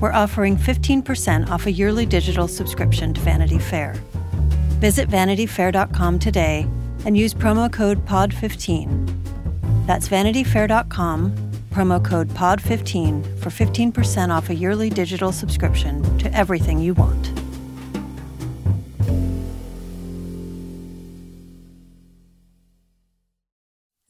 we're 0.00 0.12
offering 0.12 0.56
15% 0.56 1.48
off 1.48 1.66
a 1.66 1.72
yearly 1.72 2.06
digital 2.06 2.48
subscription 2.48 3.12
to 3.14 3.20
Vanity 3.20 3.58
Fair. 3.58 3.94
Visit 4.80 5.08
vanityfair.com 5.08 6.18
today 6.18 6.66
and 7.04 7.16
use 7.16 7.34
promo 7.34 7.72
code 7.72 8.04
POD15. 8.06 9.86
That's 9.86 10.08
vanityfair.com, 10.08 11.36
promo 11.70 12.04
code 12.04 12.28
POD15 12.28 13.38
for 13.38 13.50
15% 13.50 14.30
off 14.30 14.50
a 14.50 14.54
yearly 14.54 14.90
digital 14.90 15.32
subscription 15.32 16.18
to 16.18 16.32
everything 16.34 16.78
you 16.78 16.94
want. 16.94 17.32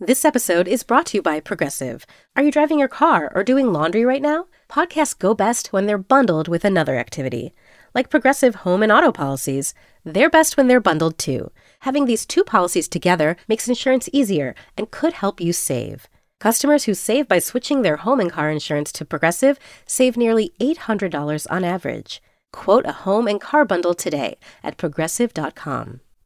This 0.00 0.24
episode 0.24 0.68
is 0.68 0.84
brought 0.84 1.06
to 1.06 1.18
you 1.18 1.22
by 1.22 1.40
Progressive. 1.40 2.06
Are 2.34 2.42
you 2.42 2.50
driving 2.50 2.78
your 2.78 2.88
car 2.88 3.30
or 3.34 3.44
doing 3.44 3.72
laundry 3.72 4.04
right 4.04 4.22
now? 4.22 4.46
Podcasts 4.70 5.18
go 5.18 5.32
best 5.34 5.72
when 5.72 5.86
they're 5.86 5.96
bundled 5.96 6.46
with 6.46 6.62
another 6.64 6.96
activity. 6.96 7.54
Like 7.94 8.10
Progressive 8.10 8.56
home 8.56 8.82
and 8.82 8.92
auto 8.92 9.10
policies, 9.10 9.72
they're 10.04 10.28
best 10.28 10.56
when 10.56 10.68
they're 10.68 10.78
bundled 10.78 11.16
too. 11.16 11.50
Having 11.80 12.04
these 12.04 12.26
two 12.26 12.44
policies 12.44 12.86
together 12.86 13.36
makes 13.48 13.66
insurance 13.66 14.10
easier 14.12 14.54
and 14.76 14.90
could 14.90 15.14
help 15.14 15.40
you 15.40 15.54
save. 15.54 16.06
Customers 16.38 16.84
who 16.84 16.92
save 16.92 17.26
by 17.26 17.38
switching 17.38 17.80
their 17.80 17.96
home 17.96 18.20
and 18.20 18.30
car 18.30 18.50
insurance 18.50 18.92
to 18.92 19.06
Progressive 19.06 19.58
save 19.86 20.18
nearly 20.18 20.52
$800 20.60 21.46
on 21.50 21.64
average. 21.64 22.22
Quote 22.52 22.86
a 22.86 22.92
home 23.04 23.26
and 23.26 23.40
car 23.40 23.64
bundle 23.64 23.94
today 23.94 24.38
at 24.62 24.76
progressive.com. 24.76 26.00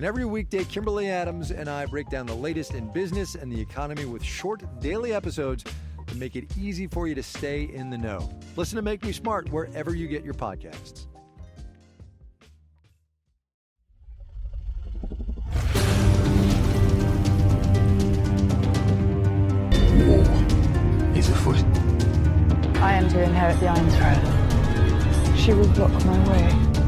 And 0.00 0.06
every 0.06 0.24
weekday, 0.24 0.64
Kimberly 0.64 1.10
Adams 1.10 1.50
and 1.50 1.68
I 1.68 1.84
break 1.84 2.08
down 2.08 2.24
the 2.24 2.34
latest 2.34 2.72
in 2.72 2.90
business 2.90 3.34
and 3.34 3.52
the 3.52 3.60
economy 3.60 4.06
with 4.06 4.24
short 4.24 4.62
daily 4.80 5.12
episodes 5.12 5.62
to 6.06 6.16
make 6.16 6.36
it 6.36 6.56
easy 6.56 6.86
for 6.86 7.06
you 7.06 7.14
to 7.14 7.22
stay 7.22 7.64
in 7.64 7.90
the 7.90 7.98
know. 7.98 8.30
Listen 8.56 8.76
to 8.76 8.82
Make 8.82 9.04
Me 9.04 9.12
Smart 9.12 9.50
wherever 9.50 9.94
you 9.94 10.08
get 10.08 10.24
your 10.24 10.32
podcasts. 10.32 11.06
War 20.06 21.14
is 21.14 21.28
afoot. 21.28 21.62
I 22.80 22.94
am 22.94 23.06
to 23.10 23.22
inherit 23.22 23.60
the 23.60 23.66
Iron 23.66 23.90
Throne. 23.90 25.36
She 25.36 25.52
will 25.52 25.68
block 25.74 25.92
my 26.06 26.30
way. 26.30 26.79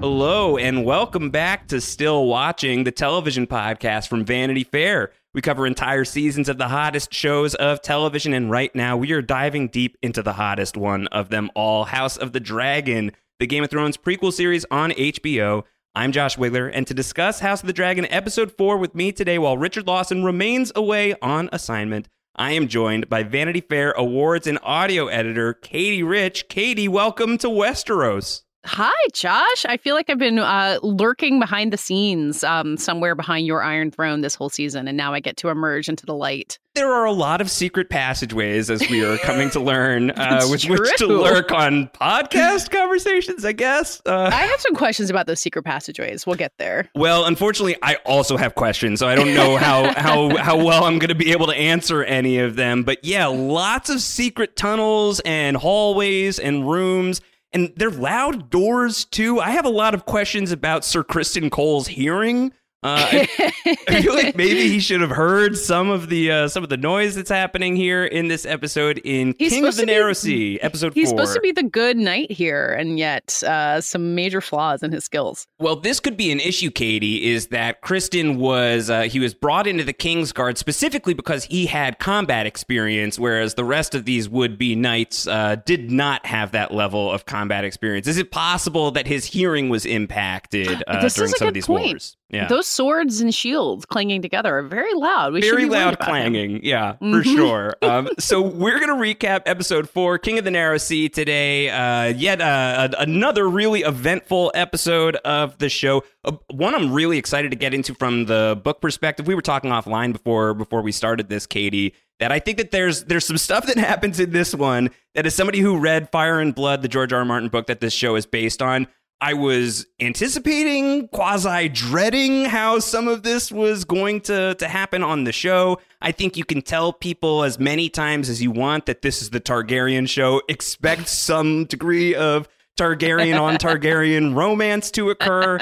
Hello, 0.00 0.56
and 0.56 0.84
welcome 0.84 1.28
back 1.28 1.66
to 1.66 1.80
Still 1.80 2.26
Watching, 2.26 2.84
the 2.84 2.92
television 2.92 3.48
podcast 3.48 4.06
from 4.06 4.24
Vanity 4.24 4.62
Fair. 4.62 5.10
We 5.34 5.40
cover 5.42 5.66
entire 5.66 6.04
seasons 6.04 6.48
of 6.48 6.56
the 6.56 6.68
hottest 6.68 7.12
shows 7.12 7.56
of 7.56 7.82
television, 7.82 8.32
and 8.32 8.48
right 8.48 8.72
now 8.76 8.96
we 8.96 9.10
are 9.10 9.20
diving 9.20 9.66
deep 9.66 9.96
into 10.00 10.22
the 10.22 10.34
hottest 10.34 10.76
one 10.76 11.08
of 11.08 11.30
them 11.30 11.50
all 11.56 11.82
House 11.82 12.16
of 12.16 12.32
the 12.32 12.38
Dragon, 12.38 13.10
the 13.40 13.48
Game 13.48 13.64
of 13.64 13.70
Thrones 13.70 13.96
prequel 13.96 14.32
series 14.32 14.64
on 14.70 14.92
HBO. 14.92 15.64
I'm 15.96 16.12
Josh 16.12 16.36
Wigler, 16.36 16.70
and 16.72 16.86
to 16.86 16.94
discuss 16.94 17.40
House 17.40 17.62
of 17.62 17.66
the 17.66 17.72
Dragon 17.72 18.06
episode 18.06 18.52
4 18.56 18.78
with 18.78 18.94
me 18.94 19.10
today 19.10 19.36
while 19.40 19.58
Richard 19.58 19.88
Lawson 19.88 20.22
remains 20.22 20.70
away 20.76 21.16
on 21.20 21.48
assignment, 21.50 22.08
I 22.36 22.52
am 22.52 22.68
joined 22.68 23.08
by 23.08 23.24
Vanity 23.24 23.62
Fair 23.62 23.90
awards 23.90 24.46
and 24.46 24.60
audio 24.62 25.08
editor 25.08 25.54
Katey 25.54 26.08
Rich. 26.08 26.46
Katey, 26.48 26.88
welcome 26.88 27.36
to 27.38 27.48
Westeros. 27.48 28.42
Hi, 28.70 28.92
Josh. 29.14 29.64
I 29.64 29.78
feel 29.78 29.94
like 29.94 30.10
I've 30.10 30.18
been 30.18 30.38
uh, 30.38 30.78
lurking 30.82 31.40
behind 31.40 31.72
the 31.72 31.78
scenes 31.78 32.44
um, 32.44 32.76
somewhere 32.76 33.14
behind 33.14 33.46
your 33.46 33.62
Iron 33.62 33.90
Throne 33.90 34.20
this 34.20 34.34
whole 34.34 34.50
season, 34.50 34.86
and 34.86 34.94
now 34.94 35.14
I 35.14 35.20
get 35.20 35.38
to 35.38 35.48
emerge 35.48 35.88
into 35.88 36.04
the 36.04 36.14
light. 36.14 36.58
There 36.74 36.92
are 36.92 37.06
a 37.06 37.12
lot 37.12 37.40
of 37.40 37.50
secret 37.50 37.88
passageways, 37.88 38.68
as 38.68 38.86
we 38.90 39.02
are 39.02 39.16
coming 39.18 39.48
to 39.50 39.60
learn, 39.60 40.10
uh, 40.16 40.46
with 40.50 40.66
which 40.66 40.96
to 40.98 41.06
lurk 41.06 41.50
on 41.50 41.88
podcast 41.88 42.70
conversations, 42.78 43.42
I 43.46 43.52
guess. 43.52 44.02
Uh, 44.04 44.28
I 44.30 44.42
have 44.42 44.60
some 44.60 44.74
questions 44.74 45.08
about 45.08 45.26
those 45.26 45.40
secret 45.40 45.62
passageways. 45.62 46.26
We'll 46.26 46.36
get 46.36 46.52
there. 46.58 46.90
Well, 46.94 47.24
unfortunately, 47.24 47.76
I 47.82 47.94
also 48.04 48.36
have 48.36 48.54
questions, 48.54 49.00
so 49.00 49.08
I 49.08 49.14
don't 49.14 49.34
know 49.34 49.56
how, 49.56 49.94
how, 49.96 50.36
how 50.36 50.62
well 50.62 50.84
I'm 50.84 50.98
going 50.98 51.08
to 51.08 51.14
be 51.14 51.32
able 51.32 51.46
to 51.46 51.56
answer 51.56 52.04
any 52.04 52.38
of 52.38 52.56
them. 52.56 52.82
But 52.82 53.02
yeah, 53.02 53.28
lots 53.28 53.88
of 53.88 54.02
secret 54.02 54.56
tunnels 54.56 55.20
and 55.20 55.56
hallways 55.56 56.38
and 56.38 56.68
rooms 56.68 57.22
and 57.52 57.72
they're 57.76 57.90
loud 57.90 58.50
doors 58.50 59.04
too. 59.04 59.40
I 59.40 59.50
have 59.50 59.64
a 59.64 59.70
lot 59.70 59.94
of 59.94 60.06
questions 60.06 60.52
about 60.52 60.84
Sir 60.84 61.02
Criston 61.02 61.50
Cole's 61.50 61.88
hearing. 61.88 62.52
Uh, 62.80 63.08
I, 63.10 63.52
I, 63.88 64.02
feel 64.02 64.14
like 64.14 64.36
maybe 64.36 64.68
he 64.68 64.78
should 64.78 65.00
have 65.00 65.10
heard 65.10 65.58
some 65.58 65.90
of 65.90 66.08
the 66.08 66.30
uh, 66.30 66.48
some 66.48 66.62
of 66.62 66.68
the 66.68 66.76
noise 66.76 67.16
that's 67.16 67.30
happening 67.30 67.74
here 67.74 68.04
in 68.04 68.28
this 68.28 68.46
episode 68.46 69.00
in 69.02 69.34
he's 69.36 69.52
King 69.52 69.66
of 69.66 69.74
the 69.74 69.84
Narrow 69.84 70.12
Sea, 70.12 70.60
episode 70.60 70.94
he's 70.94 71.10
four. 71.10 71.18
supposed 71.18 71.34
to 71.34 71.40
be 71.40 71.50
the 71.50 71.64
good 71.64 71.96
knight 71.96 72.30
here, 72.30 72.72
and 72.72 72.96
yet 72.96 73.42
uh, 73.42 73.80
some 73.80 74.14
major 74.14 74.40
flaws 74.40 74.84
in 74.84 74.92
his 74.92 75.04
skills. 75.04 75.48
Well, 75.58 75.74
this 75.74 75.98
could 75.98 76.16
be 76.16 76.30
an 76.30 76.38
issue, 76.38 76.70
Katey. 76.70 77.22
Is 77.22 77.48
that 77.48 77.82
Criston 77.82 78.36
was 78.36 78.90
uh, 78.90 79.02
he 79.02 79.18
was 79.18 79.34
brought 79.34 79.66
into 79.66 79.82
the 79.82 79.92
King's 79.92 80.30
Guard 80.30 80.56
specifically 80.56 81.14
because 81.14 81.42
he 81.42 81.66
had 81.66 81.98
combat 81.98 82.46
experience, 82.46 83.18
whereas 83.18 83.54
the 83.54 83.64
rest 83.64 83.96
of 83.96 84.04
these 84.04 84.28
would 84.28 84.56
be 84.56 84.76
knights 84.76 85.26
uh, 85.26 85.56
did 85.66 85.90
not 85.90 86.24
have 86.26 86.52
that 86.52 86.72
level 86.72 87.10
of 87.10 87.26
combat 87.26 87.64
experience. 87.64 88.06
Is 88.06 88.18
it 88.18 88.30
possible 88.30 88.92
that 88.92 89.08
his 89.08 89.24
hearing 89.24 89.68
was 89.68 89.84
impacted 89.84 90.84
uh, 90.86 91.08
during 91.08 91.32
some 91.32 91.48
of 91.48 91.54
these 91.54 91.66
point. 91.66 91.86
wars? 91.86 92.16
Yeah. 92.30 92.46
Those 92.46 92.66
swords 92.66 93.22
and 93.22 93.34
shields 93.34 93.86
clanging 93.86 94.20
together 94.20 94.58
are 94.58 94.62
very 94.62 94.92
loud. 94.92 95.32
We 95.32 95.40
very 95.40 95.64
loud 95.64 95.98
clanging. 95.98 96.56
Him. 96.56 96.60
Yeah, 96.62 96.92
for 96.92 97.04
mm-hmm. 97.04 97.36
sure. 97.36 97.76
Um, 97.88 98.10
so 98.18 98.42
we're 98.42 98.78
going 98.78 98.88
to 98.88 99.02
recap 99.02 99.42
episode 99.46 99.88
four, 99.88 100.18
King 100.18 100.38
of 100.38 100.44
the 100.44 100.50
Narrow 100.50 100.76
Sea, 100.76 101.08
today. 101.08 101.70
Uh, 101.70 102.08
yet 102.08 102.40
uh, 102.42 102.90
another 102.98 103.48
really 103.48 103.80
eventful 103.80 104.52
episode 104.54 105.16
of 105.16 105.56
the 105.56 105.70
show. 105.70 106.04
Uh, 106.24 106.32
one 106.50 106.74
I'm 106.74 106.92
really 106.92 107.16
excited 107.16 107.50
to 107.52 107.56
get 107.56 107.72
into 107.72 107.94
from 107.94 108.26
the 108.26 108.60
book 108.62 108.82
perspective. 108.82 109.26
We 109.26 109.34
were 109.34 109.42
talking 109.42 109.70
offline 109.70 110.12
before 110.12 110.52
before 110.52 110.82
we 110.82 110.92
started 110.92 111.30
this, 111.30 111.46
Katey. 111.46 111.92
That 112.20 112.30
I 112.30 112.40
think 112.40 112.58
that 112.58 112.72
there's 112.72 113.04
there's 113.04 113.24
some 113.24 113.38
stuff 113.38 113.66
that 113.66 113.78
happens 113.78 114.20
in 114.20 114.30
this 114.30 114.54
one 114.54 114.90
that 115.14 115.24
is 115.24 115.34
somebody 115.34 115.60
who 115.60 115.78
read 115.78 116.10
Fire 116.10 116.40
and 116.40 116.54
Blood, 116.54 116.82
the 116.82 116.88
George 116.88 117.12
R. 117.12 117.20
R. 117.20 117.24
Martin 117.24 117.48
book 117.48 117.68
that 117.68 117.80
this 117.80 117.94
show 117.94 118.16
is 118.16 118.26
based 118.26 118.60
on, 118.60 118.86
I 119.20 119.34
was 119.34 119.86
anticipating, 119.98 121.08
quasi 121.08 121.68
dreading 121.68 122.44
how 122.44 122.78
some 122.78 123.08
of 123.08 123.24
this 123.24 123.50
was 123.50 123.84
going 123.84 124.20
to, 124.22 124.54
to 124.54 124.68
happen 124.68 125.02
on 125.02 125.24
the 125.24 125.32
show. 125.32 125.80
I 126.00 126.12
think 126.12 126.36
you 126.36 126.44
can 126.44 126.62
tell 126.62 126.92
people 126.92 127.42
as 127.42 127.58
many 127.58 127.88
times 127.88 128.28
as 128.28 128.40
you 128.40 128.52
want 128.52 128.86
that 128.86 129.02
this 129.02 129.20
is 129.20 129.30
the 129.30 129.40
Targaryen 129.40 130.08
show. 130.08 130.40
Expect 130.48 131.08
some 131.08 131.64
degree 131.64 132.14
of 132.14 132.48
Targaryen 132.76 133.40
on 133.40 133.56
Targaryen 133.56 134.34
romance 134.36 134.90
to 134.92 135.10
occur. 135.10 135.58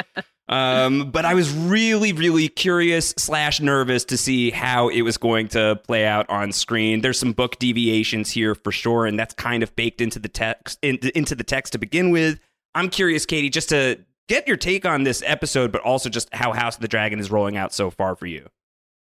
Um, 0.48 1.10
but 1.10 1.24
I 1.24 1.34
was 1.34 1.52
really, 1.52 2.12
really 2.12 2.48
curious 2.48 3.14
slash 3.16 3.60
nervous 3.60 4.04
to 4.04 4.16
see 4.16 4.50
how 4.50 4.88
it 4.88 5.02
was 5.02 5.16
going 5.16 5.48
to 5.48 5.80
play 5.86 6.06
out 6.06 6.28
on 6.30 6.52
screen. 6.52 7.00
There's 7.00 7.18
some 7.18 7.32
book 7.32 7.58
deviations 7.58 8.30
here 8.30 8.54
for 8.54 8.70
sure, 8.70 9.06
and 9.06 9.18
that's 9.18 9.34
kind 9.34 9.62
of 9.62 9.74
baked 9.74 10.00
into 10.00 10.18
the 10.18 10.28
text 10.28 10.78
in, 10.82 10.98
into 11.14 11.34
the 11.34 11.42
text 11.42 11.72
to 11.72 11.78
begin 11.78 12.10
with. 12.10 12.38
I'm 12.76 12.90
curious, 12.90 13.24
Katey, 13.24 13.50
just 13.50 13.70
to 13.70 13.98
get 14.28 14.46
your 14.46 14.58
take 14.58 14.84
on 14.84 15.04
this 15.04 15.22
episode, 15.24 15.72
but 15.72 15.80
also 15.80 16.10
just 16.10 16.28
how 16.34 16.52
House 16.52 16.76
of 16.76 16.82
the 16.82 16.88
Dragon 16.88 17.18
is 17.18 17.30
rolling 17.30 17.56
out 17.56 17.72
so 17.72 17.90
far 17.90 18.14
for 18.14 18.26
you. 18.26 18.46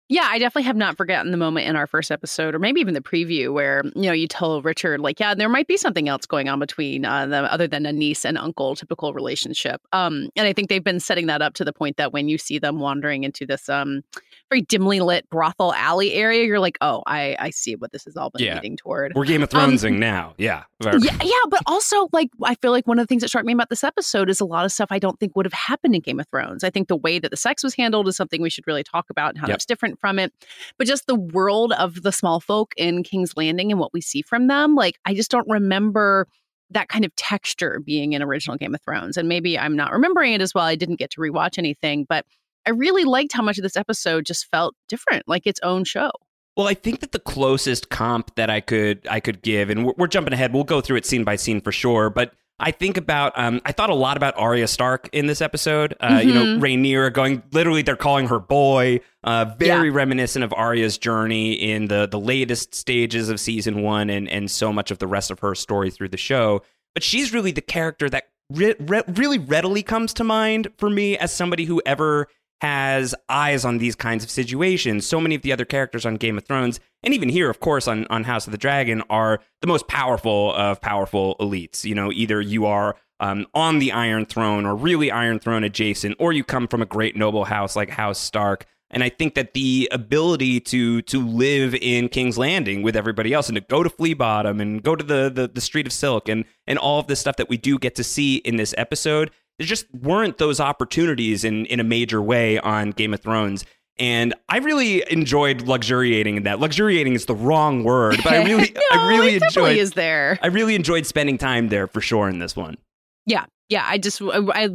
Yeah, 0.08 0.26
I 0.28 0.40
definitely 0.40 0.64
have 0.64 0.76
not 0.76 0.96
forgotten 0.96 1.30
the 1.30 1.36
moment 1.36 1.68
in 1.68 1.76
our 1.76 1.86
first 1.86 2.10
episode, 2.10 2.52
or 2.52 2.58
maybe 2.58 2.80
even 2.80 2.94
the 2.94 3.00
preview, 3.00 3.52
where 3.52 3.84
you 3.94 4.02
know 4.02 4.12
you 4.12 4.26
tell 4.26 4.60
Richard 4.60 4.98
like, 4.98 5.20
yeah, 5.20 5.36
there 5.36 5.48
might 5.48 5.68
be 5.68 5.76
something 5.76 6.08
else 6.08 6.26
going 6.26 6.48
on 6.48 6.58
between 6.58 7.04
uh, 7.04 7.26
them 7.26 7.46
other 7.48 7.68
than 7.68 7.86
a 7.86 7.92
niece 7.92 8.24
and 8.24 8.36
uncle 8.36 8.74
typical 8.74 9.14
relationship. 9.14 9.80
Um, 9.92 10.30
and 10.34 10.48
I 10.48 10.52
think 10.52 10.68
they've 10.68 10.82
been 10.82 10.98
setting 10.98 11.28
that 11.28 11.42
up 11.42 11.54
to 11.54 11.64
the 11.64 11.72
point 11.72 11.96
that 11.96 12.12
when 12.12 12.28
you 12.28 12.38
see 12.38 12.58
them 12.58 12.80
wandering 12.80 13.22
into 13.22 13.46
this 13.46 13.68
um 13.68 14.02
very 14.50 14.62
dimly 14.62 15.00
lit 15.00 15.28
brothel 15.30 15.72
alley 15.74 16.12
area, 16.12 16.44
you're 16.44 16.60
like, 16.60 16.76
oh, 16.80 17.02
I 17.06 17.36
I 17.38 17.50
see 17.50 17.76
what 17.76 17.92
this 17.92 18.04
has 18.04 18.16
all 18.16 18.30
been 18.30 18.44
Yeah. 18.44 18.54
leading 18.56 18.76
toward. 18.76 19.12
We're 19.14 19.24
Game 19.24 19.42
of 19.42 19.54
Um, 19.54 19.70
Thronesing 19.72 19.98
now. 19.98 20.34
Yeah. 20.38 20.64
Yeah, 20.82 20.98
yeah, 21.22 21.32
but 21.48 21.62
also 21.66 22.08
like 22.12 22.28
I 22.42 22.54
feel 22.56 22.70
like 22.72 22.86
one 22.86 22.98
of 22.98 23.02
the 23.04 23.06
things 23.06 23.22
that 23.22 23.28
struck 23.28 23.44
me 23.44 23.52
about 23.52 23.68
this 23.70 23.84
episode 23.84 24.28
is 24.28 24.40
a 24.40 24.44
lot 24.44 24.64
of 24.64 24.72
stuff 24.72 24.88
I 24.90 24.98
don't 24.98 25.18
think 25.20 25.36
would 25.36 25.46
have 25.46 25.52
happened 25.52 25.94
in 25.94 26.00
Game 26.00 26.18
of 26.20 26.26
Thrones. 26.28 26.64
I 26.64 26.70
think 26.70 26.88
the 26.88 26.96
way 26.96 27.18
that 27.18 27.30
the 27.30 27.36
sex 27.36 27.62
was 27.62 27.74
handled 27.74 28.08
is 28.08 28.16
something 28.16 28.42
we 28.42 28.50
should 28.50 28.66
really 28.66 28.82
talk 28.82 29.06
about 29.10 29.30
and 29.30 29.38
how 29.38 29.46
Yep. 29.46 29.54
that's 29.54 29.66
different 29.66 30.00
from 30.00 30.18
it. 30.18 30.32
But 30.78 30.86
just 30.86 31.06
the 31.06 31.14
world 31.14 31.72
of 31.74 32.02
the 32.02 32.12
small 32.12 32.40
folk 32.40 32.72
in 32.76 33.02
King's 33.02 33.36
Landing 33.36 33.70
and 33.70 33.78
what 33.80 33.92
we 33.92 34.00
see 34.00 34.22
from 34.22 34.48
them, 34.48 34.74
like 34.74 34.98
I 35.04 35.14
just 35.14 35.30
don't 35.30 35.48
remember 35.48 36.26
that 36.72 36.88
kind 36.88 37.04
of 37.04 37.14
texture 37.16 37.80
being 37.84 38.12
in 38.12 38.22
original 38.22 38.56
Game 38.56 38.74
of 38.74 38.80
Thrones. 38.82 39.16
And 39.16 39.28
maybe 39.28 39.58
I'm 39.58 39.74
not 39.76 39.92
remembering 39.92 40.32
it 40.34 40.40
as 40.40 40.54
well. 40.54 40.64
I 40.64 40.76
didn't 40.76 41.00
get 41.00 41.10
to 41.10 41.20
rewatch 41.20 41.58
anything, 41.58 42.06
but 42.08 42.24
I 42.70 42.72
really 42.72 43.02
liked 43.04 43.32
how 43.32 43.42
much 43.42 43.58
of 43.58 43.62
this 43.62 43.76
episode 43.76 44.24
just 44.24 44.46
felt 44.50 44.76
different, 44.88 45.24
like 45.26 45.44
its 45.46 45.58
own 45.64 45.82
show. 45.84 46.10
Well, 46.56 46.68
I 46.68 46.74
think 46.74 47.00
that 47.00 47.10
the 47.10 47.18
closest 47.18 47.88
comp 47.90 48.34
that 48.36 48.48
I 48.48 48.60
could 48.60 49.06
I 49.10 49.18
could 49.18 49.42
give, 49.42 49.70
and 49.70 49.86
we're, 49.86 49.94
we're 49.96 50.06
jumping 50.06 50.32
ahead. 50.32 50.52
We'll 50.52 50.62
go 50.64 50.80
through 50.80 50.96
it 50.98 51.06
scene 51.06 51.24
by 51.24 51.34
scene 51.36 51.60
for 51.60 51.72
sure. 51.72 52.10
But 52.10 52.32
I 52.58 52.70
think 52.70 52.96
about 52.96 53.32
um, 53.36 53.60
I 53.64 53.72
thought 53.72 53.88
a 53.90 53.94
lot 53.94 54.16
about 54.16 54.34
Arya 54.36 54.68
Stark 54.68 55.08
in 55.12 55.26
this 55.26 55.40
episode. 55.40 55.94
Uh, 56.00 56.20
You 56.22 56.34
know, 56.34 56.44
Mhm. 56.44 56.60
Rhaenyra 56.60 57.12
going 57.12 57.42
literally 57.52 57.82
they're 57.82 57.96
calling 57.96 58.28
her 58.28 58.38
boy. 58.38 59.00
Uh, 59.24 59.46
very 59.58 59.90
reminiscent 59.90 60.44
of 60.44 60.52
Arya's 60.52 60.96
journey 60.98 61.52
in 61.54 61.88
the 61.88 62.06
the 62.06 62.20
latest 62.20 62.74
stages 62.74 63.30
of 63.30 63.40
season 63.40 63.82
one, 63.82 64.10
and 64.10 64.28
and 64.28 64.50
so 64.50 64.72
much 64.72 64.90
of 64.90 64.98
the 64.98 65.06
rest 65.06 65.30
of 65.30 65.38
her 65.40 65.54
story 65.54 65.90
through 65.90 66.08
the 66.10 66.16
show. 66.18 66.62
But 66.94 67.02
she's 67.02 67.32
really 67.32 67.52
the 67.52 67.62
character 67.62 68.10
that 68.10 68.24
re- 68.52 68.74
re- 68.80 69.04
really 69.06 69.38
readily 69.38 69.82
comes 69.82 70.12
to 70.14 70.24
mind 70.24 70.68
for 70.76 70.90
me 70.90 71.16
as 71.16 71.32
somebody 71.32 71.64
who 71.64 71.80
ever 71.86 72.26
has 72.60 73.14
eyes 73.28 73.64
on 73.64 73.78
these 73.78 73.94
kinds 73.94 74.22
of 74.22 74.30
situations. 74.30 75.06
So 75.06 75.20
many 75.20 75.34
of 75.34 75.42
the 75.42 75.52
other 75.52 75.64
characters 75.64 76.04
on 76.04 76.16
Game 76.16 76.36
of 76.36 76.44
Thrones, 76.44 76.78
and 77.02 77.14
even 77.14 77.28
here, 77.28 77.48
of 77.48 77.60
course, 77.60 77.88
on, 77.88 78.06
on 78.10 78.24
House 78.24 78.46
of 78.46 78.52
the 78.52 78.58
Dragon, 78.58 79.02
are 79.08 79.40
the 79.60 79.66
most 79.66 79.88
powerful 79.88 80.54
of 80.54 80.80
powerful 80.80 81.36
elites. 81.40 81.84
You 81.84 81.94
know, 81.94 82.12
either 82.12 82.40
you 82.40 82.66
are 82.66 82.96
um, 83.20 83.46
on 83.54 83.78
the 83.78 83.92
Iron 83.92 84.26
Throne 84.26 84.66
or 84.66 84.74
really 84.74 85.10
Iron 85.10 85.38
Throne 85.38 85.64
adjacent, 85.64 86.16
or 86.18 86.32
you 86.32 86.44
come 86.44 86.66
from 86.66 86.82
a 86.82 86.86
great 86.86 87.16
noble 87.16 87.44
house 87.44 87.76
like 87.76 87.90
House 87.90 88.18
Stark. 88.18 88.66
And 88.92 89.04
I 89.04 89.08
think 89.08 89.36
that 89.36 89.54
the 89.54 89.88
ability 89.92 90.58
to 90.60 91.00
to 91.02 91.24
live 91.24 91.76
in 91.76 92.08
King's 92.08 92.36
Landing 92.36 92.82
with 92.82 92.96
everybody 92.96 93.32
else 93.32 93.48
and 93.48 93.54
to 93.54 93.60
go 93.60 93.84
to 93.84 93.90
Flea 93.90 94.14
Bottom 94.14 94.60
and 94.60 94.82
go 94.82 94.96
to 94.96 95.04
the, 95.04 95.30
the 95.32 95.48
the 95.48 95.60
Street 95.60 95.86
of 95.86 95.92
Silk 95.92 96.28
and 96.28 96.44
and 96.66 96.76
all 96.76 96.98
of 96.98 97.06
the 97.06 97.14
stuff 97.14 97.36
that 97.36 97.48
we 97.48 97.56
do 97.56 97.78
get 97.78 97.94
to 97.94 98.04
see 98.04 98.36
in 98.36 98.56
this 98.56 98.74
episode, 98.76 99.30
there 99.60 99.66
just 99.66 99.84
weren't 99.92 100.38
those 100.38 100.58
opportunities 100.58 101.44
in 101.44 101.66
in 101.66 101.80
a 101.80 101.84
major 101.84 102.22
way 102.22 102.58
on 102.58 102.92
Game 102.92 103.12
of 103.12 103.20
Thrones. 103.20 103.66
And 103.98 104.32
I 104.48 104.56
really 104.56 105.04
enjoyed 105.12 105.68
luxuriating 105.68 106.38
in 106.38 106.44
that. 106.44 106.60
Luxuriating 106.60 107.12
is 107.12 107.26
the 107.26 107.34
wrong 107.34 107.84
word, 107.84 108.16
but 108.24 108.32
I 108.32 108.42
really 108.44 108.72
no, 108.74 108.80
I 108.90 109.08
really 109.08 109.34
enjoyed 109.34 109.76
is 109.76 109.92
there. 109.92 110.38
I 110.42 110.46
really 110.46 110.74
enjoyed 110.74 111.04
spending 111.04 111.36
time 111.36 111.68
there 111.68 111.86
for 111.86 112.00
sure 112.00 112.26
in 112.26 112.38
this 112.38 112.56
one. 112.56 112.78
Yeah, 113.26 113.44
yeah. 113.68 113.84
I 113.86 113.98
just, 113.98 114.22
I, 114.22 114.38
I- 114.54 114.68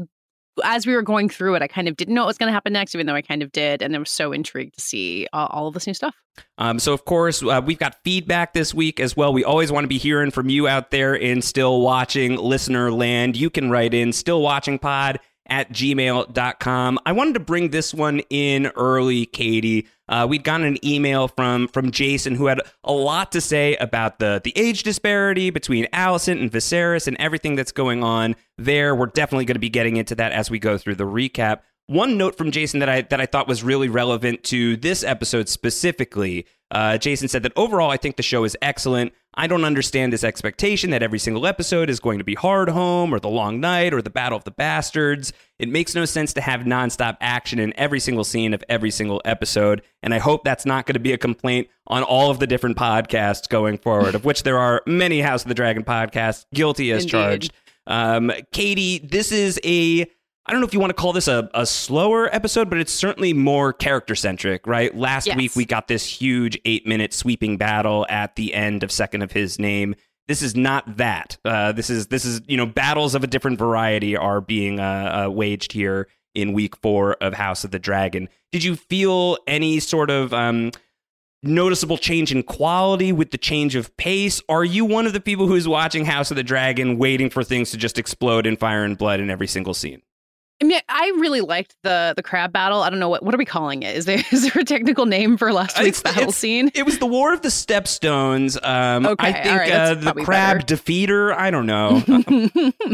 as 0.63 0.87
we 0.87 0.93
were 0.93 1.01
going 1.01 1.29
through 1.29 1.55
it, 1.55 1.61
I 1.61 1.67
kind 1.67 1.87
of 1.87 1.97
didn't 1.97 2.13
know 2.13 2.21
what 2.21 2.27
was 2.27 2.37
going 2.37 2.47
to 2.47 2.53
happen 2.53 2.73
next, 2.73 2.95
even 2.95 3.07
though 3.07 3.15
I 3.15 3.21
kind 3.21 3.43
of 3.43 3.51
did, 3.51 3.81
and 3.81 3.95
I 3.95 3.99
was 3.99 4.09
so 4.09 4.31
intrigued 4.31 4.75
to 4.75 4.81
see 4.81 5.27
uh, 5.33 5.47
all 5.49 5.67
of 5.67 5.73
this 5.73 5.87
new 5.87 5.93
stuff. 5.93 6.15
Um, 6.57 6.79
so, 6.79 6.93
of 6.93 7.05
course, 7.05 7.43
uh, 7.43 7.61
we've 7.65 7.79
got 7.79 8.01
feedback 8.03 8.53
this 8.53 8.73
week 8.73 8.99
as 8.99 9.15
well. 9.15 9.33
We 9.33 9.43
always 9.43 9.71
want 9.71 9.83
to 9.83 9.89
be 9.89 9.97
hearing 9.97 10.31
from 10.31 10.49
you 10.49 10.67
out 10.67 10.91
there 10.91 11.15
in 11.15 11.41
still 11.41 11.81
watching 11.81 12.37
listener 12.37 12.91
land. 12.91 13.35
You 13.37 13.49
can 13.49 13.69
write 13.69 13.93
in 13.93 14.09
stillwatchingpod 14.09 15.17
at 15.47 15.71
gmail.com. 15.71 16.99
I 17.05 17.11
wanted 17.11 17.33
to 17.33 17.39
bring 17.39 17.69
this 17.69 17.93
one 17.93 18.19
in 18.29 18.67
early, 18.75 19.25
Katey. 19.25 19.87
Uh, 20.07 20.27
we'd 20.29 20.43
gotten 20.43 20.67
an 20.67 20.85
email 20.85 21.27
from 21.27 21.67
from 21.67 21.91
Jason 21.91 22.35
who 22.35 22.45
had 22.45 22.61
a 22.83 22.91
lot 22.91 23.31
to 23.31 23.41
say 23.41 23.75
about 23.77 24.19
the 24.19 24.41
the 24.43 24.53
age 24.55 24.83
disparity 24.83 25.49
between 25.49 25.85
Alicent 25.87 26.39
and 26.39 26.51
Viserys 26.51 27.07
and 27.07 27.17
everything 27.19 27.55
that's 27.55 27.71
going 27.71 28.03
on 28.03 28.35
there. 28.57 28.95
We're 28.95 29.07
definitely 29.07 29.45
going 29.45 29.55
to 29.55 29.59
be 29.59 29.69
getting 29.69 29.97
into 29.97 30.15
that 30.15 30.31
as 30.31 30.51
we 30.51 30.59
go 30.59 30.77
through 30.77 30.95
the 30.95 31.05
recap. 31.05 31.61
One 31.87 32.17
note 32.17 32.35
from 32.35 32.51
Jason 32.51 32.79
that 32.79 32.89
I 32.89 33.01
that 33.01 33.21
I 33.21 33.25
thought 33.25 33.47
was 33.47 33.63
really 33.63 33.89
relevant 33.89 34.43
to 34.45 34.77
this 34.77 35.03
episode 35.03 35.49
specifically. 35.49 36.45
Uh, 36.71 36.97
Jason 36.97 37.27
said 37.27 37.43
that 37.43 37.53
overall, 37.55 37.91
I 37.91 37.97
think 37.97 38.15
the 38.15 38.23
show 38.23 38.43
is 38.43 38.57
excellent. 38.61 39.13
I 39.37 39.47
don't 39.47 39.65
understand 39.65 40.13
this 40.13 40.23
expectation 40.23 40.91
that 40.91 41.03
every 41.03 41.19
single 41.19 41.45
episode 41.45 41.89
is 41.89 41.99
going 41.99 42.19
to 42.19 42.23
be 42.23 42.35
Hardhome 42.35 43.11
or 43.11 43.19
The 43.19 43.27
Long 43.29 43.59
Night 43.59 43.93
or 43.93 44.01
The 44.01 44.09
Battle 44.09 44.37
of 44.37 44.45
the 44.45 44.51
Bastards. 44.51 45.33
It 45.59 45.67
makes 45.67 45.93
no 45.93 46.05
sense 46.05 46.33
to 46.33 46.41
have 46.41 46.61
nonstop 46.61 47.17
action 47.19 47.59
in 47.59 47.73
every 47.77 47.99
single 47.99 48.23
scene 48.23 48.53
of 48.53 48.63
every 48.69 48.91
single 48.91 49.21
episode. 49.25 49.81
And 50.01 50.13
I 50.13 50.19
hope 50.19 50.43
that's 50.45 50.65
not 50.65 50.85
going 50.85 50.93
to 50.93 50.99
be 50.99 51.11
a 51.11 51.17
complaint 51.17 51.67
on 51.87 52.03
all 52.03 52.31
of 52.31 52.39
the 52.39 52.47
different 52.47 52.77
podcasts 52.77 53.49
going 53.49 53.77
forward, 53.77 54.15
of 54.15 54.23
which 54.23 54.43
there 54.43 54.57
are 54.57 54.81
many 54.87 55.21
House 55.21 55.43
of 55.43 55.49
the 55.49 55.55
Dragon 55.55 55.83
podcasts, 55.83 56.45
guilty 56.53 56.91
as 56.91 57.03
Indeed. 57.03 57.11
charged. 57.11 57.53
Um, 57.87 58.31
Katey, 58.53 59.09
this 59.09 59.31
is 59.31 59.59
a 59.63 60.07
I 60.47 60.51
don't 60.51 60.61
know 60.61 60.67
if 60.67 60.73
you 60.73 60.79
want 60.79 60.91
to 60.91 60.95
call 60.95 61.11
this 61.11 61.27
a, 61.27 61.49
a 61.55 61.65
slower 61.65 62.33
episode, 62.33 62.69
but 62.69 62.77
it's 62.77 62.93
certainly 62.93 63.33
more 63.33 63.73
character 63.73 64.13
centric, 64.13 64.67
right? 64.67 64.95
Last 64.95 65.25
Yes. 65.25 65.37
week 65.37 65.55
we 65.55 65.65
got 65.65 65.87
this 65.87 66.05
huge 66.05 66.59
eight 66.65 66.85
minute 66.85 67.13
sweeping 67.13 67.57
battle 67.57 68.05
at 68.09 68.35
the 68.35 68.53
end 68.53 68.83
of 68.83 68.91
Second 68.91 69.23
of 69.23 69.31
His 69.31 69.57
Name. 69.57 69.95
This 70.27 70.41
is 70.43 70.55
not 70.55 70.97
that. 70.97 71.37
Uh, 71.45 71.71
this 71.71 71.89
is 71.89 72.07
this 72.07 72.25
is 72.25 72.41
you 72.47 72.57
know 72.57 72.65
battles 72.65 73.15
of 73.15 73.23
a 73.23 73.27
different 73.27 73.57
variety 73.57 74.15
are 74.15 74.39
being 74.41 74.79
uh, 74.79 75.25
uh, 75.27 75.31
waged 75.31 75.71
here 75.71 76.07
in 76.35 76.53
week 76.53 76.75
four 76.77 77.13
of 77.21 77.33
House 77.33 77.63
of 77.63 77.71
the 77.71 77.79
Dragon. 77.79 78.29
Did 78.51 78.63
you 78.63 78.75
feel 78.75 79.37
any 79.47 79.79
sort 79.79 80.09
of 80.11 80.31
um, 80.33 80.71
noticeable 81.43 81.97
change 81.97 82.31
in 82.31 82.43
quality 82.43 83.11
with 83.11 83.31
the 83.31 83.37
change 83.37 83.75
of 83.75 83.95
pace? 83.97 84.41
Are 84.49 84.63
you 84.63 84.85
one 84.85 85.07
of 85.07 85.13
the 85.13 85.19
people 85.21 85.47
who's 85.47 85.67
watching 85.67 86.05
House 86.05 86.29
of 86.31 86.37
the 86.37 86.43
Dragon, 86.43 86.97
waiting 86.97 87.29
for 87.29 87.43
things 87.43 87.71
to 87.71 87.77
just 87.77 87.97
explode 87.97 88.45
in 88.45 88.57
fire 88.57 88.83
and 88.83 88.97
blood 88.97 89.19
in 89.19 89.29
every 89.29 89.47
single 89.47 89.73
scene? 89.73 90.01
I 90.61 90.65
mean, 90.65 90.79
I 90.87 91.07
really 91.19 91.41
liked 91.41 91.75
the 91.83 92.13
the 92.15 92.23
crab 92.23 92.53
battle. 92.53 92.81
I 92.81 92.89
don't 92.89 92.99
know 92.99 93.09
what 93.09 93.23
what 93.23 93.35
are 93.35 93.37
we 93.37 93.43
calling 93.45 93.83
it? 93.83 93.95
Is 93.95 94.05
there 94.05 94.23
is 94.31 94.43
there 94.43 94.61
a 94.61 94.65
technical 94.65 95.05
name 95.05 95.37
for 95.37 95.51
last 95.51 95.77
week's 95.77 95.99
It's- 95.99 96.01
battle 96.03 96.29
it's- 96.29 96.37
scene? 96.37 96.71
It 96.73 96.85
was 96.85 96.99
the 96.99 97.05
War 97.05 97.33
of 97.33 97.41
the 97.41 97.49
Stepstones. 97.49 98.57
Um, 98.65 99.05
Okay, 99.05 99.27
I 99.29 99.33
think 99.33 99.59
right, 99.59 99.71
uh, 99.71 99.93
the 99.95 100.13
crab 100.23 100.65
defeater. 100.65 101.33
I 101.35 101.51
don't 101.51 101.65
know. 101.65 101.99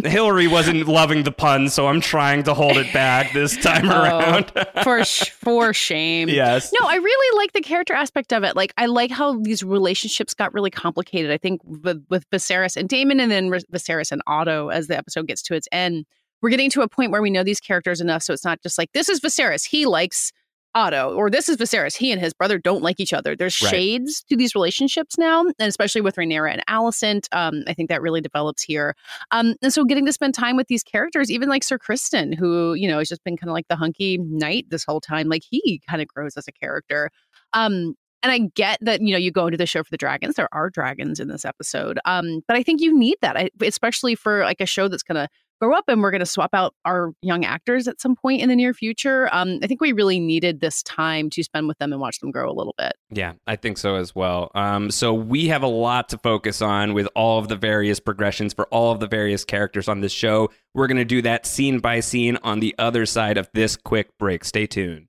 Hillary 0.10 0.48
wasn't 0.48 0.88
loving 0.88 1.24
the 1.24 1.32
pun, 1.32 1.70
so 1.70 1.88
I'm 1.88 2.02
trying 2.02 2.44
to 2.44 2.54
hold 2.54 2.78
it 2.78 2.92
back 2.94 3.34
this 3.34 3.56
time 3.58 3.90
Oh, 3.90 4.02
around. 4.02 4.52
for 4.84 5.04
sh- 5.06 5.30
for 5.30 5.74
shame. 5.74 6.30
yes. 6.30 6.74
No, 6.80 6.88
I 6.88 6.96
really 6.96 7.38
like 7.38 7.54
the 7.54 7.62
character 7.62 7.94
aspect 7.94 8.34
of 8.34 8.44
it. 8.44 8.56
Like, 8.56 8.74
I 8.78 8.88
like 8.88 9.12
how 9.12 9.40
these 9.40 9.64
relationships 9.64 10.34
got 10.34 10.54
really 10.54 10.72
complicated. 10.72 11.32
I 11.32 11.38
think 11.38 11.62
with, 11.64 12.04
with 12.10 12.30
Viserys 12.32 12.76
and 12.76 12.90
Daemon, 12.90 13.20
and 13.20 13.32
then 13.32 13.52
Vis- 13.52 13.66
Viserys 13.72 14.12
and 14.12 14.22
Otto, 14.28 14.70
as 14.70 14.88
the 14.88 14.98
episode 14.98 15.28
gets 15.28 15.42
to 15.44 15.54
its 15.54 15.68
end, 15.72 16.06
we're 16.42 16.50
getting 16.50 16.70
to 16.72 16.82
a 16.82 16.88
point 16.90 17.12
where 17.12 17.22
we 17.22 17.30
know 17.30 17.44
these 17.44 17.60
characters 17.60 18.02
enough. 18.02 18.24
So 18.24 18.34
it's 18.34 18.46
not 18.46 18.62
just 18.62 18.78
like 18.78 18.92
this 18.94 19.10
is 19.10 19.20
Viserys, 19.20 19.66
he 19.68 19.86
likes 19.86 20.32
Otto, 20.74 21.14
or 21.16 21.30
this 21.30 21.50
is 21.50 21.58
Viserys, 21.58 21.98
he 21.98 22.14
and 22.14 22.22
his 22.22 22.34
brother 22.34 22.58
don't 22.58 22.82
like 22.82 23.00
each 23.02 23.12
other. 23.12 23.36
There's 23.36 23.62
Right. 23.62 23.70
shades 23.72 24.24
to 24.30 24.38
these 24.38 24.56
relationships 24.56 25.18
now, 25.18 25.42
and 25.42 25.54
especially 25.60 26.00
with 26.00 26.16
Rhaenyra 26.16 26.50
and 26.50 26.64
Alicent, 26.70 27.28
um, 27.34 27.64
I 27.68 27.74
think 27.74 27.90
that 27.90 28.02
really 28.02 28.22
develops 28.22 28.64
here. 28.64 28.96
Um, 29.32 29.56
and 29.62 29.74
so 29.74 29.84
getting 29.84 30.06
to 30.06 30.14
spend 30.14 30.34
time 30.34 30.56
with 30.56 30.68
these 30.68 30.82
characters, 30.84 31.30
even 31.30 31.50
like 31.50 31.66
Sir 31.66 31.78
Criston, 31.78 32.34
who 32.34 32.74
you 32.76 32.88
know 32.88 33.00
has 33.00 33.10
just 33.10 33.24
been 33.26 33.36
kind 33.36 33.50
of 33.50 33.54
like 33.54 33.68
the 33.68 33.76
hunky 33.76 34.18
knight 34.20 34.68
this 34.70 34.86
whole 34.86 35.02
time, 35.02 35.28
like 35.28 35.44
he 35.44 35.82
kind 35.90 36.02
of 36.02 36.08
grows 36.08 36.38
as 36.38 36.48
a 36.48 36.54
character. 36.54 37.10
Um, 37.52 37.96
and 38.24 38.32
I 38.32 38.40
get 38.56 38.78
that 38.82 39.02
you 39.02 39.12
know 39.12 39.18
you 39.18 39.30
go 39.32 39.48
into 39.48 39.58
the 39.58 39.66
show 39.66 39.84
for 39.84 39.90
the 39.92 39.98
dragons. 39.98 40.36
There 40.36 40.48
are 40.54 40.70
dragons 40.70 41.20
in 41.20 41.28
this 41.28 41.44
episode, 41.44 42.00
um, 42.06 42.44
but 42.48 42.56
I 42.56 42.64
think 42.64 42.80
you 42.80 42.98
need 42.98 43.18
that, 43.22 43.36
I, 43.36 43.50
especially 43.62 44.16
for 44.16 44.44
like 44.46 44.62
a 44.62 44.66
show 44.66 44.88
that's 44.88 45.04
going 45.04 45.16
to 45.16 45.28
grow 45.62 45.76
up 45.76 45.86
and 45.88 46.02
we're 46.02 46.12
going 46.12 46.20
to 46.20 46.26
swap 46.26 46.50
out 46.54 46.74
our 46.86 47.14
young 47.22 47.46
actors 47.46 47.88
at 47.88 48.02
some 48.02 48.16
point 48.16 48.42
in 48.42 48.50
the 48.50 48.56
near 48.56 48.74
future. 48.74 49.30
Um, 49.32 49.60
I 49.62 49.68
think 49.68 49.80
we 49.80 49.92
really 49.92 50.20
needed 50.20 50.60
this 50.60 50.82
time 50.84 51.30
to 51.32 51.44
spend 51.44 51.68
with 51.68 51.78
them 51.78 51.92
and 51.92 52.02
watch 52.02 52.20
them 52.20 52.32
grow 52.32 52.50
a 52.50 52.54
little 52.54 52.74
bit. 52.78 52.94
Yeah, 53.12 53.34
I 53.46 53.56
think 53.56 53.78
so 53.78 53.96
as 53.96 54.16
well. 54.16 54.52
Um, 54.56 54.90
so 54.90 55.14
we 55.14 55.48
have 55.50 55.62
a 55.62 55.68
lot 55.68 56.10
to 56.10 56.18
focus 56.18 56.62
on 56.62 56.94
with 56.94 57.08
all 57.16 57.38
of 57.38 57.48
the 57.48 57.56
various 57.56 58.00
progressions 58.00 58.54
for 58.54 58.66
all 58.68 58.92
of 58.92 59.00
the 59.00 59.08
various 59.08 59.46
characters 59.46 59.88
on 59.88 60.02
this 60.02 60.12
show. 60.12 60.50
We're 60.74 60.88
going 60.88 60.98
to 60.98 61.06
do 61.06 61.22
that 61.22 61.46
scene 61.46 61.80
by 61.80 62.00
scene 62.00 62.38
on 62.44 62.60
the 62.60 62.74
other 62.80 63.06
side 63.06 63.38
of 63.38 63.48
this 63.54 63.78
quick 63.78 64.18
break. 64.18 64.44
Stay 64.44 64.66
tuned. 64.66 65.08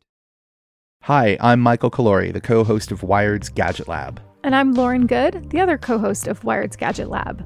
Hi, 1.05 1.37
I'm 1.41 1.61
Michael 1.61 1.91
Calore, 1.91 2.33
the 2.33 2.41
co 2.41 2.63
host 2.63 2.93
of 2.93 3.03
Wired's 3.03 3.49
Gadget 3.49 3.89
Lab. 3.89 4.21
And 4.45 4.55
I'm 4.55 4.75
Lauren 4.75 5.07
Goode, 5.07 5.51
the 5.51 5.61
other 5.61 5.79
co 5.79 5.99
host 5.99 6.29
of 6.29 6.45
Wired's 6.45 6.77
Gadget 6.77 7.09
Lab. 7.09 7.45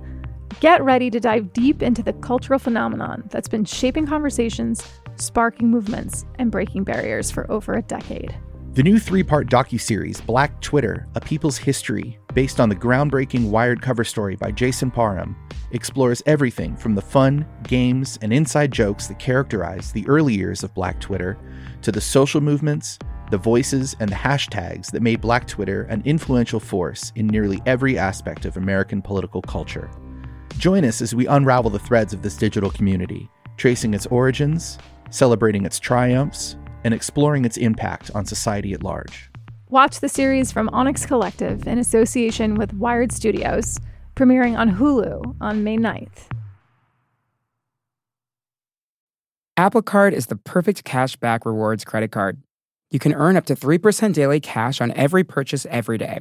Get 0.60 0.82
ready 0.82 1.10
to 1.10 1.20
dive 1.20 1.52
deep 1.52 1.82
into 1.82 2.02
the 2.02 2.14
cultural 2.14 2.58
phenomenon 2.58 3.24
that's 3.30 3.46
been 3.46 3.66
shaping 3.66 4.06
conversations, 4.06 4.82
sparking 5.16 5.70
movements, 5.70 6.24
and 6.38 6.50
breaking 6.50 6.84
barriers 6.84 7.30
for 7.30 7.50
over 7.52 7.74
a 7.74 7.82
decade. 7.82 8.34
The 8.72 8.82
new 8.82 8.98
three 8.98 9.22
part 9.22 9.50
docuseries, 9.50 10.24
Black 10.24 10.58
Twitter 10.62 11.08
A 11.14 11.20
People's 11.20 11.58
History, 11.58 12.18
based 12.32 12.58
on 12.58 12.70
the 12.70 12.74
groundbreaking 12.74 13.50
Wired 13.50 13.82
cover 13.82 14.02
story 14.02 14.34
by 14.34 14.50
Jason 14.50 14.90
Parham, 14.90 15.36
explores 15.72 16.22
everything 16.24 16.74
from 16.74 16.94
the 16.94 17.02
fun, 17.02 17.46
games, 17.64 18.18
and 18.22 18.32
inside 18.32 18.72
jokes 18.72 19.08
that 19.08 19.18
characterize 19.18 19.92
the 19.92 20.08
early 20.08 20.34
years 20.34 20.64
of 20.64 20.72
Black 20.72 20.98
Twitter 21.00 21.36
to 21.82 21.92
the 21.92 22.00
social 22.00 22.40
movements, 22.40 22.98
the 23.30 23.36
voices, 23.36 23.94
and 24.00 24.08
the 24.10 24.16
hashtags 24.16 24.90
that 24.90 25.02
made 25.02 25.20
Black 25.20 25.46
Twitter 25.46 25.82
an 25.84 26.00
influential 26.06 26.60
force 26.60 27.12
in 27.14 27.26
nearly 27.26 27.60
every 27.66 27.98
aspect 27.98 28.46
of 28.46 28.56
American 28.56 29.02
political 29.02 29.42
culture. 29.42 29.90
Join 30.58 30.84
us 30.86 31.02
as 31.02 31.14
we 31.14 31.26
unravel 31.26 31.70
the 31.70 31.78
threads 31.78 32.14
of 32.14 32.22
this 32.22 32.36
digital 32.36 32.70
community, 32.70 33.28
tracing 33.58 33.92
its 33.92 34.06
origins, 34.06 34.78
celebrating 35.10 35.66
its 35.66 35.78
triumphs, 35.78 36.56
and 36.82 36.94
exploring 36.94 37.44
its 37.44 37.58
impact 37.58 38.10
on 38.14 38.24
society 38.24 38.72
at 38.72 38.82
large. 38.82 39.30
Watch 39.68 40.00
the 40.00 40.08
series 40.08 40.52
from 40.52 40.70
Onyx 40.70 41.04
Collective 41.04 41.66
in 41.66 41.78
association 41.78 42.54
with 42.54 42.72
Wired 42.72 43.12
Studios, 43.12 43.78
premiering 44.14 44.56
on 44.56 44.76
Hulu 44.76 45.36
on 45.42 45.62
May 45.62 45.76
9th. 45.76 46.30
Apple 49.58 49.82
Card 49.82 50.14
is 50.14 50.26
the 50.26 50.36
perfect 50.36 50.84
cash 50.84 51.16
back 51.16 51.44
rewards 51.44 51.84
credit 51.84 52.12
card. 52.12 52.40
You 52.90 52.98
can 52.98 53.12
earn 53.12 53.36
up 53.36 53.44
to 53.46 53.56
3% 53.56 54.14
daily 54.14 54.40
cash 54.40 54.80
on 54.80 54.92
every 54.92 55.24
purchase 55.24 55.66
every 55.68 55.98
day. 55.98 56.20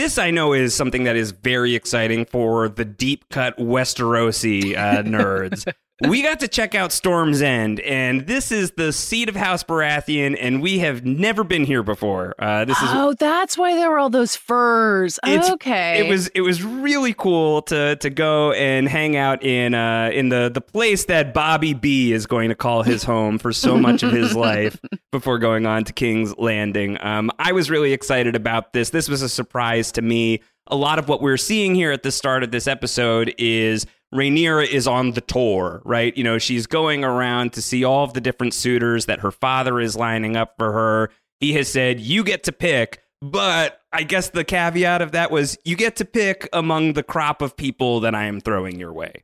this 0.00 0.16
I 0.16 0.30
know 0.30 0.54
is 0.54 0.74
something 0.74 1.04
that 1.04 1.14
is 1.14 1.32
very 1.32 1.74
exciting 1.74 2.24
for 2.24 2.70
the 2.70 2.86
deep 2.86 3.28
cut 3.28 3.58
Westerosi 3.58 4.74
uh, 4.74 5.02
nerds 5.02 5.70
we 6.08 6.22
got 6.22 6.40
to 6.40 6.48
check 6.48 6.74
out 6.74 6.92
Storm's 6.92 7.42
End, 7.42 7.80
and 7.80 8.26
this 8.26 8.50
is 8.50 8.72
the 8.72 8.92
seat 8.92 9.28
of 9.28 9.36
House 9.36 9.62
Baratheon, 9.62 10.36
and 10.40 10.62
we 10.62 10.78
have 10.78 11.04
never 11.04 11.44
been 11.44 11.64
here 11.64 11.82
before. 11.82 12.34
Uh, 12.38 12.64
this 12.64 12.80
is 12.80 12.88
oh, 12.90 13.14
that's 13.18 13.58
why 13.58 13.74
there 13.74 13.90
were 13.90 13.98
all 13.98 14.10
those 14.10 14.36
furs. 14.36 15.18
Okay, 15.24 15.98
it 15.98 16.08
was 16.08 16.28
it 16.28 16.40
was 16.40 16.62
really 16.62 17.12
cool 17.12 17.62
to 17.62 17.96
to 17.96 18.10
go 18.10 18.52
and 18.52 18.88
hang 18.88 19.16
out 19.16 19.42
in 19.42 19.74
uh, 19.74 20.10
in 20.12 20.28
the 20.28 20.50
the 20.52 20.60
place 20.60 21.04
that 21.06 21.34
Bobby 21.34 21.74
B 21.74 22.12
is 22.12 22.26
going 22.26 22.48
to 22.48 22.54
call 22.54 22.82
his 22.82 23.04
home 23.04 23.38
for 23.38 23.52
so 23.52 23.76
much 23.76 24.02
of 24.02 24.12
his 24.12 24.34
life 24.40 24.78
before 25.12 25.38
going 25.38 25.66
on 25.66 25.84
to 25.84 25.92
King's 25.92 26.36
Landing. 26.38 26.96
Um, 27.00 27.30
I 27.38 27.52
was 27.52 27.70
really 27.70 27.92
excited 27.92 28.36
about 28.36 28.72
this. 28.72 28.90
This 28.90 29.08
was 29.08 29.22
a 29.22 29.28
surprise 29.28 29.92
to 29.92 30.02
me. 30.02 30.40
A 30.66 30.76
lot 30.76 30.98
of 30.98 31.08
what 31.08 31.20
we're 31.20 31.36
seeing 31.36 31.74
here 31.74 31.90
at 31.90 32.04
the 32.04 32.12
start 32.12 32.44
of 32.44 32.52
this 32.52 32.68
episode 32.68 33.34
is 33.38 33.86
Rhaenyra 34.14 34.66
is 34.66 34.86
on 34.86 35.12
the 35.12 35.20
tour, 35.20 35.82
right? 35.84 36.16
You 36.16 36.24
know, 36.24 36.38
she's 36.38 36.66
going 36.66 37.04
around 37.04 37.52
to 37.52 37.62
see 37.62 37.84
all 37.84 38.04
of 38.04 38.14
the 38.14 38.20
different 38.20 38.54
suitors 38.54 39.06
that 39.06 39.20
her 39.20 39.30
father 39.30 39.80
is 39.80 39.96
lining 39.96 40.36
up 40.36 40.54
for 40.58 40.72
her. 40.72 41.10
He 41.38 41.52
has 41.54 41.68
said, 41.68 42.00
You 42.00 42.24
get 42.24 42.42
to 42.44 42.52
pick, 42.52 43.02
but 43.22 43.80
I 43.92 44.02
guess 44.02 44.30
the 44.30 44.44
caveat 44.44 45.02
of 45.02 45.12
that 45.12 45.30
was 45.30 45.56
you 45.64 45.76
get 45.76 45.96
to 45.96 46.04
pick 46.04 46.48
among 46.52 46.94
the 46.94 47.02
crop 47.02 47.40
of 47.40 47.56
people 47.56 48.00
that 48.00 48.14
I 48.14 48.24
am 48.24 48.40
throwing 48.40 48.78
your 48.78 48.92
way. 48.92 49.22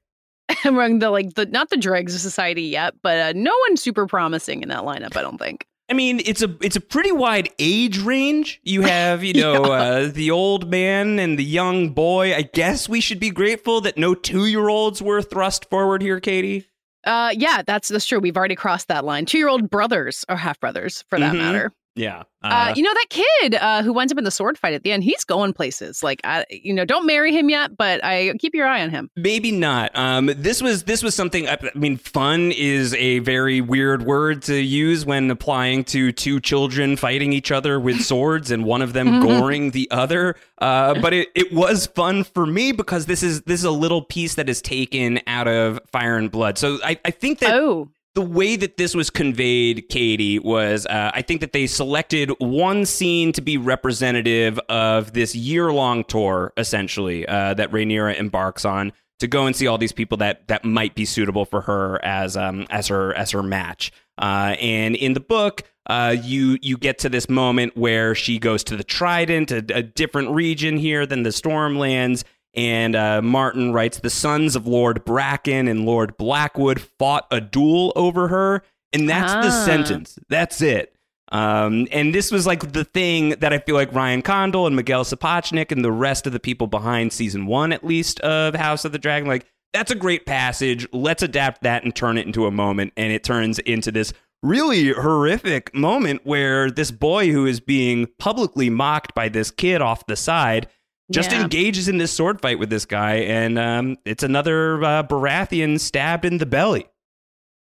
among 0.65 1.01
the 1.01 1.11
like 1.11 1.35
the 1.35 1.47
not 1.47 1.71
the 1.71 1.77
dregs 1.77 2.15
of 2.15 2.21
society 2.21 2.63
yet, 2.63 2.95
but 3.03 3.19
uh, 3.19 3.33
no 3.35 3.53
one 3.69 3.77
super 3.77 4.07
promising 4.07 4.63
in 4.63 4.69
that 4.69 4.83
lineup, 4.83 5.17
I 5.17 5.23
don't 5.23 5.39
think. 5.39 5.67
I 5.89 5.95
mean, 5.95 6.21
it's 6.25 6.43
a 6.43 6.57
it's 6.61 6.77
a 6.77 6.81
pretty 6.81 7.13
wide 7.13 7.51
age 7.59 7.99
range. 8.01 8.61
You 8.65 8.83
have, 8.83 9.23
you 9.23 9.35
know, 9.35 9.67
yeah. 9.67 9.73
uh, 9.73 10.11
the 10.13 10.31
old 10.33 10.69
man 10.69 11.19
and 11.19 11.39
the 11.39 11.45
young 11.45 11.91
boy. 11.91 12.35
I 12.35 12.43
guess 12.43 12.89
we 12.89 13.01
should 13.01 13.21
be 13.21 13.31
grateful 13.31 13.81
that 13.83 13.97
no 13.97 14.15
two 14.15 14.47
year 14.47 14.69
olds 14.69 15.01
were 15.01 15.23
thrust 15.23 15.71
forward 15.71 16.03
here, 16.03 16.21
Katey. 16.21 16.65
Uh, 17.05 17.33
yeah, 17.37 17.63
that's 17.65 17.89
that's 17.89 18.05
true. 18.05 18.19
We've 18.19 18.37
already 18.37 18.57
crossed 18.57 18.89
that 18.89 19.05
line. 19.05 19.27
Two 19.27 19.39
year 19.39 19.49
old 19.49 19.71
brothers 19.71 20.25
or 20.29 20.37
half 20.37 20.59
brothers, 20.59 21.05
for 21.09 21.21
that 21.21 21.35
mm-hmm. 21.35 21.39
matter. 21.39 21.73
Yeah. 21.97 22.25
Uh, 22.43 22.69
uh, 22.69 22.73
you 22.77 22.83
know 22.83 22.93
that 22.93 23.07
kid 23.09 23.55
uh, 23.57 23.83
who 23.83 23.93
winds 23.93 24.13
up 24.13 24.19
in 24.19 24.25
the 24.25 24.31
sword 24.31 24.59
fight 24.59 24.75
at 24.75 24.83
the 24.83 24.93
end. 24.93 25.03
He's 25.03 25.25
going 25.25 25.55
places. 25.55 26.03
Like, 26.03 26.21
I, 26.25 26.45
you 26.51 26.73
know, 26.73 26.85
don't 26.85 27.07
marry 27.07 27.35
him 27.35 27.49
yet, 27.49 27.77
but 27.77 28.05
I 28.05 28.35
keep 28.39 28.55
your 28.55 28.69
eye 28.69 28.83
on 28.83 28.91
him. 28.91 29.11
Maybe 29.17 29.51
not. 29.51 29.97
Um, 29.97 30.27
this 30.37 30.63
was 30.63 30.85
this 30.85 31.03
was 31.03 31.15
something. 31.15 31.49
I 31.49 31.59
mean, 31.75 31.97
fun 31.97 32.53
is 32.53 32.95
a 32.95 33.21
very 33.21 33.63
weird 33.63 34.03
word 34.03 34.43
to 34.43 34.57
use 34.57 35.07
when 35.07 35.31
applying 35.31 35.85
to 35.85 36.13
two 36.13 36.39
children 36.39 36.97
fighting 36.97 37.33
each 37.33 37.51
other 37.51 37.81
with 37.81 38.01
swords 38.05 38.51
and 38.51 38.65
one 38.65 38.83
of 38.83 38.93
them 38.93 39.09
mm-hmm. 39.09 39.27
goring 39.27 39.71
the 39.71 39.91
other. 39.91 40.37
Uh, 40.59 41.01
but 41.01 41.15
it, 41.15 41.29
it 41.35 41.53
was 41.53 41.87
fun 41.87 42.25
for 42.25 42.47
me 42.47 42.73
because 42.73 43.07
this 43.07 43.23
is 43.23 43.43
this 43.43 43.61
is 43.61 43.65
a 43.65 43.71
little 43.71 44.03
piece 44.03 44.35
that 44.35 44.49
is 44.51 44.61
taken 44.61 45.21
out 45.27 45.49
of 45.49 45.81
Fire 45.91 46.17
and 46.17 46.31
Blood. 46.31 46.59
So 46.59 46.79
I, 46.85 46.99
I 47.05 47.11
think 47.11 47.39
that 47.41 47.55
oh 47.55 47.89
the 48.17 48.23
way 48.23 48.57
that 48.57 48.79
this 48.79 48.95
was 48.95 49.11
conveyed, 49.11 49.91
Katey, 49.91 50.43
was 50.43 50.87
uh, 50.87 51.11
I 51.13 51.21
think 51.21 51.43
that 51.43 51.53
they 51.53 51.67
selected 51.67 52.31
one 52.39 52.87
scene 52.87 53.31
to 53.33 53.43
be 53.43 53.59
representative 53.59 54.59
of 54.71 55.13
this 55.13 55.35
year 55.35 55.71
long 55.71 56.03
tour, 56.03 56.55
essentially, 56.57 57.29
uh, 57.29 57.53
that 57.55 57.71
Rhaenyra 57.71 58.19
embarks 58.19 58.65
on 58.65 58.95
to 59.21 59.27
go 59.27 59.45
and 59.45 59.55
see 59.55 59.67
all 59.67 59.77
these 59.77 59.93
people 59.93 60.17
that 60.19 60.49
that 60.49 60.65
might 60.65 60.95
be 60.95 61.05
suitable 61.05 61.45
for 61.45 61.61
her 61.61 62.03
as 62.03 62.39
um 62.39 62.67
as 62.71 62.89
her 62.89 63.15
as 63.15 63.33
her 63.33 63.43
match. 63.43 63.93
Uh, 64.17 64.57
and 64.61 64.97
in 64.97 65.13
the 65.13 65.21
book, 65.21 65.65
uh, 65.87 66.17
you 66.23 66.59
you 66.63 66.79
get 66.79 66.99
to 67.01 67.11
this 67.11 67.29
moment 67.29 67.77
where 67.77 68.15
she 68.15 68.39
goes 68.39 68.65
to 68.65 68.79
the 68.79 68.85
Trident, 68.85 69.51
a, 69.53 69.59
a 69.75 69.83
different 69.83 70.31
region 70.31 70.79
here 70.79 71.05
than 71.05 71.23
the 71.23 71.31
Stormlands, 71.31 72.25
and 72.57 72.97
uh, 72.97 73.23
Martin 73.23 73.73
writes 73.73 74.01
the 74.01 74.11
sons 74.11 74.57
of 74.57 74.67
Lord 74.67 75.05
Bracken 75.05 75.69
and 75.69 75.85
Lord 75.85 76.17
Blackwood 76.17 76.81
fought 76.81 77.27
a 77.31 77.41
duel 77.41 77.93
over 77.95 78.29
her, 78.29 78.63
and 78.93 79.09
that's 79.09 79.33
ah. 79.33 79.43
the 79.43 79.51
sentence. 79.51 80.19
That's 80.29 80.63
it. 80.63 80.97
Um, 81.33 81.89
and 81.91 82.15
this 82.15 82.31
was 82.31 82.47
like 82.47 82.73
the 82.73 82.85
thing 82.85 83.31
that 83.31 83.53
I 83.53 83.59
feel 83.59 83.75
like 83.75 83.93
Ryan 83.93 84.23
Condal 84.23 84.67
and 84.67 84.77
Miguel 84.77 85.05
Sapochnik 85.05 85.73
and 85.73 85.85
the 85.85 85.93
rest 85.93 86.27
of 86.27 86.33
the 86.33 86.41
people 86.41 86.67
behind 86.67 87.13
season 87.13 87.47
one, 87.47 87.73
at 87.73 87.85
least, 87.85 88.21
of 88.21 88.55
House 88.55 88.85
of 88.85 88.93
the 88.93 88.99
Dragon, 88.99 89.29
like 89.29 89.47
that's 89.73 89.91
a 89.91 89.97
great 89.97 90.25
passage. 90.25 90.87
Let's 90.93 91.23
adapt 91.23 91.63
that 91.63 91.85
and 91.85 91.95
turn 91.95 92.17
it 92.17 92.27
into 92.27 92.47
a 92.47 92.51
moment. 92.51 92.93
And 92.97 93.13
it 93.13 93.25
turns 93.25 93.59
into 93.59 93.93
this 93.93 94.15
really 94.43 94.93
horrific 94.93 95.75
moment 95.75 96.23
where 96.25 96.71
this 96.71 96.91
boy 96.91 97.31
who 97.31 97.45
is 97.45 97.61
being 97.61 98.07
publicly 98.19 98.71
mocked 98.71 99.15
by 99.15 99.29
this 99.29 99.51
kid 99.51 99.83
off 99.83 100.07
the 100.07 100.17
side 100.17 100.69
just 101.11 101.31
yeah. 101.31 101.43
engages 101.43 101.89
in 101.89 101.99
this 101.99 102.13
sword 102.13 102.41
fight 102.41 102.59
with 102.59 102.71
this 102.71 102.85
guy, 102.85 103.17
and 103.17 103.59
um, 103.59 103.97
it's 104.05 104.23
another 104.23 104.83
uh, 104.83 105.03
Baratheon 105.05 105.79
stabbed 105.79 106.25
in 106.25 106.39
the 106.39 106.47
belly. 106.47 106.87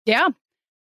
Yeah, 0.06 0.30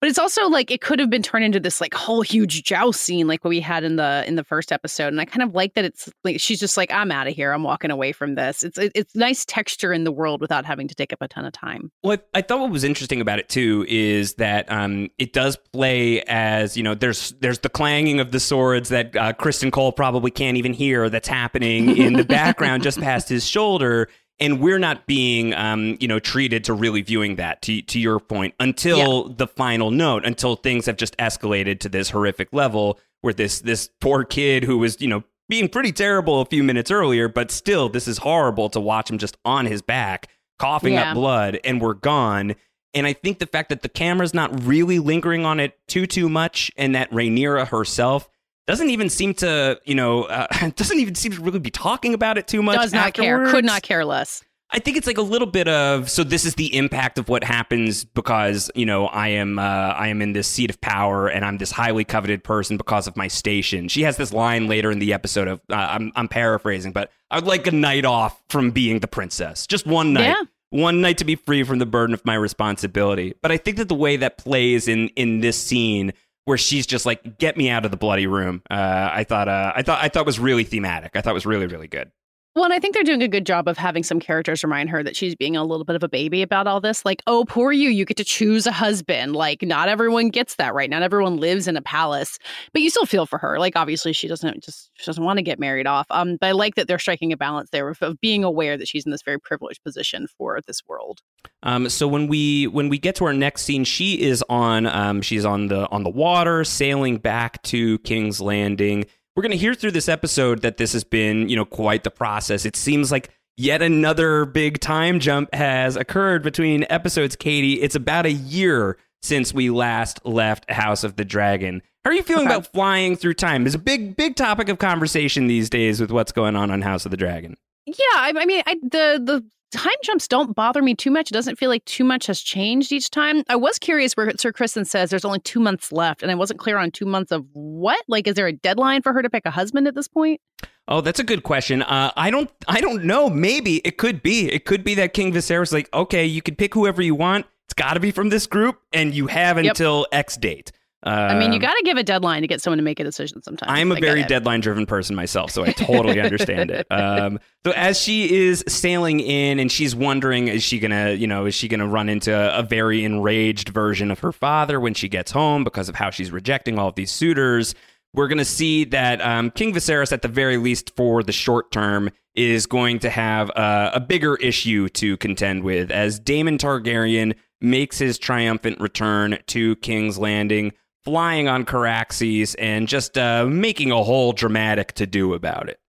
but 0.01 0.09
it's 0.09 0.19
also 0.19 0.49
like 0.49 0.71
it 0.71 0.81
could 0.81 0.99
have 0.99 1.11
been 1.11 1.23
turned 1.23 1.45
into 1.45 1.61
this 1.61 1.81
like 1.81 1.95
whole 1.95 2.23
huge 2.23 2.63
joust 2.65 3.01
scene 3.01 3.27
like 3.27 3.45
what 3.45 3.51
we 3.51 3.61
had 3.61 3.85
in 3.85 3.97
the 3.97 4.25
in 4.27 4.37
the 4.37 4.45
first 4.45 4.73
episode. 4.73 5.09
And 5.09 5.21
i 5.21 5.25
kind 5.25 5.43
of 5.43 5.55
like 5.55 5.75
that 5.75 5.85
it's 5.85 6.09
like 6.25 6.41
she's 6.41 6.59
just 6.59 6.77
like 6.77 6.93
i'm 6.93 7.13
out 7.13 7.27
of 7.27 7.35
here. 7.35 7.53
I'm 7.53 7.63
walking 7.63 7.91
away 7.91 8.13
from 8.13 8.35
this. 8.35 8.65
It's 8.65 8.79
it, 8.79 8.93
it's 8.95 9.15
nice 9.15 9.45
texture 9.45 9.93
in 9.93 10.05
the 10.05 10.13
world 10.13 10.41
without 10.41 10.65
having 10.65 10.89
to 10.89 10.95
take 10.95 11.13
up 11.13 11.21
a 11.21 11.29
ton 11.29 11.45
of 11.45 11.53
time. 11.53 11.93
Well 12.03 12.19
i 12.35 12.43
thought 12.43 12.61
what 12.61 12.71
was 12.71 12.85
interesting 12.85 13.21
about 13.21 13.39
it 13.39 13.49
too 13.49 13.85
is 13.89 14.35
that 14.35 14.71
um 14.71 15.09
it 15.19 15.33
does 15.33 15.57
play 15.73 16.23
as 16.23 16.77
you 16.77 16.83
know 16.83 16.95
there's 16.95 17.33
there's 17.41 17.59
the 17.61 17.69
clanging 17.69 18.21
of 18.21 18.33
the 18.33 18.41
swords 18.41 18.89
that 18.89 19.15
uh, 19.17 19.33
Criston 19.35 19.71
Cole 19.71 19.93
probably 19.93 20.31
can't 20.31 20.57
even 20.57 20.73
hear 20.73 21.11
that's 21.11 21.29
happening 21.29 21.97
in 21.97 22.15
the 22.15 22.25
background 22.31 22.83
just 22.83 23.01
past 23.01 23.29
his 23.29 23.47
shoulder 23.47 24.09
and 24.41 24.61
we're 24.61 24.79
not 24.79 25.07
being 25.07 25.55
um, 25.55 25.97
you 26.01 26.09
know 26.09 26.19
treated 26.19 26.65
to 26.65 26.75
really 26.75 27.03
viewing 27.03 27.37
that 27.37 27.63
to, 27.63 27.83
to 27.83 28.01
your 28.01 28.19
point 28.19 28.55
until 28.59 29.29
yeah. 29.29 29.35
the 29.37 29.47
final 29.47 29.91
note 29.91 30.25
until 30.25 30.57
things 30.57 30.87
have 30.87 30.97
just 30.97 31.17
escalated 31.19 31.79
to 31.81 31.89
this 31.89 32.11
horrific 32.11 32.49
level 32.53 32.99
where 33.21 33.35
this 33.35 33.61
this 33.61 33.91
poor 34.01 34.25
kid 34.25 34.65
who 34.65 34.79
was 34.79 35.01
you 35.01 35.09
know 35.09 35.23
being 35.49 35.69
pretty 35.69 35.93
terrible 35.93 36.41
a 36.41 36.47
few 36.47 36.63
minutes 36.63 36.91
earlier 36.91 37.29
but 37.29 37.51
still 37.51 37.89
this 37.89 38.09
is 38.09 38.19
horrible 38.19 38.69
to 38.69 38.81
watch 38.81 39.11
him 39.11 39.19
just 39.19 39.37
on 39.45 39.67
his 39.67 39.83
back 39.83 40.29
coughing 40.59 40.95
yeah. 40.95 41.11
up 41.11 41.15
blood 41.15 41.59
and 41.65 41.81
we're 41.81 41.95
gone 41.95 42.55
and 42.93 43.07
I 43.07 43.13
think 43.13 43.39
the 43.39 43.47
fact 43.47 43.69
that 43.69 43.83
the 43.83 43.89
camera's 43.89 44.35
not 44.35 44.65
really 44.65 44.99
lingering 44.99 45.45
on 45.45 45.61
it 45.61 45.79
too 45.87 46.07
too 46.07 46.29
much 46.29 46.71
and 46.77 46.95
that 46.95 47.11
Rhaenyra 47.11 47.69
herself 47.69 48.29
doesn't 48.71 48.91
even 48.91 49.11
seem 49.11 49.35
to, 49.35 49.81
you 49.85 49.95
know, 49.95 50.25
uh, 50.25 50.71
doesn't 50.77 50.99
even 50.99 51.15
seem 51.15 51.33
to 51.33 51.41
really 51.41 51.59
be 51.59 51.71
talking 51.71 52.15
about 52.15 52.39
it 52.39 52.47
too 52.47 52.63
much. 52.63 52.77
Does 52.77 52.93
not 52.93 53.09
afterwards. 53.09 53.51
care. 53.51 53.51
Could 53.51 53.65
not 53.65 53.83
care 53.83 54.05
less. 54.05 54.45
I 54.73 54.79
think 54.79 54.97
it's 54.97 55.07
like 55.07 55.19
a 55.19 55.23
little 55.23 55.49
bit 55.49 55.67
of 55.67 56.09
so 56.09 56.23
this 56.23 56.45
is 56.45 56.55
the 56.55 56.77
impact 56.77 57.19
of 57.19 57.29
what 57.29 57.43
happens 57.43 58.05
because 58.05 58.71
you 58.77 58.87
know 58.87 59.07
I 59.09 59.29
am 59.29 59.59
uh, 59.59 59.63
I 59.63 60.09
am 60.09 60.23
in 60.23 60.33
this 60.33 60.47
seat 60.47 60.71
of 60.71 60.81
power 60.81 61.27
and 61.29 61.45
I'm 61.45 61.59
this 61.59 61.73
highly 61.73 62.05
coveted 62.05 62.45
person 62.45 62.77
because 62.77 63.09
of 63.09 63.17
my 63.17 63.27
station. 63.27 63.89
She 63.89 64.03
has 64.03 64.17
this 64.17 64.33
line 64.33 64.69
later 64.69 64.93
in 64.93 65.01
the 65.01 65.13
episode 65.13 65.49
of 65.49 65.61
uh, 65.71 65.75
I'm 65.75 66.13
I'm 66.15 66.29
paraphrasing, 66.29 66.93
but 66.93 67.11
I 67.33 67.37
would 67.37 67.47
like 67.47 67.67
a 67.67 67.73
night 67.73 68.05
off 68.05 68.41
from 68.49 68.71
being 68.71 69.01
the 69.01 69.09
princess, 69.09 69.67
just 69.67 69.87
one 69.87 70.13
night. 70.13 70.27
Yeah. 70.27 70.43
One 70.73 71.01
night 71.01 71.19
to 71.19 71.25
be 71.25 71.35
free 71.35 71.65
from 71.65 71.81
the 71.81 71.87
burden 71.87 72.15
of 72.15 72.25
my 72.25 72.37
responsibility. 72.37 73.35
But 73.43 73.51
I 73.51 73.57
think 73.57 73.77
that 73.79 73.89
the 73.89 73.97
way 73.97 74.17
that 74.19 74.39
plays 74.39 74.87
in 74.87 75.09
in 75.17 75.41
this 75.41 75.61
scene 75.61 76.13
where 76.51 76.59
she's 76.59 76.87
just 76.87 77.07
like, 77.07 77.39
"Get 77.39 77.57
me 77.57 77.71
out 77.71 77.85
of 77.87 77.91
the 77.91 77.97
bloody 77.97 78.27
room," 78.27 78.61
uh, 78.71 79.11
I 79.13 79.25
thought, 79.25 79.49
uh, 79.49 79.73
I 79.75 79.83
thought, 79.83 80.03
I 80.03 80.09
thought 80.09 80.27
was 80.27 80.39
really 80.39 80.65
thematic. 80.65 81.13
I 81.15 81.23
thought 81.23 81.33
was 81.33 81.47
really, 81.47 81.67
really 81.67 81.87
good. 81.87 82.11
Well, 82.57 82.73
I 82.73 82.81
think 82.81 82.95
they're 82.95 83.05
doing 83.05 83.23
a 83.23 83.29
good 83.29 83.47
job 83.47 83.69
of 83.69 83.79
having 83.79 84.03
some 84.03 84.19
characters 84.19 84.65
remind 84.65 84.91
her 84.91 85.05
that 85.05 85.15
she's 85.15 85.37
being 85.37 85.57
a 85.57 85.63
little 85.63 85.85
bit 85.85 85.95
of 85.95 86.03
a 86.03 86.09
baby 86.09 86.43
about 86.43 86.67
all 86.67 86.81
this. 86.81 87.05
Like, 87.05 87.23
oh, 87.29 87.45
poor 87.45 87.71
you, 87.71 87.91
you 87.91 88.05
get 88.05 88.17
to 88.17 88.25
choose 88.25 88.67
a 88.67 88.73
husband. 88.73 89.37
Like, 89.37 89.63
not 89.63 89.89
everyone 89.89 90.31
gets 90.31 90.57
that, 90.57 90.75
right? 90.75 90.91
Not 90.91 91.03
everyone 91.03 91.37
lives 91.37 91.69
in 91.69 91.77
a 91.77 91.83
palace, 91.83 92.41
but 92.73 92.83
you 92.83 92.91
still 92.91 93.07
feel 93.07 93.25
for 93.25 93.39
her. 93.39 93.61
Like, 93.61 93.77
obviously, 93.77 94.13
she 94.13 94.27
doesn't 94.27 94.65
just 94.65 94.91
she 94.95 95.07
doesn't 95.07 95.23
want 95.23 95.37
to 95.37 95.45
get 95.45 95.61
married 95.61 95.87
off. 95.87 96.07
Um, 96.11 96.39
but 96.41 96.49
I 96.49 96.53
like 96.53 96.75
that 96.75 96.89
they're 96.89 96.99
striking 96.99 97.33
a 97.33 97.37
balance 97.37 97.71
there 97.71 97.89
of, 97.89 98.03
of 98.03 98.21
being 98.21 98.43
aware 98.43 98.77
that 98.77 98.89
she's 98.89 99.07
in 99.07 99.13
this 99.13 99.23
very 99.23 99.39
privileged 99.39 99.85
position 99.85 100.27
for 100.37 100.59
this 100.67 100.83
world. 100.89 101.21
Um, 101.63 101.89
so 101.89 102.09
when 102.09 102.27
we 102.27 102.67
when 102.67 102.89
we 102.89 102.99
get 102.99 103.15
to 103.17 103.27
our 103.27 103.33
next 103.33 103.63
scene, 103.63 103.85
she 103.85 104.21
is 104.21 104.43
on 104.49 104.87
um, 104.87 105.23
she's 105.23 105.45
on 105.45 105.69
the 105.69 105.89
on 105.91 106.03
the 106.03 106.11
water, 106.11 106.65
sailing 106.65 107.19
back 107.19 107.63
to 107.63 108.01
King's 108.01 108.41
Landing. 108.41 109.05
We're 109.41 109.49
going 109.49 109.59
to 109.59 109.65
hear 109.65 109.73
through 109.73 109.93
this 109.93 110.11
episode 110.11 110.61
that 110.61 110.77
this 110.77 110.93
has 110.93 111.03
been, 111.03 111.49
you 111.49 111.57
know, 111.57 111.65
quite 111.65 112.05
the 112.05 112.11
process. 112.11 112.67
It 112.67 112.77
seems 112.77 113.11
like 113.11 113.31
yet 113.57 113.81
another 113.81 114.45
big 114.45 114.81
time 114.81 115.19
jump 115.19 115.55
has 115.55 115.97
occurred 115.97 116.43
between 116.43 116.85
episodes, 116.91 117.37
Katey. 117.37 117.79
It's 117.81 117.95
about 117.95 118.27
a 118.27 118.33
year 118.33 118.99
since 119.23 119.55
we 119.55 119.71
last 119.71 120.21
left 120.27 120.71
House 120.71 121.05
of 121.05 121.17
the 121.17 121.25
Dragon. 121.25 121.81
How 122.05 122.11
are 122.11 122.15
you 122.15 122.23
feeling 122.23 122.45
about 122.45 122.71
flying 122.71 123.17
through 123.17 123.33
time? 123.33 123.65
It's 123.65 123.75
a 123.75 123.79
big, 123.79 124.15
big 124.15 124.37
topic 124.37 124.69
of 124.69 124.77
conversation 124.77 125.47
these 125.47 125.71
days 125.71 126.03
with 126.03 126.11
what's 126.11 126.33
going 126.33 126.55
on 126.55 126.71
on 126.71 126.83
House 126.83 127.07
of 127.07 127.11
the 127.11 127.17
Dragon. 127.17 127.57
Yeah, 127.87 127.95
I, 128.17 128.35
I 128.37 128.45
mean, 128.45 128.63
I, 128.67 128.75
the 128.83 129.23
the 129.25 129.45
time 129.73 129.93
jumps 130.03 130.29
don't 130.29 130.55
bother 130.55 130.83
me 130.83 130.95
too 130.95 131.11
much. 131.11 131.31
It 131.31 131.35
doesn't 131.35 131.57
feel 131.57 131.69
like 131.71 131.85
too 131.85 132.05
much 132.05 132.27
has 132.27 132.41
changed 132.41 132.93
each 132.93 133.11
time. 133.11 133.43
I 133.49 133.57
was 133.57 133.79
curious 133.79 134.17
where 134.17 134.31
Sir 134.37 134.53
Criston 134.53 134.87
says 134.87 135.11
there's 135.11 135.25
only 135.25 135.41
two 135.41 135.61
months 135.61 135.93
left, 135.93 136.23
and 136.23 136.31
I 136.31 136.35
wasn't 136.35 136.61
clear 136.61 136.77
on 136.79 136.91
two 136.91 137.07
months 137.07 137.33
of 137.33 137.45
what. 137.53 138.03
Like, 138.09 138.27
is 138.27 138.35
there 138.35 138.47
a 138.47 138.53
deadline 138.53 139.03
for 139.03 139.13
her 139.13 139.23
to 139.23 139.31
pick 139.31 139.47
a 139.47 139.51
husband 139.51 139.87
at 139.89 139.95
this 139.95 140.09
point? 140.09 140.41
Oh, 140.89 141.01
that's 141.01 141.21
a 141.21 141.25
good 141.25 141.43
question. 141.45 141.83
Uh, 141.83 142.11
I 142.17 142.31
don't, 142.31 142.51
I 142.67 142.81
don't 142.81 143.05
know. 143.05 143.31
Maybe 143.31 143.77
it 143.85 143.97
could 143.97 144.23
be. 144.23 144.51
It 144.53 144.65
could 144.65 144.83
be 144.83 144.95
that 144.97 145.15
King 145.15 145.33
Viserys 145.33 145.63
is 145.65 145.73
like, 145.73 145.89
okay, 145.95 146.27
you 146.27 146.43
can 146.43 146.57
pick 146.57 146.75
whoever 146.75 147.01
you 147.01 147.15
want. 147.15 147.47
It's 147.67 147.75
got 147.75 147.95
to 147.95 148.01
be 148.01 148.11
from 148.11 148.31
this 148.31 148.47
group, 148.49 148.81
and 148.93 149.15
you 149.15 149.29
have 149.29 149.57
Yep. 149.57 149.71
until 149.71 150.07
X 150.11 150.37
date. 150.37 150.73
I 151.03 151.39
mean, 151.39 151.53
you 151.53 151.57
Um, 151.57 151.63
got 151.63 151.75
to 151.75 151.83
give 151.85 151.97
a 151.97 152.03
deadline 152.03 152.43
to 152.43 152.49
get 152.49 152.61
someone 152.61 152.77
to 152.79 152.85
make 152.85 153.01
a 153.01 153.05
decision. 153.05 153.43
Sometimes 153.43 153.71
I'm 153.73 153.91
a 153.91 153.95
I 153.95 154.01
very 154.01 154.23
deadline 154.25 154.61
driven 154.61 154.85
person 154.85 155.17
myself, 155.17 155.51
so 155.51 155.65
I 155.65 155.73
totally 155.73 156.21
understand 156.21 156.71
it. 156.71 156.87
Um, 156.91 157.39
so 157.65 157.73
as 157.73 157.99
she 157.99 158.31
is 158.49 158.63
sailing 158.69 159.21
in 159.21 159.59
and 159.59 159.73
she's 159.73 159.95
wondering, 159.95 160.49
is 160.49 160.63
she 160.63 160.79
gonna, 160.79 161.13
you 161.13 161.27
know, 161.27 161.47
is 161.47 161.55
she 161.55 161.69
gonna 161.69 161.87
run 161.87 162.09
into 162.09 162.35
a 162.35 162.63
very 162.63 163.05
enraged 163.05 163.71
version 163.71 164.11
of 164.11 164.19
her 164.19 164.33
father 164.33 164.79
when 164.79 164.93
she 164.95 165.09
gets 165.09 165.31
home 165.33 165.65
because 165.65 165.89
of 165.89 165.95
how 165.95 166.11
she's 166.11 166.31
rejecting 166.31 166.79
all 166.79 166.89
of 166.89 166.95
these 166.97 167.11
suitors? 167.11 167.75
We're 168.13 168.29
gonna 168.29 168.45
see 168.45 168.85
that 168.87 169.21
um, 169.23 169.51
King 169.53 169.73
Viserys, 169.73 170.13
at 170.13 170.23
the 170.23 170.29
very 170.29 170.57
least 170.59 170.95
for 170.97 171.23
the 171.23 171.33
short 171.33 171.71
term, 171.71 172.11
is 172.35 172.67
going 172.67 172.99
to 173.01 173.11
have 173.11 173.51
uh, 173.51 173.91
a 173.95 174.01
bigger 174.01 174.37
issue 174.37 174.89
to 174.91 175.17
contend 175.17 175.63
with 175.65 175.91
as 175.91 176.19
Daemon 176.21 176.59
Targaryen 176.59 177.35
makes 177.61 177.99
his 177.99 178.19
triumphant 178.19 178.81
return 178.81 179.39
to 179.49 179.77
King's 179.77 180.19
Landing 180.19 180.73
flying 181.05 181.49
on 181.49 181.65
Caraxes 181.65 182.55
and 182.59 182.89
just 182.89 183.17
uh, 183.17 183.47
making 183.47 183.91
a 183.91 184.03
whole 184.03 184.33
dramatic 184.33 184.93
to 184.93 185.07
do 185.07 185.35
about 185.35 185.69
it. 185.69 185.81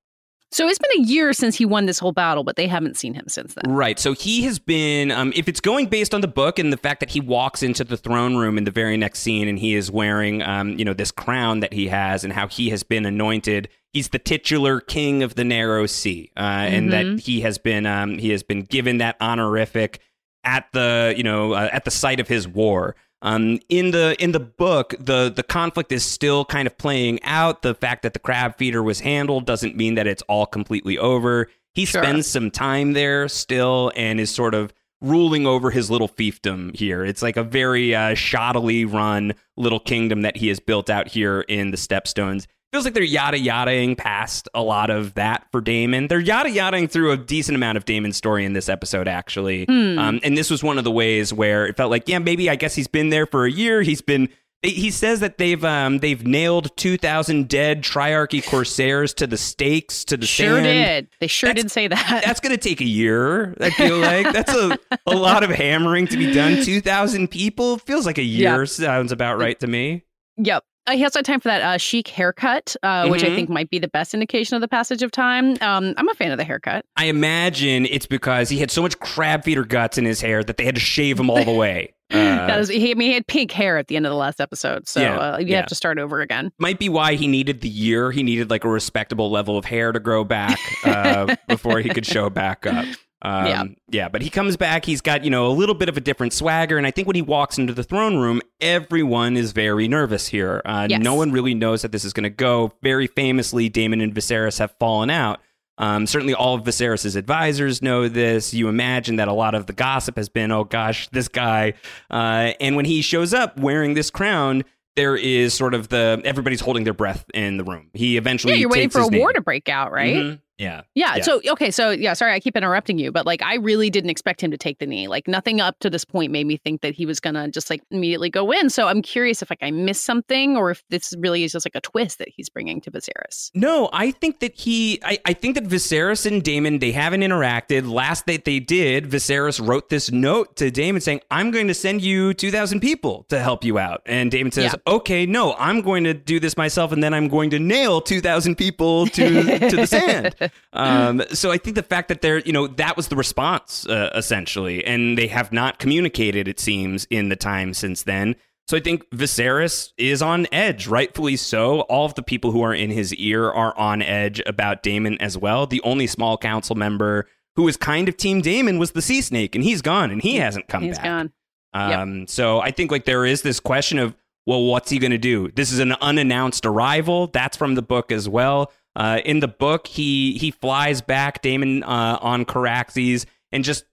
So 0.53 0.67
it's 0.67 0.79
been 0.79 1.03
a 1.03 1.07
year 1.07 1.31
since 1.31 1.55
he 1.55 1.65
won 1.65 1.85
this 1.85 1.97
whole 1.97 2.11
battle, 2.11 2.43
but 2.43 2.57
they 2.57 2.67
haven't 2.67 2.97
seen 2.97 3.13
him 3.13 3.23
since 3.29 3.53
then. 3.53 3.73
Right. 3.73 3.97
So 3.97 4.11
he 4.11 4.43
has 4.43 4.59
been, 4.59 5.09
um, 5.09 5.31
if 5.33 5.47
it's 5.47 5.61
going 5.61 5.85
based 5.85 6.13
on 6.13 6.19
the 6.19 6.27
book 6.27 6.59
and 6.59 6.73
the 6.73 6.77
fact 6.77 6.99
that 6.99 7.09
he 7.09 7.21
walks 7.21 7.63
into 7.63 7.85
the 7.85 7.95
throne 7.95 8.35
room 8.35 8.57
in 8.57 8.65
the 8.65 8.71
very 8.71 8.97
next 8.97 9.19
scene 9.19 9.47
and 9.47 9.57
he 9.57 9.75
is 9.75 9.89
wearing, 9.89 10.41
um, 10.41 10.77
you 10.77 10.83
know, 10.83 10.93
this 10.93 11.09
crown 11.09 11.61
that 11.61 11.71
he 11.71 11.87
has 11.87 12.25
and 12.25 12.33
how 12.33 12.49
he 12.49 12.69
has 12.69 12.83
been 12.83 13.05
anointed. 13.05 13.69
He's 13.93 14.09
the 14.09 14.19
titular 14.19 14.81
king 14.81 15.23
of 15.23 15.35
the 15.35 15.45
narrow 15.45 15.85
sea, 15.85 16.31
uh, 16.35 16.39
and 16.39 16.91
that 16.91 17.19
he 17.21 17.41
has 17.41 17.57
been, 17.57 17.85
um, 17.85 18.17
he 18.17 18.31
has 18.31 18.43
been 18.43 18.63
given 18.63 18.97
that 18.97 19.15
honorific 19.21 19.99
at 20.43 20.65
the, 20.73 21.13
you 21.15 21.23
know, 21.23 21.53
uh, 21.53 21.69
at 21.71 21.85
the 21.85 21.91
site 21.91 22.19
of 22.19 22.27
his 22.27 22.45
war. 22.45 22.97
Um, 23.23 23.59
in 23.69 23.91
the 23.91 24.15
in 24.19 24.31
the 24.31 24.39
book, 24.39 24.95
the 24.99 25.31
the 25.33 25.43
conflict 25.43 25.91
is 25.91 26.03
still 26.03 26.43
kind 26.45 26.67
of 26.67 26.77
playing 26.77 27.21
out. 27.23 27.61
The 27.61 27.75
fact 27.75 28.01
that 28.03 28.13
the 28.13 28.19
crab 28.19 28.57
feeder 28.57 28.81
was 28.81 28.99
handled 29.01 29.45
doesn't 29.45 29.75
mean 29.75 29.95
that 29.95 30.07
it's 30.07 30.23
all 30.23 30.45
completely 30.45 30.97
over. 30.97 31.47
He 31.73 31.85
Sure. 31.85 32.01
spends 32.03 32.27
some 32.27 32.51
time 32.51 32.93
there 32.93 33.27
still 33.29 33.91
and 33.95 34.19
is 34.19 34.33
sort 34.33 34.53
of 34.53 34.73
ruling 35.01 35.47
over 35.47 35.71
his 35.71 35.89
little 35.89 36.09
fiefdom 36.09 36.75
here. 36.75 37.03
It's 37.03 37.21
like 37.21 37.37
a 37.37 37.43
very 37.43 37.95
uh, 37.95 38.13
shoddily 38.13 38.91
run 38.91 39.33
little 39.57 39.79
kingdom 39.79 40.21
that 40.21 40.37
he 40.37 40.47
has 40.49 40.59
built 40.59 40.89
out 40.89 41.07
here 41.07 41.41
in 41.41 41.71
the 41.71 41.77
Stepstones. 41.77 42.45
Feels 42.71 42.85
like 42.85 42.93
they're 42.93 43.03
yada 43.03 43.37
yadaing 43.37 43.97
past 43.97 44.47
a 44.53 44.61
lot 44.63 44.89
of 44.89 45.13
that 45.15 45.45
for 45.51 45.59
Daemon. 45.59 46.07
They're 46.07 46.21
yada 46.21 46.49
yadaing 46.49 46.89
through 46.89 47.11
a 47.11 47.17
decent 47.17 47.57
amount 47.57 47.77
of 47.77 47.83
Daemon's 47.83 48.15
story 48.15 48.45
in 48.45 48.53
this 48.53 48.69
episode, 48.69 49.09
actually. 49.09 49.67
Um, 49.67 50.21
and 50.23 50.37
this 50.37 50.49
was 50.49 50.63
one 50.63 50.77
of 50.77 50.85
the 50.85 50.91
ways 50.91 51.33
where 51.33 51.65
it 51.67 51.75
felt 51.75 51.91
like, 51.91 52.07
yeah, 52.07 52.19
maybe 52.19 52.49
I 52.49 52.55
guess 52.55 52.73
he's 52.73 52.87
been 52.87 53.09
there 53.09 53.25
for 53.25 53.45
a 53.45 53.51
year. 53.51 53.81
He's 53.81 54.01
been. 54.01 54.29
He 54.63 54.91
says 54.91 55.21
that 55.21 55.39
they've 55.39 55.65
um, 55.65 55.97
they've 55.99 56.23
nailed 56.25 56.77
two 56.77 56.95
thousand 56.95 57.49
dead 57.49 57.81
Triarchy 57.81 58.47
Corsairs 58.47 59.11
to 59.15 59.25
the 59.25 59.35
stakes 59.35 60.05
to 60.05 60.15
the 60.17 60.27
Sure 60.27 60.53
sand 60.61 60.63
did. 60.65 61.07
They 61.19 61.25
sure 61.25 61.49
That's- 61.49 61.63
did 61.63 61.71
say 61.71 61.87
that. 61.87 62.21
that's 62.23 62.39
going 62.39 62.55
to 62.55 62.61
take 62.69 62.79
a 62.79 62.85
year. 62.85 63.55
I 63.59 63.69
feel 63.71 63.97
like 63.97 64.31
that's 64.31 64.53
a, 64.53 64.77
a 65.07 65.15
lot 65.15 65.43
of 65.43 65.49
hammering 65.49 66.05
to 66.09 66.15
be 66.15 66.31
done. 66.31 66.63
Two 66.63 66.79
thousand 66.79 67.29
people 67.31 67.79
feels 67.79 68.05
like 68.05 68.19
a 68.19 68.23
year. 68.23 68.59
Yeah. 68.59 68.65
Sounds 68.65 69.11
about 69.11 69.39
right 69.39 69.59
to 69.61 69.67
me. 69.67 70.03
Yep. 70.37 70.63
He 70.95 71.01
has 71.01 71.15
no 71.15 71.21
time 71.21 71.39
for 71.39 71.49
that 71.49 71.61
uh, 71.61 71.77
chic 71.77 72.07
haircut, 72.07 72.75
uh, 72.83 73.07
which 73.07 73.23
I 73.23 73.27
Mhm. 73.29 73.35
think 73.35 73.49
might 73.49 73.69
be 73.69 73.79
the 73.79 73.87
best 73.87 74.13
indication 74.13 74.55
of 74.55 74.61
the 74.61 74.67
passage 74.67 75.01
of 75.03 75.11
time. 75.11 75.55
Um, 75.61 75.93
I'm 75.97 76.09
a 76.09 76.13
fan 76.13 76.31
of 76.31 76.37
the 76.37 76.43
haircut. 76.43 76.85
I 76.97 77.05
imagine 77.05 77.85
it's 77.85 78.05
because 78.05 78.49
he 78.49 78.59
had 78.59 78.71
so 78.71 78.81
much 78.81 78.99
crab 78.99 79.43
feeder 79.43 79.63
guts 79.63 79.97
in 79.97 80.05
his 80.05 80.21
hair 80.21 80.43
that 80.43 80.57
they 80.57 80.65
had 80.65 80.75
to 80.75 80.81
shave 80.81 81.19
him 81.19 81.29
all 81.29 81.43
the 81.43 81.51
way. 81.51 81.93
Uh, 82.11 82.45
that 82.45 82.59
is, 82.59 82.67
he, 82.67 82.91
I 82.91 82.93
mean, 82.95 83.07
he 83.07 83.13
had 83.13 83.25
pink 83.25 83.53
hair 83.53 83.77
at 83.77 83.87
the 83.87 83.95
end 83.95 84.05
of 84.05 84.09
the 84.09 84.17
last 84.17 84.41
episode, 84.41 84.85
so 84.85 84.99
Yeah, 85.01 85.15
uh, 85.17 85.37
you 85.37 85.47
yeah. 85.47 85.55
have 85.55 85.67
to 85.67 85.75
start 85.75 85.97
over 85.97 86.19
again. 86.19 86.51
might 86.59 86.77
be 86.77 86.89
why 86.89 87.13
he 87.15 87.25
needed 87.25 87.61
the 87.61 87.69
year. 87.69 88.11
He 88.11 88.21
needed 88.21 88.49
like 88.49 88.65
a 88.65 88.69
respectable 88.69 89.31
level 89.31 89.57
of 89.57 89.63
hair 89.63 89.93
to 89.93 89.99
grow 90.01 90.25
back 90.25 90.59
uh, 90.83 91.37
before 91.47 91.79
he 91.79 91.87
could 91.87 92.05
show 92.05 92.29
back 92.29 92.65
up. 92.65 92.85
Um, 93.23 93.45
Yeah. 93.45 93.63
yeah, 93.89 94.09
but 94.09 94.21
he 94.21 94.29
comes 94.29 94.57
back. 94.57 94.85
He's 94.85 95.01
got 95.01 95.23
you 95.23 95.29
know 95.29 95.47
a 95.47 95.51
little 95.53 95.75
bit 95.75 95.89
of 95.89 95.97
a 95.97 96.01
different 96.01 96.33
swagger, 96.33 96.77
and 96.77 96.87
I 96.87 96.91
think 96.91 97.07
when 97.07 97.15
he 97.15 97.21
walks 97.21 97.57
into 97.57 97.73
the 97.73 97.83
throne 97.83 98.17
room, 98.17 98.41
everyone 98.59 99.37
is 99.37 99.51
very 99.51 99.87
nervous 99.87 100.27
here. 100.27 100.61
Uh, 100.65 100.87
Yes. 100.89 101.01
No 101.03 101.13
one 101.15 101.31
really 101.31 101.53
knows 101.53 101.81
that 101.83 101.91
this 101.91 102.03
is 102.05 102.13
going 102.13 102.23
to 102.23 102.29
go. 102.29 102.73
Very 102.81 103.07
famously, 103.07 103.69
Daemon 103.69 104.01
and 104.01 104.13
Viserys 104.13 104.59
have 104.59 104.73
fallen 104.79 105.09
out. 105.09 105.39
Um, 105.77 106.05
certainly, 106.05 106.33
all 106.33 106.55
of 106.55 106.63
Viserys' 106.63 107.15
advisors 107.15 107.81
know 107.81 108.07
this. 108.07 108.53
You 108.53 108.67
imagine 108.67 109.15
that 109.15 109.27
a 109.27 109.33
lot 109.33 109.55
of 109.55 109.65
the 109.67 109.73
gossip 109.73 110.15
has 110.17 110.29
been, 110.29 110.51
"Oh 110.51 110.63
gosh, 110.63 111.07
this 111.09 111.27
guy." 111.27 111.73
Uh, 112.09 112.53
and 112.59 112.75
when 112.75 112.85
he 112.85 113.01
shows 113.01 113.33
up 113.33 113.57
wearing 113.57 113.93
this 113.95 114.09
crown, 114.11 114.63
there 114.95 115.15
is 115.15 115.53
sort 115.53 115.73
of 115.73 115.87
the 115.89 116.21
everybody's 116.25 116.59
holding 116.61 116.83
their 116.83 116.93
breath 116.93 117.23
in 117.33 117.57
the 117.57 117.63
room. 117.63 117.89
He 117.93 118.17
eventually 118.17 118.53
Yeah, 118.53 118.59
you're 118.59 118.69
waiting 118.69 118.89
for 118.89 118.99
a 118.99 119.09
his 119.09 119.19
war 119.19 119.31
to 119.33 119.41
break 119.41 119.69
out, 119.69 119.91
right? 119.91 120.15
Mhm. 120.15 120.39
Yeah. 120.57 120.81
Yeah, 120.95 121.15
Yeah. 121.15 121.23
So 121.23 121.41
okay. 121.51 121.71
So 121.71 121.91
yeah. 121.91 122.13
Sorry, 122.13 122.33
I 122.33 122.39
keep 122.39 122.55
interrupting 122.55 122.97
you, 122.99 123.11
but 123.11 123.25
like 123.25 123.41
I 123.41 123.55
really 123.55 123.89
didn't 123.89 124.09
expect 124.09 124.41
him 124.41 124.51
to 124.51 124.57
take 124.57 124.79
the 124.79 124.85
knee. 124.85 125.07
Like 125.07 125.27
nothing 125.27 125.59
up 125.59 125.79
to 125.79 125.89
this 125.89 126.05
point 126.05 126.31
made 126.31 126.45
me 126.45 126.57
think 126.57 126.81
that 126.81 126.93
he 126.93 127.05
was 127.05 127.19
gonna 127.19 127.49
just 127.49 127.69
like 127.69 127.81
immediately 127.91 128.29
go 128.29 128.51
in. 128.51 128.69
So 128.69 128.87
I'm 128.87 129.01
curious 129.01 129.41
if 129.41 129.49
like 129.49 129.59
I 129.61 129.71
missed 129.71 130.05
something 130.05 130.57
or 130.57 130.71
if 130.71 130.83
this 130.89 131.13
really 131.17 131.43
is 131.43 131.51
just 131.53 131.65
like 131.65 131.75
a 131.75 131.81
twist 131.81 132.19
that 132.19 132.29
he's 132.29 132.49
bringing 132.49 132.81
to 132.81 132.91
Viserys. 132.91 133.51
No, 133.53 133.89
I 133.93 134.11
think 134.11 134.39
that 134.39 134.55
he, 134.55 134.99
I, 135.03 135.17
I 135.25 135.33
think 135.33 135.55
that 135.55 135.65
Viserys 135.65 136.25
and 136.25 136.43
Daemon, 136.43 136.79
they 136.79 136.91
haven't 136.91 137.21
interacted. 137.21 137.91
Last 137.91 138.25
that 138.27 138.45
they 138.45 138.59
did, 138.59 139.05
Viserys 139.09 139.65
wrote 139.65 139.89
this 139.89 140.11
note 140.11 140.55
to 140.57 140.71
Daemon 140.71 141.01
saying, 141.01 141.21
I'm 141.31 141.51
going 141.51 141.67
to 141.67 141.73
send 141.73 142.01
you 142.01 142.33
2,000 142.33 142.79
people 142.79 143.25
to 143.29 143.39
help 143.39 143.63
you 143.63 143.77
out. 143.79 144.01
And 144.05 144.31
Daemon 144.31 144.51
says, 144.51 144.73
Yeah. 144.73 144.93
okay, 144.93 145.25
no, 145.25 145.53
I'm 145.57 145.81
going 145.81 146.03
to 146.03 146.13
do 146.13 146.39
this 146.39 146.57
myself 146.57 146.91
and 146.91 147.03
then 147.03 147.13
I'm 147.13 147.27
going 147.27 147.49
to 147.51 147.59
nail 147.59 148.01
2,000 148.01 148.55
people 148.55 149.07
to, 149.07 149.69
to 149.69 149.75
the 149.75 149.87
sand. 149.87 150.35
Um, 150.73 151.23
so 151.31 151.51
I 151.51 151.57
think 151.57 151.75
the 151.75 151.83
fact 151.83 152.07
that 152.09 152.21
they're, 152.21 152.39
you 152.39 152.53
know, 152.53 152.67
that 152.67 152.95
was 152.97 153.07
the 153.09 153.15
response, 153.15 153.85
uh, 153.87 154.09
essentially. 154.15 154.83
And 154.85 155.17
they 155.17 155.27
have 155.27 155.51
not 155.51 155.79
communicated, 155.79 156.47
it 156.47 156.59
seems, 156.59 157.05
in 157.09 157.29
the 157.29 157.35
time 157.35 157.73
since 157.73 158.03
then. 158.03 158.35
So 158.67 158.77
I 158.77 158.79
think 158.79 159.09
Viserys 159.09 159.89
is 159.97 160.21
on 160.21 160.47
edge, 160.51 160.87
rightfully 160.87 161.35
so. 161.35 161.81
All 161.81 162.05
of 162.05 162.15
the 162.15 162.23
people 162.23 162.51
who 162.51 162.61
are 162.61 162.73
in 162.73 162.89
his 162.89 163.13
ear 163.15 163.49
are 163.49 163.77
on 163.77 164.01
edge 164.01 164.41
about 164.45 164.81
Daemon 164.81 165.17
as 165.19 165.37
well. 165.37 165.67
The 165.67 165.81
only 165.83 166.07
small 166.07 166.37
council 166.37 166.75
member 166.75 167.27
who 167.57 167.63
was 167.63 167.75
kind 167.75 168.07
of 168.07 168.15
Team 168.15 168.39
Daemon 168.39 168.79
was 168.79 168.91
the 168.91 169.01
Sea 169.01 169.21
Snake, 169.21 169.55
and 169.55 169.63
he's 169.63 169.81
gone, 169.81 170.09
and 170.09 170.21
he 170.21 170.37
hasn't 170.37 170.69
come 170.69 170.83
He's 170.83 170.97
back. 170.97 171.05
gone. 171.05 171.33
Um, 171.73 172.27
So 172.27 172.61
I 172.61 172.71
think 172.71 172.91
like 172.91 173.03
there 173.03 173.25
is 173.25 173.41
this 173.41 173.59
question 173.59 173.99
of, 173.99 174.15
well, 174.45 174.63
what's 174.63 174.89
he 174.89 174.99
going 174.99 175.11
to 175.11 175.17
do? 175.17 175.51
This 175.51 175.71
is 175.71 175.79
an 175.79 175.91
unannounced 175.93 176.65
arrival. 176.65 177.27
That's 177.27 177.57
from 177.57 177.75
the 177.75 177.81
book 177.81 178.11
as 178.11 178.29
well. 178.29 178.71
Uh, 178.95 179.19
in 179.23 179.39
the 179.39 179.47
book, 179.47 179.87
he 179.87 180.37
he 180.37 180.51
flies 180.51 181.01
back 181.01 181.41
Daemon 181.41 181.83
uh, 181.83 182.17
on 182.21 182.45
Caraxes 182.45 183.25
and 183.51 183.63
just 183.63 183.85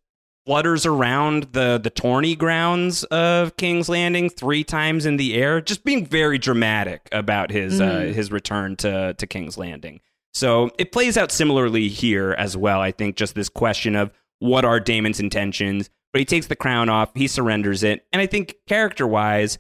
flutters 0.47 0.87
around 0.87 1.45
the 1.53 1.79
the 1.83 1.91
tourney 1.91 2.35
grounds 2.35 3.05
of 3.05 3.57
King's 3.57 3.89
Landing 3.89 4.29
three 4.31 4.65
times 4.65 5.07
in 5.07 5.17
the 5.17 5.35
air, 5.35 5.61
just 5.61 5.85
being 5.85 6.05
very 6.07 6.39
dramatic 6.39 7.09
about 7.13 7.51
his 7.51 7.81
uh, 7.81 7.85
Mhm. 7.85 8.15
his 8.15 8.33
return 8.33 8.75
to 8.77 9.15
to 9.15 9.27
King's 9.27 9.57
Landing. 9.57 10.01
So 10.35 10.71
it 10.79 10.91
plays 10.93 11.17
out 11.17 11.31
similarly 11.33 11.89
here 11.89 12.33
as 12.39 12.57
well. 12.57 12.81
I 12.81 12.91
think 12.93 13.17
just 13.17 13.35
this 13.35 13.49
question 13.49 13.95
of 13.95 14.11
what 14.41 14.65
are 14.65 14.79
Daemon's 14.81 15.21
intentions, 15.21 15.91
but 16.13 16.21
he 16.21 16.25
takes 16.25 16.47
the 16.47 16.57
crown 16.57 16.89
off, 16.89 17.11
he 17.15 17.27
surrenders 17.27 17.83
it, 17.83 18.05
and 18.13 18.21
I 18.23 18.27
think 18.27 18.57
character 18.67 19.07
wise. 19.07 19.59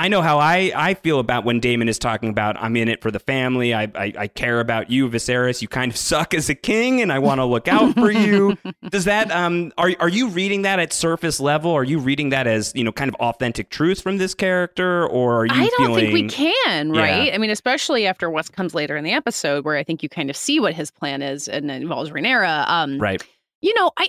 I 0.00 0.08
know 0.08 0.22
how 0.22 0.38
I, 0.38 0.72
I 0.74 0.94
feel 0.94 1.18
about 1.20 1.44
when 1.44 1.60
Daemon 1.60 1.88
is 1.88 1.98
talking 1.98 2.30
about 2.30 2.56
I'm 2.58 2.74
in 2.76 2.88
it 2.88 3.02
for 3.02 3.10
the 3.10 3.18
family. 3.18 3.74
I, 3.74 3.82
I, 3.94 4.12
I 4.18 4.26
care 4.28 4.60
about 4.60 4.90
you, 4.90 5.08
Viserys. 5.08 5.60
You 5.60 5.68
kind 5.68 5.92
of 5.92 5.96
suck 6.10 6.32
as 6.34 6.48
a 6.48 6.54
king, 6.54 7.00
and 7.02 7.12
I 7.12 7.18
want 7.18 7.38
to 7.40 7.44
look 7.44 7.68
out 7.68 7.94
for 7.94 8.10
you. 8.10 8.56
Does 8.90 9.04
that 9.04 9.30
um 9.30 9.72
are 9.78 9.92
are 10.00 10.08
you 10.08 10.28
reading 10.28 10.62
that 10.62 10.78
at 10.78 10.92
surface 10.92 11.38
level? 11.40 11.70
Are 11.72 11.84
you 11.84 11.98
reading 11.98 12.30
that 12.30 12.46
as 12.46 12.72
you 12.74 12.82
know 12.82 12.92
kind 12.92 13.08
of 13.08 13.14
authentic 13.16 13.70
truth 13.70 14.00
from 14.00 14.16
this 14.18 14.34
character, 14.34 15.06
or 15.06 15.40
are 15.42 15.46
you 15.46 15.52
I 15.54 15.68
don't 15.76 15.86
feeling? 15.86 16.00
think 16.12 16.12
we 16.14 16.28
can, 16.28 16.94
Yeah. 16.94 17.00
right? 17.02 17.34
I 17.34 17.38
mean, 17.38 17.50
especially 17.50 18.06
after 18.06 18.30
what 18.30 18.50
comes 18.52 18.74
later 18.74 18.96
in 18.96 19.04
the 19.04 19.12
episode, 19.12 19.64
where 19.64 19.76
I 19.76 19.84
think 19.84 20.02
you 20.02 20.08
kind 20.08 20.30
of 20.30 20.36
see 20.36 20.60
what 20.60 20.72
his 20.74 20.90
plan 20.90 21.20
is, 21.22 21.46
and 21.46 21.70
it 21.70 21.82
involves 21.82 22.10
Rhaenyra. 22.10 22.66
Um, 22.68 22.98
Right. 22.98 23.22
You 23.60 23.74
know, 23.74 23.90
I, 23.98 24.08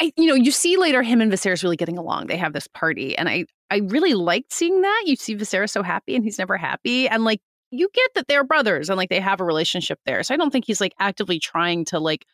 I, 0.00 0.12
you 0.16 0.26
know, 0.26 0.34
you 0.34 0.50
see 0.50 0.76
later 0.78 1.02
him 1.02 1.20
and 1.20 1.30
Viserys 1.30 1.62
really 1.62 1.76
getting 1.76 1.98
along. 1.98 2.28
They 2.28 2.38
have 2.38 2.54
this 2.54 2.66
party, 2.68 3.16
and 3.18 3.28
I, 3.28 3.44
I 3.70 3.78
really 3.78 4.14
liked 4.14 4.52
seeing 4.52 4.82
that. 4.82 5.02
You 5.06 5.16
see 5.16 5.36
Viserys 5.36 5.70
so 5.70 5.82
happy, 5.82 6.14
and 6.14 6.24
he's 6.24 6.38
never 6.38 6.56
happy, 6.56 7.08
and 7.08 7.24
like 7.24 7.40
you 7.70 7.88
get 7.92 8.10
that 8.14 8.28
they're 8.28 8.44
brothers, 8.44 8.88
and 8.88 8.96
like 8.96 9.10
they 9.10 9.20
have 9.20 9.40
a 9.40 9.44
relationship 9.44 9.98
there. 10.06 10.22
So 10.22 10.34
I 10.34 10.36
don't 10.36 10.50
think 10.50 10.66
he's 10.66 10.80
like 10.80 10.94
actively 10.98 11.38
trying 11.38 11.84
to 11.86 11.98
like 11.98 12.24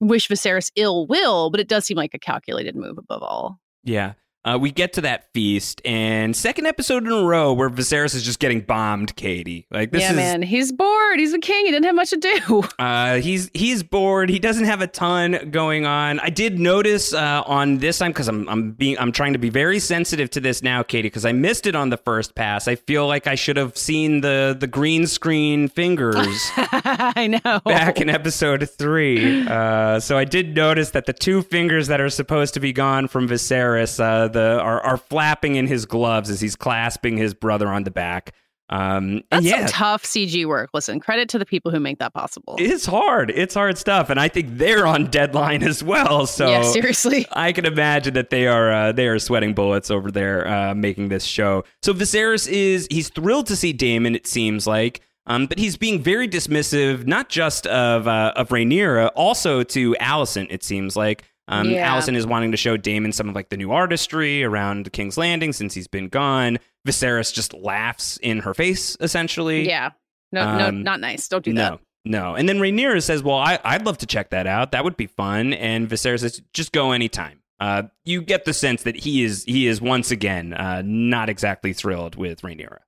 wish 0.00 0.28
Viserys 0.28 0.70
ill 0.76 1.06
will, 1.06 1.50
but 1.50 1.60
it 1.60 1.68
does 1.68 1.84
seem 1.84 1.96
like 1.96 2.14
a 2.14 2.18
calculated 2.18 2.74
move 2.74 2.98
above 2.98 3.22
all. 3.22 3.60
Yeah. 3.84 4.14
Uh, 4.44 4.58
we 4.60 4.72
get 4.72 4.92
to 4.94 5.00
that 5.02 5.32
feast, 5.32 5.80
and 5.84 6.34
second 6.34 6.66
episode 6.66 7.04
in 7.04 7.12
a 7.12 7.22
row 7.22 7.52
where 7.52 7.70
Viserys 7.70 8.14
is 8.14 8.24
just 8.24 8.40
getting 8.40 8.60
bombed, 8.60 9.14
Katey. 9.16 9.66
Like 9.70 9.92
this 9.92 10.02
yeah, 10.02 10.10
is 10.10 10.16
man, 10.16 10.42
he's 10.42 10.72
bored. 10.72 11.20
He's 11.20 11.32
a 11.32 11.38
king. 11.38 11.64
He 11.64 11.70
didn't 11.70 11.84
have 11.84 11.94
much 11.94 12.10
to 12.10 12.16
do. 12.16 12.62
Uh, 12.78 13.16
he's 13.16 13.48
he's 13.54 13.82
bored. 13.82 14.28
He 14.28 14.38
doesn't 14.40 14.64
have 14.64 14.80
a 14.80 14.86
ton 14.86 15.50
going 15.50 15.86
on. 15.86 16.18
I 16.18 16.30
did 16.30 16.58
notice 16.58 17.14
uh, 17.14 17.42
on 17.46 17.78
this 17.78 17.98
time 17.98 18.10
because 18.10 18.26
I'm 18.28 18.48
I'm 18.48 18.72
being 18.72 18.98
I'm 18.98 19.12
trying 19.12 19.34
to 19.34 19.38
be 19.38 19.50
very 19.50 19.78
sensitive 19.78 20.30
to 20.30 20.40
this 20.40 20.62
now, 20.62 20.82
Katey, 20.82 21.02
because 21.04 21.24
I 21.24 21.32
missed 21.32 21.66
it 21.66 21.76
on 21.76 21.90
the 21.90 21.96
first 21.96 22.34
pass. 22.34 22.66
I 22.66 22.74
feel 22.74 23.06
like 23.06 23.26
I 23.26 23.34
should 23.36 23.56
have 23.56 23.76
seen 23.76 24.20
the 24.20 24.56
the 24.58 24.66
green 24.66 25.06
screen 25.06 25.68
fingers 25.68 26.16
I 26.56 27.38
know. 27.44 27.60
back 27.64 28.00
in 28.00 28.10
episode 28.10 28.68
three. 28.68 29.46
Uh, 29.46 30.00
so 30.00 30.18
I 30.18 30.24
did 30.24 30.56
notice 30.56 30.90
that 30.90 31.06
the 31.06 31.12
two 31.12 31.42
fingers 31.42 31.86
that 31.86 32.00
are 32.00 32.10
supposed 32.10 32.54
to 32.54 32.60
be 32.60 32.72
gone 32.72 33.06
from 33.06 33.28
Viserys 33.28 34.00
uh, 34.02 34.28
the 34.32 34.60
are 34.60 34.80
are 34.80 34.96
flapping 34.96 35.56
in 35.56 35.66
his 35.66 35.86
gloves 35.86 36.30
as 36.30 36.40
he's 36.40 36.56
clasping 36.56 37.16
his 37.16 37.34
brother 37.34 37.68
on 37.68 37.84
the 37.84 37.90
back. 37.90 38.34
Um, 38.72 39.22
That's 39.30 39.44
yeah, 39.44 39.66
some 39.66 39.68
tough 39.68 40.04
CG 40.04 40.46
work. 40.46 40.70
Listen, 40.72 40.98
credit 40.98 41.28
to 41.30 41.38
the 41.38 41.44
people 41.44 41.70
who 41.70 41.78
make 41.78 41.98
that 41.98 42.14
possible. 42.14 42.56
it's 42.58 42.86
hard. 42.86 43.30
It's 43.30 43.52
hard 43.52 43.76
stuff, 43.76 44.08
and 44.08 44.18
I 44.18 44.28
think 44.28 44.56
they're 44.56 44.86
on 44.86 45.10
deadline 45.10 45.62
as 45.62 45.82
well. 45.84 46.26
So 46.26 46.48
yeah, 46.48 46.62
seriously. 46.62 47.26
I 47.32 47.52
can 47.52 47.66
imagine 47.66 48.14
that 48.14 48.30
they 48.30 48.46
are 48.46 48.72
uh, 48.72 48.92
they 48.92 49.08
are 49.08 49.18
sweating 49.18 49.52
bullets 49.52 49.90
over 49.90 50.10
there 50.10 50.48
uh, 50.48 50.74
making 50.74 51.08
this 51.08 51.24
show. 51.24 51.64
So 51.82 51.92
Viserys 51.92 52.48
is 52.50 52.88
he's 52.90 53.10
thrilled 53.10 53.46
to 53.48 53.56
see 53.56 53.74
Daemon. 53.74 54.14
It 54.14 54.26
seems 54.26 54.66
like. 54.66 55.02
Um, 55.24 55.46
but 55.46 55.58
he's 55.58 55.76
being 55.76 56.02
very 56.02 56.26
dismissive, 56.26 57.06
not 57.06 57.28
just 57.28 57.66
of 57.68 58.08
uh, 58.08 58.32
of 58.34 58.48
Rhaenyra, 58.48 59.10
also 59.14 59.62
to 59.62 59.94
Alicent. 60.00 60.48
It 60.50 60.64
seems 60.64 60.96
like 60.96 61.24
um, 61.60 61.70
Yeah. 61.70 61.94
Alicent 61.96 62.16
is 62.16 62.26
wanting 62.26 62.50
to 62.50 62.56
show 62.56 62.76
Daemon 62.76 63.12
some 63.12 63.28
of 63.28 63.34
like 63.34 63.48
the 63.50 63.56
new 63.56 63.72
artistry 63.72 64.42
around 64.44 64.92
King's 64.92 65.16
Landing 65.16 65.52
since 65.52 65.74
he's 65.74 65.88
been 65.88 66.08
gone. 66.08 66.58
Viserys 66.86 67.32
just 67.32 67.52
laughs 67.54 68.16
in 68.18 68.40
her 68.40 68.54
face, 68.54 68.96
essentially. 69.00 69.66
Yeah. 69.66 69.90
No, 70.32 70.56
no, 70.58 70.68
Um, 70.68 70.82
not 70.82 71.00
nice. 71.00 71.28
Don't 71.28 71.44
do 71.44 71.52
no, 71.52 71.62
that. 71.62 71.80
no. 72.04 72.34
And 72.34 72.48
then 72.48 72.58
Rhaenyra 72.58 73.02
says, 73.02 73.22
"Well, 73.22 73.36
I, 73.36 73.58
I'd 73.64 73.84
love 73.84 73.98
to 73.98 74.06
check 74.06 74.30
that 74.30 74.46
out. 74.46 74.72
That 74.72 74.82
would 74.84 74.96
be 74.96 75.06
fun." 75.06 75.52
And 75.52 75.88
Viserys 75.88 76.20
says, 76.20 76.40
"Just 76.54 76.72
go 76.72 76.92
anytime." 76.92 77.40
Uh, 77.60 77.84
you 78.04 78.22
get 78.22 78.44
the 78.44 78.52
sense 78.54 78.82
that 78.84 78.96
he 78.96 79.22
is 79.22 79.44
he 79.44 79.66
is 79.68 79.80
once 79.80 80.10
again 80.10 80.52
uh, 80.54 80.82
not 80.84 81.28
exactly 81.28 81.72
thrilled 81.72 82.16
with 82.16 82.40
Rhaenyra. 82.42 82.78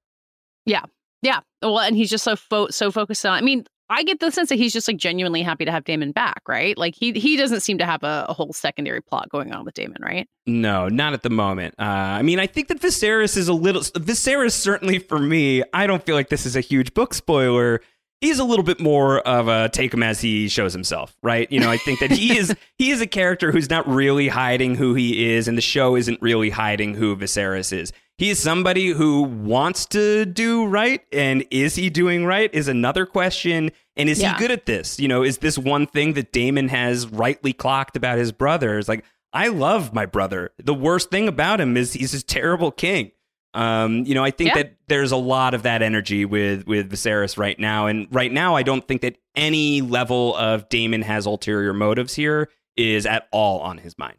Yeah, 0.66 0.84
yeah. 1.22 1.40
Well, 1.62 1.78
and 1.80 1.94
he's 1.94 2.10
just 2.10 2.24
so 2.24 2.34
fo- 2.34 2.70
so 2.70 2.90
focused 2.90 3.24
on. 3.26 3.34
I 3.34 3.40
mean, 3.42 3.66
I 3.90 4.02
get 4.02 4.20
the 4.20 4.30
sense 4.30 4.48
that 4.48 4.56
he's 4.56 4.72
just 4.72 4.88
like 4.88 4.96
genuinely 4.96 5.42
happy 5.42 5.64
to 5.64 5.70
have 5.70 5.84
Daemon 5.84 6.12
back, 6.12 6.42
right? 6.48 6.76
Like 6.78 6.94
he 6.94 7.12
he 7.12 7.36
doesn't 7.36 7.60
seem 7.60 7.78
to 7.78 7.86
have 7.86 8.02
a, 8.02 8.26
a 8.28 8.32
whole 8.32 8.52
secondary 8.52 9.02
plot 9.02 9.28
going 9.28 9.52
on 9.52 9.64
with 9.64 9.74
Daemon, 9.74 9.98
right? 10.00 10.26
No, 10.46 10.88
not 10.88 11.12
at 11.12 11.22
the 11.22 11.30
moment. 11.30 11.74
Uh, 11.78 11.82
I 11.82 12.22
mean, 12.22 12.38
I 12.38 12.46
think 12.46 12.68
that 12.68 12.80
Viserys 12.80 13.36
is 13.36 13.48
a 13.48 13.52
little. 13.52 13.82
Viserys 13.82 14.52
certainly 14.52 14.98
for 14.98 15.18
me. 15.18 15.62
I 15.74 15.86
don't 15.86 16.02
feel 16.04 16.14
like 16.14 16.30
this 16.30 16.46
is 16.46 16.56
a 16.56 16.60
huge 16.60 16.94
book 16.94 17.12
spoiler. 17.12 17.80
He's 18.20 18.38
a 18.38 18.44
little 18.44 18.64
bit 18.64 18.80
more 18.80 19.18
of 19.20 19.48
a 19.48 19.68
take 19.68 19.92
him 19.92 20.02
as 20.02 20.18
he 20.18 20.48
shows 20.48 20.72
himself, 20.72 21.14
right? 21.22 21.50
You 21.52 21.60
know, 21.60 21.70
I 21.70 21.76
think 21.76 22.00
that 22.00 22.10
he 22.10 22.38
is 22.38 22.54
he 22.78 22.90
is 22.90 23.02
a 23.02 23.06
character 23.06 23.52
who's 23.52 23.68
not 23.68 23.86
really 23.86 24.28
hiding 24.28 24.76
who 24.76 24.94
he 24.94 25.34
is, 25.34 25.46
and 25.46 25.58
the 25.58 25.62
show 25.62 25.94
isn't 25.94 26.22
really 26.22 26.48
hiding 26.48 26.94
who 26.94 27.14
Viserys 27.16 27.70
is. 27.70 27.92
He 28.16 28.30
is 28.30 28.38
somebody 28.38 28.88
who 28.88 29.22
wants 29.22 29.86
to 29.86 30.24
do 30.24 30.66
right, 30.66 31.02
and 31.12 31.44
is 31.50 31.74
he 31.74 31.90
doing 31.90 32.24
right 32.24 32.48
is 32.54 32.68
another 32.68 33.06
question. 33.06 33.70
And 33.96 34.08
is 34.08 34.20
Yeah. 34.20 34.32
he 34.34 34.38
good 34.38 34.50
at 34.50 34.66
this? 34.66 34.98
You 35.00 35.08
know, 35.08 35.22
is 35.22 35.38
this 35.38 35.58
one 35.58 35.86
thing 35.86 36.12
that 36.14 36.32
Daemon 36.32 36.68
has 36.68 37.06
rightly 37.08 37.52
clocked 37.52 37.96
about 37.96 38.18
his 38.18 38.30
brother? 38.32 38.78
Is 38.78 38.88
like, 38.88 39.04
I 39.32 39.48
love 39.48 39.92
my 39.92 40.06
brother. 40.06 40.52
The 40.62 40.74
worst 40.74 41.10
thing 41.10 41.26
about 41.28 41.60
him 41.60 41.76
is 41.76 41.92
he's 41.92 42.14
a 42.14 42.22
terrible 42.22 42.70
king. 42.70 43.10
Um, 43.52 44.04
you 44.04 44.14
know, 44.14 44.24
I 44.24 44.30
think 44.32 44.48
Yeah. 44.50 44.62
that 44.62 44.76
there's 44.88 45.12
a 45.12 45.16
lot 45.16 45.54
of 45.54 45.62
that 45.62 45.80
energy 45.82 46.24
with 46.24 46.66
with 46.66 46.90
Viserys 46.90 47.38
right 47.38 47.58
now, 47.58 47.86
and 47.86 48.08
right 48.12 48.32
now, 48.32 48.56
I 48.56 48.62
don't 48.64 48.86
think 48.86 49.00
that 49.02 49.16
any 49.36 49.80
level 49.80 50.34
of 50.36 50.68
Daemon 50.68 51.02
has 51.02 51.24
ulterior 51.26 51.72
motives 51.72 52.14
here 52.14 52.48
is 52.76 53.06
at 53.06 53.28
all 53.32 53.60
on 53.60 53.78
his 53.78 53.96
mind. 53.96 54.18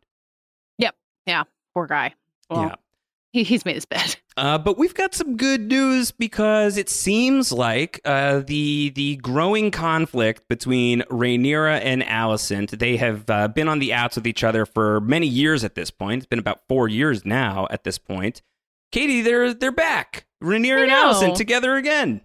Yep. 0.79 0.95
Yeah. 1.25 1.43
Poor 1.73 1.85
guy. 1.87 2.13
Well, 2.49 2.63
Yeah. 2.63 2.75
He, 3.35 3.43
he's 3.43 3.65
made 3.65 3.75
his 3.75 3.85
bed. 3.85 4.15
Uh, 4.37 4.57
but 4.57 4.77
we've 4.77 4.93
got 4.93 5.15
some 5.15 5.37
good 5.37 5.61
news 5.61 6.11
because 6.11 6.75
it 6.75 6.89
seems 6.89 7.53
like 7.53 8.01
uh, 8.03 8.41
the 8.45 8.89
the 8.89 9.15
growing 9.15 9.71
conflict 9.71 10.49
between 10.49 11.03
Rhaenyra 11.03 11.79
and 11.81 12.01
Alicent, 12.01 12.77
they 12.77 12.97
have 12.97 13.29
uh, 13.29 13.47
been 13.47 13.69
on 13.69 13.79
the 13.79 13.93
outs 13.93 14.17
with 14.17 14.27
each 14.27 14.43
other 14.43 14.65
for 14.65 14.99
many 14.99 15.25
years 15.25 15.63
at 15.63 15.75
this 15.75 15.89
point. 15.89 16.17
It's 16.17 16.27
been 16.27 16.37
about 16.39 16.59
four 16.67 16.89
years 16.89 17.23
now 17.23 17.65
at 17.71 17.85
this 17.85 17.97
point. 17.97 18.41
Katey, 18.93 19.23
they're 19.23 19.53
they're 19.53 19.71
back. 19.71 20.25
Rhaenyra 20.43 20.83
and. 20.83 20.91
Alicent 20.91 21.35
together 21.37 21.77
again. 21.77 22.19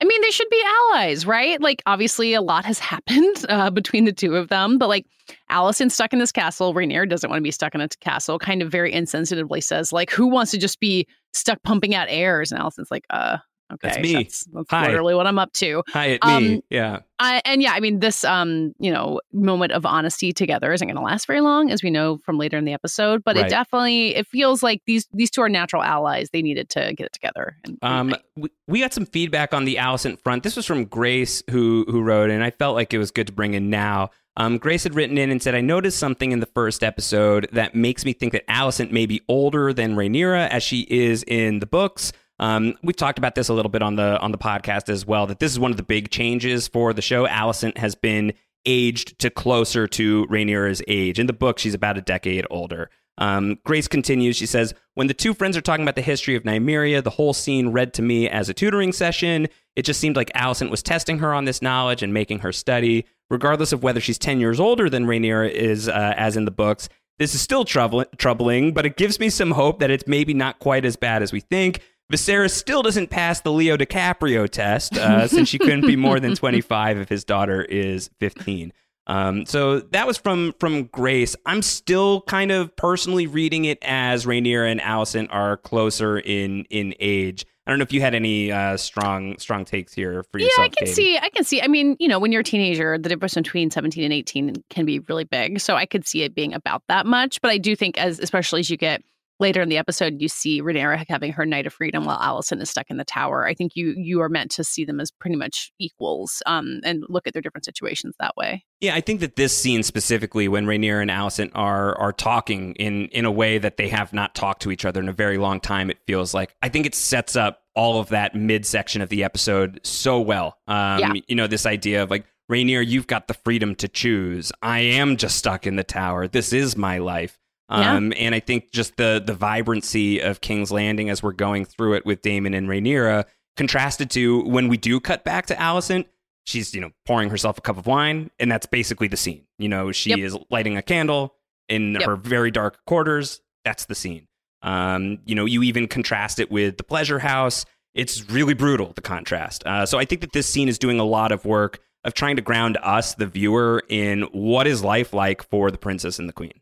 I 0.00 0.04
mean, 0.04 0.20
they 0.22 0.30
should 0.30 0.48
be 0.50 0.62
allies, 0.66 1.24
right? 1.24 1.60
Like, 1.60 1.82
obviously, 1.86 2.34
a 2.34 2.42
lot 2.42 2.64
has 2.64 2.78
happened 2.92 3.46
uh, 3.48 3.70
between 3.70 4.04
the 4.04 4.12
two 4.12 4.36
of 4.36 4.48
them, 4.48 4.78
but 4.78 4.88
like, 4.88 5.06
Alicent's 5.50 5.94
stuck 5.94 6.12
in 6.12 6.18
this 6.18 6.32
castle. 6.32 6.74
Rhaenyra 6.74 7.08
doesn't 7.08 7.30
want 7.30 7.40
to 7.40 7.44
be 7.44 7.50
stuck 7.50 7.74
in 7.74 7.80
a 7.80 7.88
castle. 7.88 8.38
Kind 8.38 8.60
of 8.60 8.70
very 8.70 8.92
insensitively 8.92 9.62
says, 9.62 9.92
like, 9.92 10.10
who 10.10 10.26
wants 10.26 10.50
to 10.50 10.58
just 10.58 10.80
be 10.80 11.06
stuck 11.32 11.62
pumping 11.62 11.94
out 11.94 12.08
heirs? 12.10 12.52
And 12.52 12.60
Alicent's 12.60 12.90
like, 12.90 13.04
uh, 13.10 13.38
okay, 13.72 13.88
That's 13.88 13.98
me. 14.00 14.12
That's, 14.14 14.44
that's 14.44 14.70
Hi. 14.70 14.86
literally 14.86 15.14
what 15.14 15.26
I'm 15.26 15.38
up 15.38 15.52
to. 15.54 15.82
Hi 15.88 16.10
at 16.12 16.24
me. 16.24 16.54
Um, 16.56 16.62
Yeah. 16.70 17.00
I, 17.20 17.40
and 17.44 17.62
yeah, 17.62 17.72
I 17.72 17.80
mean, 17.80 18.00
this 18.00 18.24
um, 18.24 18.74
you 18.80 18.92
know, 18.92 19.20
moment 19.32 19.72
of 19.72 19.86
honesty 19.86 20.32
together 20.32 20.72
isn't 20.72 20.86
going 20.86 20.96
to 20.96 21.02
last 21.02 21.26
very 21.26 21.40
long, 21.40 21.70
as 21.70 21.82
we 21.82 21.88
know 21.90 22.18
from 22.24 22.38
later 22.38 22.58
in 22.58 22.64
the 22.64 22.72
episode. 22.72 23.22
But 23.24 23.36
Right. 23.36 23.46
it 23.46 23.50
definitely 23.50 24.16
it 24.16 24.26
feels 24.26 24.62
like 24.62 24.82
these 24.86 25.06
these 25.12 25.30
two 25.30 25.40
are 25.42 25.48
natural 25.48 25.82
allies. 25.82 26.30
They 26.30 26.42
needed 26.42 26.68
to 26.70 26.92
get 26.94 27.06
it 27.06 27.12
together. 27.12 27.56
And, 27.64 27.78
and 27.82 28.12
Um, 28.12 28.20
we, 28.36 28.48
we 28.66 28.80
got 28.80 28.92
some 28.92 29.06
feedback 29.06 29.54
on 29.54 29.64
the 29.64 29.76
Alicent 29.76 30.20
front. 30.22 30.42
This 30.42 30.56
was 30.56 30.66
from 30.66 30.84
Grace, 30.86 31.42
who 31.50 31.84
who 31.88 32.02
wrote, 32.02 32.30
and 32.30 32.42
I 32.42 32.50
felt 32.50 32.74
like 32.74 32.92
it 32.92 32.98
was 32.98 33.10
good 33.10 33.28
to 33.28 33.32
bring 33.32 33.54
in 33.54 33.70
now. 33.70 34.10
Um, 34.36 34.58
Grace 34.58 34.82
had 34.82 34.96
written 34.96 35.16
in 35.16 35.30
and 35.30 35.40
said, 35.40 35.54
"I 35.54 35.60
noticed 35.60 35.98
something 36.00 36.32
in 36.32 36.40
the 36.40 36.46
first 36.46 36.82
episode 36.82 37.48
that 37.52 37.76
makes 37.76 38.04
me 38.04 38.12
think 38.12 38.32
that 38.32 38.44
Alicent 38.48 38.90
may 38.90 39.06
be 39.06 39.22
older 39.28 39.72
than 39.72 39.94
Rhaenyra, 39.94 40.48
as 40.48 40.64
she 40.64 40.80
is 40.90 41.22
in 41.28 41.60
the 41.60 41.66
books." 41.66 42.12
Um, 42.38 42.74
we've 42.82 42.96
talked 42.96 43.18
about 43.18 43.34
this 43.34 43.48
a 43.48 43.54
little 43.54 43.70
bit 43.70 43.82
on 43.82 43.96
the 43.96 44.18
on 44.20 44.32
the 44.32 44.38
podcast 44.38 44.88
as 44.88 45.06
well. 45.06 45.26
That 45.26 45.38
this 45.38 45.52
is 45.52 45.58
one 45.58 45.70
of 45.70 45.76
the 45.76 45.82
big 45.82 46.10
changes 46.10 46.66
for 46.68 46.92
the 46.92 47.02
show. 47.02 47.26
Alicent 47.26 47.78
has 47.78 47.94
been 47.94 48.32
aged 48.66 49.18
to 49.20 49.30
closer 49.30 49.86
to 49.86 50.26
Rhaenyra's 50.26 50.82
age. 50.88 51.18
In 51.18 51.26
the 51.26 51.32
book, 51.32 51.58
she's 51.58 51.74
about 51.74 51.98
a 51.98 52.02
decade 52.02 52.46
older. 52.50 52.90
Um, 53.18 53.58
Grace 53.64 53.86
continues. 53.86 54.36
She 54.36 54.46
says, 54.46 54.74
When 54.94 55.06
the 55.06 55.14
two 55.14 55.34
friends 55.34 55.56
are 55.56 55.60
talking 55.60 55.84
about 55.84 55.94
the 55.94 56.02
history 56.02 56.34
of 56.34 56.42
Nymeria, 56.42 57.02
the 57.02 57.10
whole 57.10 57.32
scene 57.32 57.68
read 57.68 57.94
to 57.94 58.02
me 58.02 58.28
as 58.28 58.48
a 58.48 58.54
tutoring 58.54 58.92
session. 58.92 59.46
It 59.76 59.82
just 59.82 60.00
seemed 60.00 60.16
like 60.16 60.32
Alicent 60.32 60.70
was 60.70 60.82
testing 60.82 61.18
her 61.18 61.32
on 61.32 61.44
this 61.44 61.62
knowledge 61.62 62.02
and 62.02 62.12
making 62.12 62.40
her 62.40 62.52
study. 62.52 63.06
regardless 63.30 63.72
of 63.72 63.82
whether 63.82 64.00
she's 64.00 64.18
10 64.18 64.38
years 64.38 64.60
older 64.60 64.90
than 64.90 65.06
Rhaenyra 65.06 65.50
is, 65.50 65.88
uh, 65.88 66.12
as 66.16 66.36
in 66.36 66.44
the 66.44 66.50
books. 66.50 66.90
This 67.18 67.34
is 67.34 67.40
still 67.40 67.64
troubling, 67.64 68.06
troubling, 68.18 68.74
but 68.74 68.84
it 68.84 68.96
gives 68.96 69.18
me 69.18 69.30
some 69.30 69.52
hope 69.52 69.78
that 69.78 69.90
it's 69.90 70.06
maybe 70.06 70.34
not 70.34 70.58
quite 70.58 70.84
as 70.84 70.94
bad 70.96 71.22
as 71.22 71.32
we 71.32 71.40
think. 71.40 71.80
Viserys 72.12 72.50
still 72.50 72.82
doesn't 72.82 73.10
pass 73.10 73.40
the 73.40 73.52
Leo 73.52 73.76
DiCaprio 73.76 74.48
test 74.48 74.96
uh, 74.96 75.26
since 75.28 75.48
she 75.48 75.58
couldn't 75.58 75.86
be 75.86 75.96
more 75.96 76.20
than 76.20 76.34
25 76.34 76.98
if 76.98 77.08
his 77.08 77.24
daughter 77.24 77.62
is 77.62 78.10
15. 78.20 78.72
Um, 79.06 79.44
so 79.46 79.80
that 79.80 80.06
was 80.06 80.16
from 80.16 80.54
from 80.58 80.84
Grace. 80.84 81.36
I'm 81.44 81.60
still 81.62 82.22
kind 82.22 82.50
of 82.50 82.74
personally 82.76 83.26
reading 83.26 83.66
it 83.66 83.78
as 83.82 84.24
Rhaenyra 84.24 84.70
and 84.70 84.80
Alicent 84.80 85.28
are 85.30 85.58
closer 85.58 86.18
in 86.18 86.64
in 86.70 86.94
age. 87.00 87.44
I 87.66 87.70
don't 87.70 87.78
know 87.78 87.82
if 87.82 87.92
you 87.92 88.00
had 88.02 88.14
any 88.14 88.52
uh, 88.52 88.76
strong 88.76 89.38
strong 89.38 89.64
takes 89.64 89.92
here 89.92 90.22
for 90.30 90.38
yourself. 90.38 90.58
Yeah, 90.58 90.64
I 90.64 90.68
can 90.68 90.86
Katie. 90.86 90.92
see. 90.92 91.18
I 91.18 91.28
can 91.30 91.44
see. 91.44 91.62
I 91.62 91.66
mean, 91.66 91.96
you 91.98 92.08
know, 92.08 92.18
when 92.18 92.32
you're 92.32 92.42
a 92.42 92.44
teenager, 92.44 92.98
the 92.98 93.08
difference 93.08 93.34
between 93.34 93.70
17 93.70 94.04
and 94.04 94.12
18 94.12 94.64
can 94.70 94.84
be 94.84 94.98
really 95.00 95.24
big. 95.24 95.60
So 95.60 95.74
I 95.74 95.86
could 95.86 96.06
see 96.06 96.22
it 96.22 96.34
being 96.34 96.52
about 96.54 96.82
that 96.88 97.06
much. 97.06 97.40
But 97.40 97.50
I 97.50 97.58
do 97.58 97.74
think, 97.74 97.98
as 97.98 98.18
especially 98.18 98.60
as 98.60 98.70
you 98.70 98.76
get 98.76 99.02
later 99.40 99.60
in 99.62 99.68
the 99.68 99.78
episode, 99.78 100.20
you 100.20 100.28
see 100.28 100.62
Rhaenyra 100.62 101.04
having 101.08 101.32
her 101.32 101.44
night 101.46 101.66
of 101.66 101.72
freedom 101.72 102.04
while 102.04 102.18
Alicent 102.18 102.60
is 102.62 102.70
stuck 102.70 102.86
in 102.90 102.96
the 102.96 103.04
tower. 103.04 103.46
I 103.46 103.54
think 103.54 103.72
you 103.74 103.94
you 103.96 104.20
are 104.20 104.28
meant 104.28 104.50
to 104.52 104.64
see 104.64 104.84
them 104.84 105.00
as 105.00 105.10
pretty 105.10 105.36
much 105.36 105.72
equals, 105.78 106.42
um, 106.46 106.80
and 106.84 107.04
look 107.08 107.26
at 107.26 107.32
their 107.32 107.42
different 107.42 107.64
situations 107.64 108.14
that 108.20 108.36
way. 108.36 108.64
Yeah, 108.80 108.94
I 108.94 109.00
think 109.00 109.20
that 109.20 109.36
this 109.36 109.56
scene 109.56 109.82
specifically, 109.82 110.48
when 110.48 110.66
Rhaenyra 110.66 111.02
and 111.02 111.10
Alicent 111.10 111.50
are 111.54 111.96
are 111.98 112.12
talking 112.12 112.74
in 112.74 113.08
in 113.08 113.24
a 113.24 113.32
way 113.32 113.58
that 113.58 113.76
they 113.76 113.88
have 113.88 114.12
not 114.12 114.34
talked 114.34 114.62
to 114.62 114.70
each 114.70 114.84
other 114.84 115.00
in 115.00 115.08
a 115.08 115.12
very 115.12 115.38
long 115.38 115.60
time, 115.60 115.90
it 115.90 115.98
feels 116.06 116.34
like. 116.34 116.54
I 116.62 116.68
think 116.68 116.86
it 116.86 116.94
sets 116.94 117.36
up 117.36 117.60
all 117.74 117.98
of 117.98 118.08
that 118.10 118.34
midsection 118.34 119.02
of 119.02 119.08
the 119.08 119.24
episode 119.24 119.80
so 119.82 120.20
well. 120.20 120.58
Um, 120.68 121.00
Yeah. 121.00 121.12
You 121.26 121.34
know, 121.34 121.46
this 121.46 121.66
idea 121.66 122.02
of 122.02 122.10
like 122.10 122.24
Rhaenyra, 122.50 122.86
you've 122.86 123.06
got 123.06 123.26
the 123.26 123.34
freedom 123.34 123.74
to 123.76 123.88
choose. 123.88 124.52
I 124.62 124.80
am 124.80 125.16
just 125.16 125.36
stuck 125.36 125.66
in 125.66 125.76
the 125.76 125.84
tower. 125.84 126.28
This 126.28 126.52
is 126.52 126.76
my 126.76 126.98
life. 126.98 127.38
Yeah. 127.70 127.94
Um, 127.94 128.12
and 128.16 128.34
I 128.34 128.40
think 128.40 128.72
just 128.72 128.96
the 128.96 129.22
the 129.24 129.32
vibrancy 129.34 130.20
of 130.20 130.40
King's 130.40 130.70
Landing 130.70 131.08
as 131.10 131.22
we're 131.22 131.32
going 131.32 131.64
through 131.64 131.94
it 131.94 132.04
with 132.06 132.20
Daemon 132.22 132.54
and 132.54 132.68
Rhaenyra 132.68 133.24
contrasted 133.56 134.10
to 134.10 134.42
when 134.44 134.68
we 134.68 134.76
do 134.76 135.00
cut 135.00 135.24
back 135.24 135.46
to 135.46 135.54
Alicent, 135.54 136.06
she's 136.44 136.74
you 136.74 136.80
know 136.80 136.90
pouring 137.06 137.30
herself 137.30 137.56
a 137.58 137.60
cup 137.62 137.78
of 137.78 137.86
wine, 137.86 138.30
and 138.38 138.50
that's 138.52 138.66
basically 138.66 139.08
the 139.08 139.16
scene. 139.16 139.46
You 139.58 139.68
know, 139.68 139.92
she 139.92 140.10
Yep. 140.10 140.18
is 140.18 140.36
lighting 140.50 140.76
a 140.76 140.82
candle 140.82 141.34
in 141.68 141.94
Yep. 141.94 142.02
her 142.02 142.16
very 142.16 142.50
dark 142.50 142.84
quarters. 142.86 143.40
That's 143.64 143.86
the 143.86 143.94
scene. 143.94 144.28
Um, 144.62 145.18
you 145.24 145.34
know, 145.34 145.44
you 145.46 145.62
even 145.62 145.88
contrast 145.88 146.38
it 146.38 146.50
with 146.50 146.76
the 146.76 146.84
pleasure 146.84 147.18
house. 147.20 147.64
It's 147.94 148.28
really 148.28 148.54
brutal 148.54 148.92
the 148.94 149.00
contrast. 149.02 149.62
Uh, 149.66 149.86
so 149.86 149.98
I 149.98 150.04
think 150.04 150.20
that 150.20 150.32
this 150.32 150.46
scene 150.46 150.68
is 150.68 150.78
doing 150.78 150.98
a 151.00 151.04
lot 151.04 151.32
of 151.32 151.44
work 151.44 151.78
of 152.02 152.12
trying 152.12 152.36
to 152.36 152.42
ground 152.42 152.76
us, 152.82 153.14
the 153.14 153.26
viewer, 153.26 153.82
in 153.88 154.22
what 154.32 154.66
is 154.66 154.82
life 154.84 155.14
like 155.14 155.42
for 155.48 155.70
the 155.70 155.78
princess 155.78 156.18
and 156.18 156.28
the 156.28 156.32
queen. 156.32 156.52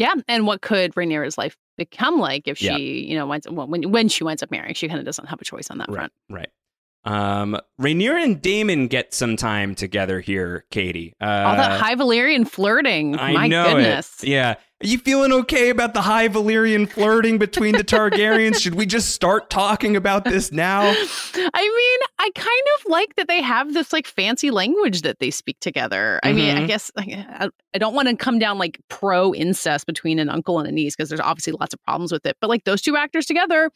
Yeah, 0.00 0.14
and 0.28 0.46
what 0.46 0.62
could 0.62 0.94
Rhaenyra's 0.94 1.36
life 1.36 1.58
become 1.76 2.18
like 2.18 2.48
if 2.48 2.56
she, 2.56 2.66
Yeah. 2.66 2.76
you 2.78 3.14
know, 3.16 3.26
winds, 3.26 3.46
well, 3.50 3.66
when 3.66 3.82
when 3.92 4.08
she 4.08 4.24
winds 4.24 4.42
up 4.42 4.50
marrying? 4.50 4.72
She 4.74 4.88
kind 4.88 4.98
of 4.98 5.04
doesn't 5.04 5.26
have 5.26 5.40
a 5.42 5.44
choice 5.44 5.70
on 5.70 5.76
that 5.76 5.92
front. 5.92 6.10
Right. 6.30 6.48
Um, 7.04 7.56
Rhaenyra 7.80 8.22
and 8.22 8.42
Daemon 8.42 8.88
get 8.88 9.14
some 9.14 9.36
time 9.36 9.74
together 9.74 10.20
here, 10.20 10.64
Katey. 10.70 11.12
Uh, 11.20 11.24
All 11.24 11.56
that 11.56 11.80
high 11.80 11.94
Valyrian 11.94 12.46
flirting. 12.46 13.18
I 13.18 13.32
My 13.32 13.46
know 13.48 13.74
goodness. 13.74 14.22
it. 14.22 14.28
Yeah. 14.28 14.56
Are 14.82 14.86
you 14.86 14.96
feeling 14.96 15.30
okay 15.32 15.68
about 15.68 15.92
the 15.92 16.00
high 16.00 16.28
Valyrian 16.28 16.88
flirting 16.88 17.36
between 17.36 17.76
the 17.76 17.84
Targaryens? 17.84 18.58
Should 18.62 18.74
we 18.76 18.86
just 18.86 19.10
start 19.10 19.50
talking 19.50 19.94
about 19.94 20.24
this 20.24 20.52
now? 20.52 20.80
I 20.82 20.92
mean, 20.94 21.98
I 22.18 22.30
kind 22.34 22.62
of 22.78 22.90
like 22.90 23.14
that 23.16 23.28
they 23.28 23.42
have 23.42 23.74
this 23.74 23.92
like 23.92 24.06
fancy 24.06 24.50
language 24.50 25.02
that 25.02 25.18
they 25.18 25.30
speak 25.30 25.60
together. 25.60 26.18
I 26.22 26.32
mean, 26.32 26.56
I 26.56 26.60
Mhm. 26.62 26.66
guess 26.66 26.90
like, 26.96 27.08
I, 27.12 27.48
I 27.74 27.78
don't 27.78 27.94
want 27.94 28.08
to 28.08 28.16
come 28.16 28.38
down 28.38 28.56
like 28.58 28.78
pro 28.88 29.34
incest 29.34 29.84
between 29.86 30.18
an 30.18 30.30
uncle 30.30 30.58
and 30.58 30.66
a 30.68 30.72
niece 30.72 30.96
because 30.96 31.10
there's 31.10 31.20
obviously 31.20 31.52
lots 31.60 31.74
of 31.74 31.82
problems 31.84 32.10
with 32.10 32.24
it. 32.24 32.38
But 32.40 32.48
like 32.48 32.64
those 32.64 32.80
two 32.80 32.96
actors 32.96 33.26
together, 33.26 33.70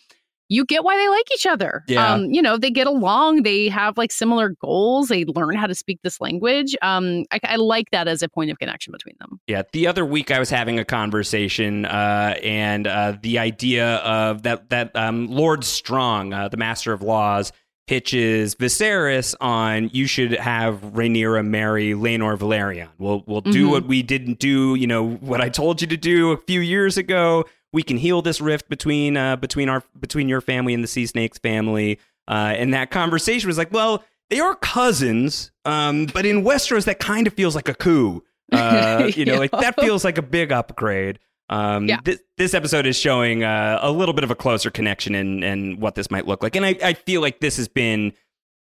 you 0.48 0.64
get 0.64 0.85
why 0.85 0.96
they 0.96 1.09
like 1.09 1.24
each 1.33 1.46
other. 1.46 1.83
Yeah. 1.88 2.12
Um, 2.12 2.26
you 2.33 2.42
know, 2.42 2.59
they 2.59 2.70
get 2.70 2.87
along. 2.87 3.42
They 3.44 3.68
have 3.68 3.96
like 3.96 4.12
similar 4.12 4.50
goals. 4.61 5.09
They 5.09 5.24
learn 5.24 5.57
how 5.57 5.66
to 5.66 5.74
speak 5.74 6.00
this 6.02 6.20
language. 6.20 6.76
Um, 6.83 7.24
I, 7.33 7.40
I 7.44 7.57
like 7.57 7.90
that 7.92 8.09
as 8.09 8.22
a 8.22 8.28
point 8.28 8.50
of 8.50 8.59
connection 8.59 8.92
between 8.92 9.16
them. 9.20 9.40
Yeah, 9.46 9.62
the 9.72 9.87
other 9.87 10.04
week 10.04 10.30
I 10.30 10.38
was 10.38 10.50
having 10.50 10.78
a 10.78 10.85
conversation, 10.85 11.87
uh, 11.87 12.37
and 12.42 12.87
uh, 12.87 13.16
the 13.22 13.38
idea 13.38 13.96
of 13.96 14.42
that 14.42 14.68
that 14.70 14.94
um, 14.94 15.28
Lord 15.28 15.64
Strong, 15.64 16.33
uh, 16.35 16.48
the 16.48 16.57
Master 16.59 16.92
of 16.92 17.02
Laws, 17.02 17.52
pitches 17.87 18.54
Viserys 18.54 19.35
on 19.40 19.90
you 19.92 20.07
should 20.07 20.33
have 20.33 20.80
Rhaenyra 20.80 21.44
marry 21.46 21.92
Laenor 21.92 22.37
Velaryon. 22.38 22.88
We'll 22.98 23.22
we'll 23.26 23.40
do 23.42 23.66
Mhm. 23.68 23.70
what 23.70 23.87
we 23.87 24.02
didn't 24.02 24.38
do, 24.38 24.74
you 24.74 24.87
know, 24.87 25.07
what 25.16 25.40
I 25.40 25.48
told 25.48 25.80
you 25.83 25.87
to 25.88 25.96
do 25.96 26.33
a 26.33 26.37
few 26.38 26.61
years 26.61 26.96
ago. 26.96 27.44
We 27.74 27.82
can 27.82 27.96
heal 27.98 28.22
this 28.22 28.40
rift 28.40 28.68
between 28.70 29.16
uh, 29.16 29.37
between 29.37 29.68
our 29.68 29.82
between 30.00 30.28
your 30.28 30.40
family 30.40 30.72
and 30.72 30.82
the 30.82 30.88
Sea 30.88 31.04
Snakes 31.06 31.38
family. 31.38 31.98
Uh, 32.26 32.54
and 32.56 32.72
that 32.72 32.90
conversation 32.90 33.48
was 33.48 33.58
like, 33.58 33.70
well, 33.72 34.02
they 34.30 34.40
are 34.40 34.54
cousins, 34.54 35.50
um, 35.66 36.06
but 36.06 36.24
in 36.24 36.42
Westeros 36.42 36.84
that 36.87 36.98
kind 37.00 37.26
of 37.26 37.34
feels 37.34 37.54
like 37.54 37.68
a 37.68 37.74
coup. 37.74 38.22
Uh, 38.50 39.10
you 39.16 39.24
know, 39.26 39.37
like 39.38 39.50
that 39.50 39.78
feels 39.78 40.04
like 40.04 40.16
a 40.16 40.22
big 40.22 40.52
upgrade. 40.52 41.18
Um, 41.50 41.87
Yeah. 41.88 41.98
this, 42.02 42.20
this 42.38 42.54
episode 42.54 42.87
is 42.87 42.96
showing 42.96 43.44
uh, 43.44 43.78
a 43.82 43.90
little 43.90 44.14
bit 44.14 44.24
of 44.24 44.30
a 44.30 44.34
closer 44.34 44.70
connection 44.70 45.14
and 45.14 45.44
and 45.44 45.78
what 45.80 45.94
this 45.96 46.10
might 46.10 46.26
look 46.26 46.42
like, 46.42 46.56
and 46.56 46.64
I, 46.64 46.76
I 46.82 46.94
feel 46.94 47.20
like 47.20 47.40
this 47.40 47.56
has 47.58 47.68
been. 47.68 48.12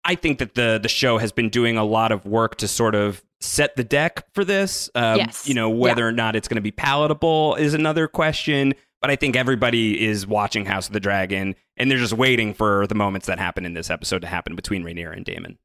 I 0.05 0.15
think 0.15 0.39
that 0.39 0.55
the 0.55 0.79
the 0.81 0.89
show 0.89 1.17
has 1.17 1.31
been 1.31 1.49
doing 1.49 1.77
a 1.77 1.83
lot 1.83 2.11
of 2.11 2.25
work 2.25 2.55
to 2.57 2.67
sort 2.67 2.95
of 2.95 3.23
set 3.39 3.75
the 3.75 3.83
deck 3.83 4.25
for 4.33 4.45
this. 4.45 4.89
Um, 4.95 5.17
Yes. 5.17 5.47
You 5.47 5.53
know, 5.53 5.69
whether 5.69 6.07
or 6.07 6.11
not 6.11 6.35
it's 6.35 6.47
going 6.47 6.55
to 6.55 6.61
be 6.61 6.71
palatable 6.71 7.55
is 7.55 7.73
another 7.73 8.07
question. 8.07 8.73
But 9.01 9.09
I 9.09 9.15
think 9.15 9.35
everybody 9.35 10.05
is 10.05 10.27
watching 10.27 10.65
House 10.65 10.87
of 10.87 10.93
the 10.93 10.99
Dragon, 10.99 11.55
and 11.77 11.89
they're 11.89 11.97
just 11.97 12.13
waiting 12.13 12.53
for 12.53 12.85
the 12.87 12.95
moments 12.95 13.27
that 13.27 13.39
happen 13.39 13.65
in 13.65 13.73
this 13.73 13.89
episode 13.89 14.19
to 14.21 14.27
happen 14.27 14.55
between 14.55 14.83
Rhaenyra 14.83 15.15
and 15.15 15.25
Daemon. 15.25 15.57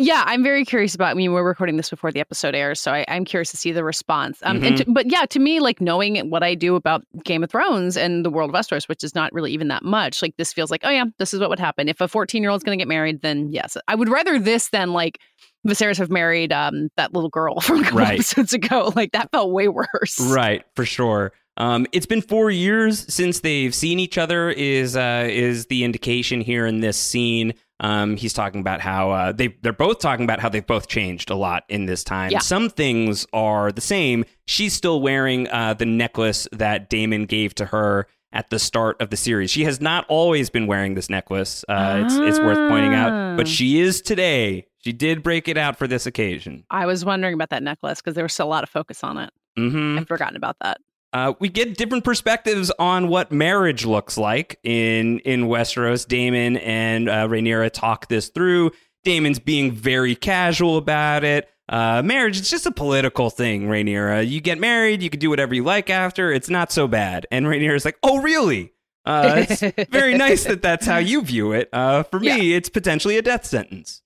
Yeah, 0.00 0.22
I'm 0.26 0.44
very 0.44 0.64
curious 0.64 0.94
about. 0.94 1.08
I 1.08 1.14
mean, 1.14 1.32
we're 1.32 1.42
recording 1.42 1.76
this 1.76 1.90
before 1.90 2.12
the 2.12 2.20
episode 2.20 2.54
airs, 2.54 2.78
so 2.80 2.92
I, 2.92 3.04
I'm 3.08 3.24
curious 3.24 3.50
to 3.50 3.56
see 3.56 3.72
the 3.72 3.82
response. 3.82 4.38
Um, 4.44 4.62
and 4.62 4.76
Mhm. 4.76 4.84
to, 4.84 4.92
but 4.92 5.10
yeah, 5.10 5.26
to 5.26 5.40
me, 5.40 5.58
like 5.58 5.80
knowing 5.80 6.30
what 6.30 6.44
I 6.44 6.54
do 6.54 6.76
about 6.76 7.02
Game 7.24 7.42
of 7.42 7.50
Thrones 7.50 7.96
and 7.96 8.24
the 8.24 8.30
world 8.30 8.48
of 8.50 8.54
Westeros, 8.54 8.88
which 8.88 9.02
is 9.02 9.16
not 9.16 9.32
really 9.32 9.50
even 9.52 9.66
that 9.68 9.82
much, 9.82 10.22
like 10.22 10.36
this 10.36 10.52
feels 10.52 10.70
like, 10.70 10.82
oh 10.84 10.90
yeah, 10.90 11.06
this 11.18 11.34
is 11.34 11.40
what 11.40 11.50
would 11.50 11.58
happen 11.58 11.88
if 11.88 12.00
a 12.00 12.06
14 12.06 12.40
year 12.42 12.50
old's 12.50 12.62
going 12.62 12.78
to 12.78 12.80
get 12.80 12.86
married. 12.88 13.22
Then 13.22 13.50
yes, 13.52 13.76
I 13.88 13.96
would 13.96 14.08
rather 14.08 14.38
this 14.38 14.68
than 14.68 14.92
like 14.92 15.18
Viserys 15.66 15.98
have 15.98 16.10
married 16.10 16.52
um 16.52 16.90
that 16.96 17.12
little 17.12 17.28
girl 17.28 17.58
from 17.60 17.80
a 17.80 17.82
couple 17.82 17.98
Right. 17.98 18.14
episodes 18.20 18.52
ago. 18.54 18.92
Like 18.94 19.10
that 19.12 19.32
felt 19.32 19.50
way 19.50 19.66
worse. 19.66 20.20
Right, 20.20 20.64
for 20.76 20.84
sure. 20.86 21.32
Um, 21.58 21.86
it's 21.92 22.06
been 22.06 22.22
four 22.22 22.50
years 22.50 23.12
since 23.12 23.40
they've 23.40 23.74
seen 23.74 23.98
each 23.98 24.16
other. 24.16 24.48
Is 24.50 24.96
uh, 24.96 25.26
is 25.28 25.66
the 25.66 25.84
indication 25.84 26.40
here 26.40 26.64
in 26.66 26.80
this 26.80 26.96
scene? 26.96 27.52
Um, 27.80 28.16
he's 28.16 28.32
talking 28.32 28.60
about 28.60 28.80
how 28.80 29.10
uh, 29.10 29.32
they 29.32 29.48
they're 29.62 29.72
both 29.72 29.98
talking 29.98 30.24
about 30.24 30.40
how 30.40 30.48
they've 30.48 30.66
both 30.66 30.88
changed 30.88 31.30
a 31.30 31.34
lot 31.36 31.64
in 31.68 31.86
this 31.86 32.02
time. 32.02 32.30
Yeah. 32.30 32.38
Some 32.40 32.70
things 32.70 33.26
are 33.32 33.70
the 33.70 33.80
same. 33.80 34.24
She's 34.46 34.72
still 34.72 35.00
wearing 35.00 35.48
uh, 35.48 35.74
the 35.74 35.86
necklace 35.86 36.48
that 36.52 36.88
Daemon 36.90 37.26
gave 37.26 37.54
to 37.56 37.66
her 37.66 38.06
at 38.32 38.50
the 38.50 38.58
start 38.58 39.00
of 39.00 39.10
the 39.10 39.16
series. 39.16 39.50
She 39.50 39.64
has 39.64 39.80
not 39.80 40.04
always 40.08 40.50
been 40.50 40.66
wearing 40.66 40.94
this 40.94 41.08
necklace. 41.08 41.64
Uh, 41.68 42.02
it's 42.04 42.14
it's 42.16 42.38
worth 42.38 42.70
pointing 42.70 42.94
out, 42.94 43.12
Ah. 43.12 43.36
but 43.36 43.48
she 43.48 43.80
is 43.80 44.00
today. 44.00 44.66
She 44.84 44.92
did 44.92 45.22
break 45.22 45.48
it 45.48 45.56
out 45.56 45.76
for 45.76 45.86
this 45.88 46.06
occasion. 46.06 46.64
I 46.70 46.86
was 46.86 47.04
wondering 47.04 47.34
about 47.34 47.50
that 47.50 47.62
necklace 47.62 48.00
because 48.00 48.14
there 48.14 48.24
was 48.24 48.32
still 48.32 48.46
a 48.46 48.48
lot 48.48 48.62
of 48.62 48.68
focus 48.70 49.02
on 49.02 49.18
it. 49.18 49.30
Mm-hmm. 49.58 49.98
I've 49.98 50.06
forgotten 50.08 50.36
about 50.36 50.56
that. 50.62 50.78
Uh, 51.12 51.32
we 51.40 51.48
get 51.48 51.76
different 51.76 52.04
perspectives 52.04 52.70
on 52.78 53.08
what 53.08 53.32
marriage 53.32 53.86
looks 53.86 54.18
like 54.18 54.58
in 54.62 55.20
in 55.20 55.44
Westeros. 55.44 56.06
Daemon 56.06 56.58
and 56.58 57.08
uh, 57.08 57.26
Rhaenyra 57.26 57.70
talk 57.72 58.08
this 58.08 58.28
through. 58.28 58.72
Daemon's 59.04 59.38
being 59.38 59.72
very 59.72 60.14
casual 60.14 60.76
about 60.76 61.24
it. 61.24 61.48
Uh, 61.68 62.02
marriage, 62.02 62.38
it's 62.38 62.50
just 62.50 62.66
a 62.66 62.70
political 62.70 63.30
thing, 63.30 63.68
Rhaenyra. 63.68 64.26
You 64.26 64.40
get 64.40 64.58
married, 64.58 65.02
you 65.02 65.10
can 65.10 65.20
do 65.20 65.28
whatever 65.30 65.54
you 65.54 65.64
like 65.64 65.90
after. 65.90 66.32
It's 66.32 66.48
not 66.48 66.72
so 66.72 66.88
bad. 66.88 67.26
And 67.30 67.46
Rhaenyra's 67.46 67.84
like, 67.84 67.98
oh, 68.02 68.18
really? 68.20 68.72
Uh, 69.04 69.46
it's 69.48 69.88
very 69.90 70.16
nice 70.16 70.44
that 70.44 70.62
that's 70.62 70.86
how 70.86 70.96
you 70.98 71.22
view 71.22 71.52
it. 71.52 71.68
Uh, 71.72 72.02
for 72.04 72.20
me, 72.20 72.54
it's 72.54 72.68
potentially 72.68 73.16
a 73.16 73.22
death 73.22 73.44
sentence. 73.44 74.02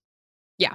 Yeah, 0.59 0.75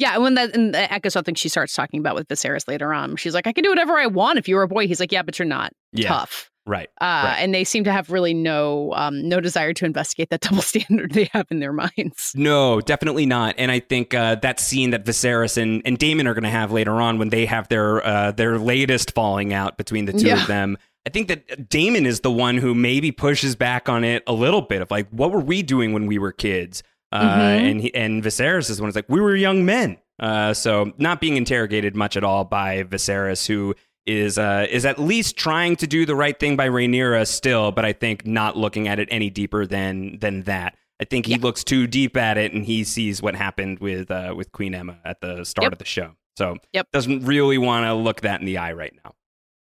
and 0.00 0.22
when 0.22 0.34
that 0.34 0.56
and 0.56 0.74
that 0.74 0.92
echoes 0.92 1.12
something 1.12 1.34
she 1.34 1.48
starts 1.48 1.74
talking 1.74 2.00
about 2.00 2.14
with 2.14 2.28
Viserys 2.28 2.66
later 2.68 2.92
on. 2.92 3.16
She's 3.16 3.34
like, 3.34 3.46
I 3.46 3.52
can 3.52 3.62
do 3.64 3.70
whatever 3.70 3.98
I 3.98 4.06
want 4.06 4.38
if 4.38 4.48
you 4.48 4.56
were 4.56 4.62
a 4.62 4.68
boy. 4.68 4.86
He's 4.88 5.00
like, 5.00 5.12
Yeah, 5.12 5.22
but 5.22 5.38
you're 5.38 5.46
not. 5.46 5.72
Yeah. 5.92 6.08
Tough. 6.08 6.50
Right. 6.64 6.88
Uh, 7.00 7.04
right. 7.26 7.36
and 7.40 7.52
they 7.52 7.64
seem 7.64 7.82
to 7.84 7.92
have 7.92 8.08
really 8.10 8.32
no 8.34 8.92
um, 8.94 9.28
no 9.28 9.40
desire 9.40 9.72
to 9.74 9.84
investigate 9.84 10.30
that 10.30 10.40
double 10.42 10.62
standard 10.62 11.10
they 11.12 11.28
have 11.32 11.46
in 11.50 11.58
their 11.58 11.72
minds. 11.72 12.32
No, 12.36 12.80
definitely 12.80 13.26
not. 13.26 13.56
And 13.58 13.70
I 13.72 13.80
think 13.80 14.14
uh, 14.14 14.36
that 14.36 14.60
scene 14.60 14.90
that 14.90 15.04
Viserys 15.04 15.56
and, 15.60 15.82
and 15.84 15.98
Daemon 15.98 16.28
are 16.28 16.34
going 16.34 16.44
to 16.44 16.50
have 16.50 16.70
later 16.70 16.92
on 17.00 17.18
when 17.18 17.30
they 17.30 17.46
have 17.46 17.66
their 17.68 18.04
uh, 18.06 18.30
their 18.32 18.58
latest 18.58 19.12
falling 19.12 19.52
out 19.52 19.76
between 19.76 20.04
the 20.04 20.12
two 20.12 20.28
Yeah. 20.28 20.40
of 20.40 20.46
them. 20.46 20.78
I 21.04 21.10
think 21.10 21.26
that 21.26 21.68
Daemon 21.68 22.06
is 22.06 22.20
the 22.20 22.30
one 22.30 22.58
who 22.58 22.76
maybe 22.76 23.10
pushes 23.10 23.56
back 23.56 23.88
on 23.88 24.04
it 24.04 24.22
a 24.28 24.32
little 24.32 24.62
bit 24.62 24.82
of 24.82 24.90
like, 24.92 25.08
what 25.10 25.32
were 25.32 25.40
we 25.40 25.64
doing 25.64 25.92
when 25.92 26.06
we 26.06 26.16
were 26.16 26.30
kids? 26.30 26.84
Uh, 27.12 27.20
Mhm. 27.36 27.70
And 27.70 27.80
he, 27.82 27.94
and 27.94 28.22
Viserys 28.22 28.70
is 28.70 28.80
one 28.80 28.88
who's 28.88 28.96
like, 28.96 29.08
we 29.08 29.20
were 29.20 29.36
young 29.36 29.64
men. 29.64 29.98
Uh, 30.18 30.54
so 30.54 30.92
not 30.98 31.20
being 31.20 31.36
interrogated 31.36 31.94
much 31.94 32.16
at 32.16 32.24
all 32.24 32.44
by 32.44 32.82
Viserys, 32.84 33.46
who 33.46 33.74
is 34.06 34.38
uh, 34.38 34.66
is 34.70 34.84
at 34.84 34.98
least 34.98 35.36
trying 35.36 35.76
to 35.76 35.86
do 35.86 36.04
the 36.06 36.14
right 36.16 36.38
thing 36.40 36.56
by 36.56 36.68
Rhaenyra 36.68 37.26
still, 37.26 37.70
but 37.70 37.84
I 37.84 37.92
think 37.92 38.26
not 38.26 38.56
looking 38.56 38.88
at 38.88 38.98
it 38.98 39.08
any 39.10 39.30
deeper 39.30 39.66
than 39.66 40.18
than 40.20 40.42
that. 40.44 40.76
I 41.00 41.04
think 41.04 41.26
he 41.26 41.32
Yeah. 41.32 41.38
looks 41.42 41.62
too 41.64 41.86
deep 41.86 42.16
at 42.16 42.36
it, 42.38 42.52
and 42.52 42.64
he 42.64 42.84
sees 42.84 43.20
what 43.22 43.34
happened 43.34 43.78
with 43.80 44.10
uh, 44.10 44.34
with 44.36 44.50
Queen 44.52 44.72
Aemma 44.72 44.98
at 45.04 45.20
the 45.20 45.44
start 45.44 45.66
Yep. 45.66 45.72
of 45.72 45.78
the 45.78 45.84
show. 45.84 46.12
So 46.36 46.56
Yep. 46.72 46.88
doesn't 46.92 47.24
really 47.24 47.58
want 47.58 47.86
to 47.86 47.94
look 47.94 48.22
that 48.22 48.40
in 48.40 48.46
the 48.46 48.58
eye 48.58 48.72
right 48.72 48.92
now. 49.04 49.14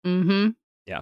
Mm-hmm. 0.05 0.49
Yeah. 0.85 1.01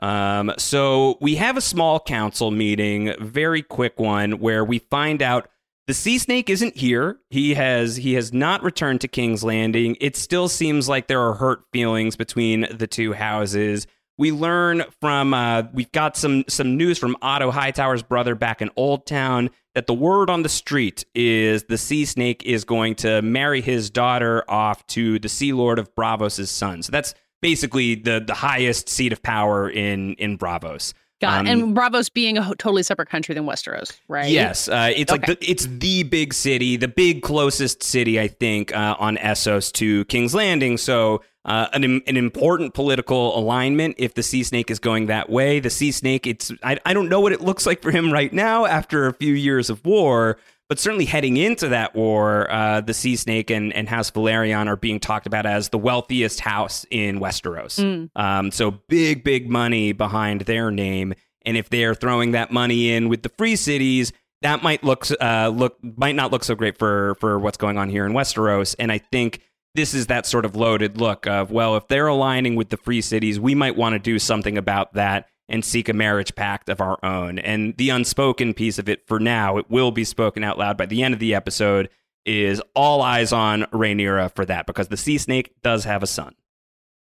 Um, 0.00 0.52
so 0.58 1.18
we 1.20 1.36
have 1.36 1.56
a 1.56 1.60
small 1.60 2.00
council 2.00 2.50
meeting, 2.50 3.14
very 3.20 3.62
quick 3.62 3.98
one, 3.98 4.32
where 4.40 4.64
we 4.64 4.78
find 4.80 5.22
out 5.22 5.48
the 5.86 5.94
sea 5.94 6.18
snake 6.18 6.48
isn't 6.48 6.76
here. 6.76 7.18
He 7.30 7.54
has 7.54 7.96
he 7.96 8.14
has 8.14 8.32
not 8.32 8.62
returned 8.62 9.00
to 9.02 9.08
King's 9.08 9.44
Landing. 9.44 9.96
It 10.00 10.16
still 10.16 10.48
seems 10.48 10.88
like 10.88 11.08
there 11.08 11.20
are 11.20 11.34
hurt 11.34 11.64
feelings 11.72 12.16
between 12.16 12.66
the 12.70 12.86
two 12.86 13.12
houses. 13.12 13.86
We 14.16 14.32
learn 14.32 14.84
from 15.00 15.34
uh, 15.34 15.64
we've 15.72 15.92
got 15.92 16.16
some 16.16 16.44
some 16.48 16.76
news 16.76 16.98
from 16.98 17.16
Otto 17.20 17.50
Hightower's 17.50 18.02
brother 18.02 18.34
back 18.34 18.62
in 18.62 18.70
Oldtown 18.70 19.50
that 19.74 19.86
the 19.86 19.94
word 19.94 20.30
on 20.30 20.42
the 20.42 20.48
street 20.48 21.04
is 21.14 21.64
the 21.64 21.78
sea 21.78 22.04
snake 22.04 22.42
is 22.44 22.64
going 22.64 22.94
to 22.94 23.20
marry 23.22 23.60
his 23.60 23.90
daughter 23.90 24.44
off 24.48 24.86
to 24.86 25.18
the 25.18 25.28
Sea 25.28 25.52
Lord 25.52 25.78
of 25.78 25.94
Braavos' 25.94 26.46
son. 26.46 26.82
So 26.82 26.92
that's 26.92 27.14
basically 27.42 27.96
the 27.96 28.22
the 28.26 28.34
highest 28.34 28.88
seat 28.88 29.12
of 29.12 29.22
power 29.22 29.68
in 29.68 30.14
in 30.14 30.38
Braavos. 30.38 30.94
Got 31.20 31.40
Um. 31.40 31.46
And 31.46 31.76
Braavos 31.76 32.12
being 32.12 32.38
a 32.38 32.42
totally 32.56 32.82
separate 32.82 33.08
country 33.08 33.34
than 33.34 33.44
Westeros, 33.44 33.92
right? 34.08 34.30
Yes, 34.30 34.68
uh, 34.68 34.90
it's 34.94 35.10
like 35.10 35.26
the, 35.26 35.38
it's 35.40 35.66
the 35.66 36.02
big 36.02 36.34
city, 36.34 36.76
the 36.76 36.88
big 36.88 37.22
closest 37.22 37.82
city, 37.82 38.20
I 38.20 38.28
think, 38.28 38.74
uh, 38.76 38.96
on 38.98 39.16
Essos 39.18 39.72
to 39.74 40.04
King's 40.06 40.34
Landing. 40.34 40.76
So 40.76 41.22
uh, 41.44 41.68
an 41.72 41.84
an 41.84 42.16
important 42.16 42.74
political 42.74 43.38
alignment. 43.38 43.96
If 43.98 44.14
the 44.14 44.22
sea 44.22 44.42
snake 44.42 44.70
is 44.70 44.78
going 44.78 45.06
that 45.06 45.28
way, 45.28 45.60
the 45.60 45.70
sea 45.70 45.92
snake, 45.92 46.26
it's 46.26 46.50
I, 46.62 46.78
I 46.86 46.94
don't 46.94 47.08
know 47.08 47.20
what 47.20 47.32
it 47.32 47.40
looks 47.40 47.66
like 47.66 47.82
for 47.82 47.90
him 47.90 48.12
right 48.12 48.32
now 48.32 48.64
after 48.64 49.06
a 49.06 49.12
few 49.12 49.34
years 49.34 49.70
of 49.70 49.84
war. 49.84 50.38
But 50.68 50.78
certainly 50.78 51.04
heading 51.04 51.36
into 51.36 51.68
that 51.68 51.94
war, 51.94 52.50
uh, 52.50 52.80
the 52.80 52.94
Sea 52.94 53.16
Snake 53.16 53.50
and, 53.50 53.72
and 53.74 53.88
House 53.88 54.10
Velaryon 54.10 54.66
are 54.66 54.76
being 54.76 54.98
talked 54.98 55.26
about 55.26 55.44
as 55.44 55.68
the 55.68 55.78
wealthiest 55.78 56.40
house 56.40 56.86
in 56.90 57.20
Westeros. 57.20 57.78
Mm. 57.78 58.10
Um, 58.16 58.50
so 58.50 58.70
big, 58.88 59.24
big 59.24 59.50
money 59.50 59.92
behind 59.92 60.42
their 60.42 60.70
name. 60.70 61.12
And 61.42 61.58
if 61.58 61.68
they 61.68 61.84
are 61.84 61.94
throwing 61.94 62.32
that 62.32 62.50
money 62.50 62.92
in 62.92 63.10
with 63.10 63.22
the 63.22 63.28
free 63.28 63.56
cities, 63.56 64.12
that 64.40 64.62
might 64.62 64.82
look 64.82 65.06
uh, 65.20 65.48
look 65.48 65.78
might 65.82 66.14
not 66.14 66.30
look 66.30 66.44
so 66.44 66.54
great 66.54 66.78
for 66.78 67.14
for 67.16 67.38
what's 67.38 67.56
going 67.56 67.78
on 67.78 67.88
here 67.88 68.06
in 68.06 68.12
Westeros. 68.12 68.74
And 68.78 68.90
I 68.90 68.98
think 68.98 69.40
this 69.74 69.92
is 69.94 70.06
that 70.06 70.26
sort 70.26 70.44
of 70.44 70.54
loaded 70.54 71.00
look 71.00 71.26
of 71.26 71.50
well, 71.50 71.76
if 71.76 71.88
they're 71.88 72.06
aligning 72.06 72.54
with 72.54 72.68
the 72.70 72.76
free 72.76 73.00
cities, 73.00 73.40
we 73.40 73.54
might 73.54 73.76
want 73.76 73.94
to 73.94 73.98
do 73.98 74.18
something 74.18 74.56
about 74.56 74.94
that 74.94 75.28
and 75.48 75.64
seek 75.64 75.88
a 75.88 75.92
marriage 75.92 76.34
pact 76.34 76.68
of 76.68 76.80
our 76.80 76.98
own. 77.04 77.38
And 77.38 77.76
the 77.76 77.90
unspoken 77.90 78.54
piece 78.54 78.78
of 78.78 78.88
it 78.88 79.06
for 79.06 79.20
now, 79.20 79.58
it 79.58 79.70
will 79.70 79.90
be 79.90 80.04
spoken 80.04 80.42
out 80.42 80.58
loud 80.58 80.76
by 80.76 80.86
the 80.86 81.02
end 81.02 81.12
of 81.14 81.20
the 81.20 81.34
episode, 81.34 81.90
is 82.24 82.62
all 82.74 83.02
eyes 83.02 83.32
on 83.32 83.62
Rhaenyra 83.64 84.34
for 84.34 84.46
that 84.46 84.66
because 84.66 84.88
the 84.88 84.96
sea 84.96 85.18
snake 85.18 85.52
does 85.62 85.84
have 85.84 86.02
a 86.02 86.06
son. 86.06 86.34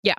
Yeah. 0.03 0.15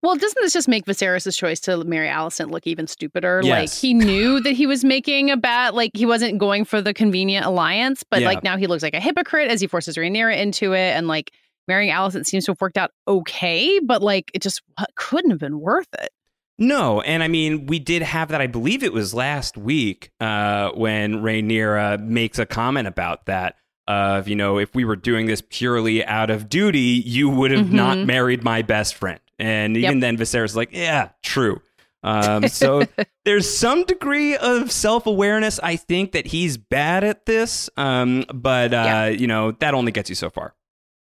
Well, 0.00 0.14
doesn't 0.16 0.40
this 0.40 0.52
just 0.52 0.68
make 0.68 0.86
Viserys' 0.86 1.36
choice 1.36 1.60
to 1.60 1.82
marry 1.84 2.08
Alicent 2.08 2.50
look 2.50 2.66
even 2.66 2.86
stupider? 2.86 3.42
Like 3.42 3.70
he 3.70 3.92
knew 3.92 4.40
that 4.40 4.52
he 4.52 4.64
was 4.66 4.84
making 4.84 5.30
a 5.30 5.36
bad, 5.36 5.74
like 5.74 5.90
he 5.92 6.06
wasn't 6.06 6.38
going 6.38 6.64
for 6.64 6.80
the 6.80 6.94
convenient 6.94 7.44
alliance, 7.44 8.04
but 8.08 8.20
Yeah. 8.22 8.28
like 8.28 8.42
now 8.44 8.56
he 8.56 8.66
looks 8.68 8.82
like 8.82 8.94
a 8.94 9.00
hypocrite 9.00 9.50
as 9.50 9.60
he 9.60 9.66
forces 9.66 9.96
Rhaenyra 9.96 10.38
into 10.38 10.72
it, 10.72 10.92
and 10.96 11.08
like 11.08 11.32
marrying 11.66 11.92
Alicent 11.92 12.24
seems 12.26 12.44
to 12.46 12.52
have 12.52 12.60
worked 12.60 12.78
out 12.78 12.92
okay, 13.08 13.80
but 13.80 14.00
like 14.00 14.30
it 14.32 14.40
just 14.40 14.62
couldn't 14.94 15.30
have 15.30 15.40
been 15.40 15.60
worth 15.60 15.88
it. 16.00 16.10
No, 16.58 17.00
and 17.02 17.22
I 17.22 17.28
mean 17.28 17.66
we 17.66 17.78
did 17.78 18.02
have 18.02 18.28
that. 18.30 18.40
I 18.40 18.46
believe 18.48 18.82
it 18.82 18.92
was 18.92 19.14
last 19.14 19.56
week 19.56 20.10
uh, 20.20 20.70
when 20.72 21.22
Rhaenyra 21.22 22.00
makes 22.00 22.38
a 22.38 22.46
comment 22.46 22.88
about 22.88 23.26
that. 23.26 23.56
Of 23.86 24.28
you 24.28 24.36
know, 24.36 24.58
if 24.58 24.74
we 24.74 24.84
were 24.84 24.96
doing 24.96 25.26
this 25.26 25.42
purely 25.48 26.04
out 26.04 26.28
of 26.30 26.48
duty, 26.50 27.02
you 27.06 27.30
would 27.30 27.50
have 27.52 27.72
not 27.72 27.96
Mhm. 27.96 28.06
married 28.06 28.44
my 28.44 28.60
best 28.62 28.94
friend. 28.96 29.18
And 29.38 29.76
Yep. 29.76 29.84
even 29.84 30.00
then, 30.00 30.18
Viserys 30.18 30.44
is 30.46 30.56
like, 30.56 30.70
yeah, 30.72 31.08
true. 31.22 31.62
Um, 32.02 32.48
so 32.48 32.82
there's 33.24 33.48
some 33.48 33.84
degree 33.84 34.36
of 34.36 34.70
self 34.70 35.06
awareness. 35.06 35.58
I 35.62 35.76
think 35.76 36.12
that 36.12 36.26
he's 36.26 36.58
bad 36.58 37.02
at 37.02 37.24
this, 37.24 37.70
um, 37.78 38.24
but 38.34 38.74
uh, 38.74 38.76
Yeah. 38.76 39.06
you 39.08 39.26
know 39.26 39.52
that 39.52 39.72
only 39.74 39.90
gets 39.92 40.10
you 40.10 40.16
so 40.16 40.28
far. 40.28 40.54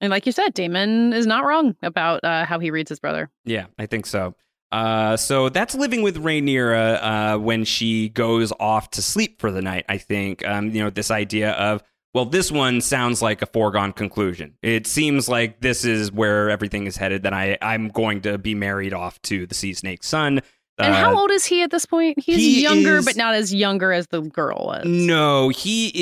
And 0.01 0.11
like 0.11 0.25
you 0.27 0.33
said, 0.33 0.55
Daemon 0.55 1.13
is 1.13 1.27
not 1.27 1.45
wrong 1.45 1.75
about 1.83 2.23
uh, 2.25 2.45
how 2.45 2.59
he 2.61 2.71
reads 2.71 2.89
his 2.89 3.01
brother. 3.01 3.31
Yeah, 3.45 3.67
I 3.79 3.87
think 3.87 4.07
so. 4.07 4.35
Uh, 4.73 5.17
so 5.17 5.49
that's 5.49 5.75
living 5.75 6.03
with 6.03 6.23
Rhaenyra 6.23 7.03
uh, 7.35 7.39
when 7.39 7.65
she 7.65 8.09
goes 8.09 8.53
off 8.61 8.91
to 8.93 9.03
sleep 9.03 9.41
for 9.41 9.51
the 9.51 9.63
night. 9.63 9.85
I 9.89 9.99
think 9.99 10.47
um, 10.47 10.71
you 10.71 10.83
know 10.83 10.91
this 10.91 11.11
idea 11.11 11.53
of 11.53 11.83
well, 12.13 12.25
this 12.25 12.51
one 12.51 12.81
sounds 12.81 13.23
like 13.23 13.41
a 13.41 13.47
foregone 13.47 13.93
conclusion. 13.93 14.55
It 14.63 14.87
seems 14.89 15.29
like 15.29 15.61
this 15.61 15.85
is 15.85 16.11
where 16.11 16.51
everything 16.51 16.87
is 16.87 16.97
headed. 16.97 17.23
That 17.25 17.33
I 17.33 17.59
I'm 17.63 17.89
going 17.89 18.23
to 18.23 18.39
be 18.39 18.55
married 18.55 18.93
off 18.95 19.21
to 19.23 19.47
the 19.47 19.55
sea 19.55 19.75
snake's 19.75 20.07
son. 20.09 20.41
And 20.79 20.95
Uh, 20.95 20.97
how 20.97 21.19
old 21.19 21.31
is 21.31 21.45
he 21.45 21.63
at 21.63 21.71
this 21.71 21.85
point? 21.85 22.19
He's 22.19 22.37
he 22.37 22.63
younger, 22.63 22.97
is- 22.99 23.05
but 23.05 23.15
not 23.17 23.35
as 23.35 23.53
younger 23.53 23.93
as 23.93 24.07
the 24.07 24.23
girl 24.23 24.65
was. 24.67 24.85
No, 24.87 25.51
he 25.51 25.93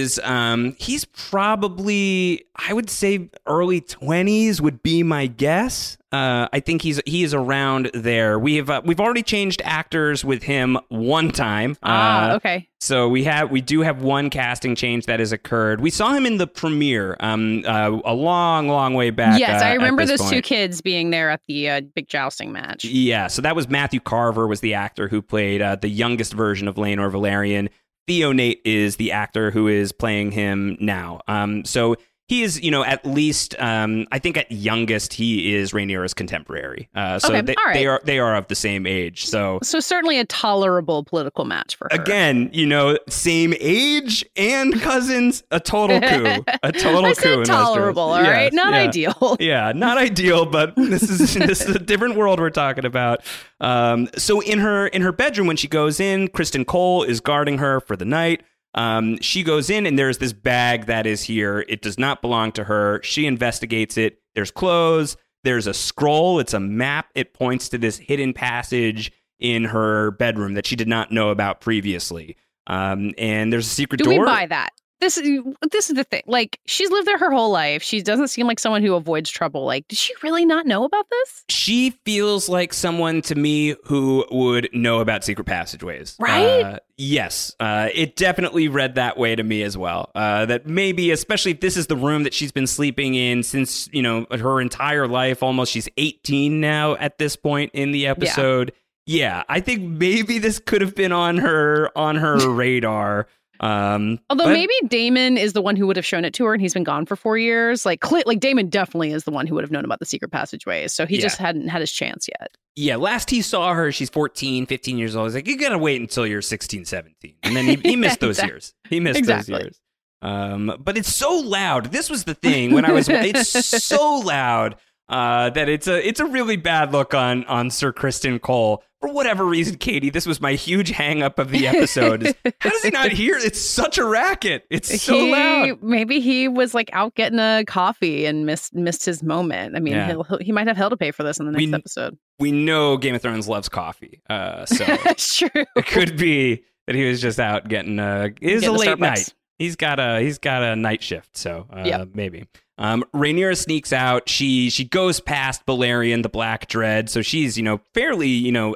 is. 0.00 0.18
Um, 0.24 0.74
he's 0.78 1.04
probably 1.04 2.44
I 2.56 2.72
would 2.72 2.88
say 2.88 3.28
early 3.46 3.80
twenties 3.80 4.60
would 4.62 4.82
be 4.82 5.02
my 5.02 5.26
guess. 5.26 5.98
Uh, 6.12 6.46
I 6.52 6.60
think 6.60 6.82
he's 6.82 7.00
he 7.06 7.22
is 7.22 7.32
around 7.32 7.90
there. 7.94 8.38
We 8.38 8.56
have 8.56 8.68
uh, 8.68 8.82
we've 8.84 9.00
already 9.00 9.22
changed 9.22 9.62
actors 9.64 10.24
with 10.24 10.42
him 10.42 10.78
one 10.88 11.30
time. 11.30 11.76
Ah, 11.82 12.30
Uh, 12.32 12.34
okay. 12.36 12.68
So 12.80 13.08
we 13.08 13.24
have 13.24 13.50
we 13.50 13.60
do 13.60 13.80
have 13.80 14.02
one 14.02 14.28
casting 14.28 14.74
change 14.74 15.06
that 15.06 15.20
has 15.20 15.32
occurred. 15.32 15.80
We 15.80 15.88
saw 15.90 16.12
him 16.12 16.26
in 16.26 16.36
the 16.36 16.46
premiere 16.46 17.16
um 17.20 17.62
uh, 17.66 17.98
a 18.04 18.12
long 18.12 18.68
long 18.68 18.94
way 18.94 19.10
back. 19.10 19.38
yes, 19.40 19.62
uh, 19.62 19.66
I 19.66 19.72
remember 19.74 20.04
this 20.04 20.20
those 20.20 20.30
two 20.30 20.42
kids 20.42 20.80
being 20.82 21.10
there 21.10 21.30
at 21.30 21.40
the 21.48 21.70
uh, 21.70 21.80
big 21.94 22.08
jousting 22.08 22.52
match. 22.52 22.84
Yeah, 22.84 23.28
so 23.28 23.40
that 23.42 23.56
was 23.56 23.68
Matthew 23.68 24.00
Carver 24.00 24.46
was 24.46 24.60
the 24.60 24.74
actor 24.74 25.08
who 25.08 25.22
played 25.22 25.62
uh, 25.62 25.76
the 25.76 25.88
youngest 25.88 26.34
version 26.34 26.68
of 26.68 26.74
Laenor 26.74 27.10
Velaryon. 27.10 27.68
Theo 28.08 28.32
Nate 28.32 28.60
is 28.64 28.96
the 28.96 29.12
actor 29.12 29.52
who 29.52 29.68
is 29.68 29.92
playing 29.92 30.32
him 30.32 30.76
now. 30.80 31.20
Um, 31.28 31.64
so 31.64 31.94
he 32.32 32.42
is, 32.42 32.60
you 32.62 32.70
know, 32.70 32.82
at 32.84 33.04
least 33.04 33.54
um, 33.58 34.06
I 34.10 34.18
think 34.18 34.36
at 34.38 34.50
youngest 34.50 35.12
he 35.12 35.54
is 35.54 35.72
Rhaenyra's 35.72 36.14
contemporary. 36.14 36.88
Uh, 36.94 37.18
so 37.18 37.28
Okay, 37.28 37.42
they, 37.42 37.54
right. 37.66 37.74
they 37.74 37.86
are 37.86 38.00
they 38.04 38.18
are 38.18 38.34
of 38.36 38.46
the 38.48 38.54
same 38.54 38.86
age. 38.86 39.26
So 39.26 39.58
So 39.62 39.80
certainly 39.80 40.18
a 40.18 40.24
tolerable 40.24 41.04
political 41.04 41.44
match 41.44 41.76
for 41.76 41.88
her. 41.90 42.00
again, 42.00 42.48
you 42.52 42.66
know, 42.66 42.96
same 43.08 43.52
age 43.60 44.24
and 44.36 44.80
cousins, 44.80 45.42
a 45.50 45.60
total 45.60 46.00
coup, 46.00 46.44
a 46.62 46.72
total 46.72 47.04
I 47.06 47.08
coup. 47.10 47.14
said 47.20 47.32
in 47.32 47.38
Westeros. 47.40 47.44
tolerable, 47.46 48.02
all 48.02 48.22
right, 48.22 48.44
Yes, 48.44 48.52
not 48.54 48.72
yeah. 48.72 48.78
ideal. 48.80 49.36
Yeah, 49.40 49.72
not 49.74 49.98
ideal, 49.98 50.46
but 50.46 50.74
this 50.76 51.02
is 51.02 51.34
this 51.50 51.60
is 51.68 51.74
a 51.76 51.78
different 51.78 52.16
world 52.16 52.40
we're 52.40 52.50
talking 52.50 52.84
about. 52.86 53.20
Um, 53.60 54.08
so 54.16 54.40
in 54.40 54.58
her 54.58 54.86
in 54.88 55.02
her 55.02 55.12
bedroom 55.12 55.46
when 55.48 55.56
she 55.56 55.68
goes 55.68 56.00
in, 56.00 56.28
Criston 56.28 56.64
Cole 56.66 57.02
is 57.02 57.20
guarding 57.20 57.58
her 57.58 57.80
for 57.80 57.96
the 57.96 58.04
night. 58.04 58.42
Um, 58.74 59.20
she 59.20 59.42
goes 59.42 59.68
in 59.70 59.86
and 59.86 59.98
there's 59.98 60.18
this 60.18 60.32
bag 60.32 60.86
that 60.86 61.06
is 61.06 61.22
here. 61.22 61.64
It 61.68 61.82
does 61.82 61.98
not 61.98 62.22
belong 62.22 62.52
to 62.52 62.64
her. 62.64 63.00
She 63.02 63.26
investigates 63.26 63.96
it. 63.96 64.20
There's 64.34 64.50
clothes. 64.50 65.16
There's 65.44 65.66
a 65.66 65.74
scroll. 65.74 66.38
It's 66.38 66.54
a 66.54 66.60
map. 66.60 67.08
It 67.14 67.34
points 67.34 67.68
to 67.70 67.78
this 67.78 67.98
hidden 67.98 68.32
passage 68.32 69.12
in 69.38 69.64
her 69.64 70.12
bedroom 70.12 70.54
that 70.54 70.66
she 70.66 70.76
did 70.76 70.88
not 70.88 71.10
know 71.12 71.30
about 71.30 71.60
previously. 71.60 72.36
Um, 72.68 73.12
and 73.18 73.52
there's 73.52 73.66
a 73.66 73.70
secret 73.70 73.98
Do 73.98 74.04
door. 74.04 74.20
we 74.20 74.24
buy 74.26 74.46
that? 74.46 74.70
This 75.02 75.18
is 75.18 75.40
this 75.72 75.90
is 75.90 75.96
the 75.96 76.04
thing. 76.04 76.22
Like 76.26 76.60
she's 76.66 76.88
lived 76.90 77.08
there 77.08 77.18
her 77.18 77.32
whole 77.32 77.50
life. 77.50 77.82
She 77.82 78.02
doesn't 78.02 78.28
seem 78.28 78.46
like 78.46 78.60
someone 78.60 78.82
who 78.84 78.94
avoids 78.94 79.28
trouble. 79.30 79.64
Like, 79.64 79.88
did 79.88 79.98
she 79.98 80.14
really 80.22 80.44
not 80.44 80.64
know 80.64 80.84
about 80.84 81.06
this? 81.10 81.44
she 81.48 81.90
feels 82.04 82.48
like 82.48 82.72
someone 82.72 83.20
to 83.22 83.34
me 83.34 83.74
who 83.84 84.24
would 84.30 84.68
know 84.72 85.00
about 85.00 85.24
secret 85.24 85.44
passageways. 85.44 86.16
Right? 86.20 86.62
Uh, 86.62 86.78
yes. 86.96 87.54
Uh, 87.58 87.88
it 87.92 88.14
definitely 88.14 88.68
read 88.68 88.94
that 88.94 89.18
way 89.18 89.34
to 89.34 89.42
me 89.42 89.62
as 89.62 89.76
well. 89.76 90.12
Uh, 90.14 90.46
that 90.46 90.66
maybe, 90.66 91.10
especially 91.10 91.50
if 91.50 91.60
this 91.60 91.76
is 91.76 91.88
the 91.88 91.96
room 91.96 92.22
that 92.22 92.32
she's 92.32 92.52
been 92.52 92.68
sleeping 92.68 93.14
in 93.14 93.42
since, 93.42 93.88
you 93.92 94.02
know, 94.02 94.26
her 94.30 94.60
entire 94.60 95.08
life, 95.08 95.42
almost 95.42 95.72
she's 95.72 95.88
18 95.96 96.60
now 96.60 96.94
at 96.94 97.18
this 97.18 97.34
point 97.34 97.72
in 97.74 97.90
the 97.90 98.06
episode. 98.06 98.72
Yeah, 99.06 99.42
I 99.48 99.58
think 99.60 99.82
maybe 99.82 100.38
this 100.38 100.60
could 100.60 100.80
have 100.80 100.94
been 100.94 101.10
on 101.12 101.38
her 101.38 101.90
on 101.98 102.16
her 102.16 102.48
radar. 102.54 103.26
Um, 103.62 104.18
Although 104.28 104.44
but- 104.44 104.52
maybe 104.52 104.72
Daemon 104.88 105.36
is 105.38 105.52
the 105.52 105.62
one 105.62 105.76
who 105.76 105.86
would 105.86 105.96
have 105.96 106.04
shown 106.04 106.24
it 106.24 106.34
to 106.34 106.44
her, 106.46 106.52
and 106.52 106.60
he's 106.60 106.74
been 106.74 106.82
gone 106.84 107.06
for 107.06 107.14
four 107.16 107.38
years. 107.38 107.86
Like, 107.86 108.04
Cl- 108.04 108.24
like 108.26 108.40
Daemon 108.40 108.68
definitely 108.68 109.12
is 109.12 109.22
the 109.24 109.30
one 109.30 109.46
who 109.46 109.54
would 109.54 109.62
have 109.62 109.70
known 109.70 109.84
about 109.84 110.00
the 110.00 110.04
secret 110.04 110.32
passageways. 110.32 110.92
So 110.92 111.06
he 111.06 111.16
Yeah. 111.16 111.22
just 111.22 111.38
hadn't 111.38 111.68
had 111.68 111.80
his 111.80 111.92
chance 111.92 112.26
yet. 112.28 112.50
yeah, 112.74 112.96
last 112.96 113.30
he 113.30 113.40
saw 113.42 113.72
her, 113.74 113.92
she's 113.92 114.08
14, 114.10 114.66
15 114.66 114.98
years 114.98 115.14
old. 115.14 115.26
He's 115.28 115.34
like, 115.34 115.46
you 115.46 115.58
gotta 115.58 115.76
wait 115.78 116.00
until 116.00 116.26
you're 116.26 116.40
16, 116.42 116.84
17. 116.86 117.34
And 117.42 117.54
then 117.54 117.66
he, 117.66 117.76
he 117.76 117.96
missed 117.96 118.18
those 118.20 118.30
Exactly. 118.38 118.52
years. 118.52 118.74
He 118.88 118.98
missed 119.00 119.18
Exactly. 119.18 119.52
those 119.54 119.62
years. 119.62 119.80
Um, 120.22 120.76
but 120.82 120.96
it's 120.96 121.14
so 121.14 121.36
loud. 121.38 121.92
This 121.92 122.08
was 122.08 122.24
the 122.24 122.34
thing 122.34 122.72
when 122.72 122.84
I 122.84 122.92
was. 122.92 123.08
it's 123.08 123.50
so 123.84 124.20
loud 124.20 124.76
uh, 125.08 125.50
that 125.50 125.68
it's 125.68 125.86
a 125.88 126.06
it's 126.06 126.20
a 126.20 126.24
really 126.24 126.56
bad 126.56 126.92
look 126.92 127.12
on 127.12 127.44
on 127.44 127.70
Sir 127.70 127.92
Criston 127.92 128.40
Cole 128.40 128.82
for 129.02 129.12
whatever 129.12 129.44
reason. 129.44 129.76
Katey, 129.76 130.10
this 130.10 130.24
was 130.24 130.40
my 130.40 130.54
huge 130.54 130.88
hang 130.90 131.22
up 131.22 131.38
of 131.38 131.50
the 131.50 131.66
episode. 131.66 132.22
Is, 132.22 132.34
how 132.60 132.70
does 132.70 132.82
he 132.82 132.90
not 132.90 133.10
hear? 133.12 133.36
It's 133.36 133.60
such 133.60 133.98
a 133.98 134.04
racket. 134.04 134.64
It's 134.70 135.02
so 135.02 135.12
he, 135.14 135.32
loud. 135.32 135.82
Maybe 135.82 136.20
he 136.20 136.48
was 136.48 136.72
like 136.72 136.88
out 136.94 137.14
getting 137.14 137.38
a 137.38 137.64
coffee 137.66 138.24
and 138.24 138.46
missed 138.46 138.74
missed 138.74 139.04
his 139.04 139.22
moment. 139.22 139.76
I 139.76 139.80
mean, 139.80 139.92
Yeah. 139.92 140.06
he'll, 140.06 140.22
he'll, 140.40 140.54
might 140.54 140.66
have 140.68 140.76
hell 140.78 140.88
to 140.90 140.96
pay 140.96 141.10
for 141.10 141.22
this 141.24 141.38
in 141.38 141.44
the 141.46 141.52
next 141.52 141.66
We- 141.66 141.74
episode. 141.74 142.16
We 142.38 142.50
know 142.50 142.96
Game 142.96 143.14
of 143.14 143.22
Thrones 143.22 143.46
loves 143.46 143.68
coffee, 143.68 144.20
uh, 144.30 144.64
so 144.66 144.84
It's 144.88 145.36
true. 145.36 145.50
it 145.76 145.86
could 145.86 146.16
be 146.16 146.64
that 146.86 146.96
he 146.96 147.04
was 147.04 147.20
just 147.20 147.38
out 147.38 147.68
getting 147.68 148.00
uh 148.00 148.28
it 148.40 148.52
is 148.52 148.64
a 148.66 148.72
late 148.72 148.88
Starbucks. 148.88 148.98
night 148.98 149.34
he's 149.58 149.76
got 149.76 150.00
a 150.00 150.20
he's 150.20 150.38
got 150.38 150.64
a 150.64 150.74
night 150.74 151.02
shift 151.02 151.36
so 151.36 151.66
uh 151.72 151.82
Yep. 151.84 152.08
maybe 152.14 152.44
um 152.78 153.04
Rhaenyra 153.14 153.56
sneaks 153.56 153.92
out 153.92 154.28
she 154.28 154.68
she 154.70 154.84
goes 154.84 155.20
past 155.20 155.64
Balerion 155.66 156.24
the 156.24 156.28
Black 156.28 156.66
Dread 156.66 157.08
so 157.08 157.22
she's 157.22 157.56
you 157.56 157.62
know 157.62 157.80
fairly 157.94 158.26
you 158.28 158.50
know 158.50 158.74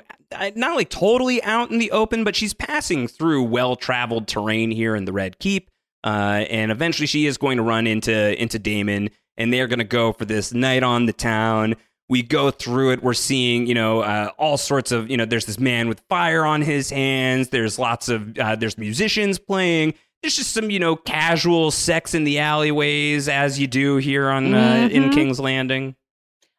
not 0.57 0.77
like 0.77 0.89
totally 0.91 1.43
out 1.43 1.70
in 1.70 1.79
the 1.79 1.91
open 1.91 2.24
but 2.24 2.35
she's 2.37 2.55
passing 2.55 3.07
through 3.09 3.43
well-traveled 3.45 4.27
terrain 4.29 4.70
here 4.70 4.95
in 4.97 5.05
the 5.05 5.12
Red 5.12 5.39
Keep 5.39 5.70
uh 6.05 6.45
and 6.51 6.70
eventually 6.70 7.07
she 7.07 7.27
is 7.27 7.37
going 7.39 7.57
to 7.57 7.62
run 7.62 7.87
into 7.87 8.41
into 8.41 8.59
Daemon 8.59 9.11
and 9.37 9.53
they're 9.53 9.66
going 9.68 9.79
to 9.79 9.85
go 9.85 10.12
for 10.12 10.24
this 10.24 10.55
night 10.55 10.83
on 10.83 11.07
the 11.07 11.12
town. 11.12 11.74
We 12.09 12.22
go 12.22 12.51
through 12.53 12.93
it. 12.93 13.03
We're 13.03 13.14
seeing 13.14 13.66
you 13.66 13.74
know 13.74 14.01
uh, 14.01 14.31
all 14.39 14.57
sorts 14.57 14.93
of 14.93 15.11
you 15.11 15.16
know 15.16 15.24
there's 15.27 15.45
this 15.47 15.59
man 15.59 15.89
with 15.89 16.01
fire 16.09 16.45
on 16.45 16.62
his 16.62 16.89
hands. 16.89 17.49
There's 17.49 17.79
lots 17.79 18.09
of 18.09 18.39
uh, 18.39 18.55
there's 18.57 18.79
musicians 18.79 19.39
playing. 19.41 19.93
There's 20.22 20.37
just 20.37 20.53
some 20.55 20.70
you 20.70 20.79
know 20.79 20.95
casual 20.97 21.70
sex 21.72 22.14
in 22.14 22.22
the 22.24 22.39
alleyways 22.39 23.29
as 23.29 23.59
you 23.59 23.66
do 23.66 23.97
here 23.97 24.31
on 24.31 24.55
uh, 24.55 24.89
in 24.91 25.05
Mhm. 25.11 25.14
king's 25.14 25.41
landing 25.41 25.97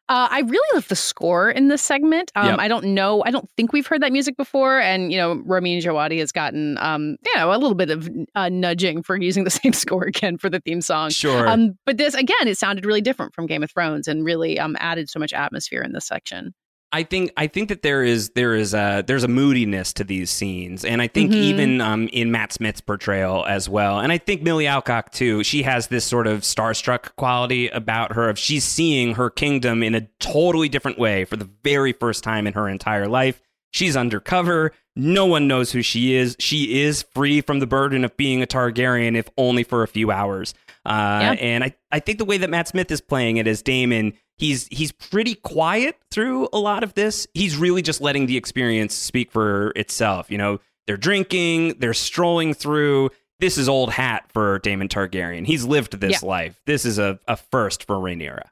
Uh, 0.08 0.26
I 0.30 0.40
really 0.40 0.74
love 0.74 0.88
the 0.88 0.96
score 0.96 1.50
in 1.50 1.68
this 1.68 1.82
segment. 1.82 2.32
Um, 2.34 2.48
Yep. 2.48 2.58
I 2.60 2.68
don't 2.68 2.86
know. 2.94 3.22
I 3.26 3.30
don't 3.30 3.48
think 3.56 3.74
we've 3.74 3.86
heard 3.86 4.00
that 4.02 4.10
music 4.10 4.36
before. 4.38 4.80
And, 4.80 5.12
you 5.12 5.18
know, 5.18 5.42
Ramin 5.44 5.80
Djawadi 5.80 6.18
has 6.20 6.32
gotten, 6.32 6.78
um, 6.78 7.16
you 7.26 7.36
know, 7.36 7.52
a 7.52 7.58
little 7.58 7.74
bit 7.74 7.90
of 7.90 8.08
uh, 8.34 8.48
nudging 8.48 9.02
for 9.02 9.16
using 9.20 9.44
the 9.44 9.50
same 9.62 9.74
score 9.74 10.04
again 10.04 10.38
for 10.38 10.48
the 10.48 10.60
theme 10.60 10.80
song. 10.80 11.10
sure 11.10 11.46
Um, 11.46 11.78
but 11.84 11.98
this, 11.98 12.14
again, 12.14 12.48
it 12.48 12.56
sounded 12.56 12.86
really 12.86 13.02
different 13.02 13.34
from 13.34 13.46
Game 13.46 13.62
of 13.62 13.70
Thrones 13.70 14.08
and 14.08 14.24
really 14.24 14.58
um, 14.58 14.76
added 14.80 15.10
so 15.10 15.18
much 15.18 15.32
atmosphere 15.34 15.82
in 15.82 15.92
this 15.92 16.06
section. 16.06 16.54
I 16.90 17.02
think 17.02 17.32
I 17.36 17.48
think 17.48 17.68
that 17.68 17.82
there 17.82 18.02
is 18.02 18.30
there 18.30 18.54
is 18.54 18.72
a 18.72 19.04
there's 19.06 19.24
a 19.24 19.28
moodiness 19.28 19.92
to 19.94 20.04
these 20.04 20.30
scenes, 20.30 20.84
and 20.86 21.02
I 21.02 21.06
think 21.06 21.32
Mhm. 21.32 21.34
even 21.36 21.80
um, 21.82 22.08
in 22.14 22.30
Matt 22.30 22.52
Smith's 22.54 22.80
portrayal 22.80 23.44
as 23.46 23.68
well, 23.68 24.00
and 24.00 24.10
I 24.10 24.16
think 24.16 24.40
Millie 24.42 24.66
Alcock 24.66 25.12
too. 25.12 25.44
She 25.44 25.64
has 25.64 25.88
this 25.88 26.06
sort 26.06 26.26
of 26.26 26.40
starstruck 26.42 27.14
quality 27.16 27.68
about 27.68 28.12
her 28.14 28.30
of 28.30 28.38
she's 28.38 28.64
seeing 28.64 29.16
her 29.16 29.28
kingdom 29.28 29.82
in 29.82 29.94
a 29.94 30.08
totally 30.18 30.70
different 30.70 30.98
way 30.98 31.26
for 31.26 31.36
the 31.36 31.48
very 31.62 31.92
first 31.92 32.24
time 32.24 32.46
in 32.46 32.54
her 32.54 32.68
entire 32.68 33.06
life. 33.06 33.40
She's 33.70 33.94
undercover. 33.94 34.72
No 34.96 35.26
one 35.26 35.46
knows 35.46 35.72
who 35.72 35.82
she 35.82 36.14
is. 36.14 36.36
She 36.40 36.80
is 36.80 37.02
free 37.14 37.42
from 37.42 37.60
the 37.60 37.66
burden 37.66 38.02
of 38.02 38.16
being 38.16 38.42
a 38.42 38.46
Targaryen, 38.46 39.14
if 39.14 39.28
only 39.36 39.62
for 39.62 39.82
a 39.82 39.88
few 39.88 40.10
hours. 40.10 40.54
Uh, 40.86 41.18
Yeah. 41.20 41.32
And 41.32 41.62
I, 41.64 41.74
I 41.92 42.00
think 42.00 42.16
the 42.16 42.24
way 42.24 42.38
that 42.38 42.48
Matt 42.48 42.66
Smith 42.68 42.90
is 42.90 43.02
playing 43.02 43.36
it 43.36 43.46
as 43.46 43.60
Daemon, 43.60 44.14
he's 44.38 44.66
he's 44.68 44.92
pretty 44.92 45.34
quiet 45.34 45.96
through 46.10 46.48
a 46.52 46.58
lot 46.58 46.82
of 46.82 46.94
this. 46.94 47.26
He's 47.34 47.56
really 47.56 47.82
just 47.82 48.00
letting 48.00 48.26
the 48.26 48.36
experience 48.36 48.94
speak 48.94 49.30
for 49.30 49.70
itself. 49.76 50.30
You 50.30 50.38
know, 50.38 50.60
they're 50.86 50.96
drinking, 50.96 51.78
they're 51.78 51.94
strolling 51.94 52.54
through. 52.54 53.10
This 53.40 53.56
is 53.58 53.68
old 53.68 53.90
hat 53.90 54.24
for 54.32 54.58
Daemon 54.60 54.88
Targaryen. 54.88 55.46
He's 55.46 55.64
lived 55.64 56.00
this 56.00 56.22
Yeah. 56.22 56.28
life. 56.28 56.60
This 56.66 56.84
is 56.84 56.98
a, 56.98 57.20
a 57.28 57.36
first 57.36 57.84
for 57.84 57.96
Rhaenyra. 57.96 58.42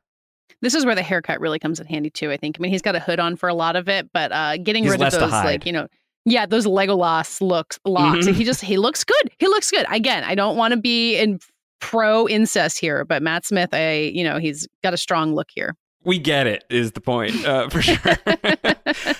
This 0.62 0.74
is 0.74 0.86
where 0.86 0.94
the 0.94 1.02
haircut 1.02 1.40
really 1.40 1.58
comes 1.58 1.80
in 1.80 1.86
handy 1.86 2.08
too. 2.10 2.30
I 2.30 2.36
think. 2.36 2.56
I 2.58 2.62
mean, 2.62 2.70
he's 2.70 2.82
got 2.82 2.94
a 2.94 3.00
hood 3.00 3.18
on 3.20 3.36
for 3.36 3.48
a 3.48 3.54
lot 3.54 3.76
of 3.76 3.88
it, 3.88 4.10
but 4.12 4.32
uh, 4.32 4.56
getting 4.58 4.84
He's 4.84 4.92
rid 4.92 5.02
of 5.02 5.12
those, 5.12 5.30
like 5.30 5.66
you 5.66 5.72
know, 5.72 5.88
yeah, 6.24 6.46
those 6.46 6.66
Legolas 6.66 7.40
looks 7.40 7.78
locks. 7.84 8.26
Mhm. 8.26 8.34
He 8.34 8.44
just 8.44 8.60
he 8.62 8.76
looks 8.78 9.04
good. 9.04 9.30
He 9.38 9.46
looks 9.48 9.70
good. 9.70 9.86
Again, 9.90 10.24
I 10.24 10.34
don't 10.34 10.56
want 10.56 10.72
to 10.72 10.76
be 10.80 11.16
in 11.16 11.40
pro 11.80 12.28
incest 12.28 12.78
here, 12.78 13.04
but 13.04 13.22
Matt 13.22 13.44
Smith, 13.44 13.70
I 13.72 14.12
you 14.14 14.24
know, 14.24 14.38
he's 14.38 14.66
got 14.82 14.94
a 14.94 14.96
strong 14.96 15.34
look 15.34 15.48
here. 15.54 15.76
We 16.04 16.20
get 16.20 16.46
it 16.46 16.64
is 16.70 16.92
the 16.92 17.00
point 17.00 17.44
uh, 17.44 17.68
for 17.68 17.82
sure. 17.82 18.16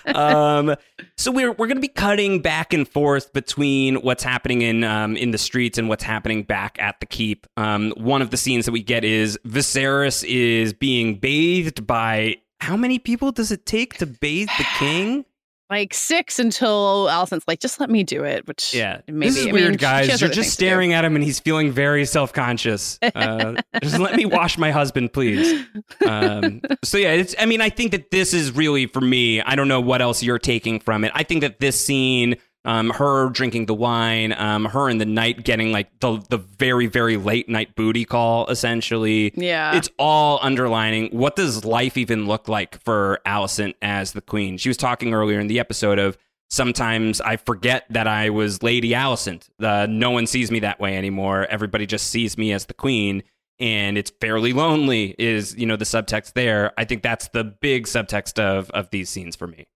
um, 0.15 0.77
so 1.17 1.33
we're 1.33 1.51
we're 1.51 1.67
going 1.67 1.79
to 1.79 1.81
be 1.81 1.89
cutting 1.89 2.41
back 2.41 2.73
and 2.73 2.89
forth 2.89 3.33
between 3.33 3.97
what's 3.97 4.23
happening 4.23 4.63
in 4.63 4.85
um, 4.85 5.17
in 5.17 5.33
the 5.33 5.39
streets 5.39 5.79
and 5.79 5.89
what's 5.89 6.05
happening 6.05 6.45
back 6.45 6.79
at 6.81 7.01
the 7.01 7.07
keep. 7.07 7.47
Um, 7.57 7.93
one 7.97 8.23
of 8.23 8.31
the 8.31 8.37
scenes 8.37 8.67
that 8.67 8.73
we 8.73 8.83
get 8.83 9.05
is 9.05 9.37
Viserys 9.45 10.25
is 10.29 10.73
being 10.73 11.17
bathed 11.17 11.87
by 11.87 12.37
how 12.61 12.77
many 12.77 12.99
people 12.99 13.33
does 13.33 13.51
it 13.51 13.67
take 13.67 13.99
to 13.99 14.07
bathe 14.07 14.49
the 14.57 14.67
king? 14.79 15.25
Like 15.69 15.95
six 15.95 16.39
until 16.39 17.07
Alicent's 17.11 17.45
like, 17.49 17.59
just 17.59 17.81
let 17.81 17.91
me 17.91 18.05
do 18.05 18.23
it. 18.23 18.47
Which 18.47 18.73
Yeah, 18.73 19.01
maybe 19.09 19.27
this 19.31 19.37
is 19.39 19.47
I 19.49 19.53
weird, 19.53 19.71
mean, 19.71 19.77
guys. 19.79 20.07
You're 20.07 20.17
just 20.17 20.23
things 20.23 20.35
to 20.37 20.43
do. 20.43 20.49
staring 20.49 20.93
at 20.93 21.05
him, 21.05 21.17
and 21.17 21.25
he's 21.25 21.41
feeling 21.41 21.73
very 21.73 22.05
self 22.05 22.33
conscious. 22.33 22.99
Uh, 23.17 23.61
just 23.83 23.99
let 23.99 24.15
me 24.15 24.27
wash 24.27 24.59
my 24.59 24.71
husband, 24.71 25.13
please. 25.13 25.65
Um, 26.07 26.61
so 26.85 26.99
yeah, 26.99 27.13
it's. 27.13 27.35
I 27.39 27.47
mean, 27.47 27.61
I 27.61 27.71
think 27.71 27.93
that 27.93 28.11
this 28.11 28.35
is 28.35 28.53
really 28.55 28.87
for 28.87 29.01
me. 29.01 29.41
I 29.41 29.55
don't 29.57 29.69
know 29.69 29.81
what 29.81 30.03
else 30.03 30.23
you're 30.23 30.39
taking 30.39 30.81
from 30.81 31.03
it. 31.05 31.13
I 31.15 31.23
think 31.23 31.41
that 31.41 31.59
this 31.61 31.81
scene. 31.81 32.37
Um, 32.67 32.91
her 32.91 33.29
drinking 33.31 33.67
the 33.67 33.75
wine, 33.75 34.33
um, 34.33 34.65
her 34.65 34.91
in 34.91 34.99
the 34.99 35.07
night 35.07 35.45
getting 35.45 35.71
like 35.71 35.89
the 36.01 36.21
the 36.29 36.39
very 36.39 36.89
very 36.89 37.17
late 37.17 37.49
night 37.49 37.77
booty 37.77 38.05
call, 38.05 38.47
essentially. 38.49 39.33
Yeah. 39.37 39.77
it's 39.77 39.89
all 39.99 40.41
underlining 40.43 41.17
what 41.17 41.37
does 41.37 41.65
life 41.65 41.97
even 41.97 42.27
look 42.27 42.49
like 42.49 42.83
for 42.83 43.21
Alicent 43.25 43.75
as 43.81 44.13
the 44.13 44.21
queen. 44.21 44.59
She 44.59 44.69
was 44.69 44.77
talking 44.77 45.15
earlier 45.15 45.39
in 45.39 45.47
the 45.47 45.61
episode 45.61 46.01
of 46.01 46.19
sometimes 46.51 47.21
I 47.21 47.37
forget 47.37 47.85
that 47.91 48.07
I 48.09 48.31
was 48.31 48.63
Lady 48.63 48.91
Alicent. 48.91 49.49
Uh, 49.61 49.87
no 49.89 50.11
one 50.11 50.27
sees 50.27 50.51
me 50.51 50.61
that 50.61 50.81
way 50.81 50.97
anymore. 50.97 51.47
Everybody 51.49 51.87
just 51.87 52.09
sees 52.09 52.37
me 52.37 52.53
as 52.53 52.67
the 52.67 52.75
queen. 52.75 53.23
And 53.59 53.97
it's 53.97 54.11
fairly 54.21 54.53
lonely, 54.53 55.15
is 55.19 55.57
you 55.57 55.65
know 55.65 55.77
the 55.77 55.87
subtext 55.87 56.35
there. 56.35 56.73
I 56.77 56.85
think 56.85 57.03
that's 57.03 57.29
the 57.29 57.43
big 57.45 57.87
subtext 57.87 58.39
of 58.39 58.71
of 58.73 58.91
these 58.91 59.09
scenes 59.09 59.35
for 59.35 59.47
me. 59.47 59.67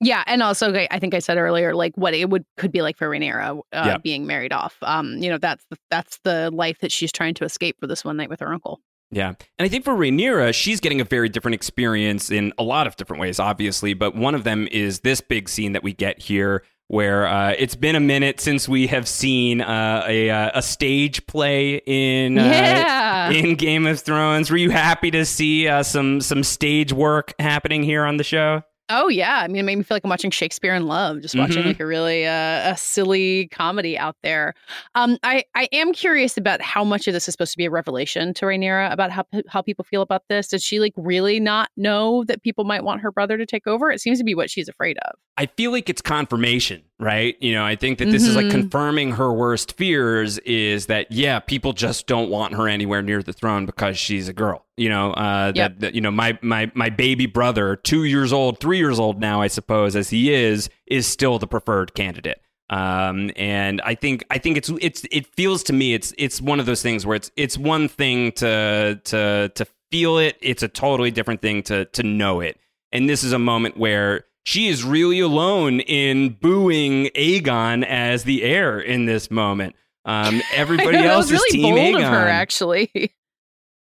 Yeah, 0.00 0.22
and 0.26 0.42
also 0.42 0.68
okay, 0.70 0.86
I 0.90 0.98
think 0.98 1.14
I 1.14 1.18
said 1.18 1.38
earlier, 1.38 1.74
like 1.74 1.96
what 1.96 2.14
it 2.14 2.30
would 2.30 2.44
could 2.56 2.70
be 2.70 2.82
like 2.82 2.96
for 2.96 3.08
Rhaenyra 3.08 3.58
uh, 3.58 3.60
Yeah. 3.72 3.98
being 3.98 4.26
married 4.26 4.52
off. 4.52 4.76
Um, 4.82 5.18
you 5.18 5.28
know, 5.28 5.38
that's 5.38 5.64
the, 5.70 5.76
that's 5.90 6.18
the 6.24 6.50
life 6.52 6.78
that 6.80 6.92
she's 6.92 7.10
trying 7.10 7.34
to 7.34 7.44
escape 7.44 7.76
for 7.80 7.86
this 7.88 8.04
one 8.04 8.16
night 8.16 8.30
with 8.30 8.40
her 8.40 8.52
uncle. 8.52 8.80
Yeah. 9.10 9.28
And 9.28 9.36
I 9.66 9.68
think 9.68 9.84
for 9.84 9.94
Rhaenyra, 9.94 10.54
she's 10.54 10.80
getting 10.80 11.00
a 11.00 11.04
very 11.04 11.28
different 11.28 11.54
experience 11.54 12.30
in 12.30 12.52
a 12.58 12.62
lot 12.62 12.86
of 12.86 12.94
different 12.96 13.20
ways, 13.20 13.40
obviously. 13.40 13.94
But 13.94 14.14
one 14.14 14.34
of 14.34 14.44
them 14.44 14.68
is 14.70 15.00
this 15.00 15.20
big 15.22 15.48
scene 15.48 15.72
that 15.72 15.82
we 15.82 15.94
get 15.94 16.20
here 16.20 16.62
where 16.88 17.26
uh, 17.26 17.54
it's 17.58 17.74
been 17.74 17.96
a 17.96 18.00
minute 18.00 18.38
since 18.40 18.68
we 18.68 18.86
have 18.86 19.08
seen 19.08 19.60
uh, 19.62 20.04
a, 20.06 20.30
uh, 20.30 20.50
a 20.54 20.62
stage 20.62 21.26
play 21.26 21.82
in, 21.86 22.38
uh, 22.38 22.42
Yeah. 22.44 23.30
in 23.30 23.56
Game 23.56 23.86
of 23.86 24.00
Thrones. 24.00 24.50
Were 24.50 24.56
you 24.58 24.70
happy 24.70 25.10
to 25.10 25.24
see 25.24 25.66
uh, 25.68 25.82
some, 25.82 26.20
some 26.20 26.42
stage 26.44 26.92
work 26.92 27.34
happening 27.38 27.82
here 27.82 28.04
on 28.04 28.16
the 28.18 28.24
show? 28.24 28.62
Oh 28.90 29.08
yeah, 29.08 29.40
I 29.40 29.48
mean, 29.48 29.56
it 29.56 29.62
made 29.64 29.76
me 29.76 29.82
feel 29.84 29.94
like 29.96 30.04
I'm 30.04 30.08
watching 30.10 30.30
Shakespeare 30.30 30.74
in 30.74 30.86
Love, 30.86 31.20
just 31.20 31.34
watching 31.36 31.62
Mhm. 31.62 31.66
like 31.66 31.80
a 31.80 31.84
really 31.86 32.26
uh, 32.26 32.72
a 32.72 32.76
silly 32.76 33.48
comedy 33.48 33.98
out 33.98 34.16
there. 34.22 34.54
Um, 34.94 35.18
I 35.22 35.44
I 35.54 35.68
am 35.72 35.92
curious 35.92 36.38
about 36.38 36.62
how 36.62 36.84
much 36.84 37.06
of 37.06 37.12
this 37.12 37.28
is 37.28 37.32
supposed 37.32 37.52
to 37.52 37.58
be 37.58 37.66
a 37.66 37.70
revelation 37.70 38.32
to 38.34 38.46
Rhaenyra 38.46 38.90
about 38.90 39.10
how 39.10 39.24
how 39.48 39.60
people 39.60 39.84
feel 39.84 40.00
about 40.00 40.22
this. 40.30 40.48
Did 40.48 40.62
she 40.62 40.80
like 40.80 40.94
really 40.96 41.38
not 41.38 41.68
know 41.76 42.24
that 42.24 42.42
people 42.42 42.64
might 42.64 42.82
want 42.82 43.02
her 43.02 43.12
brother 43.12 43.36
to 43.36 43.44
take 43.44 43.66
over? 43.66 43.90
It 43.90 44.00
seems 44.00 44.16
to 44.18 44.24
be 44.24 44.34
what 44.34 44.48
she's 44.48 44.68
afraid 44.68 44.96
of. 45.04 45.16
I 45.36 45.46
feel 45.46 45.70
like 45.70 45.90
it's 45.90 46.00
confirmation, 46.02 46.82
right? 47.00 47.36
You 47.40 47.54
know, 47.54 47.64
I 47.64 47.76
think 47.76 47.98
that 47.98 48.10
this 48.10 48.26
is 48.26 48.34
like 48.34 48.46
Mhm. 48.46 48.50
confirming 48.50 49.12
her 49.12 49.32
worst 49.32 49.76
fears 49.76 50.38
is 50.40 50.86
that 50.86 51.10
yeah, 51.12 51.38
people 51.38 51.72
just 51.72 52.06
don't 52.06 52.28
want 52.30 52.54
her 52.54 52.68
anywhere 52.68 53.02
near 53.02 53.22
the 53.22 53.32
throne 53.32 53.66
because 53.66 53.98
she's 53.98 54.28
a 54.28 54.32
girl. 54.32 54.64
You 54.76 54.88
know, 54.88 55.12
uh, 55.12 55.52
Yep. 55.54 55.72
that, 55.72 55.80
that 55.80 55.94
you 55.94 56.00
know 56.00 56.10
my 56.10 56.38
my 56.42 56.70
my 56.74 56.90
baby 56.90 57.26
brother, 57.26 57.76
two 57.76 58.04
years 58.04 58.32
old, 58.32 58.60
three 58.60 58.78
years 58.78 58.98
old 58.98 59.20
now, 59.20 59.40
I 59.40 59.46
suppose, 59.46 59.94
as 59.96 60.10
he 60.10 60.32
is, 60.32 60.68
is 60.86 61.06
still 61.06 61.38
the 61.38 61.46
preferred 61.46 61.94
candidate. 61.94 62.40
Um, 62.70 63.30
and 63.36 63.80
I 63.82 63.94
think 63.94 64.24
I 64.30 64.38
think 64.38 64.56
it's 64.58 64.70
it's 64.80 65.04
it 65.10 65.26
feels 65.34 65.62
to 65.64 65.72
me 65.72 65.94
it's 65.94 66.12
it's 66.18 66.40
one 66.40 66.60
of 66.60 66.66
those 66.66 66.82
things 66.82 67.06
where 67.06 67.16
it's 67.16 67.30
it's 67.36 67.56
one 67.56 67.88
thing 67.88 68.32
to 68.32 69.00
to 69.04 69.50
to 69.54 69.66
feel 69.90 70.18
it, 70.18 70.36
it's 70.42 70.62
a 70.62 70.68
totally 70.68 71.10
different 71.10 71.40
thing 71.40 71.62
to 71.62 71.86
to 71.86 72.02
know 72.02 72.40
it. 72.40 72.58
And 72.92 73.08
this 73.08 73.24
is 73.24 73.32
a 73.32 73.38
moment 73.38 73.76
where 73.78 74.24
she 74.48 74.68
is 74.68 74.82
really 74.82 75.20
alone 75.20 75.80
in 75.80 76.30
booing 76.30 77.10
Aegon 77.14 77.84
as 77.84 78.24
the 78.24 78.42
heir 78.42 78.80
in 78.80 79.04
this 79.04 79.30
moment. 79.30 79.76
Um, 80.06 80.40
everybody 80.54 80.96
else 80.96 81.26
is 81.26 81.32
really 81.32 81.50
Team 81.50 81.74
bold 81.74 81.96
Aegon. 81.96 82.06
of 82.06 82.10
her, 82.10 82.26
actually. 82.26 83.14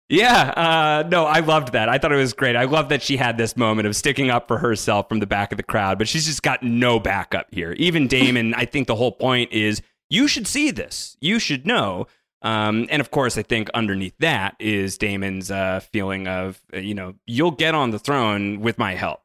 Yeah, 0.08 0.50
uh, 0.50 1.08
no, 1.08 1.24
I 1.24 1.40
loved 1.40 1.72
that. 1.72 1.88
I 1.88 1.98
thought 1.98 2.12
it 2.12 2.16
was 2.16 2.34
great. 2.34 2.54
I 2.54 2.64
love 2.64 2.90
that 2.90 3.02
she 3.02 3.16
had 3.16 3.36
this 3.36 3.56
moment 3.56 3.88
of 3.88 3.96
sticking 3.96 4.30
up 4.30 4.46
for 4.46 4.58
herself 4.58 5.08
from 5.08 5.18
the 5.18 5.26
back 5.26 5.50
of 5.50 5.56
the 5.56 5.64
crowd, 5.64 5.98
but 5.98 6.06
she's 6.06 6.26
just 6.26 6.42
got 6.42 6.62
no 6.62 7.00
backup 7.00 7.48
here. 7.50 7.72
Even 7.72 8.06
Daemon, 8.08 8.54
I 8.54 8.64
think 8.64 8.86
the 8.86 8.94
whole 8.94 9.12
point 9.12 9.50
is 9.50 9.82
you 10.08 10.28
should 10.28 10.46
see 10.46 10.70
this. 10.70 11.16
You 11.20 11.40
should 11.40 11.66
know. 11.66 12.06
Um, 12.42 12.86
and 12.90 13.00
of 13.00 13.10
course, 13.10 13.36
I 13.38 13.42
think 13.42 13.70
underneath 13.70 14.14
that 14.20 14.54
is 14.60 14.98
Daemon's 14.98 15.50
uh, 15.50 15.80
feeling 15.90 16.28
of, 16.28 16.60
you 16.72 16.94
know, 16.94 17.14
you'll 17.26 17.50
get 17.50 17.74
on 17.74 17.90
the 17.90 17.98
throne 17.98 18.60
with 18.60 18.78
my 18.78 18.94
help. 18.94 19.23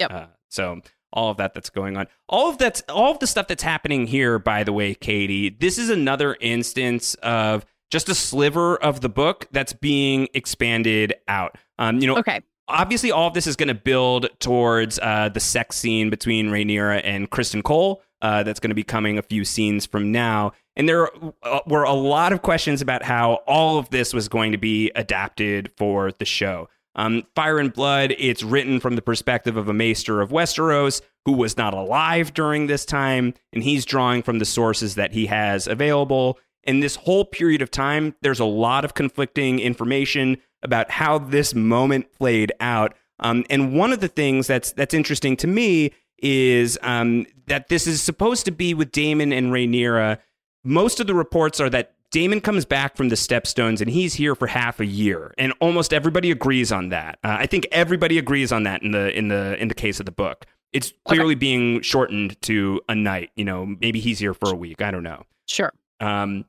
Yep. 0.00 0.12
Uh, 0.12 0.26
so 0.48 0.80
all 1.12 1.30
of 1.30 1.36
that 1.38 1.54
that's 1.54 1.70
going 1.70 1.96
on, 1.96 2.06
all 2.28 2.50
of 2.50 2.58
that's 2.58 2.82
all 2.88 3.12
of 3.12 3.18
the 3.18 3.26
stuff 3.26 3.48
that's 3.48 3.62
happening 3.62 4.06
here. 4.06 4.38
By 4.38 4.64
the 4.64 4.72
way, 4.72 4.94
Katey, 4.94 5.58
this 5.58 5.78
is 5.78 5.90
another 5.90 6.36
instance 6.40 7.14
of 7.16 7.64
just 7.90 8.08
a 8.08 8.14
sliver 8.14 8.76
of 8.76 9.00
the 9.00 9.08
book 9.08 9.46
that's 9.52 9.72
being 9.72 10.28
expanded 10.34 11.14
out. 11.28 11.56
Um, 11.78 12.00
you 12.00 12.06
know, 12.06 12.18
okay. 12.18 12.40
Obviously, 12.68 13.12
all 13.12 13.28
of 13.28 13.34
this 13.34 13.46
is 13.46 13.54
going 13.54 13.68
to 13.68 13.74
build 13.74 14.28
towards 14.40 14.98
uh, 14.98 15.28
the 15.28 15.38
sex 15.38 15.76
scene 15.76 16.10
between 16.10 16.48
Rhaenyra 16.50 17.00
and 17.04 17.30
Criston 17.30 17.62
Cole. 17.62 18.02
Uh, 18.20 18.42
that's 18.42 18.58
going 18.58 18.70
to 18.70 18.74
be 18.74 18.82
coming 18.82 19.18
a 19.18 19.22
few 19.22 19.44
scenes 19.44 19.86
from 19.86 20.10
now. 20.10 20.52
And 20.74 20.88
there 20.88 21.10
uh, 21.42 21.60
were 21.66 21.84
a 21.84 21.92
lot 21.92 22.32
of 22.32 22.42
questions 22.42 22.82
about 22.82 23.02
how 23.02 23.34
all 23.46 23.78
of 23.78 23.90
this 23.90 24.12
was 24.12 24.26
going 24.28 24.52
to 24.52 24.58
be 24.58 24.90
adapted 24.96 25.70
for 25.76 26.10
the 26.10 26.24
show. 26.24 26.68
Um, 26.96 27.24
Fire 27.34 27.58
and 27.58 27.72
Blood, 27.72 28.14
it's 28.18 28.42
written 28.42 28.80
from 28.80 28.96
the 28.96 29.02
perspective 29.02 29.56
of 29.56 29.68
a 29.68 29.74
maester 29.74 30.20
of 30.20 30.30
Westeros 30.30 31.02
who 31.26 31.32
was 31.32 31.56
not 31.56 31.74
alive 31.74 32.32
during 32.32 32.66
this 32.66 32.84
time, 32.84 33.34
and 33.52 33.62
he's 33.62 33.84
drawing 33.84 34.22
from 34.22 34.38
the 34.38 34.44
sources 34.44 34.94
that 34.94 35.12
he 35.12 35.26
has 35.26 35.66
available. 35.66 36.38
In 36.64 36.80
this 36.80 36.96
whole 36.96 37.24
period 37.24 37.62
of 37.62 37.70
time, 37.70 38.14
there's 38.22 38.40
a 38.40 38.44
lot 38.44 38.84
of 38.84 38.94
conflicting 38.94 39.58
information 39.58 40.38
about 40.62 40.90
how 40.90 41.18
this 41.18 41.54
moment 41.54 42.12
played 42.12 42.52
out. 42.60 42.94
Um, 43.20 43.44
and 43.50 43.76
one 43.76 43.92
of 43.92 44.00
the 44.00 44.08
things 44.08 44.46
that's 44.46 44.72
that's 44.72 44.94
interesting 44.94 45.36
to 45.38 45.46
me 45.46 45.92
is 46.18 46.78
um, 46.82 47.26
that 47.46 47.68
this 47.68 47.86
is 47.86 48.02
supposed 48.02 48.44
to 48.46 48.50
be 48.50 48.74
with 48.74 48.90
Daemon 48.90 49.32
and 49.32 49.52
Rhaenyra. 49.52 50.18
Most 50.64 50.98
of 50.98 51.06
the 51.06 51.14
reports 51.14 51.60
are 51.60 51.70
that 51.70 51.95
Daemon 52.16 52.40
comes 52.40 52.64
back 52.64 52.96
from 52.96 53.10
the 53.10 53.14
Stepstones 53.14 53.82
and 53.82 53.90
he's 53.90 54.14
here 54.14 54.34
for 54.34 54.46
half 54.46 54.80
a 54.80 54.86
year, 54.86 55.34
and 55.36 55.52
almost 55.60 55.92
everybody 55.92 56.30
agrees 56.30 56.72
on 56.72 56.88
that. 56.88 57.18
Uh, 57.22 57.36
I 57.40 57.44
think 57.44 57.66
everybody 57.70 58.16
agrees 58.16 58.52
on 58.52 58.62
that 58.62 58.82
in 58.82 58.92
the 58.92 59.14
in 59.14 59.28
the 59.28 59.54
in 59.60 59.68
the 59.68 59.74
case 59.74 60.00
of 60.00 60.06
the 60.06 60.12
book. 60.12 60.46
It's 60.72 60.94
clearly 61.06 61.34
okay. 61.34 61.40
being 61.40 61.82
shortened 61.82 62.40
to 62.40 62.80
a 62.88 62.94
night. 62.94 63.32
You 63.36 63.44
know, 63.44 63.66
maybe 63.66 64.00
he's 64.00 64.18
here 64.18 64.32
for 64.32 64.50
a 64.50 64.54
week. 64.54 64.80
I 64.80 64.90
don't 64.90 65.02
know. 65.02 65.24
Sure. 65.46 65.70
Um, 66.00 66.46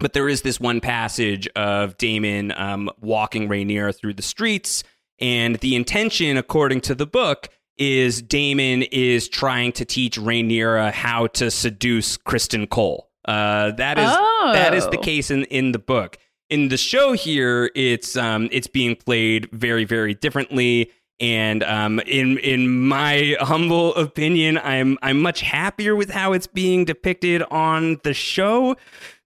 but 0.00 0.12
there 0.12 0.28
is 0.28 0.42
this 0.42 0.60
one 0.60 0.82
passage 0.82 1.48
of 1.56 1.96
Daemon 1.96 2.52
um, 2.54 2.90
walking 3.00 3.48
Rhaenyra 3.48 3.98
through 3.98 4.12
the 4.12 4.22
streets, 4.22 4.84
and 5.18 5.56
the 5.60 5.76
intention, 5.76 6.36
according 6.36 6.82
to 6.82 6.94
the 6.94 7.06
book, 7.06 7.48
is 7.78 8.20
Daemon 8.20 8.82
is 8.82 9.30
trying 9.30 9.72
to 9.72 9.86
teach 9.86 10.18
Rhaenyra 10.18 10.92
how 10.92 11.28
to 11.28 11.50
seduce 11.50 12.18
Criston 12.18 12.68
Cole. 12.68 13.08
Uh, 13.26 13.72
that 13.72 13.98
is 13.98 14.08
oh. 14.08 14.50
that 14.54 14.74
is 14.74 14.86
the 14.88 14.98
case 14.98 15.30
in, 15.30 15.44
in 15.44 15.72
the 15.72 15.78
book. 15.78 16.18
In 16.48 16.68
the 16.68 16.76
show 16.76 17.12
here, 17.12 17.70
it's 17.74 18.16
um, 18.16 18.48
it's 18.52 18.68
being 18.68 18.96
played 18.96 19.50
very 19.52 19.84
very 19.84 20.14
differently. 20.14 20.90
And 21.18 21.62
um, 21.64 21.98
in 22.00 22.38
in 22.38 22.86
my 22.86 23.36
humble 23.40 23.94
opinion, 23.94 24.58
I'm 24.58 24.98
I'm 25.02 25.20
much 25.20 25.40
happier 25.40 25.96
with 25.96 26.10
how 26.10 26.32
it's 26.32 26.46
being 26.46 26.84
depicted 26.84 27.42
on 27.50 27.98
the 28.04 28.14
show 28.14 28.76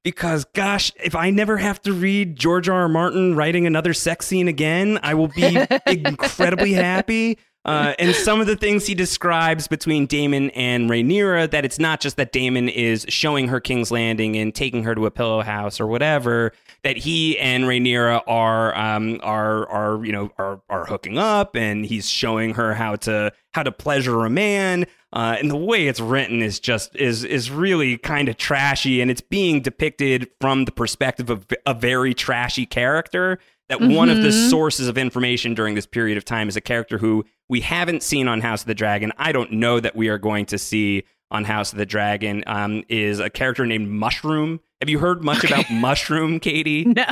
because 0.02 0.44
gosh, 0.54 0.92
if 1.02 1.14
I 1.14 1.30
never 1.30 1.58
have 1.58 1.80
to 1.82 1.92
read 1.92 2.36
George 2.36 2.68
R. 2.68 2.82
R. 2.82 2.88
Martin 2.88 3.36
writing 3.36 3.66
another 3.66 3.92
sex 3.92 4.26
scene 4.26 4.48
again, 4.48 4.98
I 5.02 5.14
will 5.14 5.28
be 5.28 5.58
incredibly 5.86 6.72
happy. 6.72 7.38
Uh, 7.64 7.92
and 7.98 8.14
some 8.14 8.40
of 8.40 8.46
the 8.46 8.56
things 8.56 8.86
he 8.86 8.94
describes 8.94 9.68
between 9.68 10.06
Daemon 10.06 10.48
and 10.50 10.88
Rhaenyra, 10.88 11.50
that 11.50 11.64
it's 11.64 11.78
not 11.78 12.00
just 12.00 12.16
that 12.16 12.32
Daemon 12.32 12.70
is 12.70 13.04
showing 13.08 13.48
her 13.48 13.60
King's 13.60 13.90
Landing 13.90 14.34
and 14.36 14.54
taking 14.54 14.82
her 14.84 14.94
to 14.94 15.04
a 15.04 15.10
pillow 15.10 15.42
house 15.42 15.78
or 15.78 15.86
whatever, 15.86 16.52
that 16.84 16.96
he 16.96 17.38
and 17.38 17.64
Rhaenyra 17.64 18.22
are 18.26 18.74
um, 18.74 19.20
are 19.22 19.68
are 19.68 20.02
you 20.04 20.12
know 20.12 20.32
are 20.38 20.62
are 20.70 20.86
hooking 20.86 21.18
up, 21.18 21.54
and 21.54 21.84
he's 21.84 22.08
showing 22.08 22.54
her 22.54 22.72
how 22.72 22.96
to 22.96 23.30
how 23.52 23.62
to 23.62 23.72
pleasure 23.72 24.24
a 24.24 24.30
man. 24.30 24.86
Uh, 25.12 25.36
and 25.38 25.50
the 25.50 25.56
way 25.56 25.86
it's 25.86 26.00
written 26.00 26.40
is 26.40 26.60
just 26.60 26.96
is 26.96 27.24
is 27.24 27.50
really 27.50 27.98
kind 27.98 28.30
of 28.30 28.38
trashy, 28.38 29.02
and 29.02 29.10
it's 29.10 29.20
being 29.20 29.60
depicted 29.60 30.28
from 30.40 30.64
the 30.64 30.72
perspective 30.72 31.28
of 31.28 31.46
a 31.66 31.74
very 31.74 32.14
trashy 32.14 32.64
character 32.64 33.38
that 33.70 33.78
mm-hmm. 33.78 33.94
one 33.94 34.10
of 34.10 34.18
the 34.18 34.28
mm-hmm. 34.28 34.48
sources 34.50 34.88
of 34.88 34.98
information 34.98 35.54
during 35.54 35.76
this 35.76 35.86
period 35.86 36.18
of 36.18 36.24
time 36.24 36.48
is 36.48 36.56
a 36.56 36.60
character 36.60 36.98
who 36.98 37.24
we 37.48 37.60
haven't 37.60 38.02
seen 38.02 38.26
on 38.26 38.40
House 38.40 38.62
of 38.62 38.66
the 38.66 38.74
Dragon. 38.74 39.12
I 39.16 39.30
don't 39.30 39.52
know 39.52 39.78
that 39.78 39.94
we 39.94 40.08
are 40.08 40.18
going 40.18 40.44
to 40.46 40.58
see 40.58 41.04
on 41.30 41.44
House 41.44 41.72
of 41.72 41.78
the 41.78 41.86
Dragon. 41.86 42.42
Um, 42.48 42.82
is 42.88 43.20
a 43.20 43.30
character 43.30 43.64
named 43.64 43.88
Mushroom. 43.88 44.58
Have 44.80 44.88
you 44.88 44.98
heard 44.98 45.22
much 45.22 45.44
about 45.44 45.66
Mushroom, 45.70 46.40
Katey? 46.40 46.84
No, 47.00 47.06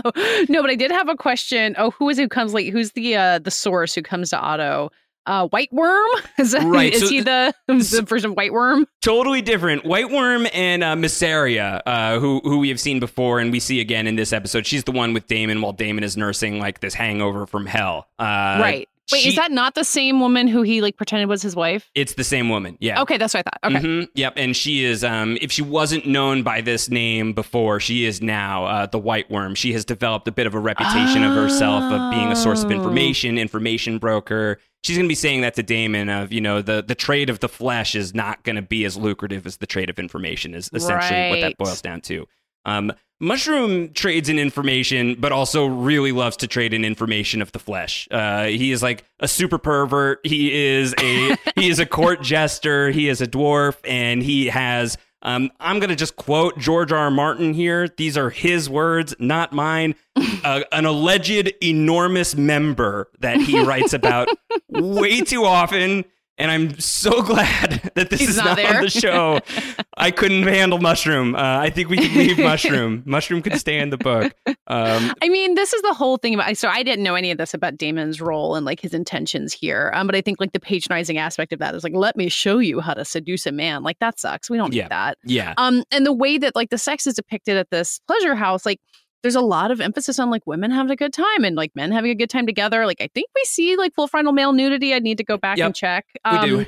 no, 0.49 0.63
but 0.63 0.71
I 0.71 0.75
did 0.75 0.91
have 0.91 1.09
a 1.09 1.15
question. 1.15 1.77
Oh, 1.79 1.93
who 1.93 2.09
is 2.09 2.19
it 2.19 2.23
who 2.23 2.29
comes 2.29 2.53
late? 2.53 2.73
Who's 2.73 2.93
the 2.93 3.15
uh, 3.15 3.39
the 3.39 3.53
source 3.53 3.95
who 3.95 4.03
comes 4.03 4.31
to 4.31 4.39
Otto? 4.39 4.91
Uh, 5.29 5.47
White 5.49 5.73
Worm. 5.73 6.09
Is, 6.39 6.53
that, 6.53 6.65
right. 6.65 6.93
is 6.93 7.03
so, 7.03 7.09
he 7.09 7.21
the, 7.21 7.55
the 7.67 8.03
version 8.03 8.31
of 8.31 8.37
White 8.37 8.53
Worm? 8.53 8.87
Totally 9.03 9.43
different. 9.43 9.85
White 9.85 10.11
Worm 10.11 10.47
and 10.55 10.83
uh, 10.83 10.95
Mysaria, 10.95 11.83
uh, 11.85 12.19
who 12.19 12.41
who 12.45 12.59
we 12.59 12.69
have 12.69 12.81
seen 12.81 13.01
before 13.01 13.39
and 13.39 13.53
we 13.53 13.61
see 13.61 13.81
again 13.81 14.07
in 14.07 14.17
this 14.17 14.33
episode. 14.33 14.67
She's 14.67 14.85
the 14.85 14.93
one 14.93 15.13
with 15.13 15.27
Daemon 15.27 15.61
while 15.61 15.73
Daemon 15.73 16.05
is 16.05 16.17
nursing 16.17 16.59
like 16.59 16.81
this 16.81 16.95
hangover 16.95 17.47
from 17.47 17.67
hell. 17.67 18.09
Uh, 18.19 18.25
right. 18.25 18.89
Wait, 19.11 19.23
she, 19.23 19.29
is 19.31 19.37
that 19.37 19.51
not 19.51 19.75
the 19.75 19.85
same 19.85 20.21
woman 20.21 20.49
who 20.49 20.61
he 20.63 20.83
like 20.83 20.97
pretended 20.97 21.29
was 21.29 21.41
his 21.41 21.57
wife? 21.57 21.91
It's 21.95 22.15
the 22.15 22.25
same 22.25 22.51
woman. 22.51 22.77
Yeah. 22.79 23.01
Okay, 23.03 23.17
that's 23.17 23.33
what 23.33 23.47
I 23.47 23.51
thought. 23.51 23.73
Okay. 23.73 23.87
Mm-hmm, 23.87 24.05
yep. 24.15 24.35
And 24.37 24.55
she 24.55 24.85
is, 24.85 25.03
um, 25.03 25.39
if 25.41 25.51
she 25.51 25.63
wasn't 25.63 26.07
known 26.07 26.43
by 26.43 26.61
this 26.61 26.91
name 26.91 27.33
before, 27.33 27.81
she 27.81 28.05
is 28.05 28.21
now 28.21 28.67
uh, 28.67 28.87
the 28.87 28.99
White 28.99 29.31
Worm. 29.31 29.55
She 29.55 29.73
has 29.73 29.87
developed 29.87 30.29
a 30.29 30.33
bit 30.33 30.47
of 30.47 30.55
a 30.55 30.59
reputation 30.59 31.25
oh. 31.25 31.31
of 31.31 31.35
herself 31.35 31.85
of 31.85 32.11
being 32.11 32.31
a 32.31 32.37
source 32.37 32.63
of 32.63 32.71
information, 32.71 33.39
information 33.39 33.99
broker. 33.99 34.59
She's 34.85 34.97
going 34.97 35.07
to 35.07 35.11
be 35.11 35.15
saying 35.15 35.41
that 35.41 35.55
to 35.55 35.63
Daemon 35.63 36.09
of, 36.09 36.33
you 36.33 36.41
know, 36.41 36.63
the 36.63 36.83
the 36.83 36.95
trade 36.95 37.31
of 37.31 37.41
the 37.41 37.49
flesh 37.49 37.95
is 37.95 38.15
not 38.15 38.43
going 38.45 38.57
to 38.57 38.63
be 38.63 38.85
as 38.85 38.97
lucrative 38.97 39.47
as 39.47 39.57
the 39.57 39.67
trade 39.67 39.91
of 39.91 39.99
information 39.99 40.55
is 40.55 40.71
essentially 40.73 41.21
right. 41.21 41.31
what 41.31 41.41
that 41.41 41.59
boils 41.59 41.83
down 41.83 42.01
to. 42.03 42.27
Um, 42.65 42.93
Mushroom 43.21 43.93
trades 43.95 44.29
in 44.29 44.39
information, 44.39 45.17
but 45.19 45.33
also 45.33 45.67
really 45.67 46.13
loves 46.13 46.37
to 46.37 46.47
trade 46.47 46.73
in 46.73 46.85
information 46.85 47.43
of 47.43 47.51
the 47.51 47.59
flesh. 47.59 48.07
Uh, 48.13 48.45
he 48.45 48.71
is 48.71 48.81
like 48.81 49.05
a 49.19 49.27
super 49.27 49.59
pervert. 49.59 50.21
He 50.23 50.53
is 50.77 50.95
a 51.01 51.37
he 51.57 51.69
is 51.69 51.81
a 51.81 51.87
court 51.87 52.23
jester. 52.23 52.91
He 52.91 53.09
is 53.09 53.21
a 53.21 53.27
dwarf, 53.27 53.77
and 53.85 54.23
he 54.23 54.47
has. 54.47 54.97
Um, 55.23 55.51
I'm 55.59 55.81
gonna 55.81 55.97
just 55.97 56.17
quote 56.17 56.59
George 56.59 56.93
R. 56.93 56.99
R. 56.99 57.11
Martin 57.11 57.55
here. 57.55 57.89
These 57.89 58.17
are 58.17 58.31
his 58.31 58.69
words, 58.71 59.15
not 59.19 59.53
mine. 59.53 59.95
Uh, 60.45 60.63
an 60.71 60.85
alleged 60.85 61.53
enormous 61.63 62.37
member 62.37 63.09
that 63.19 63.41
he 63.41 63.61
writes 63.61 63.93
about 63.93 64.29
way 64.69 65.21
too 65.21 65.45
often 65.45 66.05
and 66.39 66.51
I'm 66.51 66.79
so 66.79 67.23
glad 67.23 67.91
that 67.95 68.11
this 68.11 68.21
He's 68.21 68.31
is 68.31 68.37
not, 68.37 68.59
not 68.59 68.77
on 68.77 68.83
the 68.83 68.91
show. 68.91 69.41
I 69.97 70.11
couldn't 70.11 70.45
handle 70.45 70.79
Mushroom. 70.79 71.35
Uh, 71.35 71.59
I 71.59 71.71
think 71.71 71.89
we 71.89 71.97
can 71.97 72.17
leave 72.17 72.39
Mushroom. 72.39 73.03
Mushroom 73.05 73.43
could 73.43 73.59
stay 73.59 73.79
in 73.79 73.91
the 73.91 73.99
book. 73.99 74.33
Um, 74.69 75.13
I 75.23 75.29
mean, 75.29 75.55
this 75.55 75.73
is 75.73 75.83
the 75.83 75.95
whole 75.95 76.17
thing 76.17 76.35
about. 76.35 76.57
So 76.57 76.69
I 76.69 76.83
didn't 76.83 77.03
know 77.03 77.17
any 77.17 77.31
of 77.31 77.39
this 77.39 77.55
about 77.55 77.77
Daemon's 77.77 78.21
role 78.21 78.55
and 78.55 78.65
like 78.65 78.81
his 78.81 78.95
intentions 78.95 79.53
here. 79.53 79.91
Um, 79.95 80.07
but 80.07 80.15
I 80.15 80.21
think 80.21 80.41
like 80.41 80.53
the 80.53 80.61
patronizing 80.61 81.19
aspect 81.19 81.53
of 81.53 81.59
that 81.59 81.75
is 81.75 81.83
like, 81.83 81.95
let 81.95 82.17
me 82.17 82.29
show 82.29 82.59
you 82.59 82.81
how 82.81 82.95
to 82.95 83.05
seduce 83.05 83.47
a 83.47 83.53
man. 83.53 83.83
Like 83.83 83.99
that 83.99 84.21
sucks. 84.21 84.49
We 84.49 84.57
don't 84.57 84.73
yeah, 84.73 84.85
need 84.85 84.91
that. 84.91 85.19
Yeah. 85.25 85.55
Um, 85.57 85.83
and 85.91 86.07
the 86.07 86.13
way 86.13 86.39
that 86.39 86.55
like 86.55 86.71
the 86.71 86.79
sex 86.79 87.07
is 87.07 87.15
depicted 87.15 87.57
at 87.57 87.71
this 87.71 88.01
pleasure 88.07 88.37
house, 88.37 88.65
like 88.65 88.81
there's 89.23 89.35
a 89.35 89.41
lot 89.41 89.71
of 89.71 89.81
emphasis 89.81 90.19
on 90.19 90.31
like 90.31 90.47
women 90.47 90.71
having 90.71 90.91
a 90.91 90.97
good 90.97 91.13
time 91.13 91.45
and 91.45 91.57
like 91.57 91.75
men 91.75 91.91
having 91.91 92.11
a 92.11 92.15
good 92.15 92.31
time 92.31 92.47
together. 92.47 92.87
Like 92.87 93.01
I 93.01 93.09
think 93.15 93.29
we 93.35 93.45
see 93.45 93.77
like 93.77 93.95
full 93.95 94.09
frontal 94.09 94.33
male 94.33 94.53
nudity. 94.53 94.95
I 94.95 94.99
need 95.01 95.19
to 95.19 95.25
go 95.25 95.37
back 95.37 95.59
yep, 95.59 95.67
and 95.67 95.75
check. 95.75 96.07
Um, 96.25 96.41
we 96.41 96.49
do. 96.49 96.67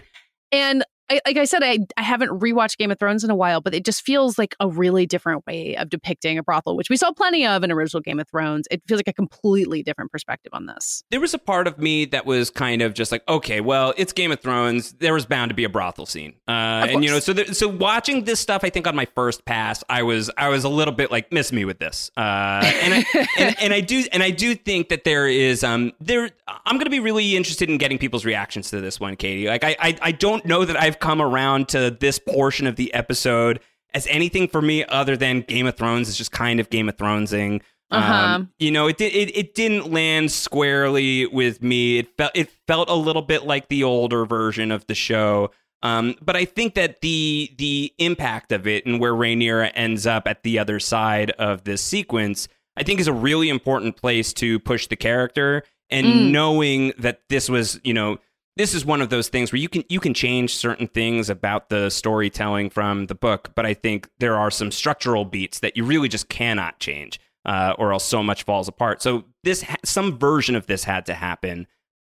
And 0.53 0.85
I, 1.11 1.21
like 1.27 1.37
I 1.37 1.45
said, 1.45 1.63
I, 1.65 1.79
I 1.97 2.03
haven't 2.03 2.31
rewatched 2.31 2.79
Game 2.79 2.93
of 2.93 2.99
Thrones 2.99 3.25
in 3.25 3.31
a 3.31 3.35
while, 3.35 3.61
but 3.61 3.75
it 3.75 3.85
just 3.85 4.03
feels 4.03 4.39
like 4.39 4.55
a 4.61 4.69
really 4.69 5.07
different 5.07 5.45
way 5.45 5.75
of 5.75 5.91
depicting 5.91 6.39
a 6.39 6.43
brothel, 6.43 6.77
which 6.77 6.89
we 6.89 6.97
saw 6.97 7.13
plenty 7.13 7.45
of 7.45 7.65
in 7.65 7.73
original 7.73 8.01
Game 8.01 8.21
of 8.21 8.29
Thrones. 8.29 8.69
It 8.71 8.83
feels 8.87 8.99
like 8.99 9.09
a 9.09 9.13
completely 9.13 9.83
different 9.83 10.13
perspective 10.13 10.51
on 10.55 10.67
this. 10.67 11.03
There 11.11 11.21
was 11.21 11.35
a 11.35 11.39
part 11.39 11.67
of 11.67 11.79
me 11.79 12.05
that 12.07 12.27
was 12.27 12.49
kind 12.49 12.81
of 12.81 12.95
just 12.95 13.11
like, 13.11 13.27
okay, 13.29 13.61
well, 13.61 13.93
it's 13.97 14.13
Game 14.13 14.31
of 14.31 14.41
Thrones. 14.41 14.93
There 14.93 15.13
was 15.13 15.27
bound 15.27 15.49
to 15.49 15.55
be 15.55 15.65
a 15.65 15.69
brothel 15.69 16.07
scene, 16.07 16.35
uh, 16.47 16.87
and 16.89 17.03
you 17.03 17.11
know, 17.11 17.19
so 17.19 17.33
there, 17.33 17.47
so 17.47 17.67
watching 17.67 18.25
this 18.25 18.39
stuff, 18.39 18.63
I 18.63 18.71
think 18.71 18.87
on 18.87 18.95
my 18.95 19.07
first 19.17 19.45
pass, 19.45 19.83
I 19.89 20.05
was 20.05 20.31
I 20.37 20.49
was 20.49 20.63
a 20.63 20.69
little 20.69 20.95
bit 20.95 21.11
like, 21.11 21.33
miss 21.33 21.53
me 21.53 21.65
with 21.65 21.81
this, 21.81 22.13
uh, 22.17 22.21
and, 22.21 22.95
I, 22.95 23.27
and 23.39 23.57
and 23.61 23.75
I 23.75 23.81
do 23.81 24.05
and 24.13 24.23
I 24.23 24.31
do 24.31 24.55
think 24.55 24.91
that 24.91 25.03
there 25.03 25.27
is 25.27 25.65
um 25.65 25.93
there 26.01 26.31
I'm 26.47 26.77
going 26.77 26.85
to 26.85 26.91
be 26.91 27.01
really 27.01 27.37
interested 27.37 27.69
in 27.69 27.79
getting 27.79 27.99
people's 27.99 28.25
reactions 28.25 28.71
to 28.71 28.81
this 28.81 29.01
one, 29.01 29.17
Katey. 29.17 29.49
Like 29.49 29.65
I 29.65 29.77
I, 29.81 29.99
I 30.01 30.13
don't 30.13 30.45
know 30.45 30.65
that 30.65 30.81
I've 30.81 31.00
come 31.01 31.21
around 31.21 31.69
to 31.71 31.91
this 31.91 32.19
portion 32.19 32.67
of 32.67 32.77
the 32.77 32.93
episode 32.95 33.61
as 33.93 34.07
anything 34.09 34.47
for 34.49 34.63
me 34.63 34.85
other 34.85 35.17
than 35.17 35.41
Game 35.43 35.67
of 35.67 35.77
Thrones 35.77 36.09
is 36.09 36.17
just 36.17 36.31
kind 36.33 36.61
of 36.61 36.71
Game 36.71 36.89
of 36.89 36.97
Thronesing. 36.97 37.63
Uh-huh. 37.91 38.13
Um, 38.37 38.53
you 38.61 38.71
know, 38.71 38.87
it, 38.87 39.01
it 39.01 39.37
it 39.37 39.55
didn't 39.57 39.91
land 39.91 40.31
squarely 40.31 41.27
with 41.27 41.61
me. 41.63 41.99
It 41.99 42.17
felt 42.17 42.31
it 42.37 42.49
felt 42.69 42.89
a 42.89 42.95
little 42.95 43.23
bit 43.23 43.45
like 43.45 43.69
the 43.69 43.83
older 43.83 44.25
version 44.25 44.71
of 44.71 44.87
the 44.87 44.95
show. 44.95 45.51
Um, 45.83 46.15
but 46.23 46.37
I 46.37 46.45
think 46.45 46.75
that 46.75 47.01
the 47.01 47.51
the 47.59 47.93
impact 47.99 48.53
of 48.53 48.67
it 48.69 48.87
and 48.87 49.01
where 49.01 49.13
Rhaenyra 49.15 49.73
ends 49.75 50.07
up 50.07 50.29
at 50.29 50.45
the 50.45 50.59
other 50.59 50.79
side 50.79 51.31
of 51.33 51.65
this 51.65 51.83
sequence, 51.83 52.47
I 52.77 52.85
think 52.85 53.01
is 53.01 53.09
a 53.09 53.13
really 53.13 53.49
important 53.49 53.97
place 53.97 54.33
to 54.35 54.61
push 54.61 54.87
the 54.87 54.97
character 54.97 55.65
and 55.89 56.07
Mm. 56.07 56.31
knowing 56.31 56.93
that 56.99 57.23
this 57.29 57.49
was, 57.49 57.81
you 57.83 57.93
know, 57.95 58.19
this 58.61 58.75
is 58.75 58.85
one 58.85 59.01
of 59.01 59.09
those 59.09 59.31
things 59.31 59.53
where 59.53 59.59
you 59.59 59.71
can 59.71 59.83
you 59.89 59.99
can 59.99 60.13
change 60.13 60.55
certain 60.55 60.87
things 60.87 61.31
about 61.31 61.71
the 61.71 61.89
storytelling 61.89 62.69
from 62.69 63.07
the 63.07 63.15
book, 63.15 63.53
but 63.55 63.65
I 63.65 63.73
think 63.73 64.11
there 64.19 64.37
are 64.37 64.51
some 64.51 64.71
structural 64.71 65.25
beats 65.25 65.61
that 65.61 65.79
you 65.79 65.85
really 65.85 66.09
just 66.09 66.29
cannot 66.29 66.79
change, 66.79 67.19
uh, 67.47 67.75
or 67.79 67.91
else 67.91 68.05
so 68.05 68.23
much 68.23 68.43
falls 68.43 68.69
apart. 68.69 69.01
So 69.01 69.25
this 69.45 69.65
some 69.83 70.19
version 70.19 70.57
of 70.57 70.67
this 70.67 70.85
had 70.85 71.07
to 71.07 71.15
happen. 71.15 71.69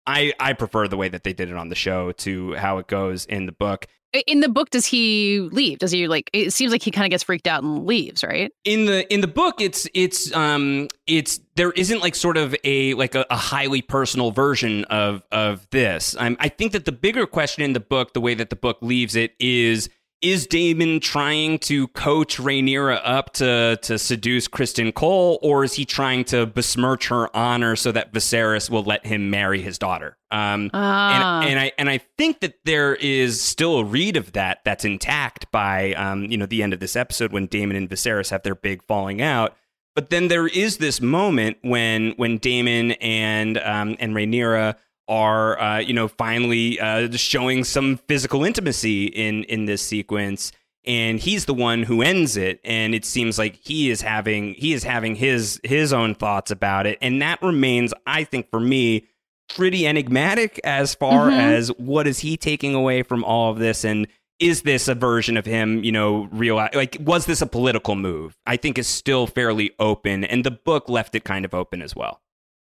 I 0.07 0.33
I 0.39 0.53
prefer 0.53 0.87
the 0.87 0.97
way 0.97 1.07
that 1.07 1.23
they 1.23 1.33
did 1.33 1.51
it 1.51 1.55
on 1.55 1.69
the 1.69 1.75
show 1.75 2.13
to 2.13 2.55
how 2.55 2.79
it 2.79 2.87
goes 2.87 3.25
in 3.25 3.45
the 3.45 3.51
book. 3.51 3.85
In 4.25 4.39
the 4.39 4.49
book, 4.49 4.69
does 4.71 4.85
he 4.85 5.39
leave? 5.51 5.79
Does 5.79 5.91
he 5.91 6.07
like? 6.07 6.29
It 6.33 6.51
seems 6.51 6.71
like 6.71 6.81
he 6.81 6.91
kind 6.91 7.05
of 7.05 7.11
gets 7.11 7.23
freaked 7.23 7.47
out 7.47 7.63
and 7.63 7.85
leaves, 7.85 8.23
right? 8.23 8.51
in 8.65 8.85
the 8.85 9.11
in 9.13 9.21
the 9.21 9.27
book 9.27 9.61
it's 9.61 9.87
it's 9.93 10.33
um 10.35 10.87
it's 11.07 11.39
there 11.55 11.71
isn't 11.71 12.01
like 12.01 12.13
sort 12.13 12.37
of 12.37 12.55
a 12.63 12.93
like 12.95 13.15
a, 13.15 13.25
a 13.29 13.35
highly 13.35 13.81
personal 13.81 14.31
version 14.31 14.83
of 14.85 15.23
of 15.31 15.67
this 15.71 16.15
um, 16.19 16.37
i 16.39 16.49
think 16.49 16.71
that 16.71 16.85
the 16.85 16.91
bigger 16.91 17.25
question 17.25 17.63
in 17.63 17.73
the 17.73 17.79
book 17.79 18.13
the 18.13 18.21
way 18.21 18.33
that 18.33 18.49
the 18.49 18.55
book 18.55 18.77
leaves 18.81 19.15
it 19.15 19.33
is 19.39 19.89
is 20.21 20.47
Daemon 20.47 20.99
trying 20.99 21.59
to 21.59 21.87
coach 21.89 22.37
Rhaenyra 22.37 22.99
up 23.03 23.33
to 23.35 23.77
to 23.81 23.97
seduce 23.97 24.47
Criston 24.47 24.93
Cole, 24.93 25.39
or 25.41 25.63
is 25.63 25.73
he 25.73 25.85
trying 25.85 26.23
to 26.25 26.45
besmirch 26.45 27.07
her 27.07 27.35
honor 27.35 27.75
so 27.75 27.91
that 27.91 28.11
Viserys 28.13 28.69
will 28.69 28.83
let 28.83 29.05
him 29.05 29.29
marry 29.29 29.61
his 29.61 29.77
daughter? 29.77 30.17
Um, 30.31 30.69
Ah. 30.73 31.41
and, 31.41 31.49
and 31.51 31.59
I 31.59 31.71
and 31.77 31.89
I 31.89 31.99
think 32.17 32.41
that 32.41 32.55
there 32.65 32.95
is 32.95 33.41
still 33.41 33.79
a 33.79 33.83
read 33.85 34.17
of 34.17 34.33
that 34.33 34.59
that's 34.65 34.85
intact 34.85 35.51
by 35.51 35.93
um, 35.93 36.25
you 36.25 36.37
know 36.37 36.45
the 36.45 36.63
end 36.63 36.73
of 36.73 36.79
this 36.79 36.95
episode 36.95 37.31
when 37.31 37.45
Daemon 37.47 37.75
and 37.75 37.89
Viserys 37.89 38.29
have 38.31 38.43
their 38.43 38.55
big 38.55 38.83
falling 38.83 39.21
out. 39.21 39.55
But 39.95 40.11
then 40.11 40.27
there 40.27 40.47
is 40.47 40.77
this 40.77 41.01
moment 41.01 41.57
when 41.61 42.11
when 42.17 42.37
Daemon 42.37 42.91
and 43.01 43.57
um, 43.57 43.95
and 43.99 44.13
Rhaenyra 44.13 44.75
are 45.09 45.59
uh, 45.59 45.79
you 45.79 45.93
know 45.93 46.07
finally 46.07 46.79
uh, 46.79 47.11
showing 47.11 47.65
some 47.65 47.97
physical 48.07 48.45
intimacy 48.45 49.05
in 49.07 49.43
in 49.45 49.65
this 49.65 49.81
sequence. 49.81 50.51
And 50.85 51.19
he's 51.19 51.43
the 51.43 51.53
one 51.53 51.83
who 51.83 52.01
ends 52.01 52.37
it. 52.37 52.61
And 52.63 52.95
it 52.95 53.03
seems 53.03 53.37
like 53.37 53.55
he 53.61 53.89
is 53.91 54.01
having 54.01 54.53
he 54.53 54.71
is 54.71 54.83
having 54.83 55.15
his 55.15 55.59
his 55.63 55.91
own 55.91 56.15
thoughts 56.15 56.51
about 56.51 56.87
it. 56.87 56.97
And 57.01 57.21
that 57.21 57.41
remains 57.43 57.93
i 58.07 58.23
think 58.23 58.49
for 58.49 58.61
me 58.61 59.05
pretty 59.53 59.85
enigmatic 59.85 60.59
as 60.63 60.95
far 60.95 61.29
Mhm. 61.29 61.37
as 61.37 61.67
what 61.77 62.07
is 62.07 62.19
he 62.19 62.37
taking 62.37 62.73
away 62.75 63.03
from 63.03 63.23
all 63.25 63.51
of 63.51 63.59
this? 63.59 63.83
And 63.83 64.07
is 64.39 64.61
this 64.61 64.87
a 64.87 64.95
version 64.95 65.35
of 65.35 65.45
him 65.45 65.83
you 65.83 65.91
know 65.91 66.29
real 66.31 66.55
like 66.55 66.95
was 67.01 67.25
this 67.25 67.41
a 67.41 67.45
political 67.47 67.95
move? 67.95 68.37
I 68.45 68.55
think 68.55 68.77
is 68.77 68.87
still 68.87 69.27
fairly 69.27 69.71
open. 69.79 70.23
And 70.23 70.45
the 70.45 70.51
book 70.51 70.87
left 70.87 71.13
it 71.13 71.25
kind 71.25 71.43
of 71.43 71.53
open 71.53 71.81
as 71.81 71.93
well. 71.93 72.21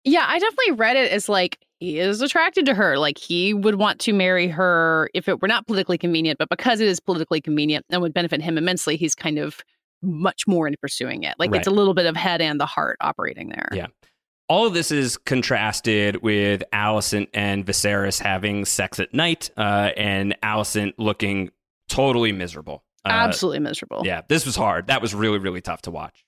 Yeah, 0.06 0.26
I 0.26 0.40
definitely 0.40 0.72
read 0.76 0.96
it 0.96 1.12
as 1.12 1.28
like 1.28 1.60
he 1.80 2.00
is 2.00 2.22
attracted 2.22 2.66
to 2.66 2.74
her. 2.74 2.98
Like 2.98 3.18
he 3.18 3.54
would 3.54 3.76
want 3.76 4.00
to 4.02 4.14
marry 4.14 4.48
her 4.48 5.10
if 5.14 5.28
it 5.28 5.42
were 5.42 5.48
not 5.48 5.68
politically 5.68 5.98
convenient, 5.98 6.40
but 6.40 6.50
because 6.50 6.80
it 6.80 6.88
is 6.88 7.00
politically 7.00 7.42
convenient 7.42 7.86
and 7.90 8.02
would 8.02 8.14
benefit 8.14 8.42
him 8.42 8.58
immensely, 8.58 8.98
he's 8.98 9.16
kind 9.16 9.38
of 9.38 9.62
much 10.02 10.48
more 10.48 10.68
into 10.68 10.78
pursuing 10.80 11.24
it. 11.24 11.36
Like 11.40 11.54
it's 11.56 11.68
a 11.68 11.72
little 11.72 11.94
bit 11.94 12.06
of 12.06 12.16
head 12.16 12.42
and 12.42 12.60
the 12.60 12.66
heart 12.66 12.98
operating 13.02 13.50
there. 13.50 13.70
Yeah. 13.72 13.88
All 14.50 14.66
of 14.66 14.74
this 14.74 14.92
is 14.92 15.18
contrasted 15.18 16.22
with 16.24 16.64
Alicent 16.72 17.28
and 17.34 17.66
Viserys 17.66 18.22
having 18.22 18.64
sex 18.64 18.98
at 19.00 19.14
night, 19.14 19.50
uh, 19.58 19.92
and 19.98 20.38
Alicent 20.42 20.94
looking 20.98 21.50
totally 21.90 22.32
miserable. 22.32 22.84
Uh, 23.04 23.10
Absolutely 23.10 23.60
miserable. 23.60 24.04
Yeah, 24.06 24.22
this 24.30 24.46
was 24.46 24.56
hard. 24.56 24.88
That 24.88 25.02
was 25.02 25.14
really, 25.14 25.40
really 25.40 25.60
tough 25.60 25.82
to 25.84 25.92
watch. 25.92 26.24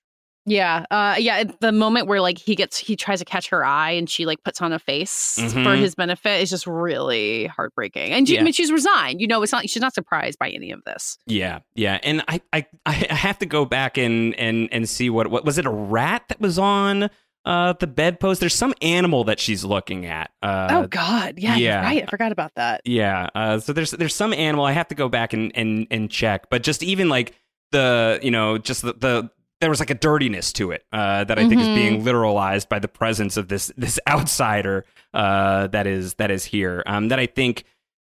Yeah. 0.45 0.85
Uh 0.89 1.15
yeah, 1.19 1.43
the 1.59 1.71
moment 1.71 2.07
where 2.07 2.21
like 2.21 2.37
he 2.37 2.55
gets 2.55 2.77
he 2.77 2.95
tries 2.95 3.19
to 3.19 3.25
catch 3.25 3.49
her 3.49 3.63
eye 3.63 3.91
and 3.91 4.09
she 4.09 4.25
like 4.25 4.43
puts 4.43 4.61
on 4.61 4.73
a 4.73 4.79
face 4.79 5.35
for 5.37 5.41
Mhm. 5.59 5.79
his 5.79 5.95
benefit 5.95 6.41
is 6.41 6.49
just 6.49 6.65
really 6.65 7.45
heartbreaking. 7.47 8.11
And 8.13 8.27
she, 8.27 8.35
Yeah. 8.35 8.41
I 8.41 8.43
mean 8.43 8.53
she's 8.53 8.71
resigned. 8.71 9.21
You 9.21 9.27
know, 9.27 9.43
it's 9.43 9.51
not 9.51 9.69
she's 9.69 9.81
not 9.81 9.93
surprised 9.93 10.39
by 10.39 10.49
any 10.49 10.71
of 10.71 10.83
this. 10.85 11.17
Yeah, 11.27 11.59
yeah, 11.75 11.99
and 12.03 12.23
I, 12.27 12.41
I, 12.53 12.65
I 12.85 12.93
have 12.93 13.37
to 13.39 13.45
go 13.45 13.65
back 13.65 13.97
and 13.97 14.33
and 14.35 14.69
and 14.71 14.89
see 14.89 15.09
what 15.09 15.27
what 15.27 15.45
was 15.45 15.57
it 15.57 15.65
a 15.65 15.69
rat 15.71 16.23
that 16.29 16.39
was 16.41 16.57
on 16.57 17.09
uh 17.45 17.73
the 17.79 17.87
bedpost? 17.87 18.39
There's 18.39 18.55
some 18.55 18.73
animal 18.81 19.23
that 19.25 19.39
she's 19.39 19.63
looking 19.63 20.05
at. 20.05 20.31
Uh, 20.41 20.67
oh 20.71 20.87
God. 20.87 21.35
Yeah, 21.37 21.55
yeah. 21.57 21.81
right. 21.81 22.03
I 22.03 22.05
forgot 22.07 22.31
about 22.31 22.53
that. 22.55 22.81
Yeah. 22.85 23.27
Uh, 23.35 23.59
so 23.59 23.71
there's 23.73 23.91
there's 23.91 24.15
some 24.15 24.33
animal 24.33 24.65
I 24.65 24.71
have 24.71 24.87
to 24.87 24.95
go 24.95 25.09
back 25.09 25.33
and 25.33 25.51
and 25.55 25.85
and 25.91 26.09
check, 26.09 26.49
but 26.49 26.63
just 26.63 26.81
even 26.81 27.07
like 27.07 27.33
the 27.71 28.19
you 28.23 28.31
know 28.31 28.57
just 28.57 28.81
the, 28.81 28.93
the 28.93 29.29
there 29.61 29.69
was 29.69 29.79
like 29.79 29.89
a 29.89 29.95
dirtiness 29.95 30.53
to 30.53 30.71
it 30.71 30.85
uh, 30.93 31.23
that 31.25 31.37
I 31.37 31.47
think 31.47 31.61
is 31.61 31.67
Mhm. 31.67 31.75
being 31.75 32.03
literalized 32.03 32.69
by 32.69 32.79
the 32.79 32.87
presence 32.87 33.35
of 33.37 33.47
this 33.49 33.71
this 33.77 33.99
outsider 34.07 34.85
uh, 35.13 35.67
that 35.67 35.85
is 35.87 36.13
that 36.15 36.31
is 36.31 36.45
here. 36.45 36.83
Um, 36.85 37.09
that 37.09 37.19
I 37.19 37.25
think 37.25 37.63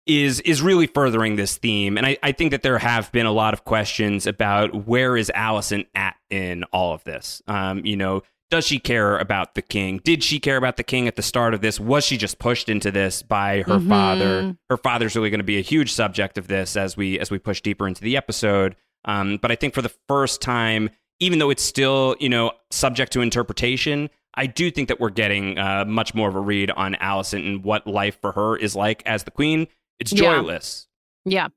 is 0.07 0.39
is 0.41 0.61
really 0.61 0.87
furthering 0.87 1.35
this 1.35 1.57
theme, 1.57 1.97
and 1.97 2.05
I, 2.05 2.17
I 2.23 2.31
think 2.31 2.51
that 2.51 2.63
there 2.63 2.79
have 2.79 3.11
been 3.11 3.25
a 3.25 3.31
lot 3.31 3.53
of 3.53 3.63
questions 3.65 4.25
about 4.27 4.87
where 4.87 5.15
is 5.15 5.31
Alicent 5.35 5.85
at 5.95 6.15
in 6.29 6.63
all 6.65 6.93
of 6.93 7.03
this. 7.03 7.41
Um, 7.47 7.85
you 7.85 7.95
know, 7.95 8.23
does 8.49 8.65
she 8.65 8.79
care 8.79 9.17
about 9.17 9.53
the 9.55 9.61
king? 9.61 10.01
Did 10.03 10.23
she 10.23 10.39
care 10.39 10.57
about 10.57 10.77
the 10.77 10.83
king 10.83 11.07
at 11.07 11.15
the 11.15 11.21
start 11.21 11.53
of 11.53 11.61
this? 11.61 11.79
Was 11.79 12.03
she 12.03 12.17
just 12.17 12.39
pushed 12.39 12.67
into 12.67 12.91
this 12.91 13.21
by 13.21 13.61
her 13.67 13.77
Mhm. 13.77 13.87
father? 13.89 14.57
Her 14.69 14.77
father's 14.77 15.15
really 15.15 15.29
going 15.29 15.39
to 15.39 15.43
be 15.45 15.57
a 15.59 15.61
huge 15.61 15.91
subject 15.93 16.37
of 16.37 16.47
this 16.47 16.75
as 16.75 16.97
we 16.97 17.19
as 17.19 17.29
we 17.31 17.37
push 17.39 17.61
deeper 17.61 17.87
into 17.87 18.01
the 18.01 18.17
episode. 18.17 18.75
Um, 19.05 19.37
but 19.41 19.51
I 19.51 19.55
think 19.55 19.73
for 19.73 19.81
the 19.81 19.93
first 20.07 20.41
time, 20.41 20.89
even 21.21 21.39
though 21.39 21.49
it's 21.49 21.63
still 21.63 22.17
you 22.19 22.27
know 22.27 22.51
subject 22.71 23.13
to 23.13 23.21
interpretation, 23.21 24.09
I 24.35 24.47
do 24.47 24.69
think 24.71 24.89
that 24.89 24.99
we're 24.99 25.09
getting 25.09 25.57
uh, 25.57 25.85
much 25.85 26.13
more 26.13 26.27
of 26.27 26.35
a 26.35 26.39
read 26.41 26.71
on 26.71 26.95
Alicent 26.95 27.47
and 27.47 27.63
what 27.63 27.87
life 27.87 28.17
for 28.19 28.33
her 28.33 28.57
is 28.57 28.75
like 28.75 29.01
as 29.05 29.23
the 29.23 29.31
queen. 29.31 29.67
It's 29.99 30.11
Yeah. 30.11 30.21
joyless. 30.35 30.87
Yeah. 31.25 31.47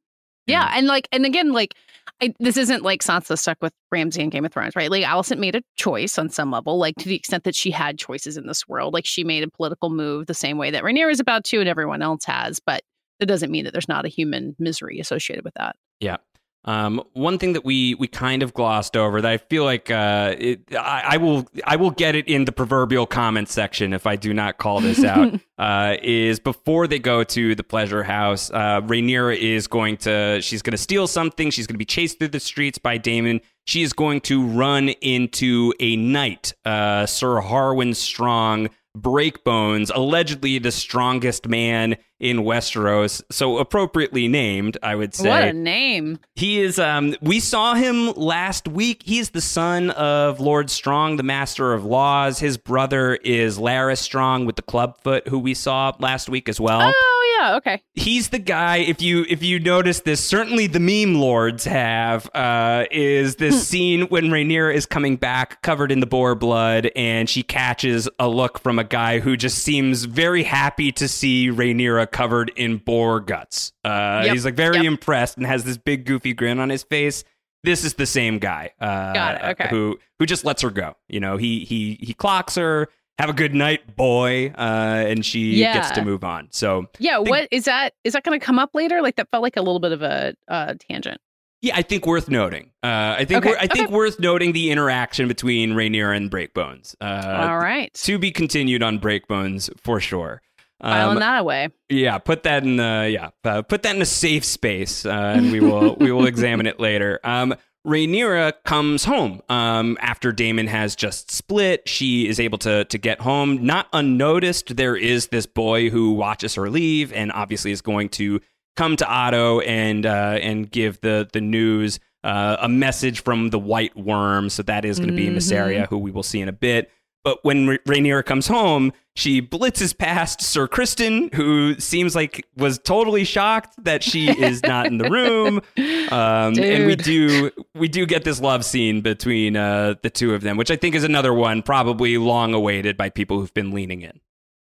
Yeah. 0.46 0.70
And 0.74 0.86
like, 0.86 1.08
and 1.10 1.24
again, 1.24 1.52
like, 1.52 1.74
I, 2.20 2.34
this 2.38 2.58
isn't 2.58 2.82
like 2.82 3.02
Sansa 3.02 3.38
stuck 3.38 3.56
with 3.62 3.72
Ramsay 3.90 4.20
in 4.22 4.28
Game 4.28 4.44
of 4.44 4.52
Thrones, 4.52 4.76
right? 4.76 4.90
Like, 4.90 5.04
Alicent 5.04 5.38
made 5.38 5.54
a 5.54 5.62
choice 5.76 6.18
on 6.18 6.28
some 6.28 6.50
level, 6.50 6.76
like 6.76 6.96
to 6.96 7.08
the 7.08 7.14
extent 7.14 7.44
that 7.44 7.54
she 7.54 7.70
had 7.70 7.98
choices 7.98 8.36
in 8.36 8.46
this 8.46 8.68
world. 8.68 8.92
Like, 8.92 9.06
she 9.06 9.24
made 9.24 9.42
a 9.42 9.50
political 9.50 9.88
move 9.88 10.26
the 10.26 10.34
same 10.34 10.58
way 10.58 10.70
that 10.70 10.82
Rhaenyra 10.82 11.10
is 11.10 11.20
about 11.20 11.44
to, 11.44 11.60
and 11.60 11.68
everyone 11.68 12.02
else 12.02 12.24
has. 12.26 12.60
But 12.60 12.82
that 13.20 13.26
doesn't 13.26 13.50
mean 13.50 13.64
that 13.64 13.72
there's 13.72 13.88
not 13.88 14.04
a 14.04 14.08
human 14.08 14.54
misery 14.58 15.00
associated 15.00 15.44
with 15.44 15.54
that. 15.54 15.76
Yeah. 16.00 16.18
Um, 16.66 17.02
one 17.12 17.38
thing 17.38 17.52
that 17.52 17.64
we 17.64 17.94
we 17.94 18.06
kind 18.06 18.42
of 18.42 18.54
glossed 18.54 18.96
over 18.96 19.20
that 19.20 19.30
I 19.30 19.36
feel 19.36 19.64
like 19.64 19.90
uh, 19.90 20.34
it, 20.38 20.60
I, 20.74 21.02
I 21.08 21.16
will 21.18 21.46
I 21.66 21.76
will 21.76 21.90
get 21.90 22.14
it 22.14 22.26
in 22.26 22.46
the 22.46 22.52
proverbial 22.52 23.06
comment 23.06 23.50
section 23.50 23.92
if 23.92 24.06
I 24.06 24.16
do 24.16 24.32
not 24.32 24.56
call 24.56 24.80
this 24.80 25.04
out 25.04 25.38
uh, 25.58 25.96
is 26.02 26.40
before 26.40 26.86
they 26.86 26.98
go 26.98 27.22
to 27.22 27.54
the 27.54 27.64
pleasure 27.64 28.02
house, 28.02 28.50
uh, 28.50 28.80
Rhaenyra 28.80 29.36
is 29.36 29.66
going 29.66 29.98
to 29.98 30.40
she's 30.40 30.62
going 30.62 30.72
to 30.72 30.78
steal 30.78 31.06
something. 31.06 31.50
She's 31.50 31.66
going 31.66 31.74
to 31.74 31.78
be 31.78 31.84
chased 31.84 32.18
through 32.18 32.28
the 32.28 32.40
streets 32.40 32.78
by 32.78 32.96
Daemon. 32.96 33.42
She 33.66 33.82
is 33.82 33.92
going 33.92 34.22
to 34.22 34.46
run 34.46 34.88
into 34.88 35.74
a 35.80 35.96
knight, 35.96 36.54
uh, 36.64 37.04
Sir 37.06 37.40
Harwin 37.42 37.94
Strong. 37.94 38.70
Breakbones, 38.96 39.90
allegedly 39.92 40.60
the 40.60 40.70
strongest 40.70 41.48
man 41.48 41.96
in 42.20 42.38
Westeros, 42.38 43.22
so 43.30 43.58
appropriately 43.58 44.28
named, 44.28 44.78
I 44.82 44.94
would 44.94 45.14
say. 45.14 45.28
What 45.28 45.44
a 45.44 45.52
name. 45.52 46.18
He 46.36 46.60
is. 46.60 46.78
Um, 46.78 47.16
we 47.20 47.40
saw 47.40 47.74
him 47.74 48.12
last 48.12 48.68
week. 48.68 49.02
He's 49.04 49.30
the 49.30 49.40
son 49.40 49.90
of 49.90 50.40
Lord 50.40 50.70
Strong, 50.70 51.16
the 51.16 51.22
Master 51.22 51.72
of 51.72 51.84
Laws. 51.84 52.38
His 52.38 52.56
brother 52.56 53.16
is 53.16 53.58
Larys 53.58 53.98
Strong 53.98 54.46
with 54.46 54.56
the 54.56 54.62
Clubfoot, 54.62 55.28
who 55.28 55.38
we 55.38 55.54
saw 55.54 55.92
last 55.98 56.28
week 56.28 56.48
as 56.48 56.60
well. 56.60 56.80
Oh, 56.82 57.36
yeah. 57.40 57.56
Okay. 57.56 57.82
He's 57.94 58.28
the 58.28 58.38
guy. 58.38 58.78
If 58.78 59.02
you 59.02 59.26
if 59.28 59.42
you 59.42 59.58
notice 59.60 60.00
this, 60.00 60.24
certainly 60.24 60.66
the 60.66 60.80
meme 60.80 61.20
lords 61.20 61.64
have. 61.64 62.30
Uh, 62.34 62.84
is 62.90 63.36
this 63.36 63.66
scene 63.66 64.02
when 64.02 64.26
Rhaenyra 64.26 64.74
is 64.74 64.86
coming 64.86 65.16
back, 65.16 65.62
covered 65.62 65.90
in 65.92 66.00
the 66.00 66.06
boar 66.06 66.34
blood, 66.34 66.90
and 66.96 67.28
she 67.28 67.42
catches 67.42 68.08
a 68.18 68.28
look 68.28 68.58
from 68.58 68.78
a 68.78 68.84
guy 68.84 69.18
who 69.18 69.36
just 69.36 69.58
seems 69.58 70.04
very 70.04 70.44
happy 70.44 70.92
to 70.92 71.08
see 71.08 71.48
Rhaenyra 71.48 72.03
covered 72.06 72.50
in 72.56 72.78
boar 72.78 73.20
guts. 73.20 73.72
Uh, 73.84 74.22
Yep. 74.24 74.32
He's 74.34 74.44
like 74.44 74.54
very 74.54 74.76
Yep. 74.76 74.84
impressed 74.84 75.36
and 75.36 75.46
has 75.46 75.64
this 75.64 75.76
big 75.76 76.04
goofy 76.06 76.32
grin 76.34 76.58
on 76.60 76.68
his 76.70 76.82
face. 76.82 77.24
This 77.62 77.82
is 77.84 77.94
the 77.94 78.06
same 78.06 78.38
guy. 78.38 78.70
Uh, 78.80 79.12
Got 79.14 79.34
it, 79.36 79.44
okay. 79.60 79.68
Who 79.70 79.98
who 80.18 80.26
just 80.26 80.44
lets 80.44 80.62
her 80.62 80.70
go. 80.70 80.96
You 81.08 81.20
know, 81.20 81.36
he 81.36 81.64
he 81.64 81.98
he 82.00 82.12
clocks 82.14 82.54
her. 82.56 82.88
Have 83.20 83.30
a 83.30 83.32
good 83.32 83.54
night, 83.54 83.94
boy, 83.94 84.52
uh, 84.58 85.04
and 85.06 85.24
she 85.24 85.58
gets 85.58 85.92
to 85.92 86.04
move 86.04 86.24
on. 86.24 86.48
So 86.50 86.86
Yeah. 86.98 87.18
Think- 87.18 87.28
What 87.30 87.48
is 87.52 87.64
that? 87.66 87.94
Is 88.02 88.12
that 88.14 88.24
going 88.24 88.38
to 88.38 88.44
come 88.44 88.58
up 88.58 88.70
later? 88.74 89.00
Like, 89.02 89.14
that 89.16 89.28
felt 89.30 89.44
like 89.44 89.56
a 89.56 89.60
little 89.62 89.78
bit 89.78 89.92
of 89.92 90.02
a 90.02 90.34
uh, 90.48 90.74
tangent. 90.90 91.20
Yeah, 91.62 91.76
I 91.76 91.82
think 91.82 92.06
worth 92.06 92.28
noting. 92.28 92.72
Uh, 92.82 93.14
I 93.18 93.24
think 93.24 93.46
Okay, 93.46 93.54
I 93.56 93.68
think 93.68 93.86
okay. 93.86 93.94
worth 93.94 94.18
noting 94.18 94.52
the 94.52 94.70
interaction 94.72 95.28
between 95.28 95.74
Rhaenyra 95.74 96.16
and 96.16 96.28
Breakbones. 96.28 96.96
Uh, 97.00 97.46
All 97.48 97.56
right. 97.58 97.94
To 98.02 98.18
be 98.18 98.32
continued 98.32 98.82
on 98.82 98.98
Breakbones 98.98 99.70
for 99.80 100.00
sure. 100.00 100.42
Filing 100.84 101.16
Um, 101.16 101.20
that 101.20 101.40
away. 101.40 101.68
yeah, 101.88 102.18
put 102.18 102.42
that 102.44 102.62
in 102.62 102.76
the 102.76 103.08
yeah, 103.12 103.30
uh, 103.50 103.62
put 103.62 103.82
that 103.82 103.96
in 103.96 104.02
a 104.02 104.06
safe 104.06 104.44
space, 104.44 105.04
uh, 105.06 105.34
and 105.36 105.50
we 105.50 105.60
will 105.60 105.96
we 105.96 106.12
will 106.12 106.26
examine 106.26 106.66
it 106.66 106.78
later. 106.78 107.18
Um, 107.24 107.54
Rhaenyra 107.86 108.52
comes 108.64 109.04
home 109.04 109.42
um, 109.50 109.98
after 110.00 110.32
Daemon 110.32 110.68
has 110.68 110.96
just 110.96 111.30
split. 111.30 111.86
She 111.88 112.26
is 112.28 112.40
able 112.40 112.58
to 112.58 112.84
to 112.86 112.98
get 112.98 113.20
home, 113.20 113.64
not 113.64 113.88
unnoticed. 113.92 114.76
There 114.76 114.96
is 114.96 115.28
this 115.28 115.46
boy 115.46 115.90
who 115.90 116.12
watches 116.12 116.54
her 116.54 116.70
leave, 116.70 117.12
and 117.12 117.30
obviously 117.32 117.72
is 117.72 117.82
going 117.82 118.08
to 118.10 118.40
come 118.76 118.96
to 118.96 119.06
Otto 119.06 119.60
and 119.60 120.06
uh, 120.06 120.38
and 120.40 120.70
give 120.70 121.00
the 121.00 121.28
the 121.32 121.40
news. 121.40 122.00
Uh, 122.22 122.56
a 122.60 122.68
message 122.70 123.22
from 123.22 123.50
the 123.50 123.58
White 123.58 123.94
Worm, 123.98 124.48
so 124.48 124.62
that 124.62 124.86
is 124.86 124.98
going 124.98 125.10
to 125.10 125.14
be 125.14 125.26
Mhm. 125.26 125.36
Mysaria, 125.36 125.86
who 125.88 125.98
we 125.98 126.10
will 126.10 126.22
see 126.22 126.40
in 126.40 126.48
a 126.48 126.52
bit. 126.54 126.90
But 127.22 127.40
when 127.44 127.66
Ra- 127.68 127.76
Rhaenyra 127.86 128.24
comes 128.24 128.46
home, 128.46 128.94
she 129.16 129.40
blitzes 129.40 129.96
past 129.96 130.42
Sir 130.42 130.66
Criston, 130.66 131.32
who 131.32 131.78
seems 131.78 132.16
like 132.16 132.46
was 132.56 132.78
totally 132.78 133.24
shocked 133.24 133.74
that 133.84 134.02
she 134.02 134.28
is 134.28 134.62
not 134.64 134.86
in 134.86 134.98
the 134.98 135.10
room. 135.10 135.60
Um, 136.04 136.58
and 136.58 136.86
we 136.86 136.96
do 136.96 137.50
we 137.74 137.88
do 137.88 138.04
get 138.04 138.24
this 138.24 138.40
love 138.40 138.64
scene 138.64 139.00
between 139.00 139.56
uh, 139.56 139.94
the 140.02 140.10
two 140.10 140.34
of 140.34 140.42
them, 140.42 140.56
which 140.56 140.70
I 140.70 140.76
think 140.76 140.94
is 140.94 141.02
another 141.02 141.32
one 141.32 141.62
probably 141.62 142.18
long 142.18 142.52
awaited 142.52 142.96
by 142.96 143.08
people 143.08 143.40
who've 143.40 143.54
been 143.54 143.72
leaning 143.72 144.02
in. 144.02 144.20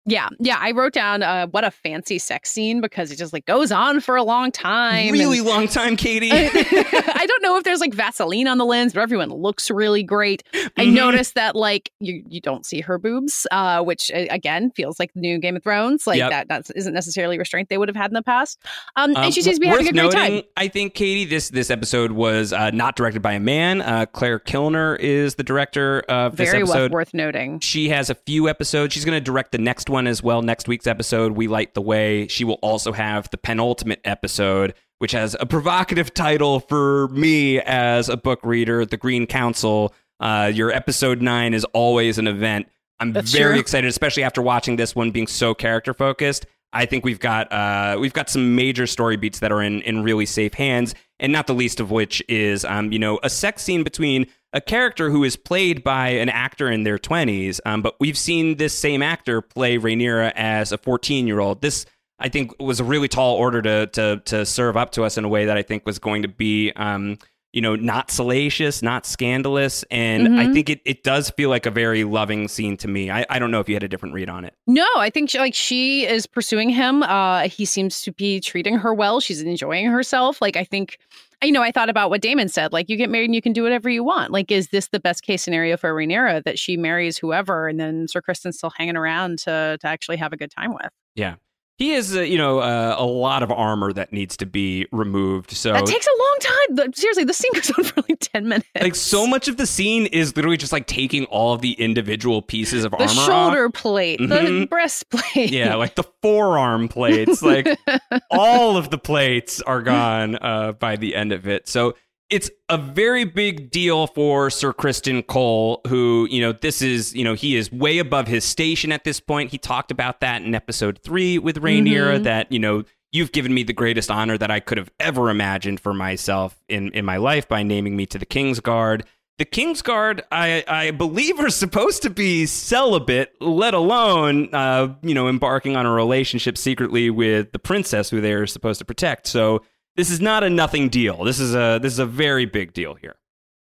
Yeah, 0.07 0.29
yeah. 0.39 0.59
I 0.61 0.73
wrote 0.73 0.93
down 0.93 1.23
uh, 1.23 1.47
what 1.47 1.65
a 1.65 1.71
fancy 1.71 2.19
sex 2.19 2.51
scene 2.51 2.81
because 2.83 3.11
it 3.11 3.17
just 3.17 3.33
like 3.33 3.47
goes 3.47 3.73
on 3.73 4.01
for 4.01 4.17
a 4.17 4.23
long 4.23 4.53
time. 4.53 5.11
really 5.13 5.39
and- 5.39 5.47
long 5.47 5.67
time, 5.69 5.97
Katey. 5.97 6.31
I 6.33 7.27
don't 7.27 7.43
know 7.43 7.57
if 7.57 7.65
there's 7.65 7.81
like 7.81 7.95
Vaseline 7.95 8.47
on 8.47 8.59
the 8.59 8.65
lens, 8.67 8.93
but 8.93 9.01
everyone 9.01 9.31
looks 9.31 9.71
really 9.71 10.03
great. 10.03 10.43
I 10.77 10.85
Mhm. 10.87 10.93
noticed 10.93 11.35
that 11.37 11.57
like 11.57 11.91
you 12.01 12.23
you 12.29 12.41
don't 12.41 12.67
see 12.67 12.81
her 12.83 12.99
boobs, 12.99 13.47
uh, 13.51 13.83
which 13.83 14.11
again 14.15 14.71
feels 14.73 14.99
like 14.99 15.13
the 15.15 15.21
new 15.21 15.39
Game 15.39 15.57
of 15.57 15.63
Thrones. 15.63 16.07
Like 16.07 16.19
Yep. 16.19 16.31
that 16.31 16.49
that 16.49 16.71
isn't 16.77 16.93
necessarily 16.93 17.39
restraint 17.39 17.69
they 17.71 17.79
would 17.79 17.89
have 17.89 17.97
had 17.97 18.11
in 18.11 18.15
the 18.15 18.23
past. 18.23 18.59
Um, 18.97 19.17
Um, 19.17 19.25
and 19.25 19.35
she 19.35 19.41
seems 19.43 19.57
to 19.57 19.61
be 19.61 19.67
having 19.69 19.87
a 19.89 19.93
great 19.93 20.03
noting, 20.03 20.19
time. 20.19 20.43
I 20.57 20.69
think, 20.69 20.95
Katey, 20.95 21.29
this 21.29 21.49
this 21.49 21.71
episode 21.71 22.13
was 22.13 22.53
uh, 22.53 22.71
not 22.73 22.97
directed 22.97 23.23
by 23.23 23.33
a 23.35 23.41
man. 23.41 23.81
Uh, 23.81 24.05
Claire 24.07 24.39
Kilner 24.39 24.99
is 25.01 25.37
the 25.37 25.43
director 25.43 26.01
of 26.09 26.37
this 26.37 26.51
Very 26.51 26.63
well 26.65 26.73
episode. 26.73 26.93
worth 26.93 27.15
noting. 27.15 27.61
She 27.61 27.89
has 27.89 28.11
a 28.11 28.15
few 28.15 28.49
episodes. 28.51 28.93
She's 28.93 29.05
going 29.07 29.17
to 29.17 29.21
direct 29.25 29.53
the 29.53 29.59
next 29.59 29.89
one 29.89 29.94
as 30.07 30.23
well. 30.23 30.43
Next 30.43 30.69
week's 30.69 30.87
episode, 30.87 31.33
We 31.33 31.47
Light 31.49 31.75
the 31.75 31.81
Way. 31.81 32.27
She 32.29 32.45
will 32.45 32.59
also 32.63 32.93
have 32.93 33.31
the 33.31 33.39
penultimate 33.39 34.01
episode, 34.05 34.75
which 34.99 35.13
has 35.13 35.37
a 35.39 35.47
provocative 35.47 36.13
title 36.13 36.61
for 36.61 37.09
me 37.09 37.61
as 37.61 38.09
a 38.09 38.17
book 38.17 38.41
reader 38.43 38.85
The 38.85 38.97
Green 38.97 39.27
Council. 39.27 39.95
Uh, 40.21 40.51
your 40.53 40.71
episode 40.71 41.23
nine 41.23 41.55
is 41.55 41.65
always 41.67 42.19
an 42.19 42.27
event. 42.27 42.69
I'm 43.01 43.13
That's 43.13 43.33
very 43.33 43.55
true. 43.55 43.61
excited, 43.61 43.89
especially 43.89 44.23
after 44.23 44.41
watching 44.43 44.77
this 44.77 44.95
one 44.95 45.11
being 45.11 45.27
so 45.27 45.55
character 45.55 45.95
focused. 45.95 46.47
I 46.75 46.87
think 46.87 47.05
we've 47.05 47.21
got 47.21 47.51
uh, 47.53 47.97
we've 48.01 48.13
got 48.13 48.29
some 48.29 48.57
major 48.57 48.87
story 48.87 49.17
beats 49.17 49.39
that 49.39 49.53
are 49.53 49.63
in, 49.63 49.81
in 49.83 50.03
really 50.03 50.27
safe 50.27 50.55
hands, 50.55 50.95
and 51.21 51.33
not 51.33 51.47
the 51.47 51.55
least 51.55 51.81
of 51.81 51.91
which 51.91 52.23
is 52.29 52.65
um, 52.65 52.93
you 52.93 52.99
know 52.99 53.21
a 53.23 53.31
sex 53.31 53.63
scene 53.63 53.85
between 53.85 54.27
a 54.53 54.61
character 54.61 55.11
who 55.11 55.25
is 55.25 55.37
played 55.37 55.83
by 55.83 56.09
an 56.09 56.29
actor 56.29 56.71
in 56.71 56.85
their 56.85 56.99
20s, 56.99 57.59
um, 57.67 57.83
but 57.83 57.97
we've 57.99 58.19
seen 58.19 58.57
this 58.57 58.73
same 58.73 59.03
actor 59.03 59.41
play 59.41 59.79
Rhaenyra 59.79 60.33
as 60.37 60.71
a 60.71 60.79
14 60.79 61.27
year 61.27 61.41
old. 61.41 61.63
This 61.63 61.87
I 62.19 62.29
think 62.29 62.61
was 62.61 62.81
a 62.81 62.85
really 62.85 63.09
tall 63.09 63.37
order 63.37 63.63
to 63.63 63.87
to 63.87 64.23
to 64.25 64.45
serve 64.45 64.77
up 64.77 64.91
to 64.93 65.05
us 65.05 65.17
in 65.17 65.25
a 65.25 65.29
way 65.29 65.47
that 65.47 65.57
I 65.57 65.63
think 65.63 65.87
was 65.87 65.99
going 65.99 66.23
to 66.23 66.29
be 66.29 66.73
um, 66.73 67.19
you 67.55 67.61
know 67.63 67.77
not 67.77 68.11
salacious, 68.11 68.83
not 68.83 69.07
scandalous, 69.07 69.85
and 69.91 70.39
I 70.41 70.47
Mhm. 70.47 70.53
think 70.53 70.69
it 70.69 70.81
it 70.85 71.03
does 71.05 71.31
feel 71.31 71.49
like 71.49 71.65
a 71.67 71.71
very 71.71 72.05
loving 72.05 72.49
scene 72.49 72.77
to 72.79 72.89
me. 72.89 73.11
I, 73.11 73.25
I 73.31 73.39
don't 73.39 73.51
know 73.51 73.61
if 73.61 73.69
you 73.69 73.75
had 73.77 73.83
a 73.83 73.89
different 73.89 74.15
read 74.15 74.29
on 74.29 74.45
it. 74.45 74.55
No, 74.67 74.87
I 74.97 75.09
think 75.09 75.31
she, 75.31 75.39
like 75.39 75.55
she 75.55 76.05
is 76.05 76.27
pursuing 76.27 76.69
him. 76.69 77.03
Uh, 77.03 77.49
he 77.49 77.65
seems 77.65 78.03
to 78.03 78.13
be 78.13 78.41
treating 78.41 78.77
her 78.79 78.93
well. 78.93 79.21
She's 79.21 79.41
enjoying 79.41 79.87
herself. 79.87 80.43
Like 80.43 80.57
I 80.57 80.65
think, 80.65 80.99
you 81.43 81.53
know, 81.53 81.63
I 81.63 81.71
thought 81.71 81.89
about 81.89 82.11
what 82.11 82.21
Daemon 82.21 82.49
said. 82.49 82.73
Like 82.73 82.89
you 82.89 82.97
get 82.97 83.09
married 83.09 83.27
and 83.27 83.35
you 83.35 83.43
can 83.43 83.53
do 83.53 83.63
whatever 83.63 83.89
you 83.89 84.03
want. 84.03 84.33
Like 84.33 84.51
is 84.51 84.69
this 84.69 84.89
the 84.89 85.01
best 85.01 85.23
case 85.23 85.43
scenario 85.43 85.77
for 85.77 85.95
Rhaenyra 85.95 86.43
that 86.45 86.59
she 86.59 86.77
marries 86.77 87.17
whoever 87.19 87.69
and 87.69 87.79
then 87.79 88.09
Sir 88.09 88.21
Criston's 88.21 88.57
still 88.59 88.73
hanging 88.77 88.97
around 88.97 89.39
to 89.41 89.79
to 89.81 89.87
actually 89.87 90.17
have 90.17 90.33
a 90.33 90.37
good 90.37 90.51
time 90.51 90.75
with? 90.75 90.91
Yeah. 91.15 91.37
He 91.77 91.91
has, 91.91 92.17
uh, 92.17 92.21
you 92.21 92.39
know, 92.39 92.61
uh, 92.61 92.95
a 92.97 93.05
lot 93.05 93.43
of 93.43 93.51
armor 93.51 93.93
that 93.93 94.13
needs 94.13 94.37
to 94.37 94.47
be 94.47 94.87
removed. 94.93 95.51
So, 95.51 95.73
That 95.73 95.85
takes 95.87 96.07
a 96.07 96.11
long 96.19 96.37
time. 96.41 96.77
The- 96.77 96.93
Seriously, 96.97 97.25
the 97.25 97.33
scene 97.35 97.51
goes 97.53 97.71
on 97.77 97.83
for 97.85 98.01
like 98.09 98.21
ten 98.21 98.49
minutes. 98.49 98.69
like, 98.81 98.95
so 98.95 99.27
much 99.27 99.49
of 99.49 99.57
the 99.57 99.67
scene 99.67 100.07
is 100.07 100.37
literally 100.37 100.57
just 100.57 100.73
like 100.73 100.87
taking 100.87 101.25
all 101.25 101.53
of 101.53 101.63
the 101.63 101.73
individual 101.73 102.43
pieces 102.43 102.85
of 102.85 102.93
the 102.93 102.99
armor 102.99 103.09
the 103.09 103.27
shoulder 103.27 103.67
off. 103.67 103.73
plate, 103.73 104.19
the 104.21 104.25
Mhm. 104.27 104.69
breastplate. 104.71 105.51
Yeah, 105.51 105.75
like 105.75 105.97
the 105.97 106.05
forearm 106.23 106.87
plates. 106.89 107.43
Like, 107.43 107.67
all 108.31 108.77
of 108.77 108.91
the 108.91 108.99
plates 108.99 109.61
are 109.63 109.83
gone 109.83 110.37
uh, 110.41 110.73
by 110.73 110.95
the 110.95 111.17
end 111.17 111.33
of 111.33 111.49
it. 111.49 111.69
So, 111.69 111.95
it's 112.35 112.51
a 112.69 112.77
very 112.77 113.25
big 113.25 113.71
deal 113.71 114.07
for 114.09 114.51
Sir 114.51 114.73
Criston 114.73 115.27
Cole, 115.27 115.81
who, 115.87 116.27
you 116.31 116.41
know, 116.41 116.53
this 116.53 116.83
is, 116.83 117.15
you 117.15 117.23
know, 117.25 117.35
he 117.35 117.57
is 117.57 117.71
way 117.73 117.99
above 117.99 118.27
his 118.27 118.45
station 118.45 118.91
at 118.93 119.05
this 119.05 119.21
point. 119.21 119.51
He 119.51 119.59
talked 119.59 119.91
about 119.91 120.21
that 120.21 120.43
in 120.43 120.55
episode 120.55 120.99
three 121.03 121.39
with 121.39 121.57
Rhaenyra, 121.63 122.21
Mhm. 122.21 122.25
that, 122.25 122.51
you 122.51 122.59
know, 122.59 122.85
you've 123.13 123.31
given 123.33 123.55
me 123.55 123.63
the 123.63 123.73
greatest 123.73 124.11
honor 124.11 124.37
that 124.37 124.51
I 124.51 124.59
could 124.59 124.77
have 124.79 124.91
ever 124.99 125.31
imagined 125.31 125.79
for 125.79 125.95
myself 125.95 126.61
in, 126.69 126.91
in 126.93 127.05
my 127.05 127.17
life 127.17 127.49
by 127.49 127.63
naming 127.63 127.97
me 127.97 128.07
to 128.07 128.19
the 128.19 128.27
King's 128.27 128.59
Guard. 128.59 129.05
The 129.39 129.45
King's 129.45 129.83
Guard, 129.83 130.23
I, 130.33 130.65
I 130.69 130.91
believe, 130.93 131.39
are 131.41 131.51
supposed 131.51 132.03
to 132.03 132.11
be 132.11 132.47
celibate, 132.47 133.33
let 133.41 133.75
alone, 133.75 134.49
uh, 134.53 134.95
you 135.03 135.15
know, 135.15 135.29
embarking 135.29 135.77
on 135.77 135.87
a 135.87 135.93
relationship 135.93 136.57
secretly 136.59 137.11
with 137.11 137.53
the 137.53 137.59
princess 137.59 138.11
who 138.11 138.21
they're 138.21 138.47
supposed 138.47 138.79
to 138.81 138.85
protect. 138.85 139.27
So 139.27 139.63
this 139.97 140.11
is 140.11 140.21
not 140.21 140.45
a 140.45 140.51
nothing 140.51 140.89
deal. 140.89 141.25
This 141.25 141.39
is 141.41 141.55
a 141.55 141.79
this 141.83 141.93
is 141.93 141.99
a 141.99 142.07
very 142.07 142.47
big 142.47 142.73
deal 142.73 142.95
here. 142.95 143.17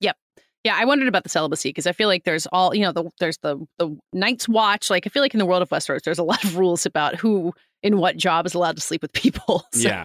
Yep. 0.02 0.18
Yeah, 0.64 0.76
I 0.78 0.86
wondered 0.86 1.08
about 1.08 1.24
the 1.24 1.30
celibacy 1.30 1.70
because 1.70 1.88
I 1.88 1.92
feel 1.92 2.08
like 2.08 2.24
there's 2.24 2.48
all 2.48 2.74
you 2.74 2.82
know. 2.82 2.92
The, 2.92 3.10
there's 3.20 3.38
the 3.40 3.58
the 3.80 3.98
Night's 4.14 4.48
Watch. 4.48 4.90
Like 4.90 5.06
I 5.06 5.10
feel 5.10 5.22
like 5.22 5.34
in 5.34 5.40
the 5.40 5.46
world 5.46 5.62
of 5.62 5.70
Westeros, 5.70 6.04
there's 6.04 6.20
a 6.20 6.24
lot 6.24 6.44
of 6.44 6.58
rules 6.58 6.86
about 6.86 7.16
who 7.16 7.54
in 7.82 7.98
what 7.98 8.16
job 8.16 8.46
is 8.46 8.54
allowed 8.54 8.78
to 8.78 8.82
sleep 8.82 9.02
with 9.02 9.12
people. 9.14 9.66
So, 9.74 9.82
Yeah. 9.90 10.04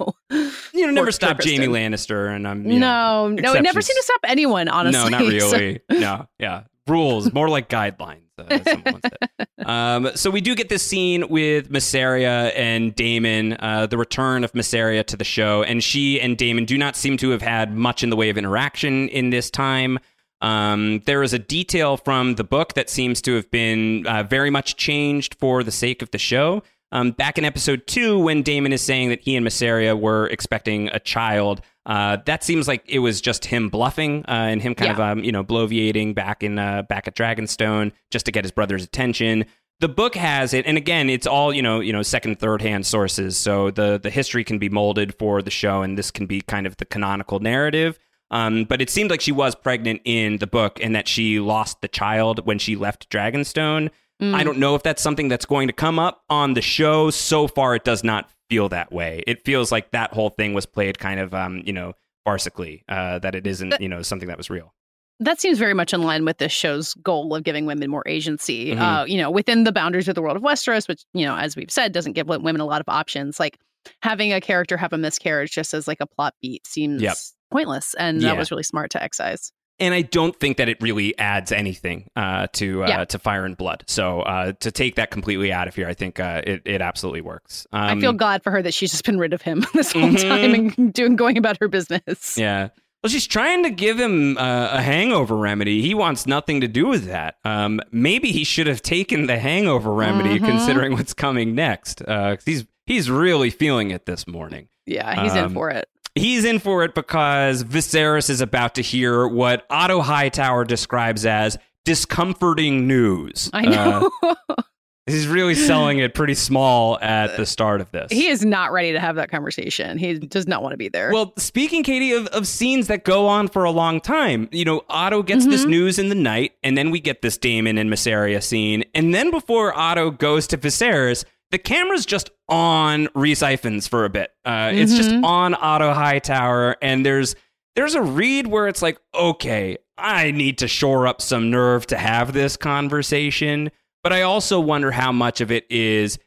You 0.74 0.86
know, 0.86 0.92
never 0.92 1.12
stop 1.12 1.40
Jaime 1.42 1.66
Lannister, 1.66 2.34
and 2.34 2.46
um, 2.46 2.60
I'm 2.62 2.70
you 2.70 2.78
no, 2.80 3.28
know, 3.28 3.52
no, 3.52 3.54
it 3.54 3.62
never 3.62 3.80
seemed 3.80 3.96
to 3.96 4.02
stop 4.02 4.20
anyone. 4.26 4.68
Honestly, 4.68 5.10
No, 5.10 5.18
not 5.18 5.20
So- 5.40 5.56
really. 5.56 5.80
no, 5.90 6.26
yeah, 6.40 6.64
rules 6.88 7.32
more 7.32 7.48
like 7.48 7.68
guidelines. 7.68 8.22
Uh. 8.38 8.98
Um, 9.68 10.12
so 10.14 10.30
we 10.30 10.40
do 10.40 10.54
get 10.54 10.70
this 10.70 10.82
scene 10.82 11.28
with 11.28 11.70
Mysaria 11.70 12.52
and 12.56 12.94
Daemon, 12.94 13.54
uh, 13.60 13.86
the 13.86 13.98
return 13.98 14.42
of 14.42 14.52
Mysaria 14.52 15.04
to 15.04 15.16
the 15.16 15.24
show, 15.24 15.62
and 15.62 15.84
she 15.84 16.18
and 16.18 16.38
Daemon 16.38 16.64
do 16.64 16.78
not 16.78 16.96
seem 16.96 17.18
to 17.18 17.30
have 17.30 17.42
had 17.42 17.76
much 17.76 18.02
in 18.02 18.08
the 18.08 18.16
way 18.16 18.30
of 18.30 18.38
interaction 18.38 19.10
in 19.10 19.28
this 19.28 19.50
time. 19.50 19.98
Um, 20.40 21.02
there 21.04 21.22
is 21.22 21.34
a 21.34 21.38
detail 21.38 21.98
from 21.98 22.36
the 22.36 22.44
book 22.44 22.74
that 22.74 22.88
seems 22.88 23.20
to 23.22 23.34
have 23.34 23.50
been 23.50 24.06
uh, 24.06 24.22
very 24.22 24.48
much 24.48 24.76
changed 24.76 25.34
for 25.34 25.62
the 25.62 25.72
sake 25.72 26.00
of 26.00 26.10
the 26.12 26.18
show. 26.18 26.62
Um, 26.90 27.10
back 27.10 27.36
in 27.36 27.44
episode 27.44 27.86
two, 27.86 28.18
when 28.18 28.42
Daemon 28.42 28.72
is 28.72 28.80
saying 28.80 29.10
that 29.10 29.20
he 29.20 29.36
and 29.36 29.46
Mysaria 29.46 29.98
were 29.98 30.28
expecting 30.28 30.88
a 30.88 30.98
child, 31.00 31.60
uh, 31.88 32.18
that 32.26 32.44
seems 32.44 32.68
like 32.68 32.84
it 32.86 32.98
was 32.98 33.20
just 33.20 33.46
him 33.46 33.70
bluffing 33.70 34.22
uh, 34.28 34.32
and 34.32 34.60
him 34.60 34.74
kind 34.74 34.92
of 34.92 35.00
um, 35.00 35.24
you 35.24 35.32
know 35.32 35.42
bloviating 35.42 36.14
back 36.14 36.44
in 36.44 36.58
uh, 36.58 36.82
back 36.82 37.08
at 37.08 37.16
Dragonstone 37.16 37.92
just 38.10 38.26
to 38.26 38.32
get 38.32 38.44
his 38.44 38.52
brother's 38.52 38.84
attention. 38.84 39.46
The 39.80 39.88
book 39.88 40.14
has 40.14 40.52
it, 40.52 40.66
and 40.66 40.76
again, 40.76 41.08
it's 41.08 41.26
all 41.26 41.52
you 41.52 41.62
know, 41.62 41.80
you 41.80 41.92
know, 41.92 42.02
second, 42.02 42.38
third 42.40 42.60
hand 42.60 42.84
sources. 42.86 43.38
So 43.38 43.70
the 43.70 43.98
the 43.98 44.10
history 44.10 44.44
can 44.44 44.58
be 44.58 44.68
molded 44.68 45.14
for 45.18 45.40
the 45.40 45.50
show, 45.50 45.80
and 45.80 45.96
this 45.96 46.10
can 46.10 46.26
be 46.26 46.42
kind 46.42 46.66
of 46.66 46.76
the 46.76 46.84
canonical 46.84 47.40
narrative. 47.40 47.98
Um, 48.30 48.64
but 48.64 48.82
it 48.82 48.90
seemed 48.90 49.10
like 49.10 49.22
she 49.22 49.32
was 49.32 49.54
pregnant 49.54 50.02
in 50.04 50.38
the 50.38 50.46
book, 50.46 50.78
and 50.82 50.94
that 50.94 51.08
she 51.08 51.40
lost 51.40 51.80
the 51.80 51.88
child 51.88 52.44
when 52.46 52.58
she 52.58 52.76
left 52.76 53.08
Dragonstone. 53.08 53.90
Mm. 54.20 54.34
I 54.34 54.42
don't 54.44 54.58
know 54.58 54.74
if 54.74 54.82
that's 54.82 55.02
something 55.02 55.28
that's 55.28 55.44
going 55.46 55.68
to 55.68 55.72
come 55.72 55.98
up 55.98 56.22
on 56.28 56.54
the 56.54 56.62
show. 56.62 57.10
So 57.10 57.46
far, 57.46 57.74
it 57.76 57.84
does 57.84 58.02
not 58.02 58.28
feel 58.50 58.68
that 58.70 58.90
way. 58.92 59.22
It 59.26 59.44
feels 59.44 59.70
like 59.70 59.90
that 59.92 60.12
whole 60.12 60.30
thing 60.30 60.54
was 60.54 60.66
played 60.66 60.98
kind 60.98 61.20
of, 61.20 61.32
um, 61.34 61.62
you 61.64 61.72
know, 61.72 61.92
farcically. 62.26 62.82
Uh, 62.88 63.18
that 63.20 63.34
it 63.34 63.46
isn't, 63.46 63.70
That- 63.70 63.80
you 63.80 63.88
know, 63.88 64.02
something 64.02 64.28
that 64.28 64.36
was 64.38 64.50
real. 64.50 64.74
that 65.20 65.40
seems 65.40 65.58
very 65.58 65.74
much 65.74 65.92
in 65.92 66.02
line 66.02 66.24
with 66.24 66.38
this 66.38 66.52
show's 66.52 66.94
goal 66.94 67.34
of 67.34 67.42
giving 67.42 67.66
women 67.66 67.90
more 67.90 68.04
agency. 68.06 68.72
Mhm. 68.72 68.78
Uh, 68.78 69.04
you 69.04 69.18
know, 69.18 69.30
within 69.32 69.64
the 69.64 69.72
boundaries 69.72 70.06
of 70.06 70.14
the 70.14 70.22
world 70.22 70.36
of 70.36 70.42
Westeros, 70.44 70.86
which 70.86 71.02
you 71.12 71.24
know, 71.26 71.36
as 71.36 71.56
we've 71.56 71.70
said, 71.72 71.90
doesn't 71.92 72.12
give 72.12 72.28
women 72.28 72.60
a 72.60 72.64
lot 72.64 72.80
of 72.80 72.88
options. 72.88 73.40
Like 73.40 73.58
having 74.02 74.32
a 74.32 74.40
character 74.40 74.76
have 74.76 74.92
a 74.92 74.98
miscarriage 74.98 75.50
just 75.50 75.74
as 75.74 75.88
like 75.88 75.98
a 76.00 76.06
plot 76.06 76.34
beat 76.40 76.64
seems 76.68 77.02
Yep. 77.02 77.16
pointless, 77.50 77.94
and 77.94 78.22
Yeah. 78.22 78.28
that 78.28 78.38
was 78.38 78.50
really 78.52 78.62
smart 78.62 78.90
to 78.92 79.02
excise. 79.02 79.50
And 79.80 79.94
I 79.94 80.02
don't 80.02 80.34
think 80.38 80.56
that 80.56 80.68
it 80.68 80.80
really 80.80 81.16
adds 81.18 81.52
anything 81.52 82.08
uh, 82.16 82.48
to 82.54 82.84
uh, 82.84 82.88
Yeah. 82.88 83.04
to 83.06 83.18
Fire 83.18 83.44
and 83.44 83.56
Blood. 83.56 83.84
So 83.86 84.20
uh, 84.22 84.52
to 84.60 84.70
take 84.70 84.96
that 84.96 85.10
completely 85.10 85.52
out 85.52 85.68
of 85.68 85.74
here, 85.74 85.86
I 85.88 85.94
think 85.94 86.18
uh, 86.20 86.42
it 86.46 86.62
it 86.64 86.80
absolutely 86.80 87.20
works. 87.20 87.66
Um, 87.72 87.98
I 87.98 88.00
feel 88.00 88.12
glad 88.12 88.42
for 88.42 88.50
her 88.50 88.62
that 88.62 88.74
she's 88.74 88.90
just 88.90 89.04
been 89.04 89.18
rid 89.18 89.32
of 89.32 89.42
him 89.42 89.64
this 89.74 89.92
whole 89.92 90.02
Mhm. 90.02 90.20
time 90.22 90.54
and 90.54 90.92
doing 90.98 91.16
going 91.16 91.36
about 91.38 91.58
her 91.60 91.68
business. 91.68 92.36
yeah. 92.38 92.68
Well, 93.02 93.10
she's 93.10 93.28
trying 93.28 93.62
to 93.62 93.70
give 93.70 93.96
him 94.00 94.36
uh, 94.36 94.70
a 94.72 94.82
hangover 94.82 95.36
remedy. 95.36 95.82
He 95.82 95.94
wants 95.94 96.26
nothing 96.26 96.62
to 96.62 96.66
do 96.66 96.88
with 96.88 97.04
that. 97.06 97.36
Um, 97.44 97.80
maybe 97.92 98.32
he 98.32 98.42
should 98.42 98.66
have 98.66 98.82
taken 98.82 99.26
the 99.28 99.38
hangover 99.38 99.92
remedy, 99.92 100.34
Mm-hmm. 100.40 100.46
considering 100.46 100.92
what's 100.94 101.14
coming 101.14 101.54
next. 101.54 102.02
Uh, 102.02 102.36
he's 102.44 102.66
he's 102.86 103.08
really 103.08 103.50
feeling 103.50 103.92
it 103.92 104.04
this 104.06 104.26
morning. 104.26 104.66
Yeah, 104.84 105.22
he's 105.22 105.32
Um, 105.34 105.44
in 105.44 105.50
for 105.54 105.70
it. 105.70 105.86
He's 106.18 106.44
in 106.44 106.58
for 106.58 106.82
it 106.84 106.94
because 106.94 107.64
Viserys 107.64 108.28
is 108.30 108.40
about 108.40 108.74
to 108.76 108.82
hear 108.82 109.26
what 109.26 109.64
Otto 109.70 110.00
Hightower 110.00 110.64
describes 110.64 111.24
as 111.26 111.56
discomforting 111.84 112.86
news. 112.86 113.50
I 113.52 113.62
know. 113.66 114.10
Uh, 114.22 114.34
he's 115.06 115.26
really 115.26 115.54
selling 115.54 115.98
it 115.98 116.14
pretty 116.14 116.34
small 116.34 116.98
at 117.00 117.36
the 117.36 117.46
start 117.46 117.80
of 117.80 117.90
this. 117.92 118.12
he 118.12 118.28
is 118.28 118.44
not 118.44 118.72
ready 118.72 118.92
to 118.92 119.00
have 119.00 119.16
that 119.16 119.30
conversation. 119.30 119.98
He 119.98 120.18
does 120.18 120.46
not 120.46 120.62
want 120.62 120.72
to 120.74 120.76
be 120.76 120.88
there. 120.88 121.10
Well, 121.12 121.32
speaking, 121.38 121.82
Katey, 121.82 122.16
of, 122.16 122.26
of 122.28 122.46
scenes 122.46 122.88
that 122.88 123.04
go 123.04 123.26
on 123.26 123.48
for 123.48 123.64
a 123.64 123.70
long 123.70 124.00
time, 124.00 124.48
you 124.52 124.64
know, 124.64 124.82
Otto 124.88 125.22
gets 125.22 125.46
this 125.46 125.62
Mm-hmm. 125.62 125.70
news 125.70 125.98
in 125.98 126.08
the 126.08 126.14
night, 126.14 126.52
and 126.62 126.76
then 126.76 126.90
we 126.90 127.00
get 127.00 127.22
this 127.22 127.36
Daemon 127.38 127.78
and 127.78 127.90
Mysaria 127.90 128.42
scene. 128.42 128.84
And 128.94 129.14
then 129.14 129.30
before 129.30 129.76
Otto 129.76 130.10
goes 130.10 130.46
to 130.48 130.58
Viserys, 130.58 131.24
the 131.50 131.58
camera's 131.58 132.04
just 132.06 132.30
on 132.48 133.08
Rhys 133.14 133.40
Ifans 133.42 133.88
for 133.88 134.04
a 134.04 134.08
bit. 134.10 134.30
Uh, 134.44 134.70
It's 134.74 134.94
just 134.96 135.10
Mm-hmm. 135.10 135.24
on 135.24 135.54
Otto 135.54 135.92
Hightower, 135.92 136.76
and 136.82 137.04
there's 137.04 137.34
there's 137.76 137.94
a 137.94 138.02
read 138.02 138.46
where 138.48 138.66
it's 138.68 138.82
like, 138.82 138.98
okay, 139.14 139.76
I 139.96 140.30
need 140.32 140.58
to 140.58 140.68
shore 140.68 141.06
up 141.06 141.20
some 141.22 141.50
nerve 141.50 141.86
to 141.88 141.96
have 141.96 142.32
this 142.32 142.56
conversation. 142.56 143.70
But 144.02 144.12
I 144.12 144.22
also 144.22 144.58
wonder 144.60 144.90
how 144.90 145.12
much 145.12 145.40
of 145.40 145.50
it 145.50 145.66
is 145.70 146.18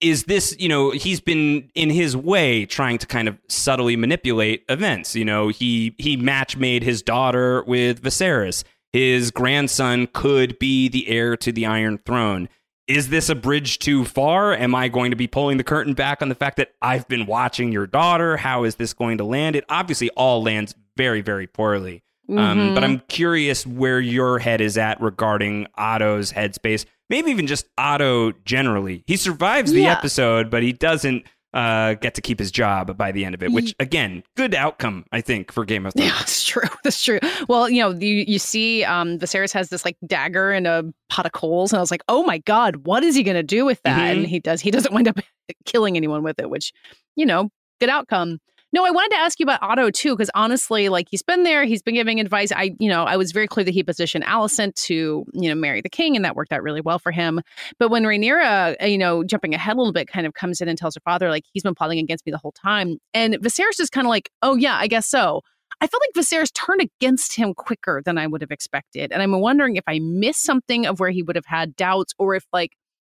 is 0.00 0.24
this 0.24 0.54
you 0.60 0.68
know 0.68 0.90
he's 0.92 1.20
been 1.20 1.68
in 1.74 1.90
his 1.90 2.16
way 2.16 2.64
trying 2.64 2.98
to 2.98 3.06
kind 3.06 3.26
of 3.26 3.36
subtly 3.48 3.96
manipulate 3.96 4.64
events 4.68 5.16
you 5.16 5.24
know 5.24 5.48
he 5.48 5.92
he 5.98 6.16
match 6.16 6.56
made 6.56 6.84
his 6.84 7.02
daughter 7.02 7.64
with 7.64 8.00
Viserys 8.00 8.62
his 8.92 9.32
grandson 9.32 10.06
could 10.14 10.56
be 10.60 10.88
the 10.88 11.08
heir 11.08 11.36
to 11.38 11.50
the 11.50 11.66
iron 11.66 11.98
throne 12.06 12.48
is 12.88 13.08
this 13.10 13.28
a 13.28 13.34
bridge 13.34 13.78
too 13.78 14.04
far? 14.04 14.52
Am 14.54 14.74
i 14.74 14.88
going 14.88 15.10
to 15.10 15.16
be 15.16 15.26
pulling 15.26 15.56
the 15.58 15.64
curtain 15.64 15.92
back 15.94 16.22
on 16.22 16.28
the 16.28 16.34
fact 16.34 16.56
that 16.56 16.72
i've 16.82 17.06
been 17.08 17.26
watching 17.26 17.70
your 17.72 17.86
daughter? 17.86 18.36
How 18.36 18.64
is 18.64 18.76
this 18.76 18.92
going 18.94 19.18
to 19.18 19.24
land? 19.24 19.54
It 19.56 19.64
obviously 19.68 20.10
all 20.10 20.42
lands 20.42 20.74
very 20.96 21.20
very 21.20 21.46
poorly. 21.46 22.02
Um, 22.30 22.74
but 22.74 22.84
i'm 22.84 23.00
curious 23.08 23.66
where 23.66 24.00
your 24.00 24.38
head 24.38 24.60
is 24.60 24.76
at 24.76 25.00
regarding 25.00 25.66
otto's 25.76 26.30
headspace 26.32 26.84
maybe 27.08 27.30
even 27.30 27.46
just 27.46 27.66
otto 27.78 28.32
generally. 28.44 29.02
He 29.06 29.16
survives 29.16 29.72
the 29.72 29.82
Yeah. 29.82 29.92
episode 29.92 30.50
but 30.50 30.62
he 30.62 30.72
doesn't 30.72 31.24
uh, 31.54 31.94
get 31.94 32.14
to 32.14 32.20
keep 32.20 32.38
his 32.38 32.50
job 32.50 32.96
by 32.96 33.10
the 33.10 33.24
end 33.24 33.34
of 33.34 33.42
it 33.42 33.50
which 33.52 33.74
again 33.80 34.22
good 34.36 34.54
outcome 34.54 35.04
i 35.12 35.20
think 35.20 35.50
for 35.50 35.64
game 35.64 35.86
of 35.86 35.94
thrones 35.94 36.10
Yeah, 36.10 36.18
that's 36.18 36.44
true. 36.44 36.62
That's 36.84 37.02
true. 37.02 37.18
Well, 37.48 37.68
you 37.68 37.82
know, 37.82 37.90
you, 37.90 38.24
you 38.26 38.38
see 38.38 38.84
um 38.84 39.18
Viserys 39.18 39.52
has 39.52 39.68
this 39.68 39.84
like 39.84 39.96
dagger 40.06 40.50
and 40.50 40.66
a 40.66 40.84
pot 41.10 41.26
of 41.26 41.32
coals, 41.32 41.72
and 41.72 41.78
I 41.78 41.80
was 41.80 41.90
like, 41.90 42.02
oh 42.08 42.22
my 42.24 42.38
god, 42.38 42.86
what 42.86 43.02
is 43.04 43.14
he 43.14 43.22
gonna 43.22 43.42
do 43.42 43.64
with 43.66 43.80
that? 43.82 43.98
Mhm. 43.98 44.18
And 44.18 44.26
he 44.26 44.40
does 44.40 44.60
he 44.60 44.70
doesn't 44.70 44.92
wind 44.94 45.08
up 45.08 45.18
killing 45.66 45.96
anyone 45.96 46.22
with 46.22 46.38
it, 46.38 46.48
which, 46.48 46.72
you 47.16 47.26
know, 47.26 47.50
good 47.80 47.90
outcome. 47.90 48.38
No, 48.70 48.84
I 48.84 48.90
wanted 48.90 49.12
to 49.12 49.16
ask 49.16 49.40
you 49.40 49.44
about 49.44 49.62
Otto 49.62 49.90
too, 49.90 50.14
because 50.14 50.30
honestly, 50.34 50.90
like 50.90 51.08
he's 51.10 51.22
been 51.22 51.42
there, 51.42 51.64
he's 51.64 51.80
been 51.80 51.94
giving 51.94 52.20
advice. 52.20 52.52
I, 52.52 52.76
you 52.78 52.88
know, 52.90 53.04
I 53.04 53.16
was 53.16 53.32
very 53.32 53.48
clear 53.48 53.64
that 53.64 53.72
he 53.72 53.82
positioned 53.82 54.24
Alicent 54.24 54.74
to, 54.86 55.24
you 55.32 55.48
know, 55.48 55.54
marry 55.54 55.80
the 55.80 55.88
king, 55.88 56.16
and 56.16 56.24
that 56.24 56.36
worked 56.36 56.52
out 56.52 56.62
really 56.62 56.82
well 56.82 56.98
for 56.98 57.10
him. 57.10 57.40
But 57.78 57.88
when 57.90 58.04
Rhaenyra, 58.04 58.76
uh, 58.82 58.86
you 58.86 58.98
know, 58.98 59.24
jumping 59.24 59.54
ahead 59.54 59.74
a 59.74 59.78
little 59.78 59.94
bit, 59.94 60.06
kind 60.06 60.26
of 60.26 60.34
comes 60.34 60.60
in 60.60 60.68
and 60.68 60.76
tells 60.76 60.94
her 60.96 61.00
father, 61.00 61.30
like, 61.30 61.44
he's 61.52 61.62
been 61.62 61.74
plotting 61.74 61.98
against 61.98 62.26
me 62.26 62.32
the 62.32 62.38
whole 62.38 62.52
time. 62.52 62.98
And 63.14 63.36
Viserys 63.36 63.80
is 63.80 63.88
kind 63.88 64.06
of 64.06 64.10
like, 64.10 64.30
oh, 64.42 64.56
yeah, 64.56 64.76
I 64.76 64.86
guess 64.86 65.06
so. 65.06 65.40
I 65.80 65.86
felt 65.86 66.02
like 66.02 66.24
Viserys 66.24 66.52
turned 66.52 66.82
against 66.82 67.36
him 67.36 67.54
quicker 67.54 68.02
than 68.04 68.18
I 68.18 68.26
would 68.26 68.40
have 68.42 68.50
expected. 68.50 69.12
And 69.12 69.22
I'm 69.22 69.38
wondering 69.40 69.76
if 69.76 69.84
I 69.86 70.00
missed 70.00 70.42
something 70.42 70.86
of 70.86 71.00
where 71.00 71.10
he 71.10 71.22
would 71.22 71.36
have 71.36 71.46
had 71.46 71.76
doubts 71.76 72.12
or 72.18 72.34
if, 72.34 72.44
like, 72.52 72.72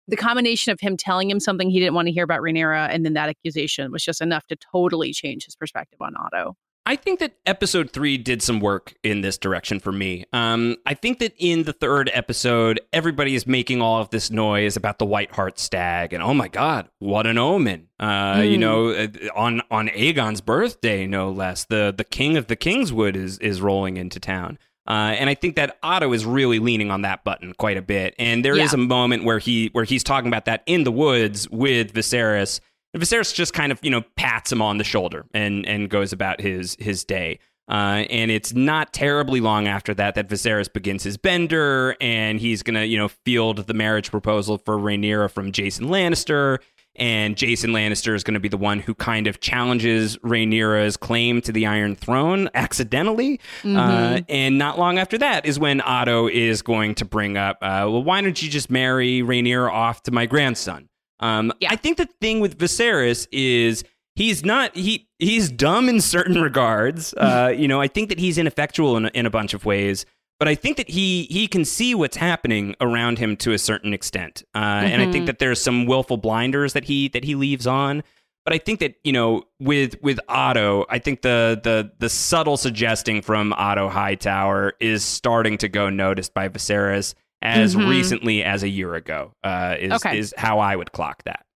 the 0.08 0.16
combination 0.16 0.72
of 0.72 0.80
him 0.80 0.96
telling 0.96 1.30
him 1.30 1.40
something 1.40 1.70
he 1.70 1.78
didn't 1.80 1.94
want 1.94 2.06
to 2.08 2.12
hear 2.12 2.24
about 2.24 2.40
Rhaenyra 2.40 2.88
and 2.90 3.04
then 3.04 3.12
that 3.14 3.28
accusation 3.28 3.90
was 3.92 4.02
just 4.04 4.20
enough 4.20 4.46
to 4.48 4.56
totally 4.56 5.12
change 5.12 5.44
his 5.44 5.54
perspective 5.56 6.00
on 6.00 6.14
Otto. 6.16 6.56
I 6.84 6.96
think 6.96 7.20
that 7.20 7.34
episode 7.46 7.92
three 7.92 8.18
did 8.18 8.42
some 8.42 8.58
work 8.58 8.94
in 9.04 9.20
this 9.20 9.38
direction 9.38 9.78
for 9.78 9.92
me. 9.92 10.24
Um, 10.32 10.74
I 10.84 10.94
think 10.94 11.20
that 11.20 11.32
in 11.38 11.62
the 11.62 11.72
third 11.72 12.10
episode, 12.12 12.80
everybody 12.92 13.36
is 13.36 13.46
making 13.46 13.80
all 13.80 14.00
of 14.00 14.10
this 14.10 14.32
noise 14.32 14.76
about 14.76 14.98
the 14.98 15.06
White 15.06 15.30
Hart 15.30 15.60
Stag, 15.60 16.12
and 16.12 16.20
oh 16.24 16.34
my 16.34 16.48
God, 16.48 16.88
what 16.98 17.28
an 17.28 17.38
omen! 17.38 17.86
Uh, 18.00 18.42
You 18.44 18.56
Mm. 18.56 18.60
know, 18.60 18.88
uh, 18.88 19.06
on 19.36 19.62
on 19.70 19.90
Aegon's 19.90 20.40
birthday, 20.40 21.06
no 21.06 21.30
less, 21.30 21.64
the 21.64 21.94
the 21.96 22.02
King 22.02 22.36
of 22.36 22.48
the 22.48 22.56
Kingswood 22.56 23.14
is 23.16 23.38
is 23.38 23.60
rolling 23.62 23.96
into 23.96 24.18
town. 24.18 24.58
Uh, 24.88 25.14
and 25.16 25.30
I 25.30 25.34
think 25.34 25.56
that 25.56 25.78
Otto 25.82 26.12
is 26.12 26.24
really 26.26 26.58
leaning 26.58 26.90
on 26.90 27.02
that 27.02 27.22
button 27.24 27.54
quite 27.58 27.76
a 27.76 27.82
bit. 27.82 28.14
And 28.18 28.44
there 28.44 28.54
is 28.58 28.72
Yeah. 28.72 28.78
a 28.80 28.82
moment 28.82 29.24
where 29.24 29.38
he 29.38 29.68
where 29.72 29.84
he's 29.84 30.02
talking 30.02 30.26
about 30.28 30.44
that 30.46 30.62
in 30.66 30.84
the 30.84 30.92
woods 30.92 31.48
with 31.50 31.92
Viserys. 31.94 32.60
And 32.92 33.02
Viserys 33.02 33.32
just 33.34 33.54
kind 33.54 33.70
of 33.72 33.78
you 33.82 33.90
know 33.90 34.02
pats 34.16 34.50
him 34.50 34.60
on 34.60 34.78
the 34.78 34.84
shoulder 34.84 35.24
and 35.32 35.64
and 35.66 35.88
goes 35.88 36.12
about 36.12 36.40
his 36.40 36.76
his 36.80 37.04
day. 37.04 37.38
Uh, 37.70 38.04
and 38.10 38.30
it's 38.32 38.52
not 38.52 38.92
terribly 38.92 39.40
long 39.40 39.68
after 39.68 39.94
that 39.94 40.16
that 40.16 40.28
Viserys 40.28 40.70
begins 40.70 41.04
his 41.04 41.16
bender, 41.16 41.96
and 42.00 42.40
he's 42.40 42.62
gonna 42.64 42.82
you 42.84 42.98
know 42.98 43.08
field 43.08 43.58
the 43.68 43.72
marriage 43.74 44.10
proposal 44.10 44.58
for 44.58 44.76
Rhaenyra 44.76 45.30
from 45.30 45.52
Jason 45.52 45.86
Lannister. 45.86 46.58
And 46.96 47.36
Jason 47.36 47.70
Lannister 47.70 48.14
is 48.14 48.22
going 48.22 48.34
to 48.34 48.40
be 48.40 48.48
the 48.48 48.58
one 48.58 48.78
who 48.80 48.94
kind 48.94 49.26
of 49.26 49.40
challenges 49.40 50.18
Rhaenyra's 50.18 50.96
claim 50.98 51.40
to 51.42 51.52
the 51.52 51.66
Iron 51.66 51.96
Throne 51.96 52.50
accidentally. 52.54 53.40
Uh, 53.64 54.20
and 54.28 54.58
not 54.58 54.78
long 54.78 54.98
after 54.98 55.16
that 55.18 55.46
is 55.46 55.58
when 55.58 55.80
Otto 55.80 56.28
is 56.28 56.60
going 56.60 56.94
to 56.96 57.04
bring 57.06 57.36
up, 57.38 57.56
uh, 57.62 57.88
well, 57.88 58.02
why 58.02 58.20
don't 58.20 58.40
you 58.42 58.50
just 58.50 58.70
marry 58.70 59.22
Rhaenyra 59.22 59.70
off 59.70 60.02
to 60.02 60.10
my 60.10 60.26
grandson? 60.26 60.88
Um, 61.20 61.52
Yeah. 61.60 61.70
I 61.72 61.76
think 61.76 61.96
the 61.96 62.08
thing 62.20 62.40
with 62.40 62.58
Viserys 62.58 63.26
is 63.32 63.84
he's 64.14 64.44
not 64.44 64.76
he 64.76 65.08
he's 65.18 65.50
dumb 65.50 65.88
in 65.88 66.00
certain 66.00 66.42
regards. 66.50 67.14
Uh, 67.14 67.54
you 67.56 67.68
know, 67.68 67.80
I 67.80 67.88
think 67.88 68.10
that 68.10 68.18
he's 68.18 68.36
ineffectual 68.36 68.96
in 68.98 69.06
in 69.08 69.24
a 69.24 69.30
bunch 69.30 69.54
of 69.54 69.64
ways, 69.64 70.04
but 70.42 70.48
I 70.48 70.56
think 70.56 70.76
that 70.76 70.90
he 70.90 71.28
he 71.30 71.46
can 71.46 71.64
see 71.64 71.94
what's 71.94 72.16
happening 72.16 72.74
around 72.80 73.18
him 73.18 73.36
to 73.36 73.52
a 73.52 73.58
certain 73.58 73.94
extent. 73.94 74.42
Uh, 74.56 74.58
And 74.58 75.00
I 75.00 75.12
think 75.12 75.26
that 75.26 75.38
there's 75.38 75.60
some 75.60 75.86
willful 75.86 76.16
blinders 76.16 76.72
that 76.72 76.82
he 76.82 77.06
that 77.10 77.22
he 77.22 77.36
leaves 77.36 77.64
on. 77.64 78.02
But 78.44 78.52
I 78.52 78.58
think 78.58 78.80
that 78.80 78.96
you 79.04 79.12
know, 79.12 79.44
with 79.60 79.94
with 80.02 80.18
Otto, 80.28 80.84
I 80.90 80.98
think 80.98 81.22
the 81.22 81.60
the 81.62 81.92
the 82.00 82.08
subtle 82.08 82.56
suggesting 82.56 83.22
from 83.22 83.52
Otto 83.52 83.88
Hightower 83.88 84.72
is 84.80 85.04
starting 85.04 85.58
to 85.58 85.68
go 85.68 85.88
noticed 85.90 86.34
by 86.34 86.48
Viserys 86.48 87.14
as 87.40 87.76
Mhm. 87.76 87.88
recently 87.88 88.42
as 88.42 88.64
a 88.64 88.68
year 88.68 88.96
ago. 88.96 89.32
Uh, 89.44 89.76
is 89.78 89.92
Okay. 89.92 90.18
is 90.18 90.34
how 90.36 90.58
I 90.58 90.74
would 90.74 90.90
clock 90.90 91.22
that. 91.24 91.46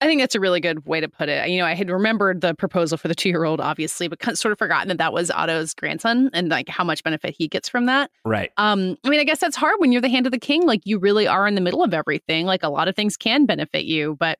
I 0.00 0.06
think 0.06 0.20
that's 0.20 0.34
a 0.34 0.40
really 0.40 0.60
good 0.60 0.86
way 0.86 1.00
to 1.00 1.08
put 1.08 1.28
it. 1.28 1.48
You 1.50 1.58
know, 1.58 1.66
I 1.66 1.74
had 1.74 1.90
remembered 1.90 2.40
the 2.40 2.54
proposal 2.54 2.96
for 2.96 3.08
the 3.08 3.14
two 3.14 3.28
year 3.28 3.44
old, 3.44 3.60
obviously, 3.60 4.08
but 4.08 4.38
sort 4.38 4.50
of 4.50 4.58
forgotten 4.58 4.88
that 4.88 4.98
that 4.98 5.12
was 5.12 5.30
Otto's 5.30 5.74
grandson 5.74 6.30
and 6.32 6.48
like 6.48 6.68
how 6.68 6.84
much 6.84 7.04
benefit 7.04 7.34
he 7.36 7.48
gets 7.48 7.68
from 7.68 7.86
that. 7.86 8.10
Right. 8.24 8.50
Um, 8.56 8.96
I 9.04 9.10
mean, 9.10 9.20
I 9.20 9.24
guess 9.24 9.40
that's 9.40 9.56
hard 9.56 9.74
when 9.78 9.92
you're 9.92 10.00
the 10.00 10.08
hand 10.08 10.26
of 10.26 10.32
the 10.32 10.38
king. 10.38 10.66
Like 10.66 10.80
you 10.84 10.98
really 10.98 11.26
are 11.26 11.46
in 11.46 11.54
the 11.54 11.60
middle 11.60 11.84
of 11.84 11.92
everything. 11.92 12.46
Like 12.46 12.62
a 12.62 12.70
lot 12.70 12.88
of 12.88 12.96
things 12.96 13.16
can 13.16 13.44
benefit 13.44 13.84
you, 13.84 14.16
but 14.18 14.38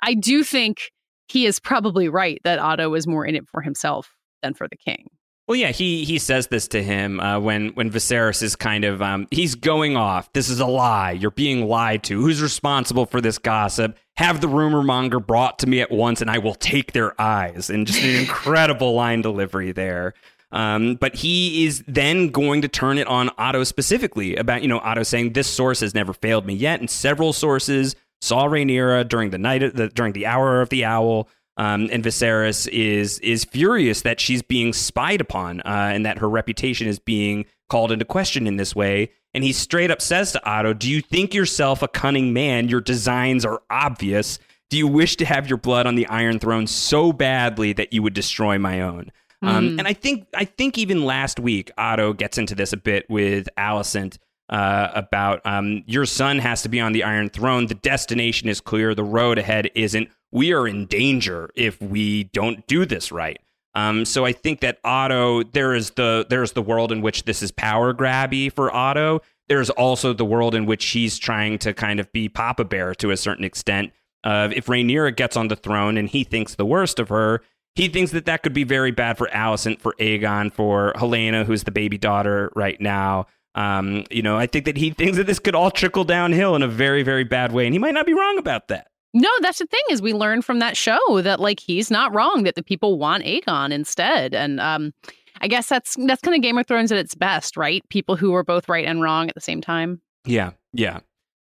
I 0.00 0.14
do 0.14 0.44
think 0.44 0.92
he 1.26 1.46
is 1.46 1.58
probably 1.58 2.08
right 2.08 2.40
that 2.44 2.58
Otto 2.58 2.94
is 2.94 3.06
more 3.06 3.26
in 3.26 3.34
it 3.34 3.48
for 3.48 3.62
himself 3.62 4.14
than 4.42 4.54
for 4.54 4.68
the 4.68 4.76
king. 4.76 5.08
Well, 5.50 5.56
yeah, 5.56 5.72
he 5.72 6.04
he 6.04 6.20
says 6.20 6.46
this 6.46 6.68
to 6.68 6.80
him 6.80 7.18
uh, 7.18 7.40
when 7.40 7.70
when 7.70 7.90
Viserys 7.90 8.40
is 8.40 8.54
kind 8.54 8.84
of 8.84 9.02
um, 9.02 9.26
he's 9.32 9.56
going 9.56 9.96
off. 9.96 10.32
This 10.32 10.48
is 10.48 10.60
a 10.60 10.66
lie. 10.66 11.10
You're 11.10 11.32
being 11.32 11.66
lied 11.66 12.04
to. 12.04 12.20
Who's 12.20 12.40
responsible 12.40 13.04
for 13.04 13.20
this 13.20 13.36
gossip? 13.36 13.98
Have 14.16 14.40
the 14.40 14.46
rumor 14.46 14.84
monger 14.84 15.18
brought 15.18 15.58
to 15.58 15.66
me 15.66 15.80
at 15.80 15.90
once, 15.90 16.20
and 16.20 16.30
I 16.30 16.38
will 16.38 16.54
take 16.54 16.92
their 16.92 17.20
eyes. 17.20 17.68
And 17.68 17.84
just 17.84 18.00
an 18.00 18.14
incredible 18.20 18.94
line 18.94 19.22
delivery 19.22 19.72
there. 19.72 20.14
Um, 20.52 20.94
but 20.94 21.16
he 21.16 21.66
is 21.66 21.82
then 21.88 22.28
going 22.28 22.62
to 22.62 22.68
turn 22.68 22.96
it 22.96 23.08
on 23.08 23.32
Otto 23.36 23.64
specifically 23.64 24.36
about 24.36 24.62
you 24.62 24.68
know 24.68 24.78
Otto 24.78 25.02
saying 25.02 25.32
this 25.32 25.48
source 25.48 25.80
has 25.80 25.96
never 25.96 26.12
failed 26.12 26.46
me 26.46 26.54
yet, 26.54 26.78
and 26.78 26.88
several 26.88 27.32
sources 27.32 27.96
saw 28.20 28.46
Rhaenyra 28.46 29.08
during 29.08 29.30
the 29.30 29.38
night 29.38 29.74
the, 29.74 29.88
during 29.88 30.12
the 30.12 30.26
hour 30.26 30.60
of 30.60 30.68
the 30.68 30.84
owl. 30.84 31.28
Um, 31.56 31.88
and 31.92 32.02
Viserys 32.02 32.68
is 32.68 33.18
is 33.20 33.44
furious 33.44 34.02
that 34.02 34.20
she's 34.20 34.42
being 34.42 34.72
spied 34.72 35.20
upon 35.20 35.60
uh, 35.60 35.90
and 35.92 36.06
that 36.06 36.18
her 36.18 36.28
reputation 36.28 36.86
is 36.86 36.98
being 36.98 37.44
called 37.68 37.92
into 37.92 38.04
question 38.04 38.46
in 38.46 38.56
this 38.56 38.74
way. 38.74 39.10
And 39.34 39.44
he 39.44 39.52
straight 39.52 39.90
up 39.90 40.00
says 40.00 40.32
to 40.32 40.44
Otto, 40.48 40.72
"Do 40.72 40.90
you 40.90 41.00
think 41.00 41.34
yourself 41.34 41.82
a 41.82 41.88
cunning 41.88 42.32
man? 42.32 42.68
Your 42.68 42.80
designs 42.80 43.44
are 43.44 43.62
obvious. 43.70 44.38
Do 44.70 44.78
you 44.78 44.86
wish 44.86 45.16
to 45.16 45.24
have 45.24 45.48
your 45.48 45.58
blood 45.58 45.86
on 45.86 45.96
the 45.96 46.06
Iron 46.06 46.38
Throne 46.38 46.66
so 46.66 47.12
badly 47.12 47.72
that 47.74 47.92
you 47.92 48.02
would 48.02 48.14
destroy 48.14 48.58
my 48.58 48.80
own?" 48.80 49.12
Um, 49.42 49.78
and 49.78 49.88
I 49.88 49.94
think 49.94 50.26
I 50.34 50.44
think 50.44 50.76
even 50.76 51.04
last 51.04 51.40
week 51.40 51.70
Otto 51.78 52.12
gets 52.12 52.36
into 52.36 52.54
this 52.54 52.72
a 52.72 52.76
bit 52.76 53.08
with 53.08 53.48
Alicent 53.56 54.18
uh, 54.50 54.90
about 54.94 55.40
um, 55.46 55.82
your 55.86 56.04
son 56.04 56.38
has 56.38 56.62
to 56.62 56.68
be 56.68 56.80
on 56.80 56.92
the 56.92 57.04
Iron 57.04 57.30
Throne. 57.30 57.66
The 57.66 57.74
destination 57.74 58.48
is 58.48 58.60
clear. 58.60 58.94
The 58.94 59.04
road 59.04 59.38
ahead 59.38 59.70
isn't. 59.74 60.10
We 60.32 60.52
are 60.52 60.66
in 60.66 60.86
danger 60.86 61.50
if 61.54 61.80
we 61.80 62.24
don't 62.24 62.66
do 62.66 62.84
this 62.86 63.10
right. 63.10 63.38
Um, 63.74 64.04
so 64.04 64.24
I 64.24 64.32
think 64.32 64.60
that 64.60 64.78
Otto, 64.84 65.44
there 65.44 65.74
is 65.74 65.90
the 65.90 66.26
there's 66.28 66.52
the 66.52 66.62
world 66.62 66.90
in 66.92 67.02
which 67.02 67.24
this 67.24 67.42
is 67.42 67.52
power 67.52 67.94
grabby 67.94 68.52
for 68.52 68.74
Otto. 68.74 69.20
There's 69.48 69.70
also 69.70 70.12
the 70.12 70.24
world 70.24 70.54
in 70.54 70.66
which 70.66 70.86
he's 70.86 71.18
trying 71.18 71.58
to 71.58 71.72
kind 71.72 72.00
of 72.00 72.10
be 72.12 72.28
Papa 72.28 72.64
Bear 72.64 72.94
to 72.96 73.10
a 73.10 73.16
certain 73.16 73.44
extent. 73.44 73.92
Uh, 74.22 74.50
if 74.54 74.66
Rhaenyra 74.66 75.16
gets 75.16 75.36
on 75.36 75.48
the 75.48 75.56
throne 75.56 75.96
and 75.96 76.08
he 76.08 76.24
thinks 76.24 76.54
the 76.54 76.66
worst 76.66 76.98
of 76.98 77.08
her, 77.08 77.42
he 77.74 77.88
thinks 77.88 78.12
that 78.12 78.26
that 78.26 78.42
could 78.42 78.52
be 78.52 78.64
very 78.64 78.90
bad 78.90 79.16
for 79.16 79.28
Alicent, 79.28 79.80
for 79.80 79.94
Aegon, 79.98 80.52
for 80.52 80.92
Helaena, 80.96 81.44
who's 81.44 81.64
the 81.64 81.70
baby 81.70 81.98
daughter 81.98 82.52
right 82.54 82.80
now. 82.80 83.26
Um, 83.54 84.04
you 84.10 84.22
know, 84.22 84.36
I 84.36 84.46
think 84.46 84.64
that 84.66 84.76
he 84.76 84.90
thinks 84.90 85.16
that 85.16 85.26
this 85.26 85.38
could 85.38 85.54
all 85.54 85.70
trickle 85.70 86.04
downhill 86.04 86.54
in 86.54 86.62
a 86.62 86.68
very, 86.68 87.02
very 87.02 87.24
bad 87.24 87.52
way, 87.52 87.66
and 87.66 87.74
he 87.74 87.78
might 87.78 87.94
not 87.94 88.06
be 88.06 88.14
wrong 88.14 88.38
about 88.38 88.68
that. 88.68 88.89
No, 89.12 89.28
that's 89.40 89.58
the 89.58 89.66
thing 89.66 89.80
is 89.90 90.00
we 90.00 90.12
learned 90.12 90.44
from 90.44 90.60
that 90.60 90.76
show 90.76 91.20
that 91.22 91.40
like 91.40 91.58
he's 91.60 91.90
not 91.90 92.14
wrong 92.14 92.44
that 92.44 92.54
the 92.54 92.62
people 92.62 92.98
want 92.98 93.24
Aegon 93.24 93.72
instead, 93.72 94.34
and 94.34 94.60
um, 94.60 94.92
I 95.40 95.48
guess 95.48 95.68
that's 95.68 95.96
that's 96.06 96.22
kind 96.22 96.36
of 96.36 96.42
Game 96.42 96.58
of 96.58 96.66
Thrones 96.66 96.92
at 96.92 96.98
its 96.98 97.14
best, 97.14 97.56
right? 97.56 97.82
People 97.88 98.16
who 98.16 98.34
are 98.34 98.44
both 98.44 98.68
right 98.68 98.84
and 98.86 99.02
wrong 99.02 99.28
at 99.28 99.34
the 99.34 99.40
same 99.40 99.60
time. 99.60 100.00
Yeah, 100.24 100.52
yeah. 100.72 101.00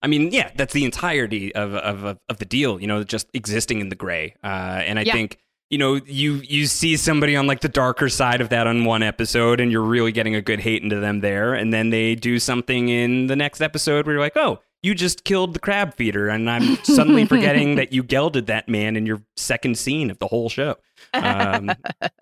I 0.02 0.06
mean, 0.06 0.30
yeah, 0.30 0.50
that's 0.56 0.72
the 0.72 0.84
entirety 0.86 1.54
of 1.54 1.74
of 1.74 2.18
of 2.28 2.38
the 2.38 2.46
deal. 2.46 2.80
You 2.80 2.86
know, 2.86 3.04
just 3.04 3.28
existing 3.34 3.80
in 3.80 3.90
the 3.90 3.96
gray, 3.96 4.34
uh, 4.42 4.46
and 4.86 4.98
I 4.98 5.02
Yeah. 5.02 5.12
think 5.12 5.36
you 5.68 5.76
know 5.76 5.96
you 6.06 6.36
you 6.36 6.64
see 6.66 6.96
somebody 6.96 7.36
on 7.36 7.46
like 7.46 7.60
the 7.60 7.68
darker 7.68 8.08
side 8.08 8.40
of 8.40 8.48
that 8.48 8.66
on 8.66 8.86
one 8.86 9.02
episode, 9.02 9.60
and 9.60 9.70
you're 9.70 9.82
really 9.82 10.12
getting 10.12 10.34
a 10.34 10.40
good 10.40 10.60
hate 10.60 10.82
into 10.82 10.98
them 10.98 11.20
there, 11.20 11.52
and 11.52 11.74
then 11.74 11.90
they 11.90 12.14
do 12.14 12.38
something 12.38 12.88
in 12.88 13.26
the 13.26 13.36
next 13.36 13.60
episode 13.60 14.06
where 14.06 14.14
you're 14.14 14.22
like, 14.22 14.36
oh. 14.38 14.60
You 14.82 14.94
just 14.94 15.24
killed 15.24 15.52
the 15.52 15.58
crab 15.58 15.94
feeder, 15.94 16.28
and 16.28 16.48
I'm 16.48 16.76
suddenly 16.84 17.26
forgetting 17.26 17.74
that 17.74 17.92
you 17.92 18.02
gelded 18.02 18.46
that 18.46 18.68
man 18.68 18.96
in 18.96 19.04
your 19.04 19.20
second 19.36 19.76
scene 19.76 20.10
of 20.10 20.18
the 20.18 20.26
whole 20.26 20.48
show. 20.48 20.76
Um, 21.12 21.70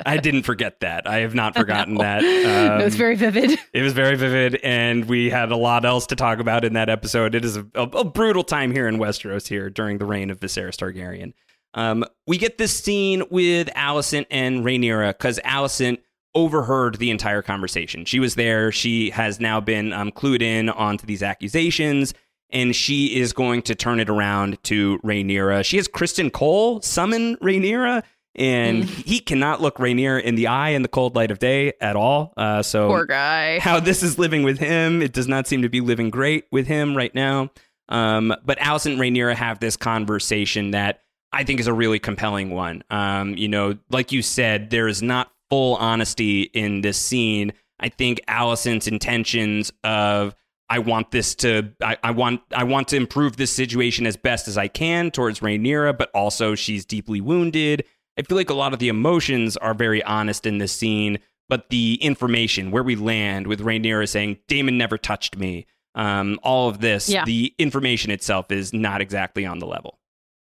I 0.04 0.16
didn't 0.16 0.42
forget 0.42 0.80
that. 0.80 1.06
I 1.06 1.18
have 1.18 1.34
not 1.34 1.54
forgotten 1.54 1.94
that. 1.96 2.18
Um, 2.24 2.80
it 2.80 2.84
was 2.84 2.96
very 2.96 3.14
vivid. 3.14 3.58
it 3.72 3.82
was 3.82 3.92
very 3.92 4.16
vivid, 4.16 4.56
and 4.64 5.04
we 5.04 5.30
had 5.30 5.52
a 5.52 5.56
lot 5.56 5.84
else 5.84 6.06
to 6.08 6.16
talk 6.16 6.40
about 6.40 6.64
in 6.64 6.72
that 6.72 6.88
episode. 6.88 7.34
It 7.34 7.44
is 7.44 7.56
a, 7.56 7.66
a, 7.74 7.82
a 7.82 8.04
brutal 8.04 8.42
time 8.42 8.72
here 8.72 8.88
in 8.88 8.98
Westeros 8.98 9.46
here 9.46 9.70
during 9.70 9.98
the 9.98 10.06
reign 10.06 10.30
of 10.30 10.40
Viserys 10.40 10.76
Targaryen. 10.76 11.34
Um, 11.74 12.04
we 12.26 12.38
get 12.38 12.58
this 12.58 12.76
scene 12.76 13.22
with 13.30 13.68
Alicent 13.76 14.26
and 14.30 14.64
Rhaenyra 14.64 15.10
because 15.16 15.38
Alicent 15.44 15.98
overheard 16.34 16.98
the 16.98 17.10
entire 17.10 17.42
conversation. 17.42 18.04
She 18.04 18.20
was 18.20 18.34
there. 18.34 18.72
She 18.72 19.10
has 19.10 19.40
now 19.40 19.60
been 19.60 19.92
um, 19.92 20.10
clued 20.10 20.42
in 20.42 20.68
onto 20.68 21.06
these 21.06 21.22
accusations, 21.22 22.14
and 22.50 22.74
she 22.74 23.18
is 23.18 23.32
going 23.32 23.62
to 23.62 23.74
turn 23.74 24.00
it 24.00 24.08
around 24.08 24.62
to 24.64 24.98
Rhaenyra. 25.00 25.64
She 25.64 25.76
has 25.76 25.88
Criston 25.88 26.32
Cole 26.32 26.80
summon 26.82 27.36
Rhaenyra. 27.36 28.02
And 28.34 28.84
he 28.84 29.18
cannot 29.18 29.60
look 29.60 29.78
Rhaenyra 29.78 30.22
in 30.22 30.36
the 30.36 30.46
eye 30.46 30.68
in 30.70 30.82
the 30.82 30.88
cold 30.88 31.16
light 31.16 31.32
of 31.32 31.40
day 31.40 31.72
at 31.80 31.96
all. 31.96 32.34
Uh, 32.36 32.62
so 32.62 32.86
Poor 32.86 33.04
guy. 33.04 33.58
how 33.58 33.80
this 33.80 34.04
is 34.04 34.16
living 34.16 34.44
with 34.44 34.58
him. 34.58 35.02
It 35.02 35.12
does 35.12 35.26
not 35.26 35.48
seem 35.48 35.62
to 35.62 35.68
be 35.68 35.80
living 35.80 36.08
great 36.08 36.44
with 36.52 36.68
him 36.68 36.96
right 36.96 37.12
now. 37.12 37.50
Um, 37.88 38.32
but 38.44 38.58
Alicent 38.60 38.92
and 38.92 39.00
Rhaenyra 39.00 39.34
have 39.34 39.58
this 39.58 39.76
conversation 39.76 40.70
that 40.70 41.02
I 41.32 41.42
think 41.42 41.58
is 41.58 41.66
a 41.66 41.72
really 41.72 41.98
compelling 41.98 42.50
one. 42.50 42.84
Um, 42.90 43.34
you 43.36 43.48
know, 43.48 43.76
like 43.90 44.12
you 44.12 44.22
said, 44.22 44.70
there 44.70 44.86
is 44.86 45.02
not 45.02 45.32
full 45.50 45.74
honesty 45.76 46.42
in 46.42 46.82
this 46.82 46.96
scene. 46.98 47.52
I 47.80 47.88
think 47.88 48.20
Alicent's 48.28 48.86
intentions 48.86 49.72
of 49.82 50.36
I 50.70 50.78
want 50.80 51.10
this 51.10 51.34
to 51.36 51.72
I, 51.82 51.96
I 52.02 52.10
want 52.10 52.40
I 52.54 52.64
want 52.64 52.88
to 52.88 52.96
improve 52.96 53.36
this 53.36 53.50
situation 53.50 54.06
as 54.06 54.16
best 54.16 54.48
as 54.48 54.58
I 54.58 54.68
can 54.68 55.10
towards 55.10 55.40
Rhaenyra, 55.40 55.96
but 55.96 56.10
also 56.14 56.54
she's 56.54 56.84
deeply 56.84 57.20
wounded. 57.20 57.84
I 58.18 58.22
feel 58.22 58.36
like 58.36 58.50
a 58.50 58.54
lot 58.54 58.72
of 58.72 58.78
the 58.78 58.88
emotions 58.88 59.56
are 59.56 59.74
very 59.74 60.02
honest 60.02 60.44
in 60.44 60.58
this 60.58 60.72
scene, 60.72 61.18
but 61.48 61.70
the 61.70 61.94
information 62.02 62.70
where 62.70 62.82
we 62.82 62.96
land 62.96 63.46
with 63.46 63.60
Rhaenyra 63.60 64.08
saying 64.08 64.38
Daemon 64.48 64.76
never 64.76 64.98
touched 64.98 65.36
me, 65.38 65.66
um, 65.94 66.38
all 66.42 66.68
of 66.68 66.80
this, 66.80 67.08
Yeah. 67.08 67.24
the 67.24 67.54
information 67.58 68.10
itself 68.10 68.50
is 68.50 68.72
not 68.72 69.00
exactly 69.00 69.46
on 69.46 69.60
the 69.60 69.66
level. 69.66 69.98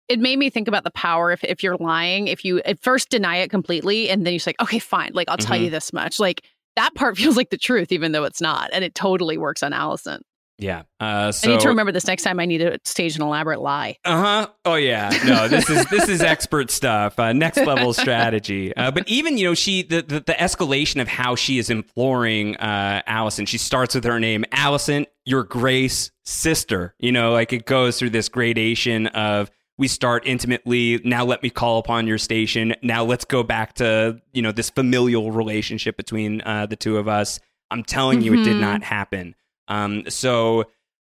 It 0.08 0.20
made 0.20 0.38
me 0.38 0.50
think 0.50 0.68
about 0.68 0.84
the 0.84 0.90
power 0.90 1.32
if, 1.32 1.42
if 1.42 1.62
you're 1.62 1.78
lying, 1.78 2.28
if 2.28 2.44
you 2.44 2.60
at 2.66 2.78
first 2.82 3.08
deny 3.08 3.38
it 3.38 3.48
completely 3.48 4.10
and 4.10 4.26
then 4.26 4.34
you're 4.34 4.38
just 4.38 4.46
like, 4.46 4.60
okay, 4.60 4.78
fine, 4.78 5.12
like 5.14 5.30
I'll 5.30 5.38
tell 5.38 5.56
Mhm. 5.58 5.64
you 5.64 5.70
this 5.70 5.94
much. 5.94 6.20
Like 6.20 6.42
that 6.76 6.94
part 6.94 7.16
feels 7.18 7.36
like 7.36 7.50
the 7.50 7.58
truth, 7.58 7.92
even 7.92 8.12
though 8.12 8.24
it's 8.24 8.40
not. 8.40 8.70
And 8.72 8.84
it 8.84 8.94
totally 8.94 9.38
works 9.38 9.62
on 9.62 9.72
Alicent. 9.72 10.20
Yeah. 10.58 10.82
Uh, 11.00 11.32
so 11.32 11.48
I 11.48 11.54
need 11.54 11.60
to 11.62 11.68
remember 11.68 11.90
this 11.90 12.06
next 12.06 12.22
time 12.22 12.38
I 12.38 12.46
need 12.46 12.58
to 12.58 12.78
stage 12.84 13.16
an 13.16 13.22
elaborate 13.22 13.60
lie. 13.60 13.96
Uh 14.04 14.20
huh. 14.20 14.48
Oh 14.64 14.76
yeah. 14.76 15.10
No, 15.24 15.48
this 15.48 15.68
is 15.68 15.84
this 15.86 16.08
is 16.08 16.22
expert 16.22 16.70
stuff. 16.70 17.18
Uh, 17.18 17.32
next 17.32 17.58
level 17.58 17.92
strategy. 17.92 18.74
Uh, 18.76 18.92
but 18.92 19.08
even 19.08 19.36
you 19.36 19.48
know 19.48 19.54
she 19.54 19.82
the, 19.82 20.02
the 20.02 20.20
the 20.20 20.32
escalation 20.34 21.00
of 21.00 21.08
how 21.08 21.34
she 21.34 21.58
is 21.58 21.70
imploring 21.70 22.56
uh, 22.56 23.02
Alicent. 23.08 23.48
She 23.48 23.58
starts 23.58 23.96
with 23.96 24.04
her 24.04 24.20
name, 24.20 24.44
Alicent, 24.52 25.06
your 25.24 25.42
grace 25.42 26.12
sister. 26.24 26.94
You 27.00 27.10
know, 27.10 27.32
like 27.32 27.52
it 27.52 27.66
goes 27.66 27.98
through 27.98 28.10
this 28.10 28.28
gradation 28.28 29.08
of 29.08 29.50
we 29.78 29.88
start 29.88 30.26
intimately. 30.26 31.00
Now 31.04 31.24
let 31.24 31.42
me 31.42 31.50
call 31.50 31.78
upon 31.78 32.06
your 32.06 32.18
station. 32.18 32.74
Now 32.82 33.04
let's 33.04 33.24
go 33.24 33.42
back 33.42 33.74
to 33.74 34.20
you 34.32 34.42
know 34.42 34.52
this 34.52 34.70
familial 34.70 35.32
relationship 35.32 35.96
between 35.96 36.40
uh, 36.42 36.66
the 36.66 36.76
two 36.76 36.96
of 36.98 37.08
us. 37.08 37.40
I'm 37.70 37.82
telling 37.82 38.20
you, 38.22 38.34
it 38.34 38.44
did 38.44 38.56
Mhm. 38.56 38.60
not 38.60 38.82
happen. 38.84 39.34
Um, 39.68 40.04
so 40.08 40.64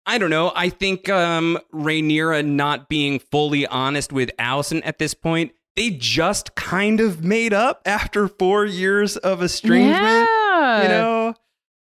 I 0.06 0.18
don't 0.20 0.30
know. 0.30 0.52
I 0.56 0.70
think 0.70 1.10
um, 1.10 1.58
Rhaenyra 1.74 2.46
not 2.46 2.88
being 2.90 3.20
fully 3.20 3.66
honest 3.68 4.14
with 4.14 4.30
Alicent 4.38 4.84
at 4.86 5.00
this 5.00 5.14
point, 5.16 5.52
they 5.76 5.90
just 5.90 6.54
kind 6.56 7.00
of 7.02 7.24
made 7.24 7.54
up 7.54 7.82
after 7.86 8.28
four 8.28 8.66
years 8.66 9.18
of 9.18 9.42
estrangement. 9.42 10.00
Yeah. 10.30 10.84
You 10.84 10.88
know, 10.90 11.34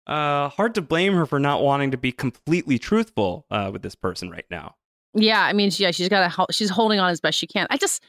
uh, 0.06 0.48
hard 0.50 0.74
to 0.76 0.82
blame 0.82 1.14
her 1.14 1.26
for 1.26 1.38
not 1.40 1.62
wanting 1.62 1.90
to 1.90 1.96
be 1.98 2.12
completely 2.12 2.78
truthful 2.78 3.44
uh, 3.50 3.70
with 3.72 3.82
this 3.82 3.96
person 3.96 4.30
right 4.30 4.46
now. 4.50 4.76
Yeah, 5.14 5.42
I 5.42 5.52
mean, 5.52 5.70
yeah, 5.74 5.90
she's 5.90 6.08
got 6.08 6.30
to. 6.30 6.46
She's 6.52 6.70
holding 6.70 7.00
on 7.00 7.10
as 7.10 7.20
best 7.20 7.38
she 7.38 7.46
can. 7.46 7.66
I 7.70 7.76
just 7.76 8.02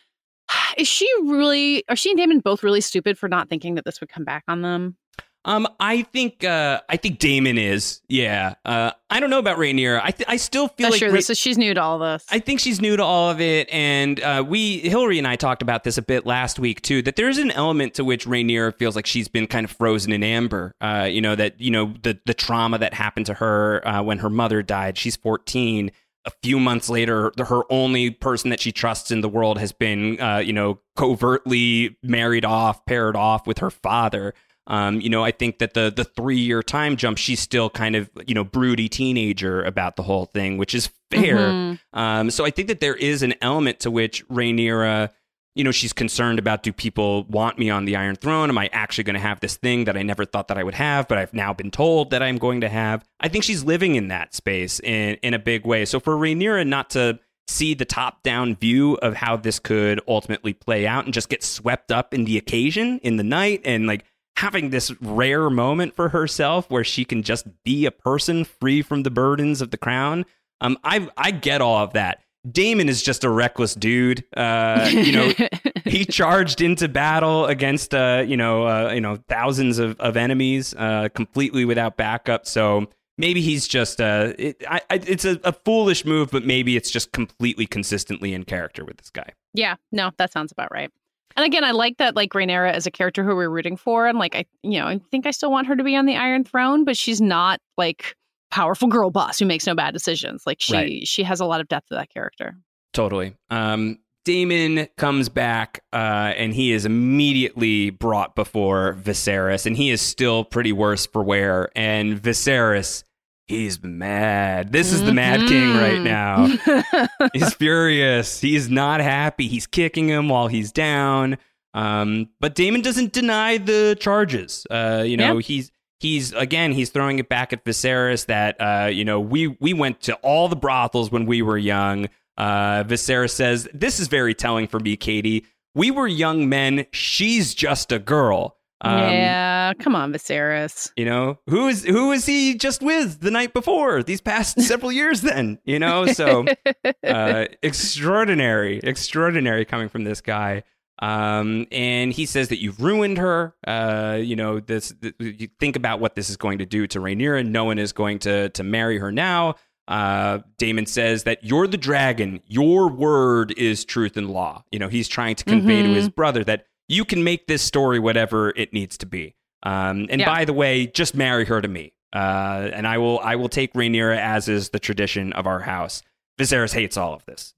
is 0.77 0.87
she 0.87 1.07
really? 1.23 1.83
Are 1.89 1.95
she 1.95 2.11
and 2.11 2.17
Daemon 2.17 2.39
both 2.39 2.63
really 2.63 2.81
stupid 2.81 3.17
for 3.17 3.27
not 3.27 3.49
thinking 3.49 3.75
that 3.75 3.85
this 3.85 3.99
would 4.01 4.09
come 4.09 4.23
back 4.23 4.43
on 4.47 4.61
them? 4.61 4.97
Um, 5.45 5.67
I 5.77 6.03
think 6.03 6.45
uh, 6.45 6.79
I 6.87 6.95
think 6.95 7.19
Daemon 7.19 7.57
is. 7.57 8.01
Yeah. 8.07 8.55
Uh, 8.63 8.91
I 9.09 9.19
don't 9.19 9.29
know 9.29 9.39
about 9.39 9.57
Rhaenyra. 9.57 9.99
I 10.01 10.11
th- 10.11 10.27
I 10.29 10.37
still 10.37 10.69
feel 10.69 10.85
That's 10.85 10.93
like 10.93 10.99
sure. 10.99 11.09
Rha- 11.09 11.15
This 11.15 11.29
is 11.31 11.37
she's 11.37 11.57
new 11.57 11.73
to 11.73 11.81
all 11.81 12.01
of 12.01 12.21
this. 12.21 12.25
I 12.31 12.39
think 12.39 12.61
she's 12.61 12.79
new 12.79 12.95
to 12.95 13.03
all 13.03 13.29
of 13.29 13.41
it, 13.41 13.67
and 13.69 14.21
uh, 14.21 14.43
we 14.47 14.79
Hillary 14.79 15.17
and 15.17 15.27
I 15.27 15.35
talked 15.35 15.61
about 15.61 15.83
this 15.83 15.97
a 15.97 16.01
bit 16.01 16.25
last 16.25 16.59
week 16.59 16.81
too. 16.81 17.01
That 17.01 17.17
there's 17.17 17.39
an 17.39 17.51
element 17.51 17.95
to 17.95 18.05
which 18.05 18.25
Rhaenyra 18.25 18.77
feels 18.77 18.95
like 18.95 19.05
she's 19.05 19.27
been 19.27 19.47
kind 19.47 19.65
of 19.65 19.71
frozen 19.71 20.13
in 20.13 20.23
amber. 20.23 20.73
Uh, 20.79 21.09
you 21.11 21.19
know 21.19 21.35
that 21.35 21.59
you 21.59 21.71
know 21.71 21.93
the 22.03 22.17
the 22.25 22.33
trauma 22.33 22.77
that 22.77 22.93
happened 22.93 23.25
to 23.25 23.33
her 23.33 23.85
uh, 23.85 24.01
when 24.01 24.19
her 24.19 24.29
mother 24.29 24.63
died. 24.63 24.97
She's 24.97 25.17
14. 25.17 25.91
A 26.25 26.31
few 26.41 26.57
months 26.59 26.89
later, 26.89 27.31
the, 27.35 27.45
her 27.45 27.61
only 27.69 28.09
person 28.09 28.49
that 28.49 28.61
she 28.61 28.71
trusts 28.71 29.11
in 29.11 29.21
the 29.21 29.27
world 29.27 29.57
has 29.57 29.71
been, 29.73 30.19
uh, 30.21 30.37
you 30.37 30.53
know, 30.53 30.79
covertly 30.95 31.97
married 32.01 32.45
off, 32.45 32.85
paired 32.85 33.15
off 33.15 33.45
with 33.45 33.59
her 33.59 33.69
father. 33.69 34.33
Um, 34.65 35.01
you 35.01 35.09
know, 35.09 35.23
I 35.25 35.31
think 35.31 35.59
that 35.59 35.73
the 35.73 35.91
the 35.93 36.05
three 36.05 36.37
year 36.39 36.63
time 36.63 36.95
jump, 36.95 37.17
she's 37.17 37.41
still 37.41 37.69
kind 37.69 37.97
of 37.97 38.09
you 38.25 38.33
know 38.33 38.45
broody 38.45 38.87
teenager 38.87 39.61
about 39.63 39.97
the 39.97 40.03
whole 40.03 40.25
thing, 40.25 40.57
which 40.57 40.73
is 40.73 40.89
fair. 41.11 41.35
Mhm. 41.35 41.79
Um, 41.91 42.31
so 42.31 42.45
I 42.45 42.49
think 42.49 42.69
that 42.69 42.79
there 42.79 42.95
is 42.95 43.23
an 43.23 43.33
element 43.41 43.81
to 43.81 43.91
which 43.91 44.25
Rhaenyra, 44.29 45.09
you 45.55 45.63
know, 45.63 45.71
she's 45.71 45.93
concerned 45.93 46.39
about: 46.39 46.63
Do 46.63 46.73
people 46.73 47.23
want 47.25 47.59
me 47.59 47.69
on 47.69 47.85
the 47.85 47.95
Iron 47.95 48.15
Throne? 48.15 48.49
Am 48.49 48.57
I 48.57 48.69
actually 48.73 49.03
going 49.03 49.15
to 49.15 49.19
have 49.19 49.39
this 49.39 49.55
thing 49.55 49.85
that 49.85 49.95
I 49.97 50.01
never 50.01 50.25
thought 50.25 50.47
that 50.47 50.57
I 50.57 50.63
would 50.63 50.73
have, 50.75 51.07
but 51.07 51.17
I've 51.17 51.33
now 51.33 51.53
been 51.53 51.71
told 51.71 52.09
that 52.11 52.23
I'm 52.23 52.37
going 52.37 52.61
to 52.61 52.69
have? 52.69 53.05
I 53.19 53.27
think 53.27 53.43
she's 53.43 53.63
living 53.63 53.95
in 53.95 54.07
that 54.07 54.33
space 54.33 54.79
in 54.79 55.15
in 55.21 55.33
a 55.33 55.39
big 55.39 55.65
way. 55.65 55.85
So 55.85 55.99
for 55.99 56.15
Rhaenyra 56.15 56.65
not 56.65 56.89
to 56.91 57.19
see 57.47 57.73
the 57.73 57.85
top 57.85 58.23
down 58.23 58.55
view 58.55 58.95
of 58.95 59.15
how 59.15 59.35
this 59.35 59.59
could 59.59 59.99
ultimately 60.07 60.53
play 60.53 60.87
out 60.87 61.05
and 61.05 61.13
just 61.13 61.29
get 61.29 61.43
swept 61.43 61.91
up 61.91 62.13
in 62.13 62.25
the 62.25 62.37
occasion 62.37 62.99
in 62.99 63.17
the 63.17 63.23
night 63.23 63.61
and 63.65 63.85
like 63.85 64.05
having 64.37 64.69
this 64.69 64.91
rare 65.01 65.49
moment 65.49 65.95
for 65.95 66.09
herself 66.09 66.69
where 66.69 66.83
she 66.83 67.05
can 67.05 67.21
just 67.21 67.45
be 67.63 67.85
a 67.85 67.91
person 67.91 68.43
free 68.45 68.81
from 68.81 69.03
the 69.03 69.11
burdens 69.11 69.61
of 69.61 69.71
the 69.71 69.77
crown. 69.77 70.25
Um, 70.61 70.77
I 70.83 71.07
I 71.17 71.31
get 71.31 71.61
all 71.61 71.83
of 71.83 71.93
that. 71.93 72.22
Daemon 72.49 72.89
is 72.89 73.01
just 73.01 73.23
a 73.23 73.29
reckless 73.29 73.73
dude. 73.73 74.23
Uh, 74.35 74.89
you 74.91 75.11
know, 75.11 75.31
he 75.85 76.05
charged 76.05 76.61
into 76.61 76.87
battle 76.89 77.45
against 77.45 77.93
uh, 77.93 78.23
you 78.25 78.35
know, 78.35 78.67
uh, 78.67 78.91
you 78.93 79.01
know, 79.01 79.17
thousands 79.29 79.79
of, 79.79 79.99
of 79.99 80.17
enemies, 80.17 80.73
uh, 80.77 81.09
completely 81.13 81.65
without 81.65 81.95
backup. 81.95 82.45
So 82.45 82.87
maybe 83.17 83.41
he's 83.41 83.67
just 83.67 84.01
uh, 84.01 84.33
it, 84.37 84.61
I, 84.67 84.81
it's 84.89 85.25
a, 85.25 85.39
a 85.43 85.53
foolish 85.53 86.05
move, 86.05 86.31
but 86.31 86.45
maybe 86.45 86.75
it's 86.75 86.91
just 86.91 87.11
completely 87.11 87.65
consistently 87.65 88.33
in 88.33 88.43
character 88.43 88.83
with 88.83 88.97
this 88.97 89.09
guy. 89.09 89.29
Yeah, 89.53 89.75
no, 89.91 90.11
that 90.17 90.31
sounds 90.31 90.51
about 90.51 90.71
right. 90.71 90.89
And 91.35 91.45
again, 91.45 91.63
I 91.63 91.71
like 91.71 91.97
that 91.97 92.15
like 92.15 92.31
Rhaenyra 92.31 92.71
as 92.73 92.85
a 92.85 92.91
character 92.91 93.23
who 93.23 93.35
we're 93.35 93.49
rooting 93.49 93.77
for, 93.77 94.05
and 94.05 94.19
like 94.19 94.35
I, 94.35 94.45
you 94.61 94.79
know, 94.79 94.87
I 94.87 94.99
think 95.11 95.25
I 95.25 95.31
still 95.31 95.51
want 95.51 95.67
her 95.67 95.75
to 95.75 95.83
be 95.83 95.95
on 95.95 96.05
the 96.05 96.15
Iron 96.15 96.43
Throne, 96.43 96.83
but 96.83 96.97
she's 96.97 97.21
not 97.21 97.59
like 97.77 98.15
powerful 98.53 98.87
girl 98.87 99.09
boss 99.09 99.39
who 99.39 99.45
makes 99.45 99.65
no 99.65 99.73
bad 99.75 99.93
decisions. 99.93 100.43
Like 100.45 100.61
she 100.61 100.73
Right. 100.73 101.07
she 101.07 101.23
has 101.23 101.39
a 101.39 101.45
lot 101.45 101.59
of 101.61 101.67
depth 101.67 101.87
to 101.89 101.95
that 101.95 102.09
character. 102.13 102.55
Totally. 102.93 103.35
Um, 103.49 103.97
Daemon 104.25 104.87
comes 104.97 105.27
back 105.27 105.83
uh, 105.91 106.31
and 106.37 106.53
he 106.53 106.71
is 106.71 106.85
immediately 106.85 107.89
brought 107.89 108.35
before 108.35 108.93
Viserys, 109.01 109.65
and 109.65 109.75
he 109.75 109.89
is 109.89 110.01
still 110.01 110.43
pretty 110.45 110.71
worse 110.71 111.05
for 111.05 111.23
wear. 111.23 111.69
And 111.75 112.21
Viserys, 112.21 113.03
he's 113.47 113.83
mad. 113.83 114.71
This 114.71 114.93
is 114.93 115.01
the 115.03 115.11
Mad 115.13 115.41
King 115.49 115.73
right 115.75 115.99
Mm-hmm. 115.99 117.01
now. 117.19 117.27
he's 117.33 117.53
furious. 117.55 118.39
He's 118.39 118.69
not 118.69 119.01
happy. 119.01 119.47
He's 119.47 119.67
kicking 119.67 120.07
him 120.07 120.29
while 120.29 120.47
he's 120.47 120.71
down. 120.71 121.37
Um, 121.73 122.29
but 122.39 122.55
Daemon 122.55 122.81
doesn't 122.81 123.11
deny 123.13 123.57
the 123.57 123.97
charges. 123.99 124.65
Uh, 124.69 125.03
you 125.05 125.17
know, 125.17 125.39
Yeah. 125.39 125.41
he's 125.41 125.71
he's 126.03 126.33
again 126.33 126.73
he's 126.73 126.91
throwing 126.91 127.17
it 127.17 127.29
back 127.29 127.51
at 127.53 127.65
Viserys 127.65 128.27
that 128.27 128.57
uh, 128.61 128.87
you 128.87 129.03
know 129.03 129.19
we 129.19 129.47
we 129.59 129.73
went 129.73 130.01
to 130.01 130.13
all 130.17 130.47
the 130.47 130.55
brothels 130.55 131.11
when 131.11 131.25
we 131.25 131.41
were 131.41 131.57
young. 131.57 132.07
Uh, 132.37 132.83
Viserys 132.83 133.31
says 133.31 133.67
this 133.73 133.99
is 133.99 134.07
very 134.07 134.35
telling 134.35 134.67
for 134.67 134.79
me, 134.79 134.95
Katey. 134.95 135.45
We 135.73 135.89
were 135.89 136.05
young 136.05 136.47
men. 136.47 136.85
She's 136.91 137.55
just 137.55 137.91
a 137.91 137.97
girl. 137.97 138.57
Um, 138.81 138.99
yeah, 138.99 139.73
come 139.79 139.95
on, 139.95 140.11
Viserys. 140.11 140.91
You 140.97 141.05
know 141.05 141.39
who 141.47 141.67
is 141.69 141.85
who 141.85 142.11
is 142.11 142.25
he 142.25 142.55
just 142.55 142.81
with 142.83 143.21
the 143.21 143.31
night 143.31 143.53
before? 143.53 144.03
These 144.03 144.21
past 144.21 144.61
several 144.69 144.91
years, 144.91 145.21
then 145.21 145.57
you 145.63 145.79
know. 145.79 146.05
So 146.07 146.45
uh, 147.07 147.45
extraordinary, 147.63 148.79
extraordinary 148.83 149.65
coming 149.65 149.89
from 149.89 150.03
this 150.03 150.21
guy. 150.21 150.63
Um, 150.99 151.65
and 151.71 152.13
he 152.13 152.25
says 152.25 152.49
that 152.49 152.61
you've 152.61 152.79
ruined 152.81 153.17
her. 153.17 153.55
Uh, 153.65 154.19
you 154.21 154.35
know, 154.35 154.59
this. 154.59 154.93
th- 155.01 155.15
you 155.19 155.47
think 155.59 155.75
about 155.75 155.99
what 155.99 156.15
this 156.15 156.29
is 156.29 156.37
going 156.37 156.59
to 156.59 156.65
do 156.65 156.87
to 156.87 156.99
Rhaenyra. 156.99 157.45
No 157.45 157.65
one 157.65 157.79
is 157.79 157.91
going 157.91 158.19
to 158.19 158.49
to 158.49 158.63
marry 158.63 158.99
her 158.99 159.11
now. 159.11 159.55
Uh, 159.87 160.39
Daemon 160.57 160.85
says 160.85 161.23
that 161.23 161.43
you're 161.43 161.67
the 161.67 161.77
dragon. 161.77 162.41
Your 162.47 162.89
word 162.89 163.51
is 163.57 163.83
truth 163.83 164.15
and 164.15 164.29
law. 164.29 164.63
You 164.71 164.79
know, 164.79 164.87
he's 164.87 165.07
trying 165.09 165.35
to 165.35 165.43
convey 165.43 165.81
to 165.83 165.89
his 165.89 166.07
brother 166.09 166.43
that 166.45 166.67
you 166.87 167.03
can 167.03 167.23
make 167.23 167.47
this 167.47 167.61
story 167.61 167.99
whatever 167.99 168.51
it 168.55 168.71
needs 168.71 168.97
to 168.99 169.05
be. 169.05 169.35
Um, 169.63 170.07
and 170.09 170.21
Yeah. 170.21 170.25
by 170.33 170.45
the 170.45 170.53
way, 170.53 170.87
just 170.87 171.15
marry 171.15 171.45
her 171.45 171.59
to 171.61 171.67
me. 171.67 171.93
Uh, 172.13 172.69
and 172.73 172.87
I 172.87 172.97
will 172.99 173.19
I 173.19 173.35
will 173.35 173.49
take 173.49 173.73
Rhaenyra 173.73 174.17
as 174.17 174.47
is 174.47 174.69
the 174.69 174.79
tradition 174.79 175.33
of 175.33 175.47
our 175.47 175.59
house. 175.61 176.01
Viserys 176.39 176.73
hates 176.73 176.95
all 176.95 177.13
of 177.13 177.25
this. 177.25 177.53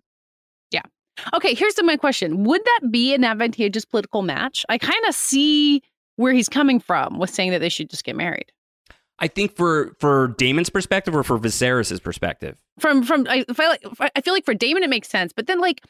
Okay, 1.33 1.53
here's 1.53 1.81
my 1.83 1.97
question. 1.97 2.43
Would 2.43 2.63
that 2.63 2.91
be 2.91 3.13
an 3.13 3.23
advantageous 3.23 3.85
political 3.85 4.21
match? 4.21 4.65
I 4.69 4.77
kind 4.77 5.03
of 5.07 5.15
see 5.15 5.81
where 6.17 6.33
he's 6.33 6.49
coming 6.49 6.79
from 6.79 7.19
with 7.19 7.29
saying 7.29 7.51
that 7.51 7.59
they 7.59 7.69
should 7.69 7.89
just 7.89 8.03
get 8.03 8.15
married. 8.15 8.51
I 9.19 9.27
think 9.27 9.55
for 9.55 9.95
for 9.99 10.29
Daemon's 10.37 10.69
perspective 10.69 11.15
or 11.15 11.23
for 11.23 11.37
Viserys's 11.37 11.99
perspective. 11.99 12.57
From 12.79 13.03
from 13.03 13.25
I 13.29 13.45
feel 13.53 13.69
like 13.69 14.11
I 14.15 14.21
feel 14.21 14.33
like 14.33 14.45
for 14.45 14.53
Daemon 14.53 14.83
it 14.83 14.89
makes 14.89 15.07
sense, 15.07 15.31
but 15.31 15.47
then 15.47 15.59
like 15.59 15.81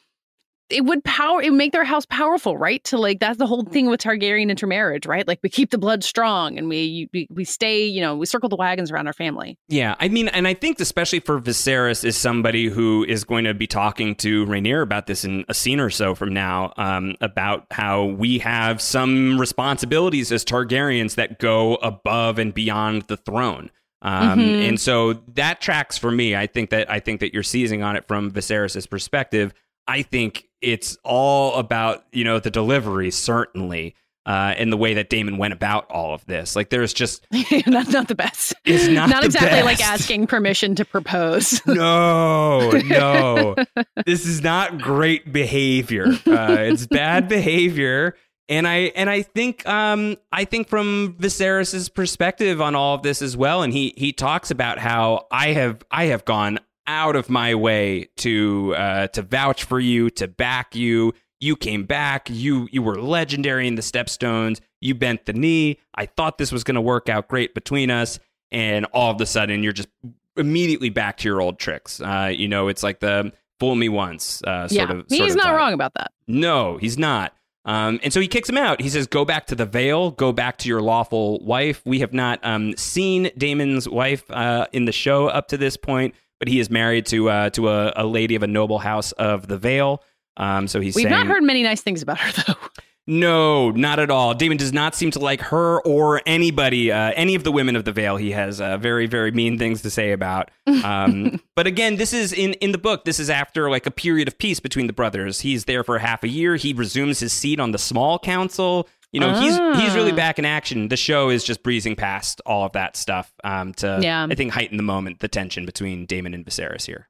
it 0.70 0.84
would 0.84 1.04
power 1.04 1.42
it 1.42 1.52
would 1.52 1.58
make 1.58 1.72
their 1.72 1.84
house 1.84 2.06
powerful, 2.06 2.58
right? 2.58 2.84
To 2.86 2.98
like 2.98 3.20
that's 3.20 3.38
the 3.38 3.46
whole 3.46 3.64
thing 3.64 3.88
with 3.88 4.02
Targaryen 4.02 4.50
intermarriage, 4.50 5.06
right? 5.06 5.28
Like 5.28 5.40
we 5.44 5.50
keep 5.50 5.70
the 5.70 5.78
blood 5.78 6.04
strong 6.04 6.58
and 6.58 6.68
we 6.68 7.08
we, 7.14 7.28
we 7.30 7.44
stay, 7.44 7.86
you 7.86 8.02
know, 8.02 8.16
we 8.16 8.26
circle 8.26 8.50
the 8.50 8.56
wagons 8.56 8.92
around 8.92 9.08
our 9.08 9.14
family. 9.14 9.58
Yeah, 9.68 9.96
I 10.00 10.08
mean, 10.08 10.28
and 10.30 10.48
I 10.48 10.54
think 10.56 10.80
especially 10.80 11.20
for 11.20 11.40
Viserys 11.40 12.04
is 12.04 12.18
somebody 12.18 12.68
who 12.68 13.04
is 13.04 13.24
going 13.24 13.46
to 13.46 13.54
be 13.54 13.68
talking 13.68 14.16
to 14.16 14.46
Rhaenyra 14.48 14.82
about 14.82 15.06
this 15.08 15.24
in 15.24 15.46
a 15.48 15.54
scene 15.54 15.80
or 15.80 15.90
so 15.92 16.16
from 16.16 16.34
now, 16.34 16.74
um, 16.78 17.16
about 17.22 17.68
how 17.72 18.06
we 18.06 18.40
have 18.40 18.82
some 18.82 19.40
responsibilities 19.40 20.32
as 20.32 20.44
Targaryens 20.44 21.16
that 21.16 21.38
go 21.40 21.76
above 21.76 22.40
and 22.40 22.54
beyond 22.54 23.04
the 23.04 23.18
throne. 23.18 23.70
Um, 24.02 24.40
Mhm. 24.40 24.70
And 24.70 24.80
so 24.80 25.14
that 25.36 25.62
tracks 25.62 25.98
for 25.98 26.12
me. 26.12 26.36
I 26.36 26.48
think 26.48 26.70
that 26.72 26.90
I 26.92 27.00
think 27.00 27.20
that 27.22 27.34
you're 27.34 27.44
seizing 27.44 27.84
on 27.84 27.96
it 27.96 28.08
from 28.08 28.32
Viserys's 28.32 28.88
perspective. 28.88 29.54
I 29.88 30.02
think 30.02 30.48
it's 30.62 30.98
all 31.04 31.56
about 31.56 32.06
you 32.12 32.24
know 32.24 32.40
the 32.40 32.52
delivery 32.52 33.12
certainly. 33.12 33.96
Uh, 34.28 34.56
and 34.58 34.74
the 34.74 34.78
way 34.78 34.96
that 34.96 35.08
Daemon 35.08 35.38
went 35.38 35.54
about 35.54 35.86
all 35.92 36.16
of 36.16 36.26
this, 36.26 36.56
like 36.56 36.72
there's 36.72 36.96
just 36.96 37.28
not 37.68 37.88
not 37.90 38.08
the 38.08 38.16
best. 38.16 38.56
It's 38.66 38.88
not 38.88 39.12
the 39.12 39.28
exactly 39.28 39.62
like 39.62 39.80
asking 39.86 40.26
permission 40.26 40.74
to 40.74 40.84
propose. 40.84 41.62
no, 41.68 42.72
no. 42.72 43.56
this 44.04 44.26
is 44.26 44.42
not 44.42 44.82
great 44.82 45.32
behavior. 45.32 46.08
Uh, 46.26 46.58
it's 46.58 46.88
bad 46.88 47.28
behavior. 47.30 48.16
And 48.50 48.68
I 48.68 48.92
and 48.96 49.12
I 49.12 49.22
think 49.22 49.64
um 49.68 50.18
I 50.32 50.46
think 50.46 50.70
from 50.70 51.18
Viserys's 51.20 51.88
perspective 51.90 52.62
on 52.62 52.74
all 52.74 52.96
of 52.96 53.04
this 53.04 53.22
as 53.22 53.38
well, 53.38 53.62
and 53.62 53.72
he 53.72 53.94
he 53.96 54.12
talks 54.12 54.50
about 54.50 54.80
how 54.80 55.28
I 55.30 55.50
have 55.50 55.84
I 55.92 56.06
have 56.06 56.26
gone 56.26 56.60
out 56.88 57.16
of 57.16 57.30
my 57.30 57.56
way 57.56 58.10
to 58.18 58.76
uh 58.76 59.08
to 59.08 59.22
vouch 59.22 59.64
for 59.64 59.80
you, 59.80 60.10
to 60.12 60.28
back 60.28 60.76
you. 60.76 61.14
You 61.40 61.56
came 61.56 61.84
back. 61.84 62.30
You 62.30 62.68
you 62.72 62.82
were 62.82 63.02
legendary 63.02 63.68
in 63.68 63.76
the 63.76 63.82
Stepstones. 63.82 64.60
You 64.82 64.96
bent 64.96 65.26
the 65.26 65.34
knee. 65.34 65.80
I 65.96 66.06
thought 66.06 66.38
this 66.38 66.52
was 66.52 66.64
going 66.64 66.76
to 66.76 66.82
work 66.82 67.10
out 67.10 67.28
great 67.28 67.54
between 67.54 67.92
us, 67.92 68.20
and 68.52 68.86
all 68.86 69.12
of 69.12 69.20
a 69.20 69.26
sudden 69.26 69.64
you're 69.64 69.74
just 69.74 69.90
immediately 70.38 70.90
back 70.90 71.18
to 71.18 71.28
your 71.28 71.42
old 71.42 71.60
tricks. 71.60 72.02
Uh, 72.02 72.32
you 72.34 72.48
know, 72.48 72.68
it's 72.68 72.84
like 72.84 73.00
the 73.00 73.32
fool 73.60 73.76
me 73.76 73.90
once 73.90 74.42
uh, 74.44 74.68
sort 74.68 74.90
yeah, 74.90 74.96
of. 74.98 75.06
he's 75.10 75.18
sort 75.18 75.30
of 75.32 75.38
not 75.38 75.48
vibe. 75.48 75.58
wrong 75.58 75.74
about 75.74 75.94
that. 75.96 76.12
No, 76.28 76.78
he's 76.78 76.98
not. 76.98 77.34
Um, 77.66 78.00
and 78.04 78.14
so 78.14 78.20
he 78.20 78.28
kicks 78.28 78.48
him 78.48 78.58
out. 78.58 78.80
He 78.80 78.90
says, 78.90 79.08
"Go 79.08 79.26
back 79.26 79.48
to 79.48 79.56
the 79.56 79.66
Vale. 79.66 80.12
Go 80.12 80.32
back 80.32 80.58
to 80.60 80.70
your 80.70 80.82
lawful 80.82 81.40
wife." 81.44 81.82
We 81.84 82.00
have 82.00 82.14
not 82.14 82.40
um, 82.44 82.78
seen 82.78 83.32
Daemon's 83.38 83.90
wife 83.90 84.24
uh, 84.30 84.68
in 84.72 84.86
the 84.86 84.92
show 84.92 85.28
up 85.28 85.48
to 85.48 85.58
this 85.58 85.76
point, 85.76 86.14
but 86.40 86.48
he 86.48 86.60
is 86.60 86.70
married 86.70 87.06
to 87.08 87.30
uh, 87.30 87.50
to 87.52 87.70
a, 87.70 87.94
a 87.96 88.06
lady 88.06 88.36
of 88.36 88.44
a 88.44 88.48
noble 88.48 88.80
house 88.80 89.12
of 89.14 89.48
the 89.48 89.58
Vale. 89.58 90.04
Um, 90.38 90.68
so 90.68 90.82
he's 90.82 90.96
We've 90.96 91.04
saying, 91.04 91.14
not 91.16 91.28
heard 91.28 91.44
many 91.44 91.64
nice 91.64 91.82
things 91.82 92.02
about 92.02 92.20
her 92.20 92.44
though. 92.48 92.60
no, 93.08 93.72
not 93.72 94.00
at 94.00 94.10
all. 94.10 94.34
Daemon 94.34 94.58
does 94.58 94.74
not 94.74 94.96
seem 94.96 95.12
to 95.12 95.20
like 95.20 95.40
her 95.42 95.80
or 95.84 96.22
anybody, 96.26 96.92
uh, 96.92 97.14
any 97.16 97.36
of 97.36 97.44
the 97.44 97.52
women 97.52 97.76
of 97.76 97.86
the 97.86 97.92
Vale. 97.92 98.18
He 98.18 98.32
has 98.32 98.60
uh, 98.60 98.78
very, 98.78 99.06
very 99.06 99.32
mean 99.32 99.58
things 99.60 99.82
to 99.84 99.90
say 99.90 100.12
about. 100.12 100.52
Um, 100.84 101.40
but 101.56 101.68
again, 101.68 101.96
this 101.98 102.12
is 102.14 102.34
in 102.34 102.54
in 102.56 102.72
the 102.72 102.78
book. 102.78 103.06
This 103.06 103.20
is 103.20 103.30
after 103.30 103.70
like 103.70 103.86
a 103.86 103.92
period 103.92 104.28
of 104.28 104.38
peace 104.38 104.60
between 104.60 104.88
the 104.88 104.94
brothers. 104.94 105.42
He's 105.42 105.66
there 105.66 105.84
for 105.84 106.00
half 106.00 106.24
a 106.24 106.28
year. 106.28 106.56
He 106.56 106.74
resumes 106.74 107.20
his 107.20 107.32
seat 107.32 107.60
on 107.60 107.72
the 107.72 107.78
small 107.78 108.20
council. 108.20 108.90
You 109.16 109.22
know, 109.22 109.40
he's 109.40 109.56
he's 109.82 109.96
really 109.96 110.12
Ah. 110.12 110.16
back 110.16 110.38
in 110.40 110.46
action. 110.46 110.90
The 110.90 110.98
show 110.98 111.30
is 111.30 111.44
just 111.44 111.64
breezing 111.64 111.96
past 111.96 112.42
all 112.46 112.66
of 112.66 112.74
that 112.74 112.96
stuff 112.98 113.34
um, 113.44 113.74
to, 113.76 114.00
Yeah. 114.02 114.28
I 114.30 114.36
think, 114.36 114.52
heighten 114.52 114.78
the 114.78 114.84
moment, 114.84 115.20
the 115.20 115.28
tension 115.30 115.66
between 115.66 116.06
Daemon 116.06 116.34
and 116.34 116.46
Viserys 116.46 116.86
here. 116.86 117.08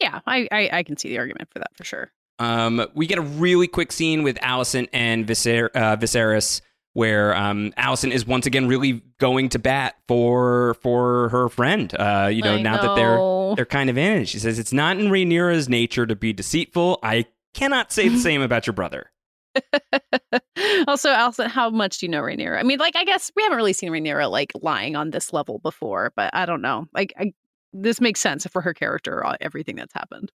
yeah, 0.00 0.20
I, 0.26 0.46
I 0.52 0.70
I 0.72 0.82
can 0.82 0.96
see 0.98 1.08
the 1.08 1.18
argument 1.18 1.48
for 1.52 1.58
that 1.60 1.74
for 1.74 1.84
sure. 1.84 2.12
Um, 2.38 2.86
we 2.94 3.06
get 3.06 3.16
a 3.16 3.22
really 3.22 3.66
quick 3.66 3.90
scene 3.92 4.22
with 4.22 4.36
Alicent 4.40 4.88
and 4.92 5.26
Viser- 5.26 5.70
uh, 5.74 5.96
Viserys, 5.96 6.60
where 6.92 7.34
um, 7.34 7.72
Alicent 7.78 8.12
is 8.12 8.26
once 8.26 8.44
again 8.44 8.68
really 8.68 9.02
going 9.18 9.48
to 9.48 9.58
bat 9.58 9.94
for 10.06 10.74
for 10.82 11.30
her 11.30 11.48
friend. 11.48 11.94
Uh, 11.98 12.28
you 12.30 12.42
know, 12.42 12.56
I 12.56 12.60
now 12.62 12.82
that 12.82 12.94
they're 12.96 13.54
they're 13.56 13.64
kind 13.64 13.88
of 13.88 13.96
in 13.96 14.20
it, 14.22 14.28
she 14.28 14.38
says 14.38 14.58
it's 14.58 14.74
not 14.74 14.98
in 14.98 15.06
Rhaenyra's 15.10 15.66
nature 15.70 16.04
to 16.04 16.14
be 16.14 16.34
deceitful. 16.34 16.98
I 17.02 17.24
cannot 17.54 17.90
say 17.92 18.08
the 18.08 18.18
same 18.28 18.42
about 18.42 18.66
your 18.66 18.74
brother. 18.74 19.10
also, 20.88 21.10
Alicent, 21.10 21.48
how 21.48 21.70
much 21.70 21.98
do 21.98 22.06
you 22.06 22.10
know 22.10 22.22
Rhaenyra? 22.22 22.58
I 22.58 22.62
mean, 22.62 22.78
like, 22.78 22.96
I 22.96 23.04
guess 23.04 23.30
we 23.36 23.42
haven't 23.42 23.56
really 23.56 23.72
seen 23.72 23.90
Rhaenyra 23.90 24.30
like 24.30 24.52
lying 24.62 24.96
on 24.96 25.10
this 25.10 25.32
level 25.32 25.58
before, 25.58 26.12
but 26.16 26.30
I 26.34 26.46
don't 26.46 26.62
know. 26.62 26.86
Like, 26.94 27.12
I, 27.18 27.32
this 27.72 28.00
makes 28.00 28.20
sense 28.20 28.46
for 28.46 28.62
her 28.62 28.74
character, 28.74 29.24
uh, 29.24 29.36
everything 29.40 29.76
that's 29.76 29.92
happened. 29.94 30.32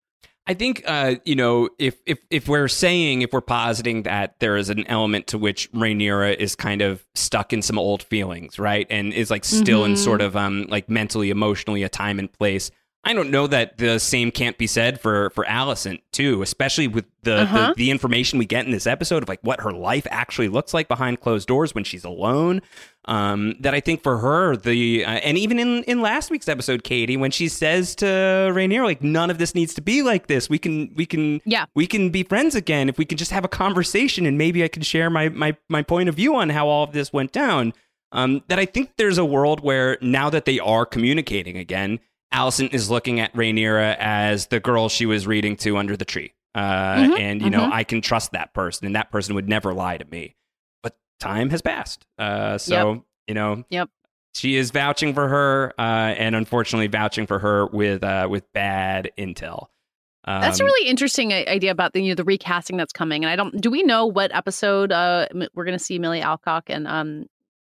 I 0.47 0.55
think 0.55 0.83
uh, 0.87 1.17
you 1.25 1.37
know 1.37 1.69
if 1.79 2.01
if 2.07 2.19
if 2.31 2.49
we're 2.49 2.67
saying 2.67 3.23
if 3.23 3.33
we're 3.33 3.41
positing 3.43 4.03
that 4.03 4.41
there 4.41 4.57
is 4.57 4.69
an 4.69 4.87
element 4.89 5.27
to 5.29 5.39
which 5.39 5.71
Rhaenyra 5.73 6.35
is 6.35 6.57
kind 6.57 6.83
of 6.83 7.07
stuck 7.15 7.53
in 7.53 7.63
some 7.63 7.79
old 7.79 8.03
feelings, 8.03 8.59
right, 8.59 8.87
and 8.91 9.13
is 9.13 9.31
like 9.31 9.45
still 9.45 9.85
in 9.85 9.93
Mhm. 9.93 9.99
sort 9.99 10.23
of 10.23 10.37
um 10.37 10.67
like 10.69 10.89
mentally, 10.89 11.31
emotionally 11.31 11.83
a 11.83 11.89
time 11.89 12.19
and 12.19 12.33
place. 12.33 12.71
I 13.03 13.15
don't 13.15 13.31
know 13.31 13.47
that 13.47 13.79
the 13.79 13.99
same 13.99 14.31
can't 14.31 14.59
be 14.59 14.67
said 14.67 15.01
for 15.01 15.31
for 15.31 15.45
Alicent 15.47 16.01
too, 16.13 16.43
especially 16.43 16.87
with 16.87 17.07
the, 17.23 17.43
Uh-huh. 17.43 17.69
the 17.69 17.85
the 17.85 17.91
information 17.91 18.39
we 18.39 18.45
get 18.45 18.67
in 18.67 18.73
this 18.73 18.87
episode 18.87 19.23
of 19.23 19.29
like 19.29 19.41
what 19.43 19.61
her 19.63 19.73
life 19.73 20.07
actually 20.11 20.49
looks 20.49 20.75
like 20.75 20.87
behind 20.87 21.21
closed 21.21 21.49
doors 21.49 21.75
when 21.75 21.83
she's 21.85 22.05
alone. 22.05 22.61
Um, 23.07 23.55
that 23.61 23.73
I 23.75 23.81
think 23.81 24.03
for 24.03 24.19
her 24.19 24.55
the 24.55 25.03
uh, 25.07 25.11
and 25.13 25.39
even 25.39 25.59
in 25.59 25.83
in 25.85 26.03
last 26.03 26.31
week's 26.31 26.47
episode, 26.49 26.83
Katey, 26.85 27.19
when 27.19 27.31
she 27.31 27.49
says 27.49 27.95
to 27.97 28.05
Rhaenyra 28.05 28.85
like 28.85 29.03
none 29.03 29.31
of 29.31 29.39
this 29.39 29.55
needs 29.55 29.73
to 29.75 29.81
be 29.81 30.03
like 30.03 30.27
this. 30.27 30.51
We 30.51 30.59
can 30.59 30.93
we 30.95 31.07
can 31.07 31.41
Yeah. 31.47 31.65
we 31.75 31.87
can 31.87 32.11
be 32.11 32.23
friends 32.23 32.55
again 32.55 32.91
if 32.91 32.99
we 32.99 33.07
can 33.07 33.17
just 33.17 33.31
have 33.31 33.47
a 33.47 33.49
conversation 33.49 34.27
and 34.27 34.37
maybe 34.37 34.63
I 34.63 34.69
can 34.69 34.83
share 34.83 35.09
my 35.09 35.31
my 35.31 35.57
my 35.71 35.81
point 35.83 36.11
of 36.11 36.15
view 36.17 36.35
on 36.37 36.51
how 36.51 36.69
all 36.69 36.85
of 36.85 36.93
this 36.93 37.15
went 37.15 37.33
down. 37.33 37.73
Um, 38.13 38.43
that 38.49 38.59
I 38.59 38.67
think 38.67 38.91
there's 38.99 39.19
a 39.19 39.25
world 39.25 39.61
where 39.61 39.97
now 40.03 40.29
that 40.31 40.45
they 40.45 40.59
are 40.59 40.85
communicating 40.85 41.57
again, 41.57 42.01
Alicent 42.33 42.73
is 42.73 42.91
looking 42.91 43.21
at 43.21 43.33
Rhaenyra 43.35 43.97
as 43.99 44.47
the 44.47 44.61
girl 44.61 44.89
she 44.89 45.07
was 45.07 45.27
reading 45.27 45.57
to 45.59 45.77
under 45.77 45.97
the 45.97 46.05
tree. 46.05 46.33
Uh, 46.55 46.97
Mhm, 46.97 47.19
and 47.21 47.43
you 47.43 47.51
know, 47.51 47.61
mhm. 47.67 47.73
I 47.73 47.85
can 47.85 48.01
trust 48.01 48.33
that 48.33 48.53
person 48.55 48.87
and 48.87 48.97
that 48.97 49.11
person 49.11 49.35
would 49.35 49.49
never 49.49 49.73
lie 49.73 49.99
to 49.99 50.05
me. 50.05 50.35
But 50.83 50.97
time 51.21 51.51
has 51.51 51.63
passed. 51.63 52.05
Uh, 52.19 52.59
so, 52.59 53.05
you 53.29 53.35
know, 53.35 53.65
Yep. 53.71 53.89
she 54.35 54.57
is 54.57 54.71
vouching 54.71 55.15
for 55.15 55.29
her, 55.29 55.73
uh, 55.79 55.83
and 56.17 56.35
unfortunately 56.35 56.87
vouching 56.89 57.27
for 57.27 57.39
her 57.39 57.67
with 57.67 58.03
uh, 58.03 58.27
with 58.31 58.53
bad 58.53 59.11
intel. 59.19 59.67
Um, 60.25 60.41
That's 60.43 60.61
a 60.61 60.65
really 60.65 60.89
interesting 60.89 61.33
idea 61.33 61.71
about 61.71 61.93
the 61.95 62.03
you 62.03 62.11
know 62.11 62.15
the 62.15 62.25
recasting 62.25 62.77
that's 62.77 62.93
coming. 62.93 63.25
And 63.25 63.31
I 63.31 63.37
don't 63.37 63.59
do 63.61 63.71
we 63.71 63.83
know 63.83 64.07
what 64.07 64.35
episode 64.35 64.93
uh 64.93 65.27
we're 65.55 65.65
going 65.65 65.79
to 65.79 65.83
see 65.83 65.99
Millie 65.99 66.21
Alcock 66.21 66.65
and 66.69 66.87
um 66.87 67.27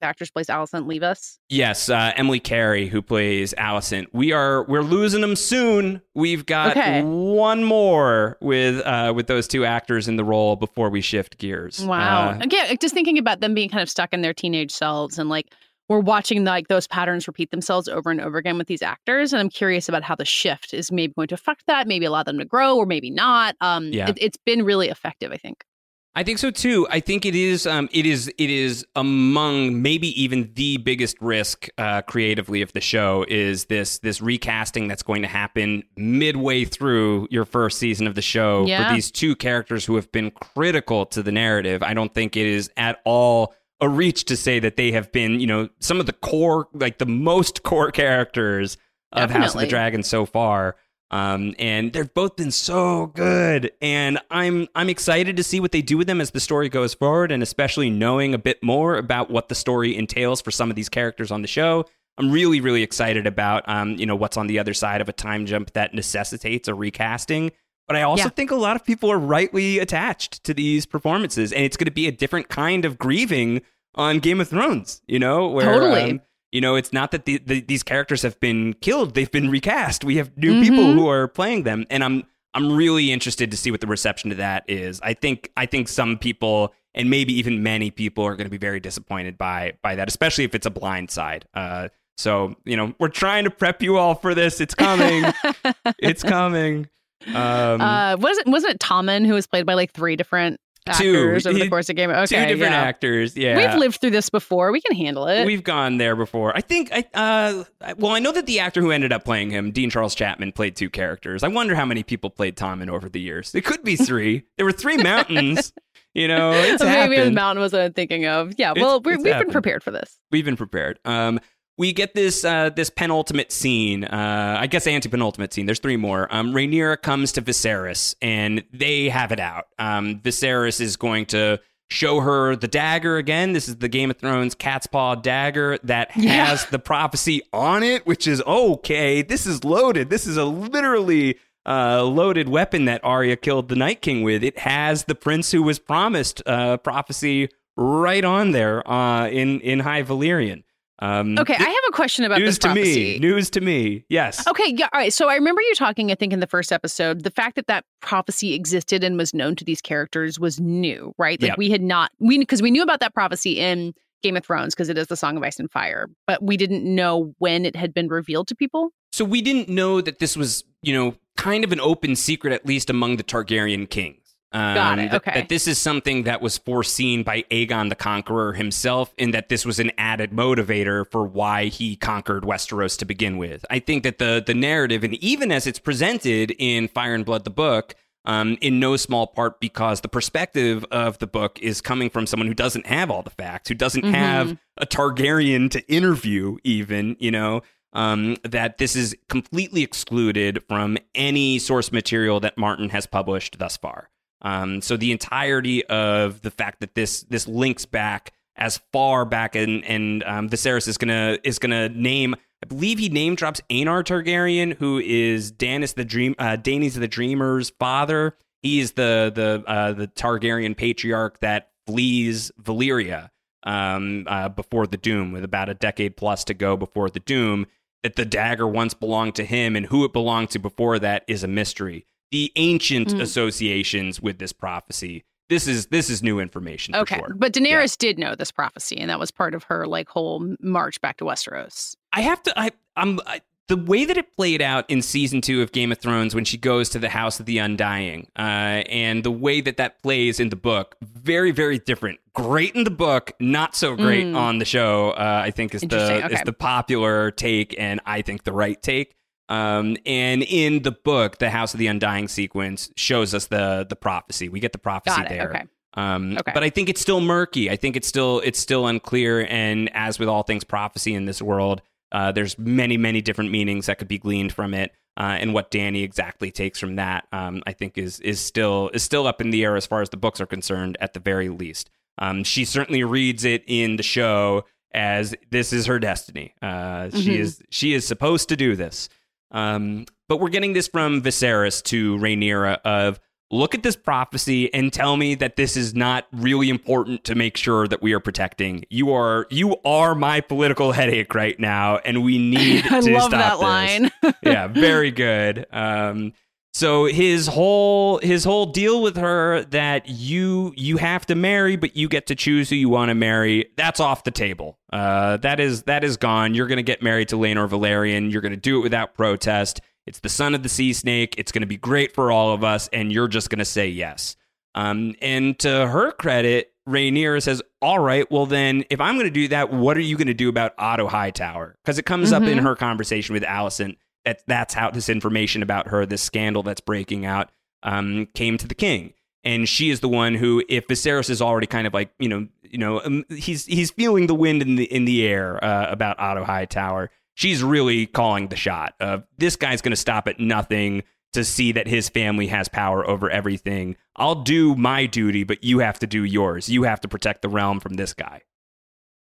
the 0.02 0.08
actress 0.08 0.30
plays 0.30 0.48
Alicent 0.48 0.86
leave 0.88 1.04
us? 1.04 1.40
Yes, 1.50 1.90
uh, 1.90 2.12
Emily 2.16 2.40
Carey, 2.42 2.88
who 2.88 3.02
plays 3.02 3.54
Alicent. 3.58 4.08
We 4.12 4.34
are 4.34 4.64
we're 4.66 4.82
losing 4.84 5.22
them 5.22 5.36
soon. 5.38 6.02
We've 6.14 6.46
got 6.46 6.72
Okay. 6.78 7.02
one 7.04 7.64
more 7.64 8.38
with 8.42 8.86
uh, 8.86 9.14
with 9.16 9.28
those 9.28 9.48
two 9.48 9.64
actors 9.66 10.08
in 10.08 10.18
the 10.18 10.24
role 10.26 10.56
before 10.58 10.90
we 10.90 11.00
shift 11.02 11.38
gears. 11.38 11.86
Wow. 11.86 12.32
Uh, 12.32 12.40
Again, 12.42 12.76
just 12.82 12.94
thinking 12.94 13.18
about 13.18 13.40
them 13.40 13.54
being 13.54 13.70
kind 13.70 13.82
of 13.82 13.90
stuck 13.90 14.14
in 14.14 14.22
their 14.22 14.34
teenage 14.34 14.72
selves 14.72 15.18
and 15.18 15.30
like 15.30 15.54
we're 15.90 16.00
watching 16.00 16.46
like 16.46 16.70
those 16.70 16.88
patterns 16.88 17.28
repeat 17.28 17.52
themselves 17.52 17.90
over 17.90 18.10
and 18.12 18.22
over 18.22 18.38
again 18.38 18.58
with 18.58 18.68
these 18.68 18.82
actors, 18.82 19.34
and 19.34 19.42
I'm 19.42 19.50
curious 19.50 19.90
about 19.90 20.04
how 20.04 20.16
the 20.16 20.24
shift 20.24 20.74
is 20.74 20.90
maybe 20.90 21.12
going 21.18 21.28
to 21.28 21.36
affect 21.36 21.66
that, 21.68 21.86
maybe 21.86 22.06
allow 22.06 22.24
them 22.24 22.38
to 22.40 22.46
grow, 22.46 22.78
or 22.78 22.86
maybe 22.86 23.10
not. 23.10 23.56
Um, 23.60 23.88
Yeah. 23.92 24.08
it, 24.10 24.18
it's 24.22 24.38
been 24.46 24.64
really 24.64 24.88
effective, 24.88 25.34
I 25.34 25.38
think. 25.38 25.66
I 26.14 26.24
think 26.24 26.40
so 26.40 26.52
too. 26.52 26.86
I 26.90 27.00
think 27.00 27.26
it 27.26 27.36
is. 27.36 27.66
Um, 27.66 27.88
it 27.94 28.06
is. 28.06 28.28
It 28.38 28.50
is 28.50 28.86
among 28.98 29.82
maybe 29.82 30.10
even 30.22 30.52
the 30.56 30.76
biggest 30.78 31.16
risk 31.22 31.68
uh, 31.78 32.02
creatively 32.02 32.62
of 32.62 32.74
the 32.74 32.82
show 32.82 33.26
is 33.30 33.66
this 33.66 34.00
this 34.00 34.22
recasting 34.22 34.90
that's 34.90 35.04
going 35.04 35.22
to 35.22 35.28
happen 35.30 35.84
midway 35.96 36.66
through 36.66 37.28
your 37.32 37.46
first 37.46 37.78
season 37.78 38.08
of 38.08 38.16
the 38.16 38.22
show 38.22 38.66
Yeah. 38.66 38.90
for 38.90 38.94
these 38.94 39.10
two 39.10 39.38
characters 39.38 39.86
who 39.86 39.96
have 39.96 40.12
been 40.12 40.32
critical 40.32 41.06
to 41.08 41.24
the 41.24 41.32
narrative. 41.32 41.82
I 41.82 41.94
don't 41.94 42.14
think 42.14 42.36
it 42.36 42.46
is 42.46 42.70
at 42.76 43.00
all 43.06 43.54
a 43.80 43.88
reach 43.88 44.26
to 44.26 44.36
say 44.36 44.60
that 44.60 44.76
they 44.76 44.92
have 44.92 45.12
been, 45.14 45.40
you 45.40 45.48
know, 45.48 45.70
some 45.80 46.00
of 46.02 46.06
the 46.08 46.14
core, 46.14 46.68
like 46.74 46.98
the 46.98 47.06
most 47.06 47.64
core 47.64 47.90
characters 47.90 48.78
of 49.14 49.32
House 49.32 49.56
of 49.56 49.62
the 49.62 49.68
Dragon 49.68 50.04
so 50.04 50.26
far. 50.26 50.76
Um, 51.12 51.54
and 51.60 51.92
they've 51.92 52.14
both 52.14 52.38
been 52.38 52.52
so 52.52 53.08
good, 53.08 53.72
and 53.82 54.18
I'm 54.32 54.68
I'm 54.76 54.88
excited 54.88 55.36
to 55.38 55.44
see 55.44 55.60
what 55.60 55.74
they 55.74 55.82
do 55.82 55.98
with 55.98 56.08
them 56.08 56.22
as 56.22 56.32
the 56.32 56.40
story 56.40 56.70
goes 56.70 56.94
forward, 56.94 57.32
and 57.34 57.44
especially 57.44 57.90
knowing 57.90 58.34
a 58.34 58.38
bit 58.38 58.64
more 58.64 58.96
about 58.96 59.30
what 59.30 59.50
the 59.50 59.56
story 59.56 59.96
entails 59.98 60.42
for 60.42 60.52
some 60.52 60.70
of 60.70 60.78
these 60.78 60.88
characters 60.88 61.30
on 61.30 61.42
the 61.42 61.50
show. 61.50 61.86
I'm 62.18 62.32
really 62.32 62.62
really 62.62 62.82
excited 62.82 63.28
about 63.28 63.68
um, 63.68 63.96
you 63.98 64.06
know 64.06 64.16
what's 64.16 64.38
on 64.38 64.48
the 64.48 64.58
other 64.58 64.74
side 64.74 65.02
of 65.02 65.10
a 65.10 65.14
time 65.14 65.46
jump 65.46 65.74
that 65.74 65.94
necessitates 65.94 66.70
a 66.70 66.74
recasting. 66.74 67.52
But 67.88 67.98
I 67.98 68.04
also 68.04 68.24
Yeah. 68.26 68.30
think 68.30 68.52
a 68.52 68.56
lot 68.56 68.78
of 68.78 68.86
people 68.86 69.12
are 69.12 69.20
rightly 69.20 69.80
attached 69.80 70.46
to 70.46 70.54
these 70.54 70.86
performances, 70.86 71.52
and 71.52 71.66
it's 71.66 71.76
going 71.76 71.86
to 71.88 71.92
be 71.92 72.08
a 72.08 72.12
different 72.14 72.48
kind 72.48 72.86
of 72.86 72.98
grieving 72.98 73.64
on 73.96 74.20
Game 74.20 74.40
of 74.40 74.48
Thrones. 74.48 75.02
You 75.08 75.20
know, 75.20 75.50
where 75.50 75.66
Totally. 75.66 76.12
um, 76.12 76.22
you 76.52 76.62
know, 76.62 76.76
it's 76.76 76.92
not 76.94 77.12
that 77.12 77.26
the, 77.26 77.38
the, 77.46 77.62
these 77.62 77.84
characters 77.84 78.22
have 78.24 78.40
been 78.40 78.74
killed; 78.82 79.14
they've 79.16 79.32
been 79.32 79.50
recast. 79.50 80.04
We 80.04 80.18
have 80.18 80.36
new 80.38 80.62
people 80.62 80.84
Mhm. 80.84 80.94
who 80.96 81.08
are 81.08 81.28
playing 81.28 81.64
them, 81.64 81.86
and 81.90 82.04
I'm 82.04 82.24
I'm 82.54 82.74
really 82.74 83.12
interested 83.12 83.50
to 83.52 83.58
see 83.58 83.72
what 83.72 83.80
the 83.82 83.88
reception 83.88 84.30
to 84.32 84.36
that 84.38 84.66
is. 84.68 85.00
I 85.02 85.14
think 85.14 85.52
I 85.56 85.66
think 85.66 85.88
some 85.88 86.18
people, 86.18 86.74
and 86.94 87.10
maybe 87.10 87.34
even 87.34 87.64
many 87.64 87.92
people, 87.92 88.26
are 88.26 88.36
going 88.36 88.46
to 88.48 88.52
be 88.52 88.58
very 88.58 88.80
disappointed 88.80 89.38
by 89.38 89.74
by 89.82 89.96
that, 89.96 90.08
especially 90.10 90.44
if 90.44 90.54
it's 90.54 90.66
a 90.66 90.72
blind 90.72 91.10
side. 91.12 91.46
Uh, 91.54 91.88
so 92.18 92.56
you 92.66 92.76
know, 92.76 92.94
we're 93.00 93.08
trying 93.08 93.46
to 93.46 93.50
prep 93.50 93.82
you 93.82 93.98
all 93.98 94.16
for 94.16 94.36
this. 94.36 94.60
It's 94.60 94.76
coming. 94.76 95.24
it's 96.00 96.24
coming. 96.24 96.90
Um, 97.28 97.80
uh, 97.82 98.18
wasn't 98.18 98.48
wasn't 98.48 98.74
it 98.74 98.80
Tommen 98.80 99.26
who 99.26 99.34
was 99.34 99.48
played 99.48 99.66
by 99.66 99.76
like 99.76 99.92
three 99.94 100.16
different 100.16 100.60
Two. 100.86 100.92
actors 100.92 101.46
over 101.46 101.60
the 101.60 101.70
course 101.70 101.84
of 101.84 101.96
the 101.96 102.02
game? 102.02 102.10
Okay, 102.10 102.26
two 102.26 102.56
different 102.56 102.74
yeah. 102.74 102.82
actors. 102.82 103.38
Yeah, 103.38 103.56
We've 103.56 103.80
lived 103.80 104.02
through 104.02 104.12
this 104.12 104.30
before. 104.32 104.72
We 104.72 104.82
can 104.82 104.96
handle 104.96 105.28
it. 105.28 105.46
We've 105.46 105.64
gone 105.64 105.98
there 105.98 106.16
before. 106.16 106.56
I 106.58 106.62
think 106.62 106.90
I 106.92 107.06
uh 107.14 107.64
well 107.98 108.14
I 108.14 108.20
know 108.20 108.32
that 108.32 108.48
the 108.48 108.60
actor 108.60 108.82
who 108.82 108.90
ended 108.90 109.14
up 109.14 109.24
playing 109.24 109.52
him, 109.52 109.72
Dean 109.72 109.92
Charles 109.92 110.16
Chapman, 110.16 110.54
played 110.54 110.76
two 110.76 110.90
characters. 110.90 111.44
I 111.44 111.50
wonder 111.50 111.76
how 111.76 111.86
many 111.86 112.02
people 112.02 112.32
played 112.32 112.58
Tommen 112.58 112.90
over 112.90 113.10
the 113.10 113.20
years. 113.20 113.54
It 113.54 113.64
could 113.64 113.84
be 113.84 113.96
three. 113.96 114.44
there 114.58 114.66
were 114.66 114.72
three 114.72 114.98
mountains. 114.98 115.72
You 116.14 116.28
know, 116.28 116.52
it's 116.52 116.84
Maybe 116.84 117.18
the 117.18 117.32
mountain 117.32 117.62
was 117.62 117.74
what 117.74 117.84
I'm 117.84 117.94
thinking 117.94 118.26
of. 118.26 118.54
Yeah, 118.58 118.74
well, 118.76 119.02
we're, 119.02 119.14
it's 119.14 119.24
we've 119.24 119.38
been 119.38 119.52
prepared 119.52 119.84
for 119.84 119.92
this. 119.92 120.18
We've 120.32 120.44
been 120.44 120.58
prepared. 120.58 121.00
Um, 121.06 121.40
we 121.82 121.94
get 121.94 122.14
this 122.14 122.46
uh, 122.46 122.70
this 122.70 122.90
penultimate 122.92 123.52
scene. 123.52 124.04
Uh, 124.04 124.58
I 124.60 124.68
guess 124.68 124.86
anti 124.86 125.10
penultimate 125.10 125.52
scene. 125.52 125.66
There's 125.66 125.80
three 125.80 125.98
more. 125.98 126.28
Um, 126.30 126.54
Rhaenyra 126.54 127.02
comes 127.02 127.32
to 127.34 127.42
Viserys, 127.42 128.14
and 128.22 128.64
they 128.72 129.10
have 129.10 129.32
it 129.32 129.40
out. 129.40 129.66
Um, 129.80 130.20
Viserys 130.20 130.80
is 130.80 130.96
going 130.96 131.26
to 131.28 131.60
show 131.90 132.20
her 132.20 132.56
the 132.56 132.68
dagger 132.68 133.18
again. 133.18 133.54
This 133.54 133.68
is 133.68 133.78
the 133.78 133.90
Game 133.90 134.12
of 134.12 134.18
Thrones 134.18 134.54
cat's 134.56 134.86
paw 134.88 135.16
dagger 135.16 135.80
that 135.84 136.12
Yeah. 136.16 136.46
has 136.46 136.66
the 136.68 136.78
prophecy 136.80 137.42
on 137.52 137.82
it, 137.84 138.06
which 138.06 138.28
is 138.28 138.42
okay. 138.44 139.24
This 139.24 139.48
is 139.48 139.64
loaded. 139.64 140.10
This 140.12 140.28
is 140.28 140.38
a 140.38 140.46
literally 140.46 141.38
uh, 141.66 142.04
loaded 142.04 142.48
weapon 142.48 142.86
that 142.86 143.04
Arya 143.04 143.36
killed 143.38 143.70
the 143.70 143.76
Night 143.76 144.02
King 144.02 144.22
with. 144.24 144.44
It 144.44 144.60
has 144.60 145.06
the 145.06 145.16
prince 145.16 145.52
who 145.52 145.64
was 145.64 145.80
promised 145.80 146.42
uh, 146.46 146.78
prophecy 146.78 147.50
right 147.76 148.24
on 148.24 148.52
there 148.52 148.88
uh, 148.90 149.28
in 149.28 149.60
in 149.62 149.80
High 149.80 150.04
Valyrian. 150.04 150.64
Um, 151.02 151.38
Okay, 151.40 151.56
I 151.56 151.64
have 151.64 151.84
a 151.90 151.92
question 151.92 152.26
about 152.26 152.40
news 152.40 152.60
to 152.60 152.74
me. 152.74 153.18
News 153.20 153.50
to 153.52 153.62
me. 153.62 154.06
Yes. 154.10 154.48
Okay, 154.48 154.74
yeah, 154.76 154.88
all 154.94 155.00
right. 155.00 155.12
So 155.12 155.30
I 155.30 155.36
remember 155.36 155.62
you 155.62 155.74
talking, 155.76 156.12
I 156.12 156.16
think, 156.16 156.32
in 156.32 156.40
the 156.40 156.48
first 156.48 156.72
episode, 156.72 157.24
the 157.24 157.32
fact 157.32 157.56
that 157.56 157.68
that 157.68 157.86
prophecy 158.02 158.54
existed 158.54 159.04
and 159.04 159.18
was 159.18 159.34
known 159.34 159.56
to 159.56 159.66
these 159.66 159.82
characters 159.82 160.40
was 160.40 160.60
new, 160.60 161.14
right? 161.18 161.42
Like 161.42 161.50
Yep. 161.50 161.58
we 161.58 161.70
had 161.72 161.82
not, 161.82 162.12
we 162.20 162.38
because 162.38 162.62
we 162.62 162.70
knew 162.72 162.84
about 162.84 163.00
that 163.00 163.14
prophecy 163.14 163.60
in 163.60 163.94
Game 164.22 164.38
of 164.38 164.46
Thrones 164.46 164.76
because 164.76 164.90
it 164.90 164.98
is 164.98 165.08
the 165.08 165.18
Song 165.18 165.36
of 165.38 165.44
Ice 165.44 165.60
and 165.60 165.72
Fire, 165.72 166.08
but 166.28 166.44
we 166.44 166.56
didn't 166.56 166.84
know 166.84 167.34
when 167.40 167.66
it 167.66 167.76
had 167.76 167.94
been 167.94 168.08
revealed 168.08 168.48
to 168.50 168.56
people. 168.56 168.92
So 169.12 169.26
we 169.26 169.42
didn't 169.42 169.68
know 169.68 170.00
that 170.02 170.20
this 170.20 170.38
was, 170.38 170.64
you 170.84 170.94
know, 170.94 171.16
kind 171.36 171.64
of 171.64 171.72
an 171.72 171.80
open 171.80 172.16
secret, 172.16 172.54
at 172.54 172.66
least 172.66 172.90
among 172.90 173.18
the 173.18 173.24
Targaryen 173.24 173.90
kings. 173.90 174.20
Um, 174.54 174.76
Got 174.76 175.00
it, 175.00 175.12
that- 175.12 175.18
okay. 175.28 175.32
That 175.40 175.50
this 175.50 175.68
is 175.68 175.78
something 175.78 176.24
that 176.24 176.42
was 176.42 176.58
foreseen 176.58 177.24
by 177.24 177.44
Aegon 177.52 177.90
the 177.90 177.96
Conqueror 177.96 178.54
himself, 178.54 179.14
and 179.18 179.34
that 179.34 179.48
this 179.50 179.66
was 179.66 179.80
an 179.80 179.92
added 179.98 180.32
motivator 180.32 181.10
for 181.10 181.26
why 181.26 181.66
he 181.66 181.96
conquered 181.96 182.44
Westeros 182.44 182.98
to 183.00 183.06
begin 183.06 183.38
with. 183.38 183.66
I 183.70 183.80
think 183.80 184.04
that 184.04 184.18
the 184.18 184.44
the 184.46 184.54
narrative, 184.54 185.04
and 185.06 185.14
even 185.16 185.52
as 185.52 185.68
it's 185.68 185.80
presented 185.80 186.52
in 186.60 186.90
Fire 186.90 187.14
and 187.16 187.24
Blood, 187.26 187.46
the 187.46 187.50
book, 187.50 187.96
um, 188.26 188.58
in 188.62 188.80
no 188.80 188.98
small 188.98 189.26
part 189.26 189.60
because 189.62 190.02
the 190.02 190.10
perspective 190.10 190.86
of 190.92 191.18
the 191.20 191.28
book 191.28 191.58
is 191.60 191.80
coming 191.82 192.10
from 192.10 192.28
someone 192.28 192.48
who 192.48 192.54
doesn't 192.54 192.86
have 192.88 193.10
all 193.10 193.24
the 193.24 193.30
facts, 193.32 193.70
who 193.70 193.74
doesn't 193.76 194.04
Mhm. 194.04 194.14
have 194.14 194.58
a 194.78 194.86
Targaryen 194.86 195.72
to 195.72 195.80
interview, 195.92 196.58
even, 196.64 197.16
you 197.20 197.32
know, 197.32 197.62
um, 197.94 198.38
that 198.44 198.78
this 198.78 198.96
is 198.96 199.16
completely 199.28 199.82
excluded 199.82 200.62
from 200.68 200.98
any 201.16 201.58
source 201.58 201.92
material 201.92 202.40
that 202.42 202.58
Martin 202.58 202.90
has 202.90 203.06
published 203.08 203.58
thus 203.58 203.76
far. 203.78 204.10
Um, 204.42 204.82
so 204.82 204.98
the 204.98 205.12
entirety 205.12 205.86
of 205.86 206.42
the 206.42 206.52
fact 206.52 206.80
that 206.80 206.96
this 206.96 207.24
this 207.24 207.48
links 207.48 207.86
back 207.86 208.34
as 208.56 208.80
far 208.92 209.26
back 209.26 209.56
and 209.56 209.84
and 209.86 210.24
um, 210.24 210.50
Viserys 210.50 210.88
is 210.88 210.98
gonna 210.98 211.38
is 211.44 211.60
gonna 211.60 211.90
name. 211.90 212.36
I 212.64 212.68
believe 212.68 213.00
he 213.00 213.10
name 213.10 213.36
drops 213.36 213.62
Aenar 213.70 214.04
Targaryen, 214.04 214.78
who 214.78 215.00
is 215.00 215.52
Daenys 215.52 215.96
the 215.96 216.06
Dream, 216.06 216.36
uh, 216.38 216.58
Daenys 216.58 216.94
the 216.94 217.08
Dreamer's 217.08 217.72
father. 217.72 218.36
He 218.62 218.80
is 218.80 218.94
the 218.94 219.32
the 219.34 219.64
uh, 219.68 219.94
the 219.94 220.08
Targaryen 220.08 220.78
patriarch 220.78 221.40
that 221.40 221.72
flees 221.88 222.52
Valyria 222.62 223.30
um, 223.64 224.26
uh, 224.28 224.50
before 224.50 224.86
the 224.86 224.98
Doom, 224.98 225.32
with 225.32 225.44
about 225.44 225.70
a 225.70 225.74
decade 225.74 226.16
plus 226.16 226.44
to 226.46 226.54
go 226.54 226.78
before 226.78 227.10
the 227.10 227.20
Doom. 227.20 227.68
That 228.04 228.16
the 228.16 228.26
dagger 228.26 228.68
once 228.68 228.96
belonged 228.96 229.36
to 229.36 229.46
him, 229.46 229.76
and 229.76 229.86
who 229.86 230.04
it 230.06 230.14
belonged 230.14 230.50
to 230.52 230.60
before 230.60 230.98
that 231.00 231.24
is 231.28 231.44
a 231.44 231.48
mystery. 231.48 232.06
The 232.32 232.52
ancient 232.56 233.10
Mm. 233.10 233.22
associations 233.22 234.22
with 234.22 234.40
this 234.40 234.54
prophecy. 234.54 235.24
This 235.50 235.68
is 235.68 235.88
this 235.88 236.10
is 236.10 236.24
new 236.24 236.40
information. 236.40 236.94
For 236.94 237.02
Okay, 237.02 237.18
sure. 237.18 237.34
but 237.36 237.52
Daenerys 237.54 237.98
did 237.98 238.18
know 238.18 238.36
this 238.36 238.52
prophecy, 238.54 238.98
and 238.98 239.10
that 239.10 239.20
was 239.20 239.32
part 239.32 239.54
of 239.54 239.64
her 239.66 239.86
like 239.86 240.08
whole 240.08 240.56
march 240.62 241.02
back 241.02 241.18
to 241.18 241.26
Westeros. 241.26 241.96
I 242.14 242.22
have 242.22 242.42
to. 242.44 242.58
I 242.60 242.72
I'm 242.96 243.20
I, 243.28 243.42
the 243.68 243.76
way 243.76 244.06
that 244.06 244.18
it 244.18 244.34
played 244.36 244.62
out 244.62 244.90
in 244.90 245.02
season 245.02 245.42
two 245.42 245.62
of 245.62 245.72
Game 245.74 245.92
of 245.92 245.98
Thrones 245.98 246.34
when 246.36 246.46
she 246.46 246.58
goes 246.58 246.88
to 246.90 247.00
the 247.00 247.10
House 247.10 247.40
of 247.42 247.46
the 247.46 247.58
Undying, 247.58 248.28
uh, 248.38 248.42
and 248.42 249.24
the 249.26 249.32
way 249.32 249.60
that 249.62 249.76
that 249.78 250.02
plays 250.02 250.40
in 250.40 250.50
the 250.50 250.56
book, 250.56 250.96
very 251.02 251.52
very 251.52 251.80
different. 251.80 252.20
Great 252.34 252.74
in 252.74 252.86
the 252.86 252.90
book, 252.92 253.34
not 253.42 253.76
so 253.76 253.94
great 253.98 254.26
Mm. 254.28 254.38
on 254.38 254.60
the 254.60 254.66
show. 254.66 255.12
Uh, 255.12 255.42
I 255.44 255.52
think 255.52 255.76
is 255.76 255.82
the 255.82 256.24
okay. 256.24 256.34
is 256.34 256.42
the 256.46 256.54
popular 256.54 257.30
take, 257.32 257.76
and 257.78 258.00
I 258.06 258.22
think 258.22 258.44
the 258.44 258.54
right 258.54 258.82
take. 258.82 259.16
Um, 259.52 259.98
and 260.06 260.44
in 260.44 260.82
the 260.84 260.92
book, 260.92 261.38
the 261.40 261.50
House 261.50 261.74
of 261.74 261.80
the 261.80 261.88
Undying 261.88 262.28
sequence 262.28 262.90
shows 262.96 263.34
us 263.34 263.48
the 263.48 263.86
the 263.90 263.96
prophecy. 263.96 264.48
We 264.50 264.60
get 264.60 264.72
the 264.72 264.78
prophecy 264.80 265.22
there. 265.28 265.50
Okay. 265.50 265.64
Um, 265.96 266.38
Okay. 266.40 266.52
But 266.54 266.64
I 266.64 266.70
think 266.70 266.88
it's 266.88 267.02
still 267.02 267.20
murky. 267.20 267.70
I 267.70 267.76
think 267.76 267.96
it's 267.98 268.08
still 268.08 268.40
it's 268.46 268.60
still 268.60 268.88
unclear. 268.88 269.46
And 269.50 269.90
as 269.94 270.20
with 270.20 270.30
all 270.30 270.44
things 270.44 270.64
prophecy 270.64 271.14
in 271.14 271.26
this 271.26 271.42
world, 271.42 271.82
uh, 272.14 272.32
there's 272.32 272.58
many 272.58 272.98
many 272.98 273.22
different 273.22 273.52
meanings 273.52 273.88
that 273.88 273.98
could 274.00 274.08
be 274.08 274.18
gleaned 274.18 274.54
from 274.54 274.74
it. 274.74 274.94
Uh, 275.18 275.36
and 275.42 275.54
what 275.54 275.70
Dany 275.70 276.04
exactly 276.04 276.50
takes 276.52 276.80
from 276.80 276.96
that, 276.96 277.28
um, 277.34 277.62
I 277.68 277.74
think, 277.74 277.98
is 277.98 278.22
is 278.22 278.40
still 278.40 278.90
is 278.94 279.04
still 279.04 279.28
up 279.28 279.42
in 279.42 279.50
the 279.52 279.66
air 279.66 279.76
as 279.76 279.86
far 279.86 280.02
as 280.02 280.10
the 280.10 280.18
books 280.18 280.40
are 280.40 280.46
concerned, 280.46 280.98
at 281.02 281.14
the 281.14 281.20
very 281.20 281.50
least. 281.50 281.90
Um, 282.18 282.46
she 282.46 282.64
certainly 282.64 283.04
reads 283.04 283.44
it 283.44 283.64
in 283.68 283.98
the 283.98 284.04
show 284.04 284.64
as 284.94 285.36
this 285.50 285.74
is 285.74 285.86
her 285.88 286.00
destiny. 286.00 286.54
Uh, 286.62 287.10
She 287.10 287.32
Mhm. 287.36 287.40
is 287.40 287.62
she 287.70 287.94
is 287.94 288.08
supposed 288.08 288.48
to 288.50 288.56
do 288.56 288.78
this. 288.78 289.10
Um, 289.52 290.06
but 290.30 290.40
we're 290.40 290.50
getting 290.50 290.74
this 290.74 290.88
from 290.88 291.22
Viserys 291.22 291.84
to 291.84 292.18
Rhaenyra 292.18 292.80
of 292.82 293.20
look 293.52 293.76
at 293.76 293.84
this 293.84 293.96
prophecy 293.96 294.74
and 294.74 294.92
tell 294.92 295.18
me 295.18 295.36
that 295.36 295.58
this 295.58 295.76
is 295.76 295.94
not 295.94 296.26
really 296.32 296.70
important 296.70 297.24
to 297.26 297.36
make 297.36 297.58
sure 297.58 297.88
that 297.88 298.02
we 298.02 298.14
are 298.14 298.20
protecting. 298.20 298.86
You 298.90 299.12
are 299.12 299.46
you 299.50 299.78
are 299.84 300.16
my 300.16 300.42
political 300.42 300.94
headache 300.94 301.36
right 301.36 301.60
now, 301.60 301.98
and 301.98 302.24
we 302.24 302.38
need 302.38 302.86
I 302.90 303.02
to 303.02 303.12
love 303.14 303.30
stop 303.30 303.32
that 303.32 303.52
this. 303.54 304.24
line. 304.24 304.36
yeah, 304.44 304.68
very 304.68 305.12
good. 305.12 305.66
Um, 305.72 306.34
so 306.74 307.06
his 307.06 307.48
whole 307.48 308.20
his 308.20 308.44
whole 308.44 308.66
deal 308.66 309.02
with 309.02 309.18
her 309.18 309.64
that 309.66 310.08
you 310.08 310.74
you 310.78 310.98
have 310.98 311.26
to 311.28 311.36
marry, 311.36 311.76
but 311.76 311.96
you 311.96 312.08
get 312.08 312.28
to 312.28 312.36
choose 312.36 312.70
who 312.70 312.76
you 312.76 312.90
want 312.90 313.10
to 313.10 313.16
marry. 313.16 313.70
That's 313.78 314.00
off 314.00 314.24
the 314.24 314.32
table. 314.32 314.80
Uh, 314.92 315.38
that 315.38 315.60
is 315.60 315.84
that 315.84 316.04
is 316.04 316.18
gone. 316.18 316.54
You're 316.56 316.68
going 316.68 316.78
to 316.78 316.84
get 316.84 317.02
married 317.02 317.30
to 317.30 317.36
Laenor 317.36 317.68
Velaryon. 317.70 318.32
You're 318.32 318.42
going 318.42 318.52
to 318.54 318.58
do 318.58 318.80
it 318.80 318.82
without 318.84 319.14
protest. 319.14 319.82
It's 320.08 320.20
the 320.20 320.30
son 320.30 320.56
of 320.56 320.64
the 320.64 320.70
sea 320.70 320.94
snake. 320.94 321.36
It's 321.38 321.52
going 321.52 321.62
to 321.62 321.68
be 321.68 321.78
great 321.78 322.14
for 322.14 322.32
all 322.32 322.54
of 322.54 322.64
us, 322.64 322.90
and 322.92 323.12
you're 323.12 323.28
just 323.28 323.50
going 323.50 323.60
to 323.60 323.66
say 323.66 323.88
yes. 323.88 324.36
Um, 324.74 325.16
and 325.22 325.60
to 325.60 325.88
her 325.88 326.12
credit, 326.14 326.72
Rhaenyra 326.90 327.42
says, 327.44 327.62
"All 327.82 328.00
right, 328.00 328.30
well 328.32 328.46
then, 328.46 328.86
if 328.90 329.00
I'm 329.02 329.16
going 329.16 329.28
to 329.28 329.32
do 329.32 329.50
that, 329.50 329.72
what 329.72 329.98
are 329.98 330.02
you 330.02 330.16
going 330.18 330.28
to 330.28 330.34
do 330.34 330.50
about 330.50 330.74
Otto 330.78 331.08
Hightower?" 331.08 331.78
Because 331.84 332.00
it 332.00 332.06
comes 332.06 332.32
up 332.32 332.44
in 332.44 332.58
Mhm. 332.58 332.64
her 332.64 332.76
conversation 332.76 333.34
with 333.34 333.44
Alicent 333.44 333.98
that 334.26 334.42
that's 334.48 334.74
how 334.74 334.92
this 334.92 335.10
information 335.10 335.64
about 335.64 335.88
her, 335.88 336.06
this 336.06 336.22
scandal 336.22 336.64
that's 336.64 336.82
breaking 336.82 337.26
out, 337.26 337.50
um, 337.84 338.28
came 338.34 338.58
to 338.58 338.68
the 338.68 338.76
king. 338.76 339.14
And 339.44 339.68
she 339.68 339.90
is 339.90 340.02
the 340.02 340.08
one 340.08 340.36
who, 340.36 340.64
if 340.70 340.88
Viserys 340.88 341.30
is 341.30 341.42
already 341.42 341.66
kind 341.66 341.88
of 341.88 341.94
like, 341.96 342.12
you 342.20 342.30
know, 342.30 342.48
you 342.62 342.78
know, 342.78 343.02
um, 343.04 343.26
he's 343.30 343.66
he's 343.66 343.90
feeling 343.90 344.28
the 344.28 344.36
wind 344.36 344.62
in 344.62 344.76
the 344.76 344.84
in 344.84 345.06
the 345.06 345.26
air 345.26 345.64
uh, 345.64 345.88
about 345.90 346.20
Otto 346.20 346.44
Hightower. 346.44 347.10
She's 347.34 347.64
really 347.64 348.06
calling 348.06 348.50
the 348.50 348.56
shot. 348.56 348.94
Of 349.00 349.24
this 349.40 349.56
guy's 349.56 349.82
going 349.82 349.94
to 349.94 349.98
stop 349.98 350.28
at 350.28 350.40
nothing 350.40 351.02
to 351.34 351.44
see 351.44 351.72
that 351.72 351.88
his 351.88 352.08
family 352.10 352.48
has 352.48 352.68
power 352.68 353.08
over 353.08 353.30
everything. 353.32 353.96
I'll 354.16 354.44
do 354.44 354.76
my 354.76 355.08
duty, 355.08 355.44
but 355.44 355.64
you 355.64 355.80
have 355.80 355.98
to 356.00 356.08
do 356.08 356.24
yours. 356.24 356.70
You 356.70 356.84
have 356.84 357.02
to 357.02 357.08
protect 357.08 357.42
the 357.42 357.50
realm 357.50 357.80
from 357.80 357.94
this 357.96 358.14
guy. 358.14 358.42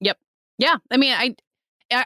Yep. 0.00 0.18
Yeah. 0.58 0.76
I 0.90 0.96
mean, 0.98 1.14
I, 1.14 1.22
I- 1.24 1.36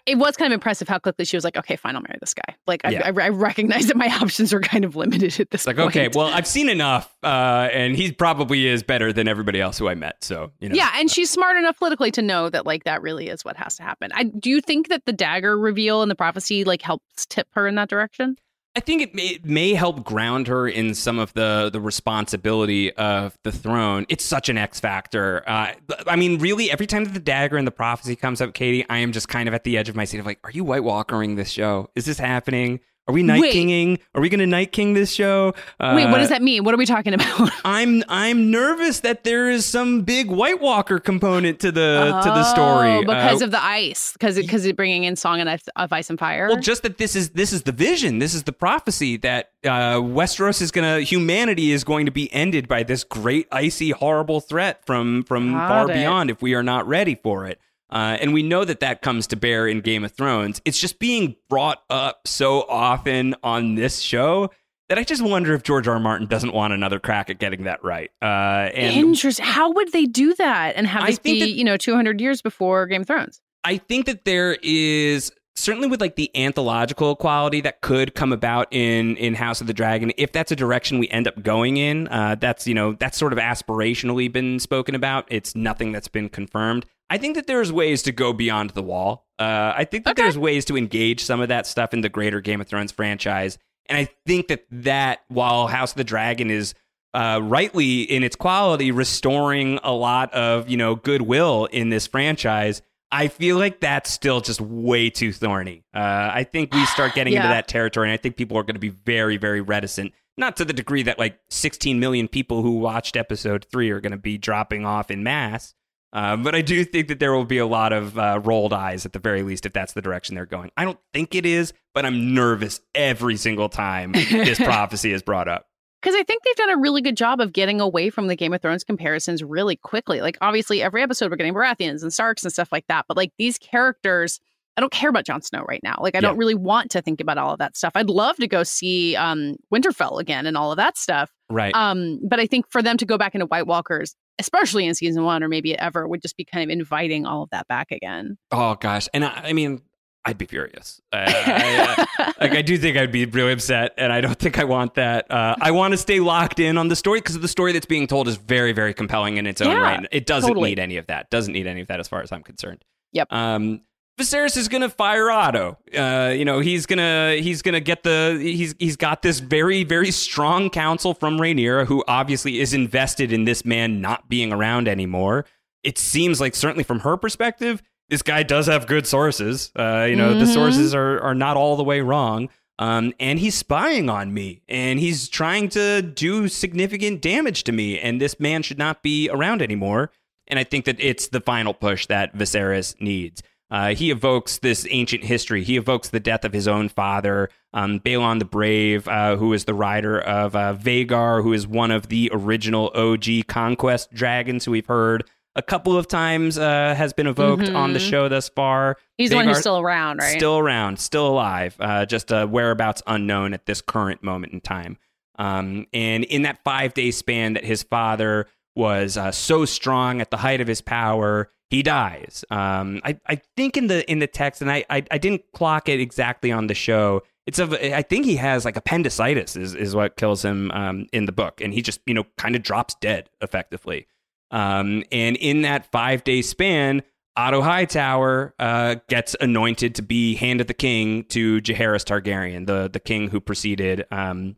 it 0.07 0.17
was 0.19 0.37
kind 0.37 0.53
of 0.53 0.55
impressive 0.55 0.89
how 0.89 0.99
quickly 0.99 1.25
she 1.25 1.37
was 1.37 1.45
like, 1.45 1.57
okay, 1.57 1.77
fine, 1.77 1.97
I'll 1.97 2.03
marry 2.03 2.19
this 2.21 2.35
guy. 2.35 2.55
Like, 2.67 2.81
I, 2.85 2.91
Yeah. 2.91 3.03
I, 3.05 3.27
I 3.27 3.29
recognize 3.29 3.87
that 3.87 3.97
my 3.97 4.07
options 4.21 4.53
are 4.53 4.61
kind 4.61 4.85
of 4.85 4.97
limited 4.97 5.39
at 5.41 5.51
this 5.51 5.67
like, 5.67 5.77
point. 5.77 5.89
okay, 5.89 6.09
well, 6.15 6.27
I've 6.29 6.47
seen 6.47 6.69
enough, 6.69 7.15
uh, 7.23 7.69
and 7.73 7.97
he 7.97 8.13
probably 8.13 8.67
is 8.67 8.83
better 8.83 9.13
than 9.13 9.29
everybody 9.29 9.61
else 9.61 9.79
who 9.79 9.89
I 9.89 9.95
met. 9.95 10.23
So, 10.25 10.53
you 10.61 10.69
know, 10.69 10.75
Yeah, 10.75 10.91
and 10.97 11.11
she's 11.11 11.31
smart 11.31 11.57
enough 11.57 11.79
politically 11.79 12.11
to 12.13 12.23
know 12.23 12.49
that 12.51 12.67
like 12.67 12.85
that 12.85 13.03
really 13.03 13.29
is 13.29 13.45
what 13.45 13.57
has 13.57 13.77
to 13.77 13.83
happen. 13.83 14.11
I 14.15 14.25
do 14.25 14.51
you 14.51 14.61
think 14.61 14.89
that 14.89 15.05
the 15.07 15.13
dagger 15.13 15.59
reveal 15.59 16.03
and 16.03 16.11
the 16.11 16.15
prophecy 16.17 16.65
like 16.65 16.83
helps 16.83 17.27
tip 17.27 17.49
her 17.53 17.67
in 17.67 17.75
that 17.77 17.89
direction? 17.89 18.37
I 18.77 18.81
think 18.81 19.01
it 19.01 19.15
may, 19.15 19.27
it 19.29 19.45
may 19.47 19.73
help 19.73 20.05
ground 20.05 20.49
her 20.49 20.69
in 20.69 20.95
some 20.95 21.19
of 21.19 21.33
the 21.33 21.71
the 21.73 21.81
responsibility 21.81 22.93
of 22.93 23.37
the 23.43 23.51
throne. 23.51 24.05
It's 24.11 24.25
such 24.25 24.51
an 24.51 24.59
X 24.59 24.79
factor. 24.79 25.43
Uh, 25.49 25.73
I 26.07 26.17
mean, 26.17 26.39
really, 26.39 26.71
every 26.71 26.87
time 26.87 27.05
that 27.05 27.15
the 27.15 27.21
dagger 27.21 27.57
and 27.57 27.67
the 27.67 27.73
prophecy 27.73 28.17
comes 28.17 28.43
up, 28.43 28.53
Katey, 28.53 28.85
I 28.91 28.99
am 28.99 29.13
just 29.13 29.31
kind 29.31 29.49
of 29.49 29.55
at 29.55 29.65
the 29.65 29.79
edge 29.79 29.89
of 29.89 29.97
my 29.97 30.05
seat 30.05 30.19
of 30.19 30.27
like, 30.27 30.41
are 30.45 30.51
you 30.51 30.63
White 30.63 30.83
Walkering 30.83 31.37
this 31.37 31.49
show? 31.49 31.89
Is 31.95 32.05
this 32.05 32.19
happening? 32.19 32.81
Are 33.09 33.13
we 33.15 33.23
Night 33.23 33.41
Wait. 33.41 33.53
Kinging? 33.53 34.01
Are 34.17 34.21
we 34.21 34.29
going 34.29 34.41
to 34.41 34.47
Night 34.47 34.73
King 34.73 34.95
this 34.95 35.13
show? 35.13 35.55
Wait, 35.81 36.07
what 36.07 36.19
does 36.19 36.27
Uh, 36.27 36.35
that 36.35 36.43
mean? 36.43 36.65
What 36.65 36.75
are 36.75 36.77
we 36.77 36.87
talking 36.87 37.15
about? 37.15 37.51
I'm 37.65 38.03
I'm 38.09 38.51
nervous 38.51 39.01
that 39.01 39.23
there 39.23 39.49
is 39.49 39.65
some 39.65 40.03
big 40.03 40.29
White 40.29 40.61
Walker 40.61 40.99
component 40.99 41.61
to 41.61 41.71
the 41.71 42.21
to 42.25 42.29
the 42.29 42.43
story 42.53 42.91
Oh, 42.97 43.01
because 43.03 43.43
Uh, 43.43 43.45
of 43.45 43.51
the 43.53 43.63
ice, 43.63 44.13
because 44.15 44.37
because 44.37 44.67
it 44.67 44.75
bringing 44.77 45.05
in 45.05 45.15
Song 45.15 45.41
and 45.41 45.49
of 45.77 45.93
Ice 45.93 46.11
and 46.11 46.19
Fire. 46.19 46.49
Well, 46.49 46.61
just 46.61 46.83
that 46.83 46.99
this 46.99 47.15
is 47.15 47.31
this 47.31 47.53
is 47.53 47.63
the 47.63 47.73
vision, 47.73 48.19
this 48.19 48.35
is 48.35 48.43
the 48.43 48.53
prophecy 48.53 49.17
that 49.19 49.51
uh, 49.65 49.97
Westeros 50.01 50.61
is 50.61 50.71
gonna, 50.73 51.01
humanity 51.01 51.71
is 51.73 51.85
going 51.85 52.07
to 52.07 52.13
be 52.13 52.33
ended 52.33 52.67
by 52.69 52.83
this 52.83 53.05
great 53.05 53.47
icy 53.53 53.91
horrible 53.91 54.41
threat 54.41 54.85
from 54.85 55.23
from 55.23 55.53
Got 55.53 55.69
far 55.69 55.91
it. 55.91 55.95
beyond 55.95 56.31
if 56.31 56.43
we 56.43 56.55
are 56.55 56.63
not 56.65 56.89
ready 56.89 57.15
for 57.15 57.47
it. 57.47 57.61
Uh, 57.91 58.17
and 58.21 58.33
we 58.35 58.43
know 58.43 58.65
that 58.65 58.81
that 58.81 59.03
comes 59.03 59.27
to 59.29 59.37
bear 59.37 59.69
in 59.69 59.81
Game 59.81 60.05
of 60.05 60.13
Thrones. 60.13 60.61
It's 60.65 60.79
just 60.79 60.99
being 60.99 61.37
brought 61.49 61.83
up 61.89 62.21
so 62.27 62.63
often 62.69 63.35
on 63.43 63.75
this 63.77 64.01
show 64.01 64.51
that 64.89 64.99
I 64.99 65.05
just 65.05 65.23
wonder 65.23 65.53
if 65.55 65.63
George 65.63 65.87
R. 65.89 65.95
R. 65.95 66.01
Martin 66.01 66.27
doesn't 66.27 66.53
want 66.53 66.73
another 66.73 66.99
crack 67.01 67.31
at 67.31 67.39
getting 67.39 67.65
that 67.65 67.83
right. 67.85 68.11
Uh, 68.23 68.71
and 68.75 68.95
Interesting. 68.97 69.45
How 69.45 69.71
would 69.73 69.93
they 69.93 70.05
do 70.05 70.35
that 70.35 70.77
and 70.77 70.87
have 70.87 71.03
I 71.05 71.07
this 71.09 71.19
be, 71.19 71.41
that- 71.41 71.51
you 71.51 71.65
know, 71.65 71.77
200 71.77 72.21
years 72.21 72.43
before 72.43 72.87
Game 72.87 73.03
of 73.03 73.07
Thrones? 73.07 73.41
I 73.65 73.79
think 73.79 74.07
that 74.07 74.25
there 74.25 74.57
is 74.63 75.33
certainly 75.57 75.89
with 75.89 76.01
like 76.01 76.15
the 76.17 76.31
anthological 76.37 77.17
quality 77.17 77.61
that 77.63 77.81
could 77.81 78.15
come 78.15 78.33
about 78.33 78.69
in 78.73 79.17
in 79.17 79.35
House 79.35 79.61
of 79.61 79.67
the 79.67 79.73
Dragon 79.73 80.13
if 80.19 80.31
that's 80.31 80.53
a 80.53 80.57
direction 80.57 80.99
we 81.01 81.09
end 81.09 81.27
up 81.27 81.43
going 81.43 81.77
in. 81.79 82.07
Uh, 82.09 82.37
that's 82.39 82.69
you 82.69 82.75
know 82.75 82.93
that's 82.93 83.19
sort 83.19 83.33
of 83.33 83.41
aspirationally 83.41 84.31
been 84.31 84.61
spoken 84.61 84.95
about. 84.95 85.25
It's 85.31 85.57
nothing 85.57 85.91
that's 85.93 86.09
been 86.09 86.29
confirmed. 86.29 86.87
I 87.11 87.19
think 87.19 87.37
that 87.37 87.47
there's 87.47 87.73
ways 87.73 88.03
to 88.03 88.13
go 88.13 88.33
beyond 88.33 88.71
the 88.71 88.83
wall. 88.83 89.27
Uh, 89.39 89.73
I 89.77 89.85
think 89.85 90.05
that 90.05 90.13
Okay. 90.13 90.23
there's 90.23 90.39
ways 90.39 90.65
to 90.67 90.77
engage 90.77 91.23
some 91.23 91.41
of 91.41 91.49
that 91.49 91.67
stuff 91.67 91.93
in 91.95 92.01
the 92.01 92.09
greater 92.09 92.41
Game 92.41 92.61
of 92.61 92.67
Thrones 92.67 92.91
franchise, 92.93 93.59
and 93.89 93.97
I 93.97 94.09
think 94.27 94.49
that 94.49 94.65
that 94.71 95.21
while 95.29 95.67
House 95.69 95.93
of 95.93 95.97
the 95.99 96.05
Dragon 96.05 96.51
is 96.51 96.75
uh, 97.15 97.41
rightly 97.43 98.03
in 98.03 98.23
its 98.23 98.37
quality 98.37 98.91
restoring 98.91 99.79
a 99.83 99.93
lot 99.93 100.33
of 100.35 100.69
you 100.69 100.77
know 100.77 100.95
goodwill 100.97 101.65
in 101.67 101.89
this 101.89 102.07
franchise 102.07 102.83
i 103.11 103.29
feel 103.29 103.57
like 103.57 103.81
that's 103.81 104.11
still 104.11 104.43
just 104.43 104.61
way 104.61 105.09
too 105.09 105.33
thorny 105.33 105.83
uh, 105.95 105.99
i 106.35 106.45
think 106.45 106.75
we 106.75 106.85
start 106.87 107.15
getting 107.15 107.33
into 107.33 107.49
that 107.49 107.69
territory 107.69 108.07
and 108.09 108.13
i 108.13 108.19
think 108.19 108.37
people 108.37 108.59
are 108.59 108.63
going 108.65 108.75
to 108.75 108.81
be 108.81 108.91
very 108.91 109.39
very 109.39 109.63
reticent 109.63 110.13
not 110.37 110.57
to 110.57 110.65
the 110.65 110.75
degree 110.75 111.05
that 111.05 111.19
like 111.19 111.39
16 111.49 111.99
million 111.99 112.29
people 112.29 112.61
who 112.61 112.73
watched 112.81 113.17
episode 113.17 113.65
3 113.73 113.89
are 113.93 114.01
going 114.01 114.13
to 114.13 114.19
be 114.19 114.37
dropping 114.37 114.85
off 114.85 115.11
in 115.11 115.23
mass 115.23 115.75
uh, 116.13 116.37
but 116.37 116.55
I 116.55 116.63
do 116.63 116.85
think 116.85 117.09
that 117.09 117.21
there 117.21 117.33
will 117.33 117.45
be 117.45 117.59
a 117.59 117.67
lot 117.67 117.93
of 117.93 118.19
uh, 118.19 118.41
rolled 118.43 118.73
eyes 118.73 119.05
at 119.05 119.13
the 119.13 119.19
very 119.19 119.43
least 119.43 119.67
if 119.67 119.73
that's 119.73 119.93
the 119.93 120.03
direction 120.03 120.35
they're 120.35 120.47
going. 120.47 120.71
I 120.77 120.85
don't 120.85 120.99
think 121.13 121.35
it 121.35 121.45
is, 121.45 121.73
but 121.95 122.07
I'm 122.07 122.35
nervous 122.35 122.81
every 122.95 123.37
single 123.37 123.69
time 123.69 124.13
this 124.13 124.59
prophecy 124.65 125.13
is 125.13 125.23
brought 125.23 125.49
up. 125.49 125.67
Because 126.03 126.15
I 126.15 126.23
think 126.23 126.43
they've 126.45 126.57
done 126.57 126.71
a 126.71 126.79
really 126.79 127.01
good 127.01 127.17
job 127.17 127.41
of 127.41 127.53
getting 127.53 127.81
away 127.81 128.11
from 128.11 128.29
the 128.29 128.37
Game 128.37 128.53
of 128.53 128.63
Thrones 128.63 128.85
comparisons 128.85 129.43
really 129.43 129.77
quickly. 129.77 130.21
Like, 130.21 130.39
obviously, 130.41 130.81
every 130.81 131.03
episode 131.03 131.31
we're 131.31 131.37
getting 131.37 131.55
Baratheons 131.55 132.03
and 132.03 132.13
Starks 132.13 132.45
and 132.45 132.53
stuff 132.53 132.71
like 132.71 132.87
that. 132.87 133.07
But 133.09 133.17
like 133.17 133.33
these 133.39 133.59
characters, 133.59 134.39
I 134.77 134.81
don't 134.81 134.93
care 134.93 135.09
about 135.09 135.25
Jon 135.25 135.41
Snow 135.43 135.65
right 135.67 135.81
now. 135.83 135.97
Like, 136.01 136.15
I 136.17 136.21
don't 136.21 136.37
really 136.37 136.55
want 136.55 136.91
to 136.91 137.01
think 137.03 137.21
about 137.21 137.39
all 137.39 137.53
of 137.53 137.59
that 137.61 137.77
stuff. 137.77 137.93
I'd 137.95 138.11
love 138.11 138.37
to 138.37 138.47
go 138.47 138.63
see 138.63 139.17
um, 139.17 139.57
Winterfell 139.73 140.21
again 140.21 140.45
and 140.47 140.57
all 140.57 140.71
of 140.71 140.77
that 140.77 140.99
stuff. 140.99 141.31
Right. 141.51 141.75
Um, 141.75 142.21
but 142.29 142.41
I 142.41 142.47
think 142.47 142.67
for 142.71 142.83
them 142.83 142.97
to 142.99 143.07
go 143.07 143.17
back 143.17 143.35
into 143.35 143.47
White 143.47 143.67
Walkers, 143.67 144.15
especially 144.39 144.85
in 144.87 144.95
season 144.95 145.25
one 145.25 145.43
or 145.43 145.49
maybe 145.49 145.79
ever, 145.79 146.07
would 146.07 146.21
just 146.21 146.37
be 146.37 146.45
kind 146.45 146.63
of 146.63 146.73
inviting 146.73 147.25
all 147.25 147.43
of 147.43 147.51
that 147.51 147.67
back 147.69 147.91
again. 147.91 148.37
Oh 148.51 148.75
gosh, 148.75 149.09
and 149.15 149.25
I, 149.25 149.31
I 149.47 149.53
mean, 149.55 149.81
I'd 150.27 150.37
be 150.37 150.45
furious. 150.45 151.01
Uh, 151.13 151.25
I, 151.27 152.07
I- 152.19 152.33
like 152.41 152.53
I 152.53 152.61
do 152.63 152.77
think 152.77 152.99
I'd 152.99 153.13
be 153.13 153.25
really 153.25 153.53
upset, 153.53 153.95
and 153.97 154.13
I 154.13 154.21
don't 154.21 154.39
think 154.39 154.59
I 154.59 154.65
want 154.65 154.95
that. 154.97 155.31
Uh, 155.31 155.57
I 155.61 155.71
want 155.71 155.93
to 155.93 155.99
stay 155.99 156.21
locked 156.21 156.59
in 156.61 156.77
on 156.77 156.89
the 156.89 156.97
story 156.97 157.21
because 157.21 157.39
the 157.39 157.49
story 157.49 157.73
that's 157.73 157.87
being 157.87 158.07
told 158.07 158.29
is 158.29 158.37
very, 158.37 158.73
very 158.73 158.93
compelling 158.93 159.39
in 159.39 159.47
its 159.47 159.63
own 159.63 159.71
Yeah, 159.71 159.81
right. 159.81 160.09
It 160.13 160.27
doesn't 160.27 160.49
totally. 160.51 160.71
need 160.71 160.81
any 160.81 160.97
of 160.99 161.07
that. 161.07 161.31
Doesn't 161.31 161.53
need 161.55 161.67
any 161.67 161.81
of 161.81 161.87
that 161.89 161.99
as 162.01 162.09
far 162.09 162.21
as 162.23 162.31
I'm 162.33 162.43
concerned. 162.43 162.85
Yep. 163.13 163.33
Um, 163.33 163.81
Viserys 164.19 164.57
is 164.57 164.69
gonna 164.69 164.89
fire 164.89 165.31
Otto. 165.31 165.77
Uh, 165.97 166.33
you 166.35 166.45
know, 166.45 166.61
he's 166.61 166.87
gonna 166.87 167.37
he's 167.39 167.61
gonna 167.61 167.81
get 167.81 168.03
the 168.03 168.39
he's 168.41 168.75
he's 168.79 168.97
got 168.97 169.21
this 169.23 169.41
very 169.41 169.85
very 169.85 170.11
strong 170.11 170.71
counsel 170.71 171.13
from 171.13 171.39
Rhaenyra, 171.39 171.87
who 171.87 172.03
obviously 172.09 172.61
is 172.61 172.73
invested 172.73 173.31
in 173.33 173.45
this 173.45 173.65
man 173.65 174.01
not 174.01 174.29
being 174.29 174.53
around 174.53 174.89
anymore. 174.89 175.45
It 175.83 175.99
seems 175.99 176.41
like 176.41 176.55
certainly 176.55 176.83
from 176.83 177.01
her 177.01 177.19
perspective, 177.19 177.83
this 178.09 178.23
guy 178.23 178.43
does 178.43 178.67
have 178.69 178.87
good 178.87 179.07
sources. 179.07 179.71
Uh, 179.79 180.07
you 180.09 180.17
know, 180.17 180.33
the 180.39 180.47
Mhm. 180.47 180.55
sources 180.55 180.95
are 180.95 181.21
are 181.21 181.35
not 181.35 181.59
all 181.59 181.77
the 181.77 181.85
way 181.85 182.01
wrong. 182.01 182.49
Um, 182.79 183.15
and 183.19 183.39
he's 183.39 183.55
spying 183.55 184.11
on 184.11 184.35
me, 184.35 184.61
and 184.69 184.99
he's 185.01 185.29
trying 185.31 185.71
to 185.71 186.03
do 186.03 186.47
significant 186.49 187.23
damage 187.23 187.65
to 187.65 187.73
me. 187.73 187.99
And 187.99 188.21
this 188.21 188.39
man 188.39 188.63
should 188.63 188.77
not 188.79 189.03
be 189.03 189.31
around 189.31 189.63
anymore. 189.63 190.11
And 190.47 190.59
I 190.59 190.65
think 190.65 190.85
that 190.85 190.97
it's 191.01 191.29
the 191.29 191.41
final 191.41 191.73
push 191.73 192.05
that 192.07 192.37
Viserys 192.37 192.95
needs. 193.01 193.43
Uh, 193.71 193.95
he 193.95 194.11
evokes 194.11 194.59
this 194.59 194.87
ancient 194.91 195.25
history. 195.25 195.65
He 195.65 195.77
evokes 195.77 196.09
the 196.11 196.21
death 196.21 196.45
of 196.45 196.53
his 196.53 196.69
own 196.69 196.89
father, 196.89 197.49
um, 197.73 197.99
Baelon 197.99 198.39
the 198.39 198.45
Brave, 198.45 199.09
uh, 199.09 199.37
who 199.37 199.53
is 199.53 199.65
the 199.65 199.75
rider 199.75 200.21
of 200.21 200.55
uh, 200.55 200.75
Vhagar, 200.75 201.43
who 201.43 201.53
is 201.53 201.67
one 201.67 201.91
of 201.91 202.09
the 202.09 202.31
original 202.33 202.93
OG 202.95 203.47
conquest 203.49 204.13
dragons 204.13 204.65
who 204.65 204.71
we've 204.71 204.87
heard 204.87 205.25
a 205.57 205.63
couple 205.63 205.97
of 205.97 206.07
times 206.07 206.59
uh, 206.59 206.95
has 206.97 207.13
been 207.15 207.27
evoked 207.27 207.69
on 207.71 207.95
the 207.95 207.99
Mhm. 207.99 208.11
show 208.11 208.29
thus 208.29 208.49
far. 208.51 208.99
He's 209.17 209.31
the 209.31 209.37
one 209.37 209.49
who's 209.49 209.61
still 209.61 209.79
around, 209.79 210.19
right? 210.19 210.37
Still 210.37 210.59
around, 210.59 210.99
still 211.01 211.27
alive, 211.27 211.75
uh, 211.81 212.05
just 212.05 212.31
uh, 212.31 212.47
whereabouts 212.47 213.03
unknown 213.07 213.55
at 213.55 213.65
this 213.65 213.81
current 213.81 214.23
moment 214.23 214.53
in 214.53 214.61
time. 214.61 214.99
Um, 215.39 215.87
and 215.93 216.25
in 216.25 216.43
that 216.43 216.59
five 216.63 216.93
day 216.95 217.11
span 217.11 217.55
that 217.55 217.65
his 217.65 217.83
father 217.83 218.47
was 218.77 219.17
uh, 219.17 219.33
so 219.33 219.65
strong 219.65 220.21
at 220.21 220.31
the 220.31 220.37
height 220.37 220.61
of 220.61 220.69
his 220.69 220.83
power, 220.83 221.51
he 221.71 221.83
dies. 221.83 222.45
Um, 222.51 223.01
I, 223.05 223.19
I 223.27 223.41
think 223.57 223.77
in 223.77 223.89
the 223.89 224.09
in 224.11 224.19
the 224.21 224.27
text, 224.27 224.63
and 224.63 224.71
I, 224.71 224.85
I 224.89 225.05
I 225.11 225.19
didn't 225.19 225.43
clock 225.53 225.89
it 225.89 226.01
exactly 226.01 226.53
on 226.53 226.67
the 226.69 226.75
show. 226.75 227.23
it's 227.47 227.59
of 227.59 227.73
I 227.73 228.03
think 228.03 228.25
he 228.25 228.37
has 228.37 228.65
like 228.65 228.77
appendicitis 228.77 229.57
is 229.57 229.75
is 229.75 229.95
what 229.95 230.17
kills 230.17 230.45
him 230.45 230.71
um, 230.73 231.07
in 231.13 231.27
the 231.27 231.33
book, 231.33 231.61
and 231.61 231.73
he 231.75 231.83
just 231.83 232.01
you 232.07 232.15
know 232.15 232.25
kind 232.37 232.55
of 232.57 232.63
drops 232.63 232.95
dead 232.95 233.31
effectively. 233.41 234.07
Um, 234.51 235.03
and 235.11 235.37
in 235.37 235.63
that 235.63 235.91
five 235.91 236.23
day 236.23 236.41
span, 236.43 237.03
Otto 237.37 237.63
Hightower 237.63 238.55
uh, 238.59 238.97
gets 239.09 239.35
anointed 239.41 239.97
to 239.97 240.03
be 240.03 240.37
Hand 240.37 240.61
of 240.61 240.69
the 240.69 240.75
King 240.75 241.25
to 241.25 241.61
Jaehaerys 241.61 242.05
Targaryen, 242.05 242.67
the 242.67 242.89
the 242.93 243.01
king 243.01 243.29
who 243.29 243.41
preceded 243.41 244.07
um, 244.11 244.57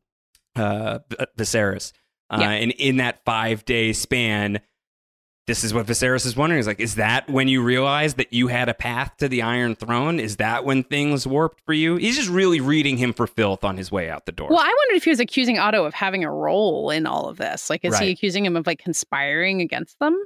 uh, 0.56 0.98
Viserys. 1.39 1.93
Uh, 2.30 2.39
Yeah. 2.40 2.51
And 2.51 2.72
in 2.72 2.98
that 2.98 3.24
five 3.24 3.64
day 3.64 3.94
span, 3.94 4.60
this 5.48 5.64
is 5.64 5.74
what 5.74 5.86
Viserys 5.86 6.24
is 6.24 6.36
wondering: 6.36 6.60
is 6.60 6.68
like, 6.68 6.78
is 6.78 6.94
that 6.94 7.28
when 7.28 7.48
you 7.48 7.62
realize 7.62 8.14
that 8.14 8.32
you 8.32 8.46
had 8.46 8.68
a 8.68 8.74
path 8.74 9.16
to 9.16 9.28
the 9.28 9.42
Iron 9.42 9.74
Throne? 9.74 10.20
Is 10.20 10.36
that 10.36 10.64
when 10.64 10.84
things 10.84 11.26
warped 11.26 11.60
for 11.66 11.72
you? 11.72 11.96
He's 11.96 12.16
just 12.16 12.28
really 12.28 12.60
reading 12.60 12.98
him 12.98 13.12
for 13.12 13.26
filth 13.26 13.64
on 13.64 13.76
his 13.76 13.90
way 13.90 14.08
out 14.08 14.26
the 14.26 14.32
door. 14.32 14.50
Well, 14.50 14.60
I 14.60 14.68
wondered 14.68 14.96
if 14.96 15.04
he 15.04 15.10
was 15.10 15.18
accusing 15.18 15.58
Otto 15.58 15.84
of 15.84 15.94
having 15.94 16.22
a 16.22 16.30
role 16.30 16.90
in 16.90 17.06
all 17.06 17.28
of 17.28 17.38
this. 17.38 17.68
Like, 17.68 17.84
is 17.84 17.98
he 17.98 18.10
accusing 18.10 18.44
him 18.44 18.54
of 18.54 18.66
like 18.66 18.78
conspiring 18.78 19.60
against 19.60 19.98
them? 19.98 20.16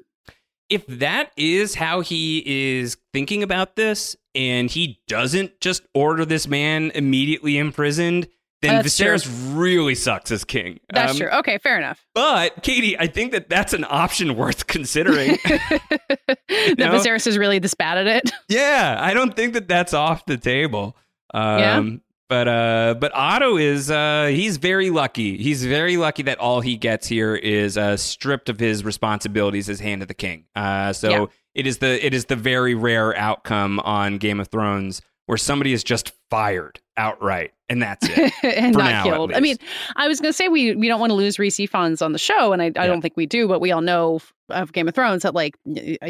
if 0.72 0.86
that 0.86 1.30
is 1.36 1.74
how 1.74 2.00
he 2.00 2.42
is 2.46 2.96
thinking 3.12 3.42
about 3.42 3.76
this, 3.76 4.16
and 4.34 4.70
he 4.70 4.98
doesn't 5.06 5.60
just 5.60 5.82
order 5.92 6.24
this 6.24 6.48
man 6.48 6.90
immediately 6.94 7.58
imprisoned, 7.58 8.26
then 8.62 8.82
true. 8.82 8.90
Viserys 8.90 9.54
really 9.56 9.94
sucks 9.94 10.30
as 10.30 10.44
king. 10.44 10.80
That's 10.92 11.12
Um, 11.12 11.18
true. 11.18 11.28
Okay, 11.28 11.58
fair 11.58 11.76
enough. 11.76 12.04
But 12.14 12.62
Katey, 12.62 12.96
I 12.98 13.06
think 13.08 13.32
that 13.32 13.48
that's 13.50 13.72
an 13.74 13.84
option 13.88 14.34
worth 14.36 14.66
considering. 14.66 15.36
that 15.44 16.38
know? 16.78 16.90
Viserys 16.92 17.26
is 17.26 17.38
really 17.38 17.58
this 17.58 17.74
bad 17.74 17.98
at 17.98 18.06
it. 18.06 18.30
yeah, 18.48 18.96
I 19.00 19.14
don't 19.14 19.34
think 19.36 19.54
that 19.54 19.68
that's 19.68 19.92
off 19.94 20.24
the 20.26 20.36
table. 20.36 20.96
Um, 21.34 21.58
Yeah? 21.58 21.82
But 22.28 22.48
uh, 22.48 22.94
but 22.98 23.12
Otto 23.14 23.58
is 23.58 23.90
uh, 23.90 24.30
he's 24.32 24.56
very 24.56 24.88
lucky. 24.88 25.36
He's 25.36 25.66
very 25.66 25.98
lucky 25.98 26.22
that 26.22 26.38
all 26.38 26.62
he 26.62 26.78
gets 26.78 27.06
here 27.06 27.34
is 27.34 27.76
uh, 27.76 27.98
stripped 27.98 28.48
of 28.48 28.58
his 28.58 28.84
responsibilities 28.86 29.68
as 29.68 29.80
Hand 29.80 30.00
of 30.00 30.08
the 30.08 30.14
King. 30.14 30.46
Uh, 30.56 30.94
so 30.94 31.10
Yeah. 31.10 31.26
it 31.54 31.66
is 31.66 31.76
the 31.78 32.06
it 32.06 32.14
is 32.14 32.24
the 32.26 32.36
very 32.36 32.74
rare 32.74 33.14
outcome 33.18 33.80
on 33.80 34.16
Game 34.16 34.40
of 34.40 34.48
Thrones 34.48 35.02
where 35.26 35.38
somebody 35.38 35.72
is 35.72 35.84
just 35.84 36.12
fired 36.30 36.80
outright, 36.96 37.52
and 37.68 37.82
that's 37.82 38.06
it. 38.08 38.32
and 38.42 38.76
not 38.76 39.04
killed. 39.04 39.32
I 39.32 39.40
mean. 39.40 39.56
I 39.96 40.08
was 40.08 40.20
going 40.20 40.30
to 40.30 40.36
say 40.36 40.48
we 40.48 40.74
we 40.74 40.88
don't 40.88 41.00
want 41.00 41.10
to 41.10 41.14
lose 41.14 41.38
Rhys 41.38 41.56
Ifans 41.56 42.02
on 42.04 42.12
the 42.12 42.18
show, 42.18 42.52
and 42.52 42.60
I, 42.60 42.66
I 42.66 42.68
Yeah. 42.74 42.86
don't 42.86 43.00
think 43.00 43.16
we 43.16 43.26
do, 43.26 43.48
but 43.48 43.60
we 43.60 43.70
all 43.72 43.80
know 43.80 44.20
of 44.48 44.72
Game 44.72 44.88
of 44.88 44.94
Thrones 44.94 45.22
that 45.22 45.34
like 45.34 45.54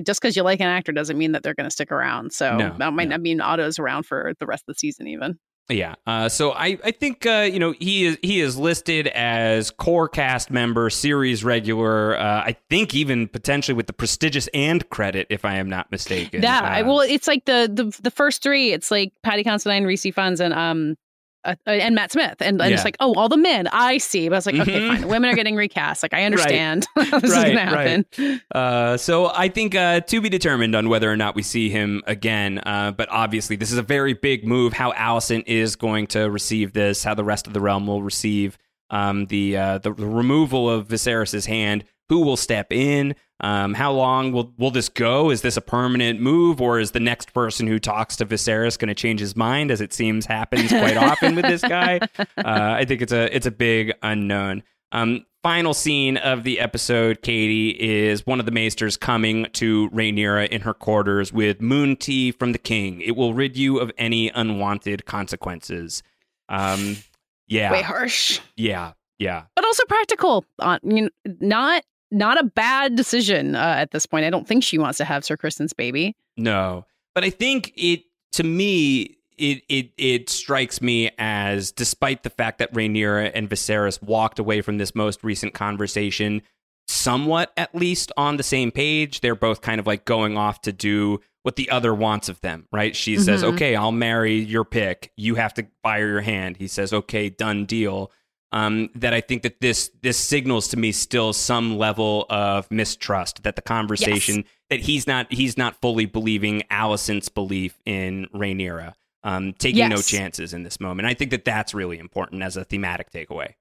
just 0.02 0.20
because 0.20 0.36
you 0.36 0.42
like 0.42 0.60
an 0.60 0.66
actor 0.66 0.92
doesn't 0.92 1.16
mean 1.18 1.32
that 1.32 1.42
they're 1.42 1.54
going 1.54 1.66
to 1.66 1.70
stick 1.70 1.92
around. 1.92 2.32
So 2.32 2.56
No, 2.56 2.74
that 2.78 2.92
might 2.92 3.08
no. 3.08 3.16
not 3.16 3.20
mean 3.20 3.40
Otto's 3.40 3.78
around 3.78 4.04
for 4.04 4.32
the 4.40 4.46
rest 4.46 4.64
of 4.68 4.74
the 4.74 4.78
season, 4.78 5.06
even. 5.08 5.38
Yeah. 5.72 5.94
Uh, 6.06 6.28
so 6.28 6.52
I, 6.52 6.78
I 6.84 6.90
think 6.90 7.26
uh, 7.26 7.48
you 7.50 7.58
know 7.58 7.74
he 7.78 8.04
is 8.04 8.18
he 8.22 8.40
is 8.40 8.56
listed 8.56 9.06
as 9.08 9.70
core 9.70 10.08
cast 10.08 10.50
member, 10.50 10.90
series 10.90 11.44
regular. 11.44 12.18
Uh, 12.18 12.42
I 12.44 12.56
think 12.70 12.94
even 12.94 13.28
potentially 13.28 13.74
with 13.74 13.86
the 13.86 13.92
prestigious 13.92 14.48
and 14.54 14.88
credit, 14.90 15.26
if 15.30 15.44
I 15.44 15.56
am 15.56 15.68
not 15.68 15.90
mistaken. 15.90 16.42
Yeah. 16.42 16.80
Uh, 16.80 16.86
well, 16.86 17.00
it's 17.00 17.26
like 17.26 17.44
the 17.46 17.70
the 17.72 17.96
the 18.02 18.10
first 18.10 18.42
three. 18.42 18.72
It's 18.72 18.90
like 18.90 19.12
Paddy 19.22 19.44
Considine, 19.44 19.84
Rhys 19.84 20.02
Ifans, 20.02 20.40
and 20.40 20.54
um. 20.54 20.96
Uh, 21.44 21.54
uh, 21.66 21.70
and 21.70 21.94
Matt 21.94 22.12
Smith, 22.12 22.36
and, 22.40 22.60
and 22.60 22.70
Yeah. 22.70 22.76
it's 22.76 22.84
like, 22.84 22.96
oh, 23.00 23.14
all 23.14 23.28
the 23.28 23.36
men. 23.36 23.66
I 23.72 23.98
see, 23.98 24.28
but 24.28 24.34
I 24.34 24.38
was 24.38 24.46
like, 24.46 24.54
okay, 24.60 24.80
Mhm. 24.80 24.88
fine. 24.88 25.00
The 25.00 25.06
women 25.08 25.30
are 25.30 25.34
getting 25.34 25.56
recast. 25.56 26.02
Like, 26.02 26.14
I 26.14 26.24
understand. 26.24 26.86
this 26.96 27.12
is 27.24 27.34
gonna 27.34 27.58
happen. 27.60 28.40
Uh, 28.54 28.96
so 28.96 29.30
I 29.34 29.48
think 29.48 29.74
uh, 29.74 30.00
to 30.02 30.20
be 30.20 30.28
determined 30.28 30.74
on 30.76 30.88
whether 30.88 31.10
or 31.10 31.16
not 31.16 31.34
we 31.34 31.42
see 31.42 31.68
him 31.68 32.02
again. 32.06 32.58
Uh, 32.64 32.92
but 32.92 33.08
obviously, 33.10 33.56
this 33.56 33.72
is 33.72 33.78
a 33.78 33.82
very 33.82 34.12
big 34.14 34.46
move. 34.46 34.72
How 34.72 34.92
Alicent 34.92 35.44
is 35.46 35.74
going 35.74 36.06
to 36.08 36.30
receive 36.30 36.72
this, 36.74 37.02
how 37.02 37.14
the 37.14 37.24
rest 37.24 37.46
of 37.46 37.52
the 37.54 37.60
realm 37.60 37.86
will 37.86 38.02
receive 38.02 38.56
um, 38.92 39.26
the, 39.26 39.56
uh, 39.56 39.78
the 39.78 39.92
the 39.92 40.06
removal 40.06 40.70
of 40.70 40.86
Viserys's 40.86 41.46
hand. 41.46 41.84
Who 42.08 42.20
will 42.20 42.36
step 42.36 42.72
in? 42.72 43.14
Um, 43.40 43.74
how 43.74 43.90
long 43.92 44.32
will 44.32 44.52
will 44.58 44.70
this 44.70 44.88
go? 44.88 45.30
Is 45.30 45.42
this 45.42 45.56
a 45.56 45.60
permanent 45.60 46.20
move, 46.20 46.60
or 46.60 46.78
is 46.78 46.92
the 46.92 47.00
next 47.00 47.32
person 47.32 47.66
who 47.66 47.78
talks 47.78 48.16
to 48.16 48.26
Viserys 48.26 48.78
going 48.78 48.88
to 48.88 48.94
change 48.94 49.18
his 49.18 49.34
mind, 49.34 49.70
as 49.70 49.80
it 49.80 49.92
seems 49.92 50.26
happens 50.26 50.68
quite 50.68 50.96
often 51.10 51.34
with 51.34 51.46
this 51.46 51.62
guy? 51.62 52.00
Uh, 52.18 52.24
I 52.44 52.84
think 52.84 53.02
it's 53.02 53.12
a 53.12 53.34
it's 53.34 53.46
a 53.46 53.50
big 53.50 53.92
unknown. 54.02 54.62
Um, 54.92 55.24
final 55.42 55.74
scene 55.74 56.18
of 56.18 56.44
the 56.44 56.60
episode, 56.60 57.22
Katey, 57.22 57.74
is 57.76 58.26
one 58.26 58.38
of 58.38 58.46
the 58.46 58.52
maesters 58.52 58.96
coming 58.98 59.46
to 59.54 59.88
Rhaenyra 59.90 60.48
in 60.48 60.60
her 60.60 60.74
quarters 60.74 61.32
with 61.32 61.60
moon 61.60 61.96
tea 61.96 62.30
from 62.30 62.52
the 62.52 62.58
king. 62.58 63.00
It 63.00 63.16
will 63.16 63.32
rid 63.32 63.56
you 63.56 63.78
of 63.78 63.90
any 63.96 64.28
unwanted 64.28 65.06
consequences. 65.06 66.02
Um, 66.48 66.98
yeah, 67.46 67.72
Way 67.72 67.82
harsh. 67.82 68.40
yeah, 68.56 68.92
yeah. 69.18 69.44
but 69.54 69.64
also 69.64 69.84
practical. 69.84 70.44
Uh, 70.58 70.78
you 70.82 71.02
know, 71.02 71.10
not 71.40 71.84
not 72.10 72.38
a 72.38 72.44
bad 72.44 72.94
decision 72.94 73.54
uh, 73.54 73.74
at 73.78 73.90
this 73.90 74.06
point. 74.06 74.24
I 74.24 74.30
don't 74.30 74.46
think 74.46 74.64
she 74.64 74.78
wants 74.78 74.98
to 74.98 75.04
have 75.04 75.24
Sir 75.24 75.36
Criston's 75.36 75.72
baby. 75.72 76.14
No, 76.36 76.86
but 77.14 77.24
I 77.24 77.30
think 77.30 77.72
it 77.76 78.04
to 78.32 78.44
me 78.44 79.16
it 79.38 79.62
it 79.68 79.90
it 79.96 80.30
strikes 80.30 80.80
me 80.80 81.10
as 81.18 81.72
despite 81.72 82.22
the 82.22 82.30
fact 82.30 82.58
that 82.58 82.72
Rhaenyra 82.72 83.32
and 83.34 83.48
Viserys 83.48 84.02
walked 84.02 84.38
away 84.38 84.60
from 84.60 84.78
this 84.78 84.94
most 84.94 85.24
recent 85.24 85.54
conversation 85.54 86.42
somewhat 86.88 87.52
at 87.56 87.74
least 87.74 88.12
on 88.16 88.36
the 88.36 88.42
same 88.42 88.70
page, 88.70 89.20
they're 89.20 89.34
both 89.34 89.60
kind 89.60 89.78
of 89.80 89.86
like 89.86 90.04
going 90.04 90.36
off 90.36 90.60
to 90.62 90.72
do 90.72 91.20
what 91.42 91.56
the 91.56 91.70
other 91.70 91.94
wants 91.94 92.28
of 92.28 92.40
them, 92.40 92.66
right? 92.72 92.94
She 92.94 93.16
says, 93.18 93.42
Mhm. 93.42 93.54
"Okay, 93.54 93.74
I'll 93.76 93.92
marry 93.92 94.38
your 94.38 94.64
pick. 94.64 95.10
You 95.16 95.34
have 95.36 95.54
to 95.54 95.66
fire 95.82 96.08
your 96.08 96.20
hand." 96.20 96.56
He 96.56 96.68
says, 96.68 96.92
"Okay, 96.92 97.28
done 97.30 97.64
deal." 97.66 98.10
Um, 98.54 98.90
that 98.94 99.14
I 99.14 99.22
think 99.22 99.42
that 99.44 99.60
this 99.62 99.90
this 100.02 100.18
signals 100.18 100.68
to 100.68 100.76
me 100.76 100.92
still 100.92 101.32
some 101.32 101.78
level 101.78 102.26
of 102.28 102.70
mistrust 102.70 103.44
that 103.44 103.56
the 103.56 103.62
conversation 103.62 104.44
that 104.68 104.80
he's 104.80 105.06
not 105.06 105.32
he's 105.32 105.56
not 105.56 105.80
fully 105.80 106.04
believing 106.04 106.62
Alicent's 106.70 107.30
belief 107.30 107.78
in 107.86 108.26
Rhaenyra, 108.34 108.92
um, 109.24 109.54
taking 109.54 109.78
no 109.88 109.96
chances 110.02 110.52
in 110.52 110.64
this 110.64 110.80
moment. 110.80 111.08
I 111.08 111.14
think 111.14 111.30
that 111.30 111.46
that's 111.46 111.72
really 111.72 111.98
important 111.98 112.42
as 112.42 112.58
a 112.58 112.64
thematic 112.64 113.10
takeaway. 113.10 113.54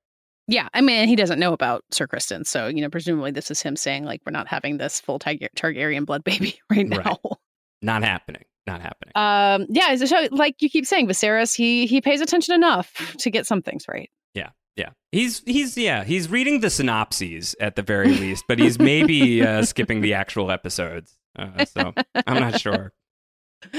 Yeah, 0.47 0.67
I 0.73 0.81
mean, 0.81 1.07
he 1.07 1.15
doesn't 1.15 1.39
know 1.39 1.53
about 1.53 1.85
Sir 1.91 2.05
Criston, 2.05 2.45
so 2.45 2.67
you 2.67 2.81
know, 2.81 2.89
presumably 2.89 3.31
this 3.31 3.49
is 3.49 3.61
him 3.61 3.77
saying 3.77 4.03
like, 4.03 4.21
"We're 4.25 4.33
not 4.33 4.49
having 4.49 4.77
this 4.77 4.99
full 4.99 5.19
Tar- 5.19 5.35
Targaryen 5.55 6.05
blood 6.05 6.25
baby 6.25 6.59
right 6.69 6.85
now." 6.85 6.97
Right. 7.23 7.37
Not 7.81 8.03
happening. 8.03 8.43
Not 8.67 8.81
happening. 8.81 9.11
Um, 9.15 9.65
yeah, 9.69 9.95
so 9.95 10.27
like 10.31 10.61
you 10.61 10.69
keep 10.69 10.85
saying, 10.85 11.07
Viserys, 11.07 11.55
he 11.55 11.87
he 11.87 11.99
pays 11.99 12.21
attention 12.21 12.53
enough 12.53 13.15
to 13.17 13.29
get 13.31 13.47
some 13.47 13.61
things 13.61 13.85
right. 13.87 14.09
Yeah, 14.35 14.49
yeah. 14.75 14.89
He's 15.11 15.39
he's 15.45 15.77
yeah 15.77 16.03
he's 16.03 16.29
reading 16.29 16.59
the 16.59 16.69
synopses 16.69 17.55
at 17.59 17.75
the 17.75 17.81
very 17.81 18.09
least, 18.13 18.45
but 18.47 18.59
he's 18.59 18.77
maybe 18.77 19.43
uh, 19.45 19.63
skipping 19.65 20.01
the 20.01 20.13
actual 20.13 20.51
episodes. 20.51 21.17
Uh, 21.37 21.65
so 21.65 21.93
I'm 22.27 22.39
not 22.39 22.59
sure. 22.61 22.93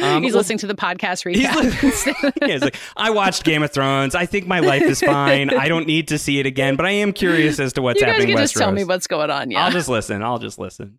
Um, 0.01 0.23
He's 0.23 0.33
well, 0.33 0.39
listening 0.41 0.59
to 0.59 0.67
the 0.69 0.75
podcast 0.77 1.29
He's 1.29 1.45
recap. 1.45 2.25
li- 2.25 2.33
yeah, 2.43 2.53
he's 2.53 2.63
like, 2.63 2.77
I 2.97 3.11
watched 3.11 3.43
Game 3.45 3.63
of 3.65 3.73
Thrones. 3.73 4.15
I 4.15 4.27
think 4.27 4.47
my 4.47 4.61
life 4.61 4.83
is 4.83 5.01
fine. 5.01 5.51
I 5.51 5.67
don't 5.69 5.87
need 5.89 6.09
to 6.09 6.19
see 6.19 6.39
it 6.39 6.47
again, 6.47 6.77
but 6.77 6.87
I 6.87 6.91
am 6.91 7.13
curious 7.13 7.59
as 7.59 7.73
to 7.75 7.83
what's 7.83 8.01
you 8.01 8.07
guys 8.07 8.13
happening. 8.13 8.29
can 8.29 8.39
in 8.39 8.45
just 8.45 8.57
tell 8.57 8.71
me 8.71 8.85
what's 8.85 9.07
going 9.09 9.31
on. 9.31 9.51
Yeah, 9.51 9.65
I'll 9.65 9.73
just 9.73 9.89
listen. 9.89 10.23
I'll 10.23 10.39
just 10.39 10.59
listen. 10.59 10.99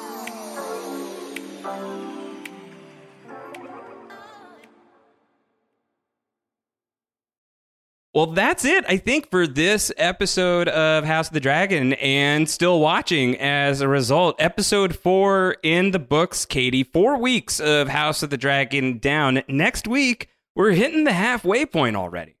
Well, 8.13 8.27
that's 8.27 8.65
it, 8.65 8.83
I 8.89 8.97
think, 8.97 9.29
for 9.29 9.47
this 9.47 9.89
episode 9.95 10.67
of 10.67 11.05
House 11.05 11.27
of 11.27 11.33
the 11.33 11.39
Dragon 11.39 11.93
and 11.93 12.49
still 12.49 12.81
watching 12.81 13.37
as 13.39 13.79
a 13.79 13.87
result. 13.87 14.35
Episode 14.37 14.93
four 14.97 15.55
in 15.63 15.91
the 15.91 15.99
books, 15.99 16.45
Katey. 16.45 16.85
Four 16.91 17.17
weeks 17.19 17.61
of 17.61 17.87
House 17.87 18.21
of 18.21 18.29
the 18.29 18.37
Dragon 18.37 18.97
down. 18.97 19.43
Next 19.47 19.87
week, 19.87 20.27
we're 20.57 20.71
hitting 20.71 21.05
the 21.05 21.13
halfway 21.13 21.65
point 21.65 21.95
already. 21.95 22.35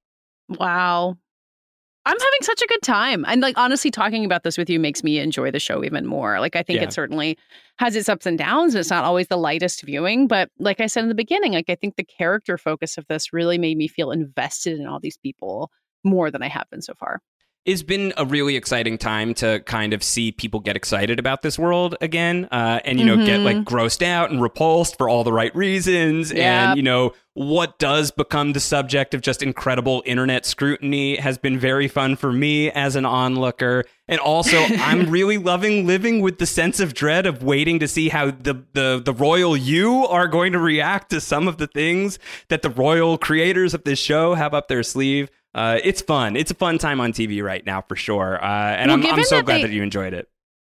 wow. 0.49 1.17
I'm 2.03 2.17
having 2.19 2.39
such 2.41 2.63
a 2.63 2.67
good 2.67 2.81
time. 2.81 3.23
And 3.27 3.41
like 3.41 3.55
honestly 3.59 3.91
talking 3.91 4.25
about 4.25 4.41
this 4.41 4.57
with 4.57 4.71
you 4.71 4.79
makes 4.79 5.03
me 5.03 5.19
enjoy 5.19 5.51
the 5.51 5.59
show 5.59 5.83
even 5.83 6.07
more. 6.07 6.39
Like 6.39 6.55
I 6.55 6.63
think 6.63 6.77
Yeah. 6.77 6.85
it 6.85 6.93
certainly 6.93 7.37
has 7.79 7.95
its 7.95 8.09
ups 8.09 8.25
and 8.25 8.37
downs. 8.37 8.75
It's 8.75 8.89
not 8.89 9.03
always 9.03 9.27
the 9.27 9.37
lightest 9.37 9.81
viewing, 9.83 10.27
but 10.27 10.49
like 10.59 10.79
I 10.79 10.87
said 10.87 11.03
in 11.03 11.09
the 11.09 11.15
beginning, 11.15 11.53
like 11.53 11.69
I 11.69 11.75
think 11.75 11.95
the 11.95 12.03
character 12.03 12.57
focus 12.57 12.97
of 12.97 13.07
this 13.07 13.33
really 13.33 13.57
made 13.57 13.77
me 13.77 13.87
feel 13.87 14.11
invested 14.11 14.79
in 14.79 14.87
all 14.87 14.99
these 14.99 15.17
people 15.17 15.71
more 16.03 16.31
than 16.31 16.43
I 16.43 16.47
have 16.47 16.69
been 16.69 16.81
so 16.81 16.93
far. 16.93 17.21
It's 17.63 17.83
been 17.83 18.11
a 18.17 18.25
really 18.25 18.55
exciting 18.55 18.97
time 18.97 19.35
to 19.35 19.59
kind 19.67 19.93
of 19.93 20.01
see 20.01 20.31
people 20.31 20.59
get 20.59 20.75
excited 20.75 21.19
about 21.19 21.43
this 21.43 21.59
world 21.59 21.95
again, 22.01 22.47
uh, 22.51 22.79
and 22.83 22.99
you 22.99 23.05
know, 23.05 23.23
get 23.23 23.41
like 23.41 23.57
Mhm. 23.57 23.63
grossed 23.65 24.01
out 24.01 24.31
and 24.31 24.41
repulsed 24.41 24.97
for 24.97 25.07
all 25.07 25.23
the 25.23 25.31
right 25.31 25.55
reasons, 25.55 26.31
and 26.31 26.75
you 26.75 26.81
know, 26.81 27.13
what 27.35 27.77
does 27.77 28.09
become 28.09 28.53
the 28.53 28.59
subject 28.59 29.13
of 29.13 29.21
just 29.21 29.43
incredible 29.43 30.01
internet 30.07 30.43
scrutiny 30.45 31.17
has 31.17 31.37
been 31.37 31.59
very 31.59 31.87
fun 31.87 32.15
for 32.15 32.33
me 32.33 32.71
as 32.71 32.95
an 32.95 33.05
onlooker, 33.05 33.85
and 34.07 34.19
also 34.19 34.57
I'm 34.79 35.11
really 35.11 35.37
loving 35.37 35.85
living 35.85 36.19
with 36.21 36.39
the 36.39 36.47
sense 36.47 36.79
of 36.79 36.95
dread 36.95 37.27
of 37.27 37.43
waiting 37.43 37.77
to 37.77 37.87
see 37.87 38.09
how 38.09 38.31
the 38.31 38.63
the 38.73 38.99
the 39.05 39.13
royal 39.13 39.55
you 39.55 40.07
are 40.07 40.27
going 40.27 40.51
to 40.53 40.59
react 40.59 41.11
to 41.11 41.21
some 41.21 41.47
of 41.47 41.57
the 41.57 41.67
things 41.67 42.17
that 42.49 42.63
the 42.63 42.71
royal 42.71 43.19
creators 43.19 43.75
of 43.75 43.83
this 43.83 43.99
show 43.99 44.33
have 44.33 44.55
up 44.55 44.67
their 44.67 44.81
sleeve. 44.81 45.29
Uh, 45.53 45.79
it's 45.83 46.01
fun. 46.01 46.35
It's 46.35 46.51
a 46.51 46.55
fun 46.55 46.77
time 46.77 46.99
on 47.01 47.11
TV 47.11 47.43
right 47.43 47.65
now 47.65 47.81
for 47.81 47.95
sure. 47.95 48.43
Uh, 48.43 48.47
and 48.47 48.89
Well, 48.89 48.99
I'm, 48.99 49.19
I'm 49.19 49.23
so 49.25 49.37
that 49.37 49.45
glad 49.45 49.57
they- 49.57 49.61
that 49.63 49.71
you 49.71 49.83
enjoyed 49.83 50.13
it. 50.13 50.27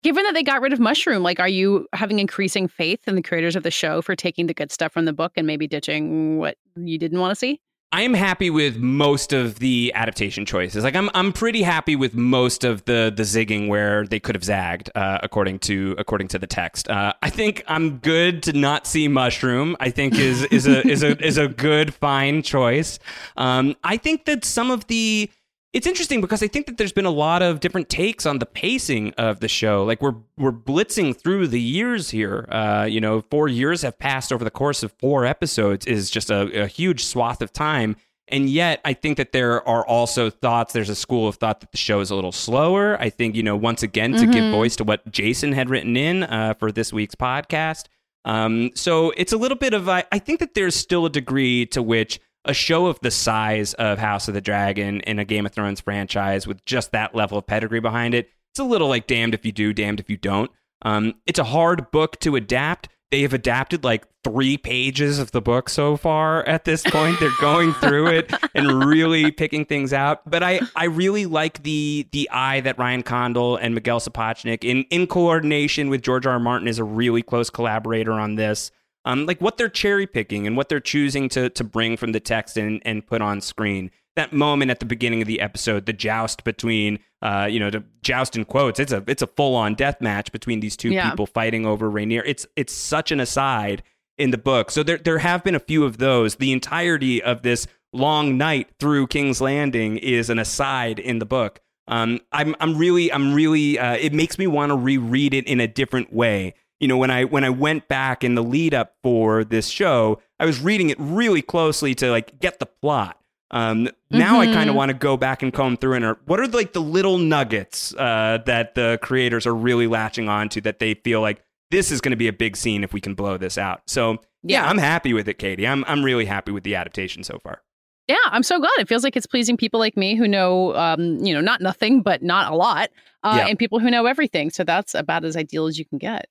Given 0.04 0.24
that 0.24 0.34
they 0.34 0.42
got 0.42 0.62
rid 0.62 0.74
of 0.74 0.80
Mushroom, 0.80 1.22
like 1.22 1.40
are 1.40 1.48
you 1.48 1.86
having 1.94 2.18
increasing 2.18 2.68
faith 2.68 3.08
in 3.08 3.14
the 3.14 3.22
creators 3.22 3.56
of 3.56 3.62
the 3.62 3.70
show 3.70 4.02
for 4.02 4.16
taking 4.16 4.48
the 4.48 4.54
good 4.56 4.72
stuff 4.72 4.92
from 4.92 5.06
the 5.06 5.14
book 5.14 5.32
and 5.36 5.46
maybe 5.46 5.68
ditching 5.68 6.40
what 6.40 6.58
you 6.76 6.98
didn't 6.98 7.20
want 7.20 7.30
to 7.30 7.36
see? 7.36 7.62
I 7.94 8.04
am 8.04 8.14
happy 8.14 8.50
with 8.50 8.78
most 8.78 9.34
of 9.34 9.60
the 9.60 9.92
adaptation 9.94 10.46
choices. 10.46 10.84
Like 10.86 10.96
I'm, 10.96 11.10
I'm 11.14 11.34
pretty 11.34 11.62
happy 11.62 11.98
with 11.98 12.14
most 12.16 12.64
of 12.64 12.86
the 12.86 13.12
the 13.14 13.24
zigging 13.24 13.68
where 13.68 14.08
they 14.08 14.20
could 14.20 14.34
have 14.36 14.46
zagged, 14.46 14.90
uh, 14.96 15.20
according 15.22 15.60
to 15.60 15.96
according 15.98 16.30
to 16.30 16.40
the 16.40 16.48
text. 16.48 16.90
Uh, 16.90 17.14
I 17.22 17.30
think 17.30 17.64
I'm 17.68 17.98
good 17.98 18.44
to 18.44 18.54
not 18.54 18.88
see 18.88 19.10
mushroom. 19.10 19.76
I 19.82 19.90
think 19.90 20.18
is 20.18 20.44
is 20.46 20.68
a 20.68 20.88
is 20.88 21.04
a 21.04 21.22
is 21.22 21.38
a 21.38 21.50
good 21.50 21.94
fine 21.94 22.44
choice. 22.44 22.98
Um, 23.36 23.76
I 23.84 23.98
think 23.98 24.24
that 24.26 24.46
some 24.46 24.72
of 24.72 24.88
the 24.88 25.30
it's 25.74 25.88
interesting 25.88 26.20
because 26.22 26.44
I 26.44 26.48
think 26.48 26.66
that 26.66 26.78
there's 26.78 26.92
been 26.92 27.06
a 27.06 27.10
lot 27.12 27.42
of 27.42 27.60
different 27.62 27.88
takes 27.90 28.26
on 28.26 28.40
the 28.40 28.46
pacing 28.46 29.14
of 29.18 29.40
the 29.40 29.48
show. 29.48 29.84
Like 29.84 30.02
we're 30.02 30.16
we're 30.38 30.52
blitzing 30.52 31.16
through 31.16 31.48
the 31.48 31.62
years 31.62 32.10
here. 32.10 32.46
Uh, 32.50 32.86
you 32.90 33.00
know, 33.00 33.22
four 33.32 33.48
years 33.48 33.82
have 33.84 33.98
passed 33.98 34.34
over 34.34 34.44
the 34.44 34.52
course 34.52 34.84
of 34.84 34.92
four 35.00 35.26
episodes 35.26 35.86
is 35.86 36.10
just 36.12 36.30
a, 36.30 36.64
a 36.64 36.68
huge 36.68 37.06
swath 37.06 37.42
of 37.42 37.54
time. 37.54 37.96
And 38.28 38.50
yet, 38.50 38.80
I 38.86 38.94
think 38.94 39.18
that 39.18 39.34
there 39.34 39.68
are 39.68 39.86
also 39.86 40.30
thoughts. 40.30 40.72
There's 40.72 40.90
a 40.90 40.96
school 40.96 41.28
of 41.28 41.36
thought 41.36 41.60
that 41.62 41.72
the 41.72 41.78
show 41.78 42.00
is 42.00 42.12
a 42.12 42.16
little 42.16 42.32
slower. 42.32 42.98
I 43.00 43.10
think 43.10 43.36
you 43.36 43.44
know, 43.44 43.56
once 43.58 43.84
again, 43.84 44.12
to 44.14 44.26
give 44.26 44.44
Mhm. 44.44 44.52
voice 44.52 44.76
to 44.78 44.84
what 44.86 45.10
Jason 45.12 45.52
had 45.54 45.70
written 45.70 45.98
in 45.98 46.24
uh, 46.24 46.54
for 46.58 46.72
this 46.72 46.94
week's 46.94 47.16
podcast. 47.16 47.86
Um, 48.24 48.72
so 48.76 49.12
it's 49.18 49.34
a 49.34 49.38
little 49.38 49.58
bit 49.58 49.74
of 49.74 49.90
I, 49.90 50.04
I 50.12 50.20
think 50.20 50.40
that 50.42 50.54
there's 50.54 50.76
still 50.76 51.06
a 51.06 51.10
degree 51.10 51.66
to 51.68 51.82
which 51.82 52.20
a 52.46 52.54
show 52.54 52.88
of 52.88 53.00
the 53.02 53.12
size 53.12 53.74
of 53.76 54.00
House 54.00 54.28
of 54.28 54.34
the 54.34 54.42
Dragon 54.42 55.02
in 55.02 55.20
a 55.20 55.26
Game 55.26 55.46
of 55.46 55.52
Thrones 55.52 55.82
franchise 55.82 56.48
with 56.48 56.64
just 56.66 56.92
that 56.92 57.14
level 57.14 57.38
of 57.38 57.46
pedigree 57.46 57.80
behind 57.80 58.14
it, 58.14 58.30
it's 58.52 58.60
a 58.60 58.64
little 58.64 58.88
like 58.88 59.08
damned 59.08 59.34
if 59.34 59.46
you 59.46 59.52
do, 59.52 59.74
damned 59.74 60.00
if 60.00 60.10
you 60.10 60.18
don't. 60.18 60.52
Um, 60.84 61.14
it's 61.28 61.40
a 61.40 61.44
hard 61.44 61.92
book 61.92 62.20
to 62.22 62.36
adapt. 62.36 62.90
They 63.12 63.22
have 63.22 63.34
adapted 63.34 63.84
like 63.84 64.08
three 64.24 64.58
pages 64.58 65.20
of 65.20 65.32
the 65.32 65.42
book 65.42 65.68
so 65.68 65.98
far 65.98 66.48
at 66.48 66.64
this 66.64 66.82
point. 66.82 67.20
They're 67.20 67.30
going 67.42 67.74
through 67.74 68.08
it 68.08 68.34
and 68.56 68.86
really 68.86 69.32
picking 69.32 69.66
things 69.66 69.92
out. 69.92 70.30
But 70.30 70.44
I, 70.44 70.62
I 70.76 70.86
really 70.86 71.26
like 71.26 71.64
the 71.64 72.08
the 72.12 72.30
eye 72.32 72.62
that 72.62 72.80
Ryan 72.80 73.04
Condal 73.04 73.58
and 73.58 73.76
Miguel 73.76 74.00
Sapochnik 74.00 74.64
in 74.64 74.84
in 74.84 75.08
coordination 75.08 75.90
with 75.90 76.02
George 76.02 76.26
R. 76.26 76.34
R. 76.34 76.40
Martin 76.40 76.68
is 76.68 76.80
a 76.80 76.84
really 76.84 77.22
close 77.22 77.50
collaborator 77.50 78.14
on 78.14 78.36
this. 78.36 78.72
Um, 79.06 79.26
like 79.26 79.42
what 79.42 79.58
they're 79.58 79.70
cherry 79.70 80.06
picking 80.06 80.46
and 80.46 80.56
what 80.56 80.70
they're 80.70 80.80
choosing 80.80 81.28
to 81.30 81.50
to 81.50 81.64
bring 81.64 81.98
from 81.98 82.12
the 82.12 82.20
text 82.20 82.58
and 82.58 82.82
and 82.86 83.06
put 83.06 83.22
on 83.22 83.42
screen. 83.42 83.92
That 84.16 84.34
moment 84.34 84.70
at 84.72 84.80
the 84.82 84.86
beginning 84.86 85.22
of 85.22 85.28
the 85.28 85.40
episode, 85.40 85.86
the 85.86 85.94
joust 85.94 86.44
between, 86.44 87.00
uh, 87.22 87.48
you 87.50 87.62
know, 87.62 87.70
the 87.70 87.84
joust 88.04 88.36
in 88.36 88.44
quotes. 88.46 88.80
It's 88.80 88.92
a 88.92 89.04
it's 89.08 89.22
a 89.22 89.28
full 89.28 89.56
on 89.56 89.74
death 89.74 90.02
match 90.02 90.32
between 90.32 90.60
these 90.60 90.76
two 90.76 90.90
Yeah. 90.90 91.10
people 91.10 91.26
fighting 91.26 91.66
over 91.66 91.90
Rhaenyra. 91.90 92.24
It's 92.26 92.46
it's 92.56 92.74
such 92.74 93.12
an 93.12 93.20
aside 93.22 93.84
in 94.18 94.32
the 94.32 94.38
book. 94.38 94.70
So 94.70 94.84
there 94.84 94.98
there 94.98 95.20
have 95.20 95.44
been 95.44 95.56
a 95.56 95.60
few 95.60 95.84
of 95.86 95.98
those. 95.98 96.36
The 96.36 96.52
entirety 96.52 97.24
of 97.24 97.42
this 97.42 97.68
long 97.94 98.38
night 98.38 98.70
through 98.80 99.08
King's 99.08 99.42
Landing 99.42 99.98
is 99.98 100.30
an 100.30 100.38
aside 100.40 101.00
in 101.00 101.20
the 101.20 101.26
book. 101.26 101.60
Um, 101.88 102.20
I'm 102.32 102.56
I'm 102.60 102.78
really 102.78 103.12
I'm 103.12 103.34
really 103.34 103.80
uh, 103.80 103.94
it 103.96 104.14
makes 104.14 104.38
me 104.38 104.46
want 104.46 104.72
to 104.72 104.76
reread 104.76 105.34
it 105.34 105.48
in 105.48 105.60
a 105.60 105.68
different 105.68 106.14
way. 106.14 106.54
You 106.82 106.88
know, 106.90 106.98
when 106.98 107.12
I 107.12 107.24
when 107.24 107.44
I 107.46 107.50
went 107.50 107.88
back 107.88 108.24
in 108.24 108.36
the 108.36 108.44
lead 108.44 108.74
up 108.74 108.96
for 109.04 109.44
this 109.46 109.70
show, 109.70 110.20
I 110.40 110.46
was 110.46 110.60
reading 110.60 110.90
it 110.90 110.98
really 111.00 111.42
closely 111.42 111.96
to 111.96 112.10
like 112.12 112.40
get 112.40 112.60
the 112.60 112.66
plot. 112.66 113.18
Um, 113.52 113.90
now 114.10 114.40
I 114.40 114.48
kind 114.48 114.70
of 114.70 114.76
want 114.76 114.90
to 114.90 114.94
go 114.98 115.16
back 115.18 115.44
and 115.44 115.54
comb 115.54 115.76
through 115.78 115.94
and 115.96 116.06
are, 116.06 116.18
what 116.26 116.40
are 116.40 116.48
like 116.48 116.72
the 116.74 116.82
little 116.82 117.18
nuggets 117.18 117.94
uh, 117.96 118.40
that 118.46 118.76
the 118.76 118.98
creators 119.02 119.46
are 119.46 119.54
really 119.54 119.88
latching 119.88 120.28
onto 120.30 120.62
that 120.62 120.80
they 120.80 120.94
feel 120.96 121.20
like 121.22 121.44
this 121.70 121.92
is 121.92 122.00
going 122.02 122.12
to 122.12 122.18
be 122.18 122.30
a 122.30 122.34
big 122.34 122.56
scene 122.58 122.82
if 122.84 122.94
we 122.94 123.02
can 123.02 123.14
blow 123.14 123.38
this 123.38 123.58
out. 123.58 123.82
So 123.88 124.14
yeah, 124.44 124.64
Yeah. 124.64 124.70
I'm 124.70 124.78
happy 124.78 125.14
with 125.14 125.28
it, 125.28 125.38
Katey. 125.38 125.68
I'm 125.70 125.84
I'm 125.88 126.04
really 126.04 126.26
happy 126.26 126.52
with 126.52 126.64
the 126.64 126.76
adaptation 126.76 127.24
so 127.24 127.40
far. 127.44 127.62
Yeah, 128.08 128.16
I'm 128.26 128.42
so 128.44 128.58
glad. 128.58 128.72
It 128.80 128.88
feels 128.90 129.04
like 129.04 129.16
it's 129.16 129.28
pleasing 129.28 129.56
people 129.56 129.80
like 129.80 129.96
me 129.96 130.16
who 130.16 130.28
know, 130.28 130.74
um, 130.76 131.24
you 131.24 131.34
know, 131.34 131.42
not 131.42 131.62
nothing, 131.62 132.02
but 132.02 132.24
not 132.24 132.52
a 132.52 132.56
lot, 132.56 132.90
uh, 133.24 133.36
Yeah. 133.38 133.48
and 133.48 133.60
people 133.60 133.80
who 133.80 133.92
know 133.92 134.06
everything. 134.08 134.50
So 134.50 134.64
that's 134.64 134.96
about 134.96 135.24
as 135.26 135.38
ideal 135.38 135.68
as 135.68 135.78
you 135.78 135.86
can 135.86 136.00
get. 136.00 136.28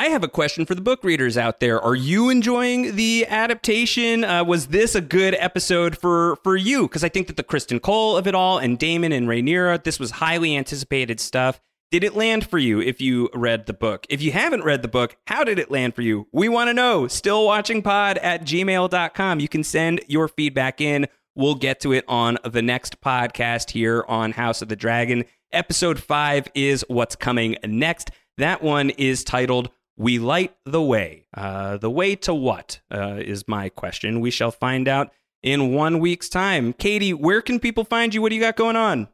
I 0.00 0.06
have 0.10 0.22
a 0.22 0.28
question 0.28 0.64
for 0.64 0.76
the 0.76 0.80
book 0.80 1.02
readers 1.02 1.36
out 1.36 1.58
there. 1.58 1.80
Are 1.80 1.96
you 1.96 2.30
enjoying 2.30 2.94
the 2.94 3.26
adaptation? 3.26 4.22
Uh, 4.22 4.44
was 4.44 4.68
this 4.68 4.94
a 4.94 5.00
good 5.00 5.34
episode 5.34 5.98
for 5.98 6.36
for 6.44 6.56
you? 6.56 6.82
Because 6.82 7.02
I 7.02 7.08
think 7.08 7.26
that 7.26 7.36
the 7.36 7.42
Criston 7.42 7.82
Cole 7.82 8.16
of 8.16 8.28
it 8.28 8.34
all 8.34 8.58
and 8.58 8.78
Daemon 8.78 9.10
and 9.10 9.26
Rhaenyra, 9.26 9.82
this 9.82 9.98
was 9.98 10.12
highly 10.12 10.56
anticipated 10.56 11.18
stuff. 11.18 11.60
Did 11.90 12.04
it 12.04 12.14
land 12.14 12.48
for 12.48 12.58
you 12.58 12.80
if 12.80 13.00
you 13.00 13.28
read 13.34 13.66
the 13.66 13.72
book? 13.72 14.06
If 14.08 14.22
you 14.22 14.30
haven't 14.30 14.62
read 14.62 14.82
the 14.82 14.88
book, 14.88 15.16
how 15.26 15.42
did 15.42 15.58
it 15.58 15.70
land 15.70 15.96
for 15.96 16.02
you? 16.02 16.28
We 16.32 16.48
want 16.48 16.68
to 16.68 16.74
know. 16.74 17.08
Still 17.08 17.48
Stillwatchingpod 17.48 18.18
at 18.22 18.42
gmail.com. 18.42 19.40
You 19.40 19.48
can 19.48 19.64
send 19.64 20.02
your 20.06 20.28
feedback 20.28 20.80
in. 20.80 21.08
We'll 21.34 21.56
get 21.56 21.80
to 21.80 21.92
it 21.92 22.04
on 22.06 22.38
the 22.44 22.62
next 22.62 23.00
podcast 23.00 23.70
here 23.70 24.04
on 24.06 24.30
House 24.32 24.62
of 24.62 24.68
the 24.68 24.76
Dragon. 24.76 25.24
Episode 25.50 25.98
five 25.98 26.46
is 26.54 26.84
what's 26.86 27.16
coming 27.16 27.56
next. 27.64 28.12
That 28.36 28.62
one 28.62 28.90
is 28.90 29.24
titled 29.24 29.70
We 29.98 30.18
Light 30.18 30.54
the 30.64 30.80
Way. 30.82 31.26
Uh, 31.36 31.76
the 31.76 31.90
way 31.90 32.14
to 32.16 32.32
what 32.32 32.80
uh, 32.92 33.16
is 33.18 33.46
my 33.48 33.68
question. 33.68 34.20
We 34.20 34.30
shall 34.30 34.50
find 34.52 34.86
out 34.88 35.12
in 35.42 35.72
one 35.74 35.98
week's 35.98 36.28
time. 36.28 36.72
Katey, 36.72 37.12
where 37.14 37.42
can 37.42 37.58
people 37.60 37.84
find 37.84 38.14
you? 38.14 38.22
What 38.22 38.30
do 38.30 38.36
you 38.36 38.40
got 38.40 38.56
going 38.56 38.76
on? 38.76 39.08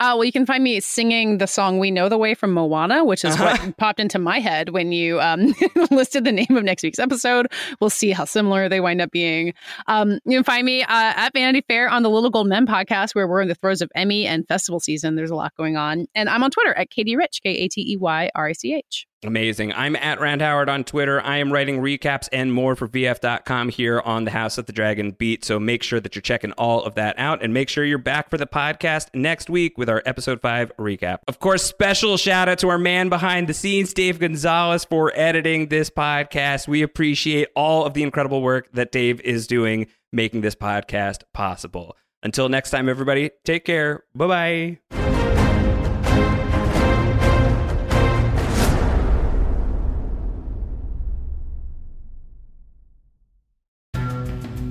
Uh, 0.00 0.14
well, 0.16 0.24
you 0.24 0.32
can 0.32 0.46
find 0.46 0.64
me 0.64 0.80
singing 0.80 1.36
the 1.36 1.46
song 1.46 1.78
"We 1.78 1.90
Know 1.90 2.08
the 2.08 2.16
Way" 2.16 2.32
from 2.32 2.54
Moana, 2.54 3.04
which 3.04 3.22
is 3.22 3.34
Uh-huh. 3.34 3.58
what 3.66 3.76
popped 3.76 4.00
into 4.00 4.18
my 4.18 4.38
head 4.40 4.70
when 4.70 4.92
you 4.92 5.20
um, 5.20 5.54
listed 5.90 6.24
the 6.24 6.32
name 6.32 6.56
of 6.56 6.64
next 6.64 6.82
week's 6.82 6.98
episode. 6.98 7.48
We'll 7.82 7.90
see 7.90 8.10
how 8.10 8.24
similar 8.24 8.70
they 8.70 8.80
wind 8.80 9.02
up 9.02 9.10
being. 9.10 9.52
Um, 9.88 10.12
you 10.24 10.38
can 10.38 10.44
find 10.44 10.64
me 10.64 10.80
uh, 10.84 10.86
at 10.88 11.34
Vanity 11.34 11.62
Fair 11.68 11.90
on 11.90 12.02
the 12.02 12.08
Little 12.08 12.30
Gold 12.30 12.48
Men 12.48 12.66
podcast, 12.66 13.14
where 13.14 13.28
we're 13.28 13.42
in 13.42 13.48
the 13.48 13.54
throes 13.56 13.82
of 13.82 13.90
Emmy 13.94 14.26
and 14.26 14.48
festival 14.48 14.80
season. 14.80 15.16
There's 15.16 15.30
a 15.30 15.34
lot 15.36 15.54
going 15.54 15.76
on, 15.76 16.06
and 16.14 16.30
I'm 16.30 16.42
on 16.42 16.50
Twitter 16.50 16.72
at 16.72 16.90
Katey 16.90 17.14
Rich, 17.14 17.40
K 17.42 17.50
A 17.50 17.68
T 17.68 17.92
E 17.92 17.98
Y 17.98 18.30
R 18.34 18.46
I 18.46 18.52
C 18.52 18.72
H. 18.74 19.06
Amazing. 19.22 19.74
I'm 19.74 19.96
at 19.96 20.18
Rand 20.18 20.40
Howard 20.40 20.70
on 20.70 20.82
Twitter. 20.82 21.20
I 21.20 21.36
am 21.38 21.52
writing 21.52 21.80
recaps 21.80 22.28
and 22.32 22.54
more 22.54 22.74
for 22.74 22.88
VF.com 22.88 23.68
here 23.68 24.00
on 24.00 24.24
the 24.24 24.30
House 24.30 24.56
of 24.56 24.64
the 24.64 24.72
Dragon 24.72 25.10
beat. 25.10 25.44
So 25.44 25.60
make 25.60 25.82
sure 25.82 26.00
that 26.00 26.14
you're 26.14 26.22
checking 26.22 26.52
all 26.52 26.82
of 26.82 26.94
that 26.94 27.18
out 27.18 27.42
and 27.42 27.52
make 27.52 27.68
sure 27.68 27.84
you're 27.84 27.98
back 27.98 28.30
for 28.30 28.38
the 28.38 28.46
podcast 28.46 29.08
next 29.12 29.50
week 29.50 29.76
with 29.76 29.90
our 29.90 30.02
episode 30.06 30.40
five 30.40 30.72
recap. 30.78 31.18
Of 31.28 31.38
course, 31.38 31.62
special 31.62 32.16
shout 32.16 32.48
out 32.48 32.58
to 32.60 32.68
our 32.70 32.78
man 32.78 33.10
behind 33.10 33.46
the 33.46 33.54
scenes, 33.54 33.92
Dave 33.92 34.18
Gonzalez, 34.18 34.86
for 34.86 35.12
editing 35.14 35.68
this 35.68 35.90
podcast. 35.90 36.66
We 36.66 36.80
appreciate 36.80 37.48
all 37.54 37.84
of 37.84 37.92
the 37.92 38.02
incredible 38.02 38.40
work 38.40 38.72
that 38.72 38.90
Dave 38.90 39.20
is 39.20 39.46
doing 39.46 39.86
making 40.12 40.40
this 40.40 40.54
podcast 40.54 41.24
possible. 41.34 41.94
Until 42.22 42.48
next 42.48 42.70
time, 42.70 42.88
everybody, 42.88 43.30
take 43.44 43.66
care. 43.66 44.04
Bye 44.14 44.78
bye. 44.90 44.99